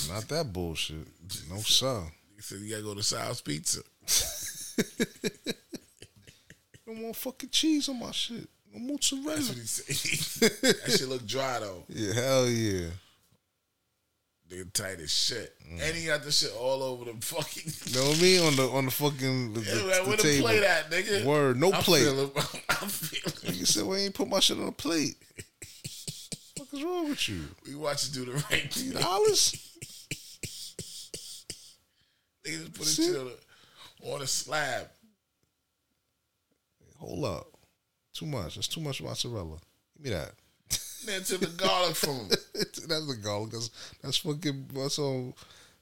[0.13, 1.07] Not that bullshit.
[1.51, 2.03] No sir.
[2.35, 3.81] You said you gotta go to Sal's Pizza.
[6.87, 8.49] No more fucking cheese on my shit.
[8.73, 9.35] No mozzarella.
[9.35, 9.65] That's what he
[10.17, 10.51] said.
[10.63, 11.83] that shit look dry though.
[11.89, 12.91] Yeah, hell yeah.
[14.49, 15.55] They tight as shit.
[15.61, 15.83] Mm.
[15.83, 17.73] And he got the shit all over the fucking.
[17.87, 18.47] You know what I mean?
[18.47, 20.47] On the on the fucking the, Yeah, the, man, the where the table.
[20.47, 21.25] plate at, nigga?
[21.25, 22.05] Word, no I plate.
[22.05, 22.33] Feel it.
[22.69, 23.57] I feel it.
[23.57, 25.17] You said we ain't put my shit on a plate.
[26.59, 27.41] what is wrong with you?
[27.67, 28.91] We watch you do the right thing.
[28.93, 29.63] Dollars?
[32.47, 33.19] Niggas put it shit it.
[33.19, 33.27] on
[34.07, 34.87] a, on a slab.
[36.99, 37.47] Hold up.
[38.15, 38.55] Too much.
[38.55, 39.59] That's too much mozzarella.
[39.97, 40.33] Give me that.
[41.07, 42.29] Then took the garlic from him.
[42.55, 43.51] that's the garlic.
[43.53, 43.71] That's
[44.03, 45.37] that's fucking that's all.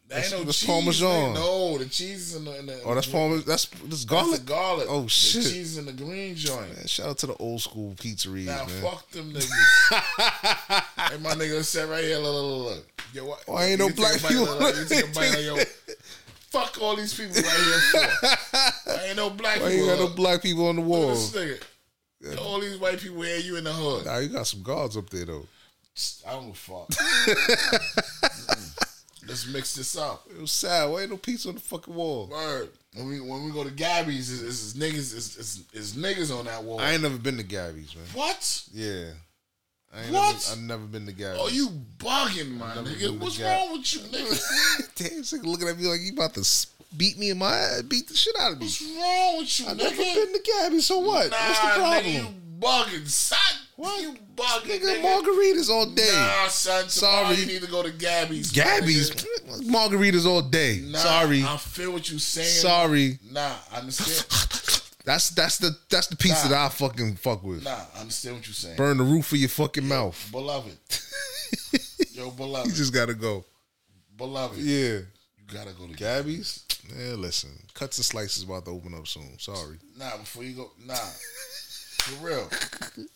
[0.09, 0.69] That ain't That's, no that's cheese.
[0.69, 1.33] Parmesan.
[1.35, 2.59] No, the cheese is in the.
[2.59, 3.45] In the Oh, that's Parmesan.
[3.47, 4.31] That's that's garlic.
[4.33, 4.87] That's the garlic.
[4.91, 5.45] Oh shit.
[5.45, 6.77] The cheese in the green joint.
[6.77, 8.83] Man, shout out to the old school pizzerias, Now man.
[8.83, 11.11] fuck them niggas.
[11.11, 12.87] hey, my nigga said right here, look, look, look, look.
[13.15, 13.45] Yo, what?
[13.49, 14.45] Oh, Why ain't you no black people?
[14.45, 15.57] look, look, You take a bite, like, yo,
[16.51, 18.91] fuck all these people right here for.
[18.93, 19.91] Why ain't no black Why people.
[19.91, 21.11] Ain't got no black people on the Look wall?
[21.13, 21.63] at this nigga.
[22.39, 24.07] All these white people here, you in the hood.
[24.07, 25.47] Nah, you got some guards up there though.
[26.27, 26.89] I don't give a fuck.
[29.27, 30.27] Let's mix this up.
[30.31, 30.91] It was sad.
[30.91, 32.29] Why ain't no pizza on the fucking wall?
[32.31, 32.69] Word.
[32.95, 36.37] When we when we go to Gabby's, it's, it's, it's niggas, it's, it's, it's niggas
[36.37, 36.79] on that wall.
[36.81, 38.05] I ain't never been to Gabby's, man.
[38.13, 38.63] what?
[38.73, 39.07] Yeah.
[39.95, 40.35] I ain't What?
[40.35, 41.39] Never, I've never been to Gabby's.
[41.41, 43.19] Oh, you bugging, my nigga.
[43.19, 44.95] What's Gab- wrong with you, nigga?
[44.97, 46.45] Damn, this nigga looking at me like you about to
[46.97, 48.67] beat me in my ass, beat the shit out of me.
[48.67, 49.79] What's wrong with you, I nigga?
[49.79, 51.31] never been to Gabby's, so what?
[51.31, 52.05] Nah, What's the problem?
[52.05, 53.39] nigga, you bugging, son.
[53.77, 54.01] What?
[54.03, 55.23] You bugging, Nigga, nigga.
[55.23, 56.11] margaritas all day.
[56.13, 56.89] Nah, son.
[56.89, 57.37] Sorry.
[57.37, 58.53] you need to go to Gabby's.
[58.53, 59.63] Gabby's nigga.
[59.69, 60.81] margaritas all day.
[60.85, 62.47] Nah, Sorry, I feel what you're saying.
[62.49, 63.19] sorry.
[63.31, 64.81] Nah, I understand.
[65.05, 66.51] That's that's the that's the pizza Nah.
[66.53, 67.63] that I fucking fuck with.
[67.63, 68.77] nah, I understand what you're saying.
[68.79, 70.29] Burn the roof of your fucking mouth.
[70.33, 70.75] Beloved.
[72.13, 72.69] Yo, beloved.
[72.71, 73.45] You just gotta go.
[74.17, 74.57] beloved.
[74.59, 75.01] Yeah.
[75.49, 76.65] You gotta go to Gabby's?
[76.97, 77.51] Yeah, listen.
[77.75, 79.39] Cuts and slices about to open up soon.
[79.39, 79.77] Sorry.
[79.99, 82.49] Nah, before you go, nah, for real.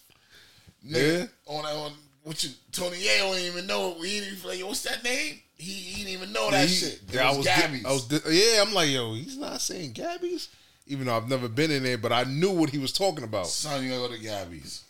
[0.82, 1.26] Yeah?
[1.46, 1.92] On on
[2.22, 3.94] what you Tony Ye don't even know.
[4.00, 5.40] He didn't even like, what's that name?
[5.56, 7.00] He, he didn't even know that He- shit.
[7.08, 7.84] It yeah, I was was, Gabby's.
[7.84, 10.48] I was yeah, I'm like, yo, he's not saying Gabby's,
[10.86, 13.48] even though I've never been in there, but I knew what he was talking about.
[13.48, 14.84] Son, you gotta go to Gabby's.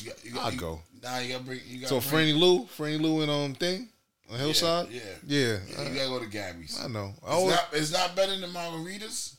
[0.00, 0.80] You got, you got, I'll you, go.
[1.02, 1.60] Nah, you gotta bring.
[1.66, 3.88] You gotta So bring, Francis Lewis, Francis Lewis and um thing
[4.32, 4.88] on Hillside.
[4.90, 5.58] Yeah, yeah.
[5.68, 5.88] yeah.
[5.88, 6.78] You gotta go to Gabby's.
[6.82, 7.12] I know.
[7.24, 9.36] I It's always, not, it's not better than margaritas,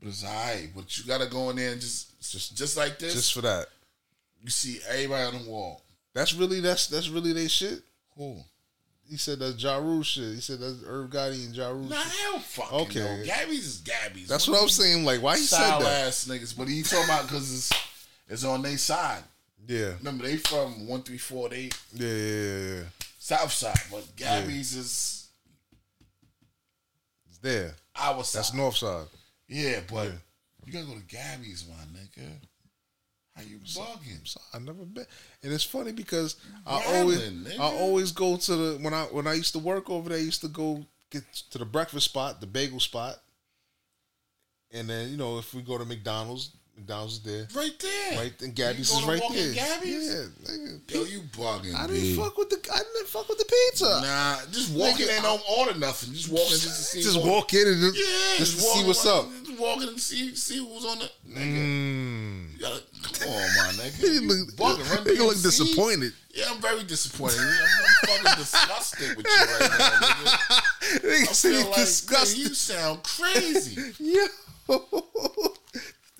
[0.00, 0.70] but it's alright.
[0.74, 3.14] But you gotta go in there and just just just like this.
[3.14, 3.66] just for that.
[4.42, 5.82] you see everybody on the wall.
[6.14, 7.80] That's really that's that's really they shit.
[8.16, 8.36] Who?
[9.08, 10.34] He said that's Ja Rule shit.
[10.34, 12.12] He said that's Irv Gotti and Ja Rule Nah, shit.
[12.20, 13.00] hell fucking Okay.
[13.00, 13.24] no.
[13.26, 14.28] Gabby's is Gabby's.
[14.28, 15.04] That's what I was saying.
[15.04, 16.06] Like, why he said that?
[16.06, 17.70] ass niggas, but he talking about because it's
[18.28, 19.22] it's on their side.
[19.66, 19.94] Yeah.
[19.98, 22.82] Remember they from one three four they Yeah, yeah, yeah, yeah.
[23.22, 25.28] South side, but Gabby's is
[27.28, 27.74] It's there.
[27.94, 28.38] our side.
[28.40, 29.06] That's North Side.
[29.48, 30.16] yeah, but Yeah.
[30.66, 32.40] you gotta go to Gabby's, my nigga.
[33.36, 34.26] How you bugging?
[34.28, 35.06] So I never been,
[35.42, 36.36] and it's funny because
[36.66, 37.58] I always nigga.
[37.58, 40.18] I always go to the when I when I used to work over there.
[40.18, 43.22] I used to go get to the breakfast spot, the bagel spot,
[44.70, 48.18] and then you know if we go to McDonald's, Is there, Right there.
[48.18, 48.42] right?
[48.42, 49.52] And Gabby's is right there.
[49.54, 50.08] Gabby's?
[50.14, 50.90] Yeah, nigga.
[50.94, 51.74] Yo, you bugging?
[51.76, 54.00] I didn't fuck with the I didn't fuck with the pizza.
[54.02, 56.12] Nah, just walk in Nigga, and don't order nothing.
[56.12, 57.02] Just walk in just to see.
[57.02, 59.26] Just what- walk in and just, Yeah, just walk see what's up.
[59.26, 61.10] in, Just walk in and see see who's on the.
[61.28, 62.60] Nigga, Mm.
[62.60, 64.02] gotta come on, my nigga.
[64.02, 64.90] You look, bugging.
[64.96, 66.12] Run he look disappointed.
[66.34, 67.38] Yeah, I'm very disappointed.
[67.38, 70.62] I'm, I'm fucking disgusted with you right now, nigga.
[71.02, 72.38] Nigga I feel like disgusted.
[72.38, 73.94] nigga, you sound crazy.
[73.98, 74.26] Yo,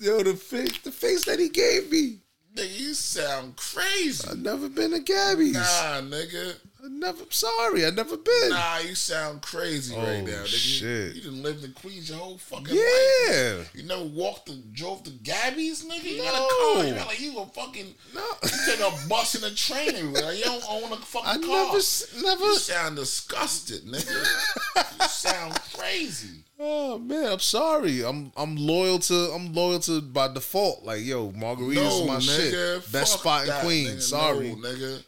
[0.03, 2.19] yo, the face, the face that he gave me.
[2.55, 4.27] nigga, you sound crazy.
[4.29, 5.53] I've never been to Gabby's.
[5.53, 6.55] Nah, nigga.
[6.85, 7.23] I never.
[7.29, 8.49] Sorry, I never been.
[8.49, 10.31] Nah, you sound crazy right Oh, now.
[10.43, 10.45] Nigga.
[10.47, 11.15] shit.
[11.15, 13.55] You, you done lived in Queens your whole fucking Yeah.
[13.59, 13.71] life.
[13.73, 16.03] You never walked and drove to Gabby's, nigga?
[16.03, 16.85] You got a car.
[16.85, 18.21] You got like you a fucking No.
[18.43, 20.33] you take a bus and a train everywhere.
[20.33, 21.65] You don't own a fucking I car.
[21.73, 21.79] never,
[22.21, 22.45] never.
[22.45, 24.99] You sound disgusted, nigga.
[25.01, 26.43] you sound crazy.
[26.59, 28.03] Oh man, I'm sorry.
[28.03, 30.83] I'm I'm loyal to I'm loyal to by default.
[30.83, 32.49] Like yo, margaritas no, is my nigga.
[32.83, 32.91] shit.
[32.91, 33.89] Best spot in that, Queens.
[33.89, 34.01] nigga.
[34.01, 34.49] Sorry.
[34.49, 35.03] No, nigga.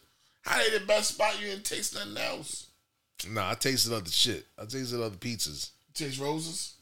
[0.45, 1.39] How they the best spot?
[1.41, 2.67] You didn't taste nothing else.
[3.29, 4.45] Nah, I tasted other shit.
[4.59, 5.71] I tasted other pizzas.
[5.93, 6.73] Taste roses.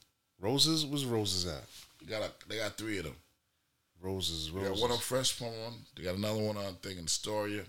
[0.42, 1.64] Roses was roses at
[2.02, 3.16] You got a, they got three of them.
[4.02, 4.48] roses.
[4.52, 4.82] They got Roses.
[4.82, 5.76] one on Fresh Pond.
[5.96, 7.64] They got another one on thing in Astoria.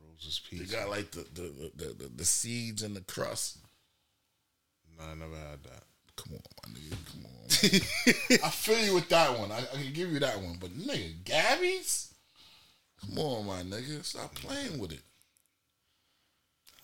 [0.00, 0.64] Rosa's pizza.
[0.66, 3.58] They got like the the, the, the, the seeds and the crust.
[4.98, 5.82] Nah, I never had that.
[6.16, 6.96] Come on, my nigga.
[7.10, 8.46] Come on.
[8.46, 9.50] I feel you with that one.
[9.52, 10.58] I, I can give you that one.
[10.60, 12.07] But nigga, Gabby's?
[13.00, 14.04] Come on, my nigga.
[14.04, 15.00] Stop playing with it.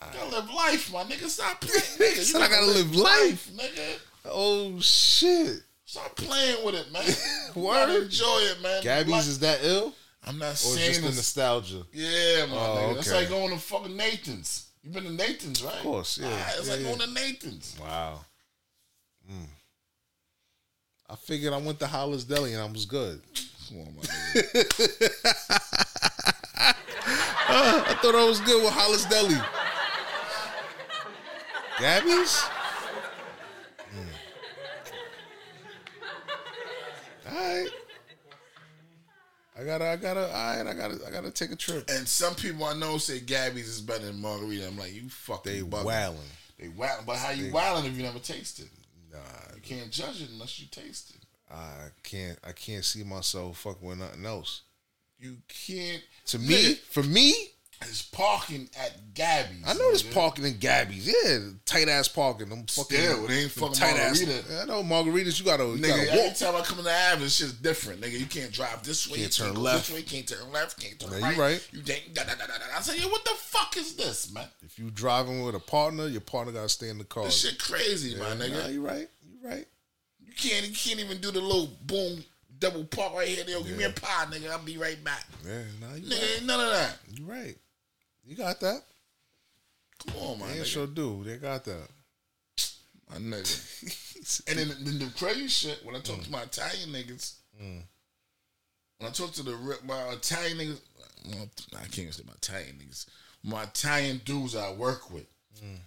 [0.02, 1.28] You gotta live life, my nigga.
[1.28, 1.80] Stop playing.
[2.12, 3.50] Nigga, you Said I gotta live life.
[3.56, 3.98] nigga.
[4.26, 5.62] Oh shit.
[5.86, 7.04] Stop playing with it, man.
[7.54, 7.74] Word.
[7.86, 8.82] gotta enjoy it, man.
[8.82, 9.94] Gabby's Life- is that ill?
[10.26, 11.82] I'm not Or saying just the nostalgia?
[11.92, 12.94] Yeah, my Oh, nigga.
[12.96, 14.68] That's like going to fucking Nathan's.
[14.82, 15.74] You've been to Nathan's, right?
[15.76, 16.28] Of course, yeah.
[16.58, 16.88] it's Yeah, like yeah.
[16.88, 17.76] going to Nathan's.
[17.80, 18.20] Wow.
[19.30, 19.46] Mm.
[21.10, 23.20] I figured I went to Hollis Deli and I was good.
[23.68, 24.02] Come on, my
[24.42, 25.13] nigga.
[27.46, 29.36] Uh, I thought I was good with Hollis Deli.
[31.78, 32.42] Gabby's?
[37.28, 37.68] All right.
[39.58, 41.88] I gotta, I gotta, all right, I gotta, I gotta take a trip.
[41.88, 44.66] And some people I know say Gabby's is better than Margarita.
[44.66, 45.84] I'm like, you fucking They bugging.
[45.84, 46.58] wildin'.
[46.58, 47.06] They wildin'.
[47.06, 48.68] But how you They- wildin' if you never tasted?
[49.12, 49.18] Nah,
[49.54, 51.20] You can't judge it unless you taste it.
[51.54, 54.62] I can't, I can't see myself fucking with nothing else.
[55.24, 56.02] You can't.
[56.26, 57.32] To me, Nigga, for me,
[57.82, 59.62] it's parking at Gabby's.
[59.66, 60.12] I know nigga.
[60.14, 61.06] parking in Gabby's.
[61.06, 62.48] Yeah, tight ass parking.
[62.50, 64.44] Them fucking Still, it ain't fucking tight-ass- margarita.
[64.52, 65.38] Yeah, I know margaritas.
[65.38, 66.36] You gotta, you Nigga, gotta every walk.
[66.36, 68.00] time I come in the Ave, this shit's different.
[68.02, 69.18] Nigga, you can't drive this way.
[69.18, 69.86] Can't you turn can't left.
[69.88, 70.78] This way, can't turn left.
[70.82, 71.36] Can't turn Yeah, right.
[71.36, 71.68] you right.
[71.72, 72.76] You da da da da da.
[72.76, 74.46] I said, yo, what the fuck is this, man?
[74.62, 77.24] If you driving with a partner, your partner gotta stay in the car.
[77.24, 78.62] This shit crazy, my nigga.
[78.62, 79.08] Nah, you right.
[79.22, 79.66] You right.
[80.20, 80.66] You can't.
[80.68, 82.24] You can't even do the little boom
[82.58, 83.44] double park right here.
[83.46, 84.50] Yo, give me a pie, nigga.
[84.50, 85.24] I'll be right back.
[85.46, 86.30] Yeah, nah, you Nigga, right.
[86.36, 86.96] ain't none of that.
[87.12, 87.56] You right.
[88.26, 88.82] You got that.
[90.06, 90.48] Come on, man.
[90.50, 90.64] They nigga.
[90.64, 91.22] sure do.
[91.24, 91.88] They got that.
[93.10, 94.42] My nigga.
[94.48, 97.82] and then, then the crazy shit when I talk to my Italian niggas, Mm.
[98.98, 100.80] when I talk to the my Italian niggas,
[101.28, 103.06] well, I can't even say my Italian niggas,
[103.44, 105.26] my Italian dudes I work with,
[105.62, 105.78] Mm.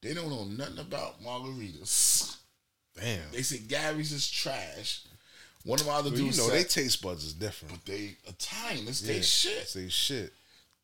[0.00, 2.36] they don't know nothing about margaritas.
[2.98, 3.30] Damn.
[3.32, 5.02] They say Gary's is trash.
[5.64, 7.74] One of my other Well, you dudes know, said, they taste buds is different.
[7.74, 9.68] but they Italian, it's Yeah, they shit.
[9.68, 10.32] Say shit.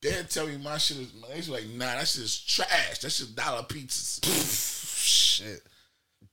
[0.00, 3.00] They'll tell me my shit is, they like, nah, that shit is trash.
[3.00, 4.20] That shit dollar pizzas.
[5.08, 5.62] Shit.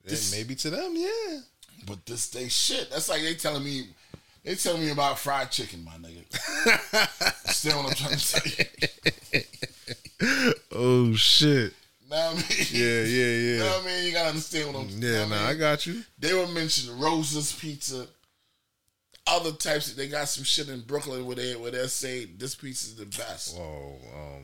[0.04, 1.40] This- maybe to them, yeah.
[1.88, 2.90] But this they shit.
[2.92, 3.88] That's like they telling me
[4.44, 6.24] they telling me about fried chicken, my nigga.
[7.52, 8.52] Still what I'm trying to tell
[9.32, 9.42] you.
[10.72, 11.74] Oh shit.
[12.10, 12.68] Know what I mean?
[12.72, 13.54] Yeah, yeah, yeah.
[13.54, 14.06] You know what I mean?
[14.06, 16.04] You gotta understand what I'm Yeah, nah, I I got you.
[16.20, 18.08] They were mentioning Rosa's Pizza.
[19.28, 22.84] Other types, they got some shit in Brooklyn where they where they say this piece
[22.84, 23.58] is the best.
[23.58, 24.44] Whoa, um,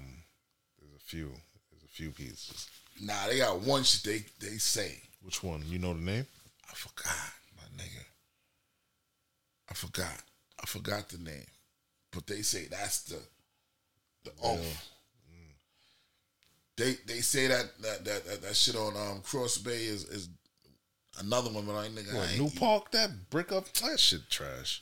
[0.80, 1.32] there's a few.
[1.72, 2.68] There's a few pieces.
[3.00, 5.00] Nah, they got one shit they they say.
[5.22, 5.64] Which one?
[5.68, 6.26] You know the name?
[6.70, 7.16] I forgot,
[7.58, 8.04] my nigga.
[9.70, 10.24] I forgot.
[10.62, 11.46] I forgot the name.
[12.12, 13.20] But they say that's the
[14.24, 14.88] the oath.
[16.78, 20.30] They they say that that, that that that shit on um Cross Bay is is
[21.20, 22.14] another one, but I ain't nigga.
[22.14, 22.92] I What, ain't New eat- Park?
[22.92, 23.72] That brick up?
[23.74, 24.82] That shit trash.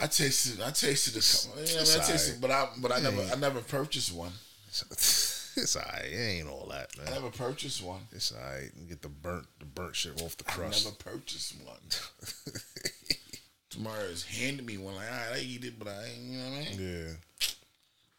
[0.00, 1.62] I tasted I tasted a couple.
[1.64, 2.40] Yeah, I, mean, I tasted, alright.
[2.40, 4.32] but I but I never I never purchased one.
[5.60, 6.04] It's alright.
[6.04, 7.08] It ain't all that, man.
[7.08, 8.02] I never purchased one.
[8.12, 8.70] It's alright.
[8.88, 10.86] Get the burnt, the burnt shit off the crust.
[10.86, 11.80] I never purchased one.
[13.70, 14.94] Tomorrow is handed me one.
[14.94, 16.22] Like, all right, I eat it, but I ain't.
[16.22, 16.78] You know what I mean?
[16.78, 17.12] Yeah.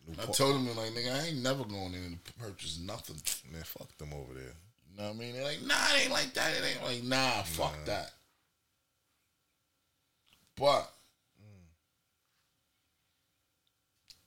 [0.08, 3.16] New I Park- told him like, nigga, I ain't never going in and purchase nothing.
[3.54, 4.54] Man, fuck them over there.
[5.00, 5.34] You know what I mean?
[5.34, 6.52] They're like, nah, it ain't like that.
[6.52, 8.12] It ain't like, nah, fuck that.
[10.58, 10.92] But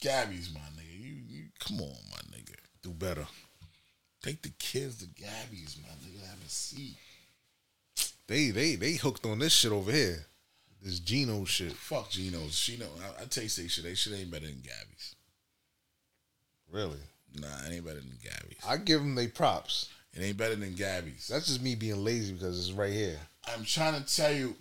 [0.01, 0.99] Gabby's my nigga.
[0.99, 2.55] You, you come on, my nigga.
[2.83, 3.26] Do better.
[4.23, 6.26] Take the kids to Gabby's, my nigga.
[6.26, 6.97] Have a seat.
[8.26, 10.25] They they they hooked on this shit over here.
[10.81, 11.73] This Gino shit.
[11.73, 12.55] Fuck Geno's.
[12.55, 12.89] She know.
[13.18, 13.84] I, I taste they shit.
[13.84, 15.17] They shit ain't better than Gabby's.
[16.73, 17.01] Really.
[17.39, 18.65] Nah, it ain't better than Gabby's.
[18.67, 19.91] I give them they props.
[20.15, 21.28] It ain't better than Gabby's.
[21.28, 23.18] That's just me being lazy because it's right here.
[23.49, 24.55] I'm trying to tell you,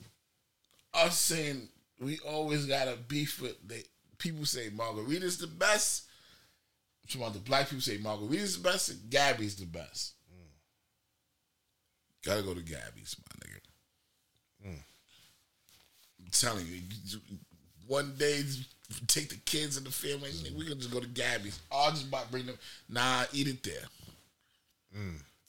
[0.93, 1.67] us saying
[1.99, 3.83] we always got a beef with they
[4.17, 6.05] people say Margarita's the best.
[7.03, 10.13] I'm talking about the black people say Margarita's the best and Gabby's the best.
[10.31, 10.47] Mm.
[12.25, 14.71] Gotta go to Gabby's, my nigga.
[14.71, 14.83] Mm.
[16.19, 16.81] I'm telling you,
[17.87, 18.41] one day
[19.07, 20.55] take the kids and the family, mm.
[20.55, 21.59] we can just go to Gabby's.
[21.71, 22.57] I'll just about bring them.
[22.89, 23.87] Nah, eat it there.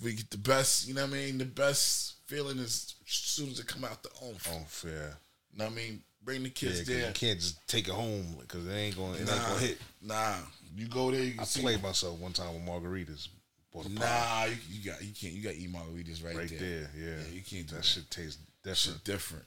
[0.02, 1.38] We get the best, you know what I mean?
[1.38, 4.48] The best feeling is as soon as it come out the oomph.
[4.52, 5.16] Oh, fair.
[5.52, 6.02] You know what I mean?
[6.24, 7.08] Bring the kids Yeah, there.
[7.08, 9.14] you can't just take it home because it ain't going.
[9.14, 9.78] It ain't Nah, gonna hit.
[10.02, 10.34] nah.
[10.76, 13.28] You go there, you can I played myself one time with margaritas.
[13.72, 14.00] Bought a pint.
[14.00, 16.58] Nah, you, you got you can't you got to eat margaritas right, right there.
[16.58, 16.90] there.
[16.96, 17.84] Yeah, you can't do that that.
[17.84, 18.78] shit tastes different.
[18.78, 19.44] shit different.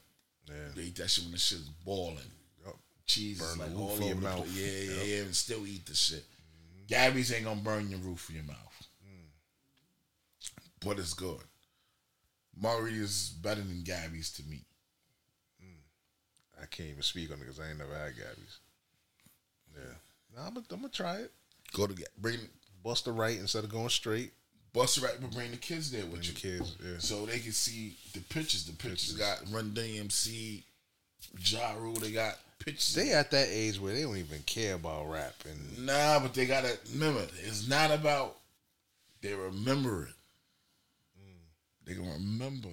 [0.48, 0.54] Yeah.
[0.74, 2.18] You eat that shit when the shit's boiling.
[2.64, 2.76] Yup.
[3.06, 4.46] Cheese Burn is like all over your mouth.
[4.52, 5.06] Yeah, yeah, Yup.
[5.06, 6.24] yeah, and still eat the shit.
[6.88, 8.65] Gabby's ain't gonna burn your roof of your mouth,
[10.86, 11.40] but it's good.
[12.60, 14.62] Margaritas is better than Gabby's to me.
[16.60, 18.58] I can't even speak on it because I ain't never had Gabby's.
[19.74, 19.82] Yeah,
[20.34, 21.30] nah, I'm gonna try it.
[21.74, 22.38] Go to bring
[22.82, 24.32] Bust the right instead of going straight.
[24.72, 26.32] bust it right, but bring the kids there with Bring you.
[26.32, 26.76] the kids.
[26.82, 26.94] Yeah.
[26.98, 28.64] so they can see the pictures.
[28.64, 29.42] The pictures, Pictures.
[29.44, 30.62] got Run DMC,
[31.40, 31.94] Ja Rule.
[31.94, 32.94] They got pictures.
[32.94, 36.46] They at that age where they don't even care about rap and nah, but they
[36.46, 37.26] gotta remember.
[37.44, 38.36] It's not about.
[39.20, 40.14] They remember it.
[41.86, 42.68] They gonna remember.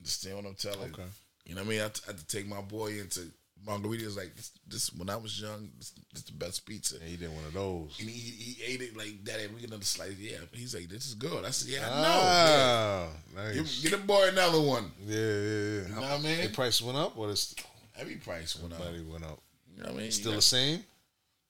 [0.00, 0.92] Understand what I'm telling?
[0.92, 1.02] Okay.
[1.46, 1.80] You know what I mean?
[1.80, 3.20] I, t- I had to take my boy into
[3.66, 4.16] margaritas.
[4.16, 6.96] Like this, this when I was young, this, this the best pizza.
[6.96, 7.96] and he did one of those.
[7.98, 9.40] And he, he ate it like that.
[9.40, 10.16] And we get another slice.
[10.18, 11.44] Yeah, he's like, this is good.
[11.44, 12.20] I said, yeah, I know.
[12.22, 13.54] Ah, nice.
[13.80, 14.90] Give, get a boy another one.
[15.06, 15.88] Yeah, yeah, yeah.
[15.88, 16.40] You know what I mean?
[16.42, 17.54] The price went up, or it's
[17.98, 18.80] Every price went up.
[18.80, 19.40] everybody went up.
[19.74, 20.10] You know what I mean?
[20.10, 20.84] Still You the same.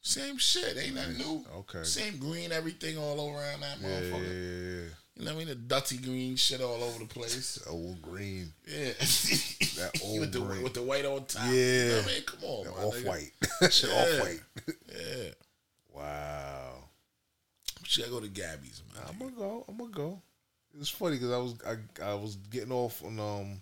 [0.01, 0.77] Same shit.
[0.79, 1.45] Ain't nothing new.
[1.59, 1.83] Okay.
[1.83, 4.89] Same green, everything all over around that Yeah, yeah, yeah, yeah.
[5.19, 5.49] You know what I mean?
[5.49, 7.59] The dirty green shit all over the place.
[7.69, 8.53] Old green.
[8.67, 8.93] Yeah.
[9.77, 10.63] That old with the green.
[10.63, 11.43] with the white on top.
[11.47, 11.53] Yeah.
[11.53, 12.23] You know I mean?
[12.25, 13.07] Come on, Off nigga.
[13.07, 13.31] white.
[13.61, 13.97] that shit Yeah.
[13.97, 14.41] off white.
[14.91, 15.29] Yeah.
[15.93, 16.73] Wow.
[17.89, 19.05] You gotta go to Gabby's, man.
[19.09, 19.65] I'm gonna go.
[19.69, 20.21] I'm gonna go.
[20.75, 23.61] It was funny because I was I, I was getting off on um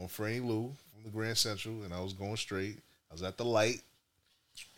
[0.00, 2.78] on Francis Lewis from the Grand Central and I was going straight.
[3.10, 3.80] I was at the light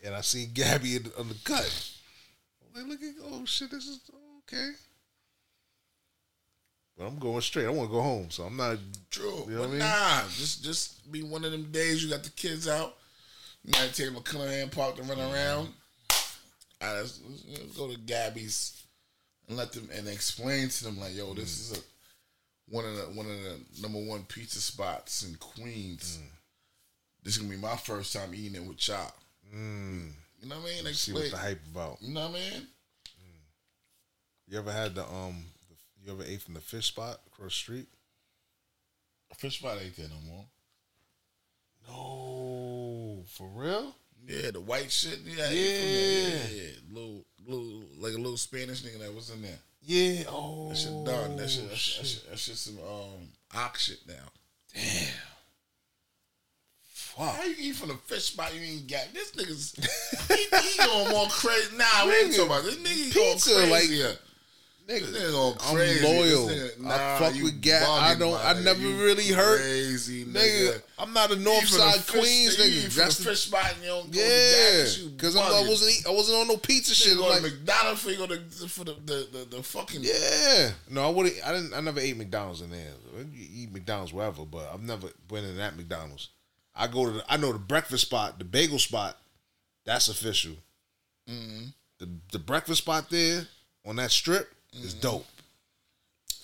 [0.04, 1.58] and I seen Gabby in, on the cut.
[1.60, 4.00] I was like, look at oh shit, this is
[4.48, 4.70] okay.
[6.96, 7.66] But I'm going straight.
[7.66, 8.78] I want to go home, so I'm not.
[9.10, 9.44] True.
[9.48, 9.78] You know but what I mean?
[9.80, 12.96] nah, just just be one of them days you got the kids out.
[13.64, 15.34] You might take them to Cunningham Park to run Mm-hmm.
[15.34, 15.68] around.
[16.80, 18.82] Right, let's, let's go to Gabby's
[19.48, 21.72] and let them and explain to them like, yo, this Mm.
[21.72, 21.82] is a
[22.68, 26.18] one of the one of the number one pizza spots in Queens.
[26.20, 26.26] Mm.
[27.22, 29.12] This is gonna be my first time eating it with y'all.
[29.54, 30.94] Mm, You know what I mean?
[30.94, 31.98] see what the hype about.
[32.00, 32.66] You know what I mean?
[34.48, 35.44] You ever had the um?
[36.06, 37.88] You ever ate from the fish spot across the street?
[39.36, 40.44] Fish spot ain't there no more.
[41.88, 43.92] No, for real?
[44.26, 45.18] Yeah, the white shit.
[45.24, 45.60] Yeah, Yeah.
[45.60, 46.70] yeah, yeah.
[46.92, 49.58] Little, little, like a little Spanish nigga that was in there.
[49.82, 50.24] Yeah.
[50.28, 51.36] Oh, That shit done.
[51.36, 51.68] That shit.
[51.68, 52.06] That shit.
[52.06, 52.06] shit.
[52.06, 54.14] That shit, that shit some um ox shit now.
[54.74, 55.08] Damn.
[56.92, 57.34] Fuck.
[57.36, 58.54] How you eat from the fish spot?
[58.54, 59.74] You ain't got this nigga's.
[60.28, 61.76] he, he going more crazy.
[61.76, 63.12] Nah, we ain't talking about this nigga.
[63.12, 63.96] Pizza, going like- crazy.
[63.96, 64.16] here.
[64.88, 66.46] Nigga, This nigga going I'm loyal.
[66.48, 67.82] Nigga- I nah, fuck you with Gab.
[67.88, 68.34] I don't.
[68.34, 68.64] I nigga.
[68.64, 69.58] never You really heard.
[69.60, 70.34] Crazy Nigga,
[70.70, 70.82] nigga.
[71.00, 72.94] I'm not a You North Side fish- Queens nigga.
[72.94, 74.26] That's the fish spot and you don't go yeah.
[74.28, 75.90] to Gabby's, you Because I wasn't.
[75.90, 77.08] eat- I wasn't on no pizza shit.
[77.08, 80.70] Shit, go Like, to McDonald's for go to for the the, the, the fucking yeah.
[80.88, 81.32] No, I would.
[81.44, 81.74] I didn't.
[81.74, 82.92] I never ate McDonald's in there.
[83.32, 86.28] You eat McDonald's wherever, but I've never went in that McDonald's.
[86.76, 87.10] I go to.
[87.10, 89.18] The, I know the breakfast spot, the bagel spot.
[89.84, 90.52] That's official.
[91.28, 91.64] Mm-hmm.
[91.98, 93.48] The the breakfast spot there
[93.84, 95.26] on that strip is dope.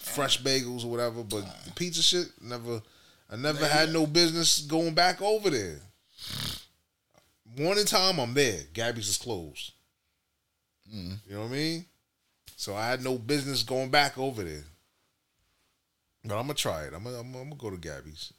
[0.01, 2.83] Fresh bagels or whatever, but the pizza shit never.
[3.31, 5.81] I never had no business going back over there.
[7.59, 8.60] Morning time, I'm there.
[8.75, 9.73] Gabby's is closed.
[10.94, 11.15] Mm-hmm.
[11.26, 11.84] You know what I mean?
[12.57, 14.65] So I had no business going back over there.
[16.25, 16.92] But I'm gonna try it.
[16.94, 18.33] I'm gonna, I'm, gonna- I'm gonna go to Gabby's.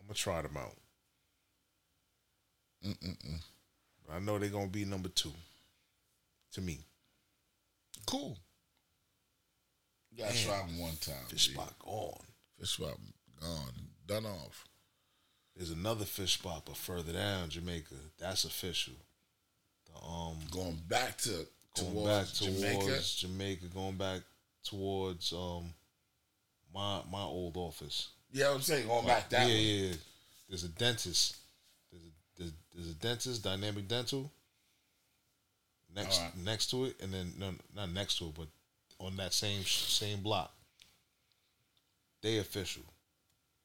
[0.00, 0.76] I'm gonna try them out.
[2.84, 3.40] Mm-mm-mm.
[4.06, 5.32] But I know they're gonna be number two
[6.52, 6.80] to me.
[8.06, 8.36] Cool.
[10.28, 10.44] Damn.
[10.46, 11.14] try one time.
[11.28, 12.12] Fish spot gone.
[12.58, 12.96] Fish spot
[13.40, 13.72] gone.
[14.06, 14.64] Done off.
[15.56, 17.94] There's another fish spot, but further down, Jamaica.
[18.18, 18.94] That's official.
[19.86, 23.00] The, um, Going back to going towards back towards Jamaica.
[23.16, 23.66] Jamaica.
[23.74, 24.20] going back
[24.64, 25.74] towards um
[26.74, 28.08] my my old office.
[28.32, 29.60] Yeah, I'm saying going back that yeah, way.
[29.60, 29.94] yeah, yeah.
[30.48, 31.36] There's a dentist.
[31.90, 32.08] There's a,
[32.38, 34.30] there's, there's a dentist, Dynamic Dental.
[35.94, 36.36] Next Alright.
[36.44, 38.46] next to it, and then no, not next to it, but
[39.00, 40.52] on that same same block.
[42.22, 42.84] They official.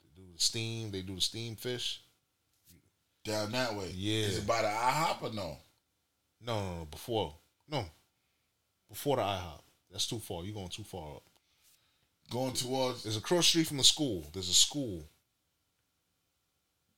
[0.01, 0.91] They do the steam.
[0.91, 2.01] They do the steam fish.
[3.23, 3.91] Down that way.
[3.93, 4.25] Yeah.
[4.27, 5.57] Is it by the IHOP or no?
[6.41, 6.85] No, no, no.
[6.85, 7.33] Before,
[7.69, 7.85] no,
[8.87, 9.61] before the IHOP.
[9.91, 10.43] That's too far.
[10.43, 11.23] You're going too far up.
[12.29, 14.25] Going towards There's a cross street from the school.
[14.33, 15.03] There's a school.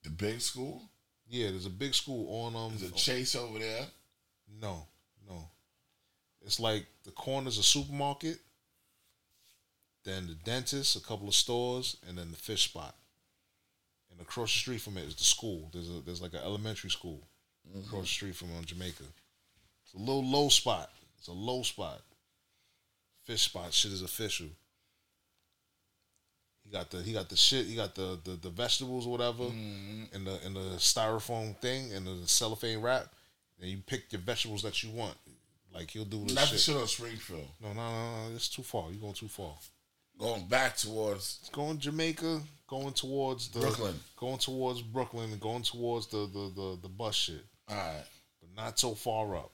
[0.02, 0.82] the big school?
[1.28, 2.78] Yeah, there's a big school on um.
[2.78, 3.86] There's a Chase over there?
[4.60, 4.86] No,
[5.28, 5.48] no.
[6.48, 8.38] It's like the corner's a supermarket,
[10.06, 12.94] then the dentist, a couple of stores, and then the fish spot.
[14.10, 15.68] And across the street from it is the school.
[15.74, 17.20] There's a there's like an elementary school
[17.84, 19.04] across the street from um, Jamaica.
[19.84, 20.90] It's a little low spot.
[21.18, 22.00] It's a low spot.
[23.26, 23.74] Fish spot.
[23.74, 24.46] Shit is official.
[26.64, 27.66] He got the he got the shit.
[27.66, 29.44] He got the the, the vegetables or whatever
[30.14, 33.12] in the in the styrofoam thing and the cellophane wrap.
[33.60, 35.18] And you pick your vegetables that you want.
[35.74, 36.52] Like he'll do this Not shit.
[36.52, 37.48] the shit on Springfield.
[37.62, 38.34] No, no, no, no.
[38.34, 38.90] It's too far.
[38.90, 39.54] You're going too far.
[40.18, 43.94] Going back towards It's going Jamaica, going towards the Brooklyn.
[44.16, 48.02] going towards Brooklyn, and going towards the the the, the bus shit, all right.
[48.40, 49.52] but not so far up.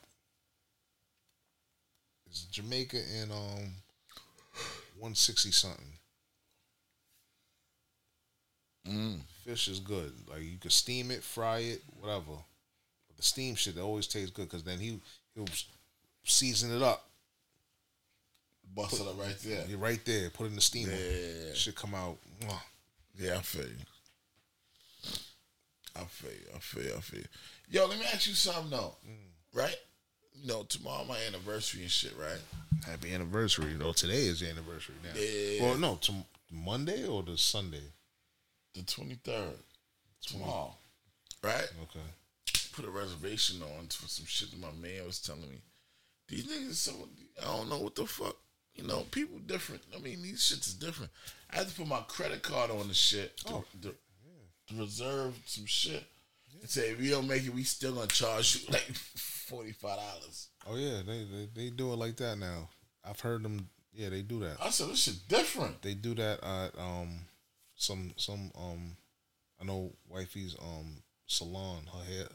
[2.27, 3.73] It's Jamaica and um,
[4.97, 5.85] one sixty something.
[8.87, 9.19] Mm.
[9.43, 10.13] Fish is good.
[10.29, 12.33] Like you can steam it, fry it, whatever.
[13.07, 14.99] But the steam shit always tastes good because then he
[15.35, 15.45] he'll
[16.25, 17.07] season it up.
[18.75, 19.65] Bust it up right there.
[19.67, 20.29] You're right there.
[20.29, 20.91] Put it in the steamer.
[20.91, 21.53] Yeah.
[21.53, 22.17] Shit come out.
[22.41, 22.59] mwah.
[23.17, 23.85] Yeah, I feel you.
[25.95, 26.47] I feel you.
[26.53, 26.93] I feel you.
[26.97, 27.25] I feel you.
[27.69, 28.95] Yo, let me ask you something though.
[29.07, 29.57] Mm.
[29.57, 29.75] Right?
[30.33, 32.41] You know, tomorrow my anniversary and shit, right?
[32.85, 33.73] Happy anniversary.
[33.73, 33.93] though.
[33.93, 35.17] today is the anniversary now.
[35.17, 35.63] Yeah.
[35.63, 36.13] Well, no, to
[36.51, 37.93] Monday or the Sunday?
[38.73, 39.55] The twenty third.
[40.21, 40.73] Tomorrow.
[41.41, 41.69] Right?
[41.83, 42.05] Okay.
[42.73, 45.61] Put a reservation on for some shit that my man was telling me.
[46.27, 46.93] These niggas so
[47.41, 48.35] I don't know what the fuck.
[48.75, 49.81] You know, people different.
[49.95, 51.11] I mean, these shits is different.
[51.49, 53.95] I had to put my credit card on the shit to, to,
[54.67, 56.03] to reserve some shit.
[56.59, 59.97] And say if you don't make it, we still gonna charge you like forty five
[59.97, 60.49] dollars.
[60.67, 62.69] Oh yeah, they, they they do it like that now.
[63.03, 63.69] I've heard them.
[63.93, 64.57] Yeah, they do that.
[64.61, 65.81] I said this shit different.
[65.81, 67.19] They do that at um
[67.75, 68.97] some some um
[69.61, 71.83] I know wifey's um salon.
[71.93, 72.27] Her hair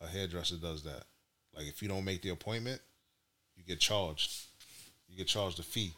[0.00, 1.04] her hairdresser does that.
[1.54, 2.80] Like if you don't make the appointment,
[3.58, 4.46] you get charged.
[5.10, 5.92] You get charged a fee.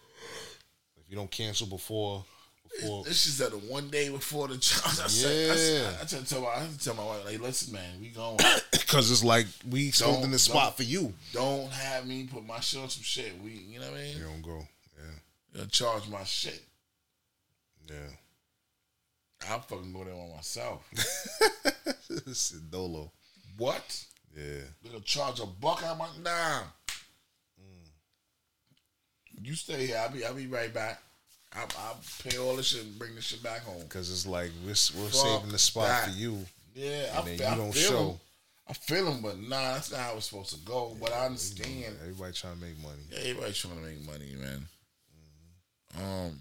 [0.97, 2.25] If you don't cancel before
[2.71, 5.01] before This is at the one day before the charge.
[5.01, 5.89] I said, I, said, Yeah.
[5.89, 8.39] I, had to tell my, I tell my wife, like, listen, man, we going.
[8.73, 11.13] because it's like we holding the spot for you.
[11.33, 13.33] Don't have me put my shit on some shit.
[13.43, 14.19] We, you know what I mean?
[14.19, 14.67] You don't go.
[14.97, 15.15] Yeah.
[15.53, 16.63] You gonna charge my shit.
[17.89, 17.95] Yeah.
[19.49, 20.89] I'll fucking go there on myself.
[22.27, 23.13] This is Dolo.
[23.57, 24.05] what?
[24.37, 24.63] Yeah.
[24.83, 26.63] They gonna charge a buck out my nah.
[29.43, 29.99] You stay here.
[29.99, 31.01] I'll be I'll be right back.
[31.53, 33.83] I'll, I'll pay all this shit and bring this shit back home.
[33.83, 36.05] Because it's like we're, we're saving the spot that.
[36.11, 36.39] for you.
[36.75, 38.07] Yeah, And I, then feel, you I don't feel show.
[38.09, 38.21] them.
[38.69, 40.97] I feel them, but nah, that's not how it's supposed to go.
[41.01, 41.97] but I understand.
[42.03, 43.03] Everybody trying to make money.
[43.11, 44.67] Yeah, everybody's trying to make money, man.
[45.99, 46.41] Um,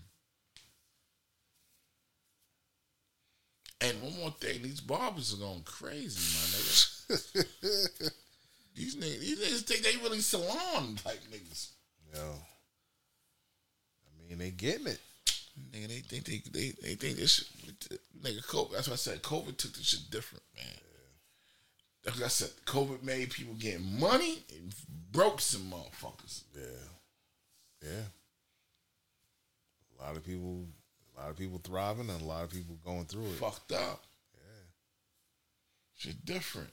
[3.82, 8.12] and one more thing, these barbers are going crazy, my nigga.
[8.76, 11.70] these niggas, these niggas think they really salon type niggas.
[12.14, 12.36] Yo.
[14.30, 15.00] Mean, they getting it.
[15.74, 18.46] Nigga, they think they they, they think this shit, nigga.
[18.46, 20.66] COVID, that's why I said COVID took this shit different, man.
[22.04, 22.52] That's what I said.
[22.66, 24.74] COVID made people get money and
[25.12, 26.44] broke some motherfuckers.
[26.56, 26.88] Yeah.
[27.84, 28.06] Yeah.
[30.00, 30.66] A lot of people,
[31.18, 33.34] a lot of people thriving, and a lot of people going through it.
[33.34, 34.04] Fucked up.
[34.34, 34.68] Yeah.
[35.98, 36.70] Shit different.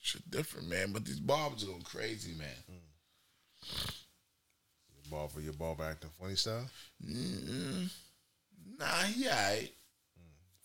[0.00, 0.92] Shit different, man.
[0.92, 2.48] But these barbers are going crazy, man.
[2.70, 3.94] Mm.
[5.10, 6.66] Your barber, your ball barber acting funny style
[7.04, 7.90] Mm-mm.
[8.78, 9.72] Nah, he alright.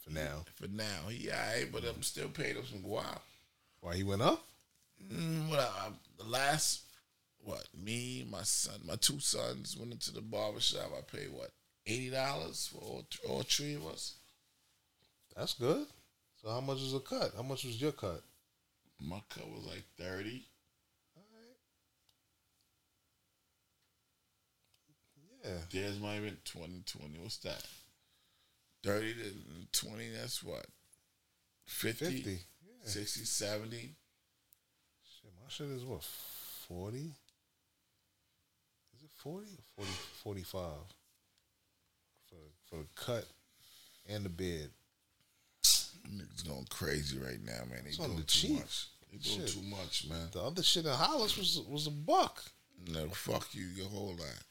[0.03, 0.43] for now.
[0.55, 3.19] For now, he alright, but I'm still paid him some guap.
[3.81, 4.43] Why he went up?
[5.11, 6.83] Mm, I, the last,
[7.43, 10.91] what me, my son, my two sons went into the barber shop.
[10.97, 11.49] I paid what
[11.85, 14.15] eighty dollars for all, th- all three of us.
[15.35, 15.85] That's good.
[16.41, 17.31] So how much was a cut?
[17.35, 18.21] How much was your cut?
[19.01, 20.43] My cut was like thirty.
[25.43, 25.51] Yeah.
[25.71, 27.19] Theirs might have been 20, 20.
[27.19, 27.63] What's that?
[28.83, 29.31] 30 to
[29.87, 30.65] 20, that's what?
[31.67, 32.29] 50, 50.
[32.31, 32.37] Yeah.
[32.83, 33.77] 60, 70.
[33.77, 36.03] Shit, my shit is what,
[36.67, 36.97] 40?
[36.97, 37.05] Is
[39.03, 39.45] it 40
[39.77, 39.91] or 40,
[40.23, 40.61] 45?
[42.29, 42.35] For,
[42.69, 43.25] for the cut
[44.09, 44.69] and the bed.
[46.09, 47.79] Niggas going crazy right now, man.
[47.83, 48.59] They It's doing the too cheap.
[48.59, 48.87] much.
[49.11, 49.47] They doing Shit.
[49.49, 50.27] too much, man.
[50.33, 52.43] The other shit in Hollis was was a buck.
[52.89, 54.43] No, fuck you, your whole life.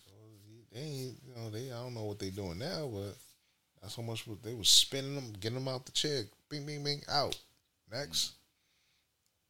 [0.73, 3.15] They ain't, you know, they I don't know what they doing now, but
[3.81, 7.03] that's how much they was spinning them, getting them out the chair, bing, bing, bing,
[7.09, 7.39] out.
[7.91, 8.33] Next,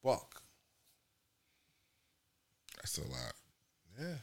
[0.03, 0.43] buck.
[2.77, 3.35] That's a lot.
[4.01, 4.19] Yeah.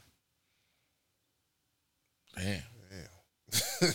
[2.36, 2.62] Damn.
[2.90, 3.08] Damn.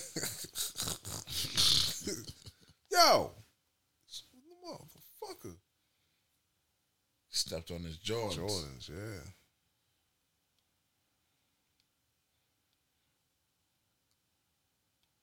[2.92, 3.32] Yo,
[4.66, 5.56] motherfucker.
[7.30, 8.38] Stepped on his Jordans.
[8.38, 9.22] Jordans, yeah.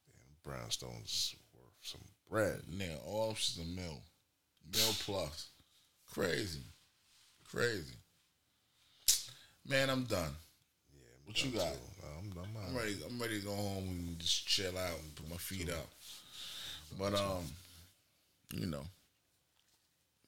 [0.07, 2.61] Damn, brownstones worth some bread.
[2.71, 4.01] Now all of is a mill.
[4.73, 5.49] Mill plus.
[6.13, 6.61] Crazy.
[7.51, 7.95] Crazy.
[9.69, 10.31] Man, I'm done.
[10.93, 11.69] Yeah, What you got?
[12.19, 12.97] I'm, I'm, I'm ready.
[13.09, 15.89] I'm ready to go home and just chill out and put my feet up.
[16.99, 17.45] But um,
[18.53, 18.85] you know,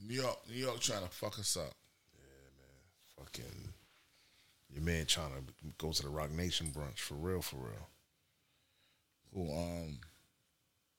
[0.07, 1.73] New York, New York trying to fuck us up.
[2.17, 3.27] Yeah, man.
[3.27, 3.73] Fucking
[4.73, 5.43] your man trying to
[5.79, 7.89] go to the Roc Nation brunch for real, for real.
[9.35, 9.99] Who um,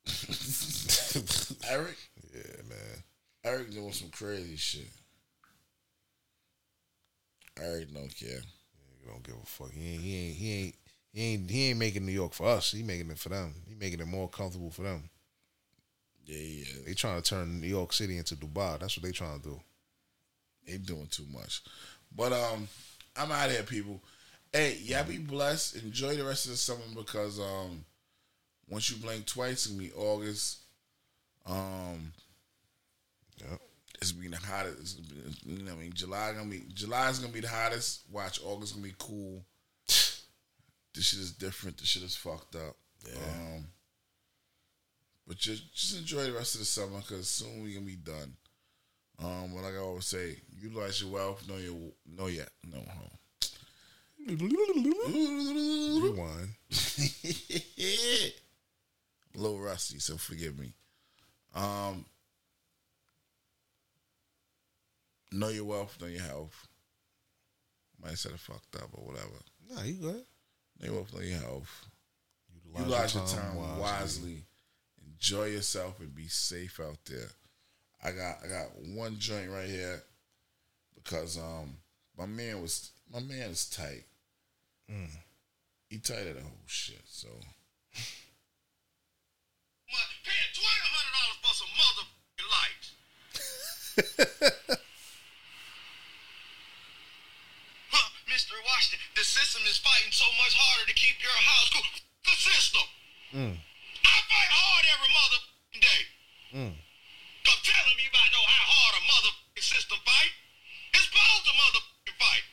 [1.70, 1.98] Eric?
[2.34, 3.04] Yeah, man.
[3.44, 4.90] Eric doing some crazy shit.
[7.60, 8.42] Eric don't care.
[9.00, 9.72] He don't give a fuck.
[9.72, 10.76] He ain't, he ain't, he ain't,
[11.14, 12.72] he ain't, he ain't making New York for us.
[12.72, 13.54] He making it for them.
[13.68, 15.10] He making it more comfortable for them.
[16.26, 16.66] Yeah, yeah.
[16.86, 18.80] They trying to turn New York City into Dubai.
[18.80, 19.60] That's what they trying to do.
[20.68, 21.62] They doing too much.
[22.14, 22.68] But um,
[23.16, 24.02] I'm out here, people.
[24.52, 25.78] Hey, y'all be blessed.
[25.78, 27.86] Enjoy the rest of the summer because um,
[28.68, 30.60] once you blink twice, it's gonna be August.
[31.46, 32.14] Um,
[33.38, 33.62] Yep.
[34.02, 34.80] it's gonna be the hottest.
[34.80, 38.02] It's gonna you know, I mean, July gonna be July's gonna be the hottest.
[38.10, 39.46] Watch August gonna be cool.
[39.88, 40.26] This
[40.94, 41.78] shit is different.
[41.78, 42.78] This shit is fucked up.
[43.18, 43.68] Um,
[45.28, 48.36] but just just enjoy the rest of the summer because soon we gonna be done.
[49.20, 51.48] Um, but like I always say, utilize your wealth.
[51.48, 52.84] Know your know your no.
[56.02, 56.50] Rewind.
[59.36, 60.74] a little rusty, so forgive me.
[61.54, 62.06] Um,
[65.32, 66.68] know your wealth, know your health.
[68.02, 69.40] Might have said it fucked up or whatever.
[69.70, 70.24] Nah, you good.
[70.80, 71.86] Know your wealth, know your health.
[72.74, 73.82] Utilize Utilize your your time time, wisely.
[73.82, 74.44] wisely.
[75.14, 77.30] Enjoy yourself and be safe out there.
[78.04, 80.04] I got I got one joint right here
[80.96, 81.78] because um
[82.18, 84.04] my man was my man is tight.
[84.92, 85.10] Mm.
[85.90, 87.02] He tight of the whole shit.
[87.06, 87.30] So
[90.26, 92.98] Paying twenty hundred dollars for some motherfucking lights.
[97.94, 98.58] huh, Mr.
[98.66, 101.86] Washington, the system is fighting so much harder to keep your house cool.
[102.26, 102.90] The system.
[103.38, 103.54] Mm.
[103.54, 106.10] I fight hard every motherfucking day.
[106.58, 106.74] Mm.
[107.46, 110.34] Come telling me about know how hard a motherfucking system fight.
[110.98, 112.46] It's supposed to motherfucking fight.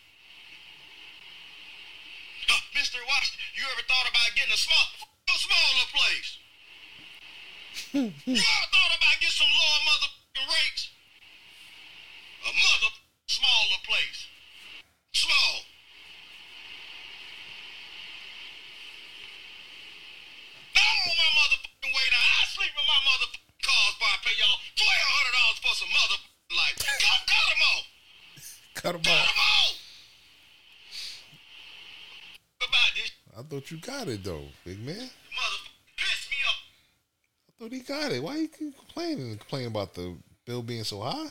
[2.52, 3.00] Huh, Mr.
[3.08, 6.36] Washington, you ever thought about getting a small, a smaller place?
[7.92, 10.88] You ever thought about getting some lower motherfucking rates?
[12.42, 12.90] A mother
[13.28, 14.26] smaller place.
[15.12, 15.54] Small.
[20.74, 22.24] Now I'm on my motherfucking way now.
[22.24, 25.92] I sleep in my motherfucking cars before I pay y'all twelve hundred dollars for some
[25.92, 26.80] motherfucking lights.
[26.80, 27.86] Come cut them off.
[28.74, 29.02] Cut Cut off.
[29.04, 29.74] them off.
[32.62, 34.96] About this I thought you got it though, big man.
[34.96, 36.62] motherfucker piss me off.
[37.62, 38.20] Thought he got it.
[38.20, 41.28] Why you complaining and complaining about the bill being so high?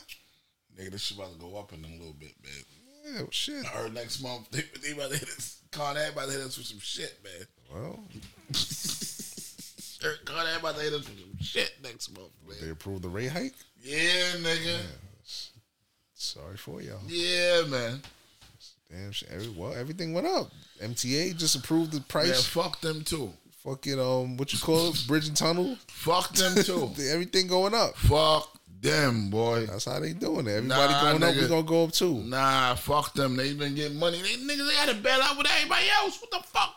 [0.78, 2.64] nigga, this shit about to go up in a little bit, man.
[3.04, 3.66] Yeah, well, shit.
[3.66, 5.60] I heard next month they, they about to hit us.
[5.70, 7.46] Con Ed about to hit us with some shit, man.
[7.70, 8.00] Well,
[10.24, 12.72] Con Ed about to hit us with some shit next month, they man.
[12.72, 13.52] approved the rate hike.
[13.82, 13.98] Yeah,
[14.38, 14.78] nigga.
[16.14, 17.00] Sorry for y'all.
[17.08, 18.00] Yeah, man.
[18.90, 19.28] Damn shit.
[19.30, 20.50] Every, well, everything went up.
[20.82, 22.28] MTA just approved the price.
[22.28, 23.34] Yeah, fuck them too.
[23.64, 25.04] Fucking um, what you call it?
[25.06, 25.76] Bridge and tunnel.
[25.88, 26.90] Fuck them too.
[27.10, 27.96] everything going up.
[27.96, 28.48] Fuck
[28.80, 29.66] them, boy.
[29.66, 30.50] That's how they doing it.
[30.56, 31.34] Everybody Nah, going up.
[31.36, 32.14] We gonna go up too.
[32.24, 33.36] Nah, fuck them.
[33.36, 34.20] They been getting money.
[34.20, 36.20] They niggas they gotta bail out with everybody else.
[36.20, 36.74] What the fuck?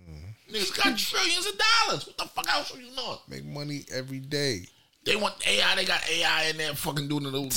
[0.00, 0.54] Mm-hmm.
[0.54, 2.06] Niggas got trillions of dollars.
[2.06, 3.18] What the fuck else are you doing?
[3.28, 4.66] Make money every day.
[5.04, 5.74] They want AI.
[5.74, 7.32] They got AI in there fucking doing it.
[7.32, 7.50] What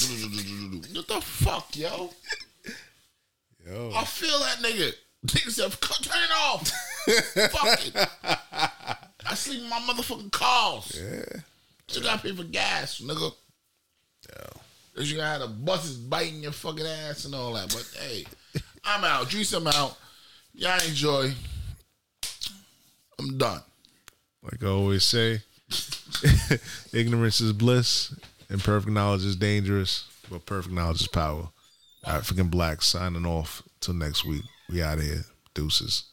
[1.07, 2.09] the fuck, yo?
[3.65, 4.91] Yo, I feel that nigga.
[5.25, 5.71] Nigga said,
[6.01, 6.69] turn it off.
[7.49, 8.09] fuck it.
[9.25, 11.01] I sleep in my motherfucking cars.
[11.01, 11.41] yeah.
[11.87, 13.31] Still gotta pay for gas, nigga.
[14.29, 14.59] Yo.
[14.95, 17.69] Cause you gotta have buses biting your fucking ass and all that.
[17.69, 18.25] But hey,
[18.83, 19.27] I'm out.
[19.27, 19.97] Drees, I'm out.
[20.53, 21.33] Y'all enjoy.
[23.19, 23.61] I'm done.
[24.43, 25.41] Like I always say,
[26.93, 28.13] ignorance is bliss
[28.49, 31.49] and perfect knowledge is dangerous, but perfect knowledge is power.
[32.05, 34.43] African Black signing off till next week.
[34.69, 35.23] We out here.
[35.53, 36.12] Deuces.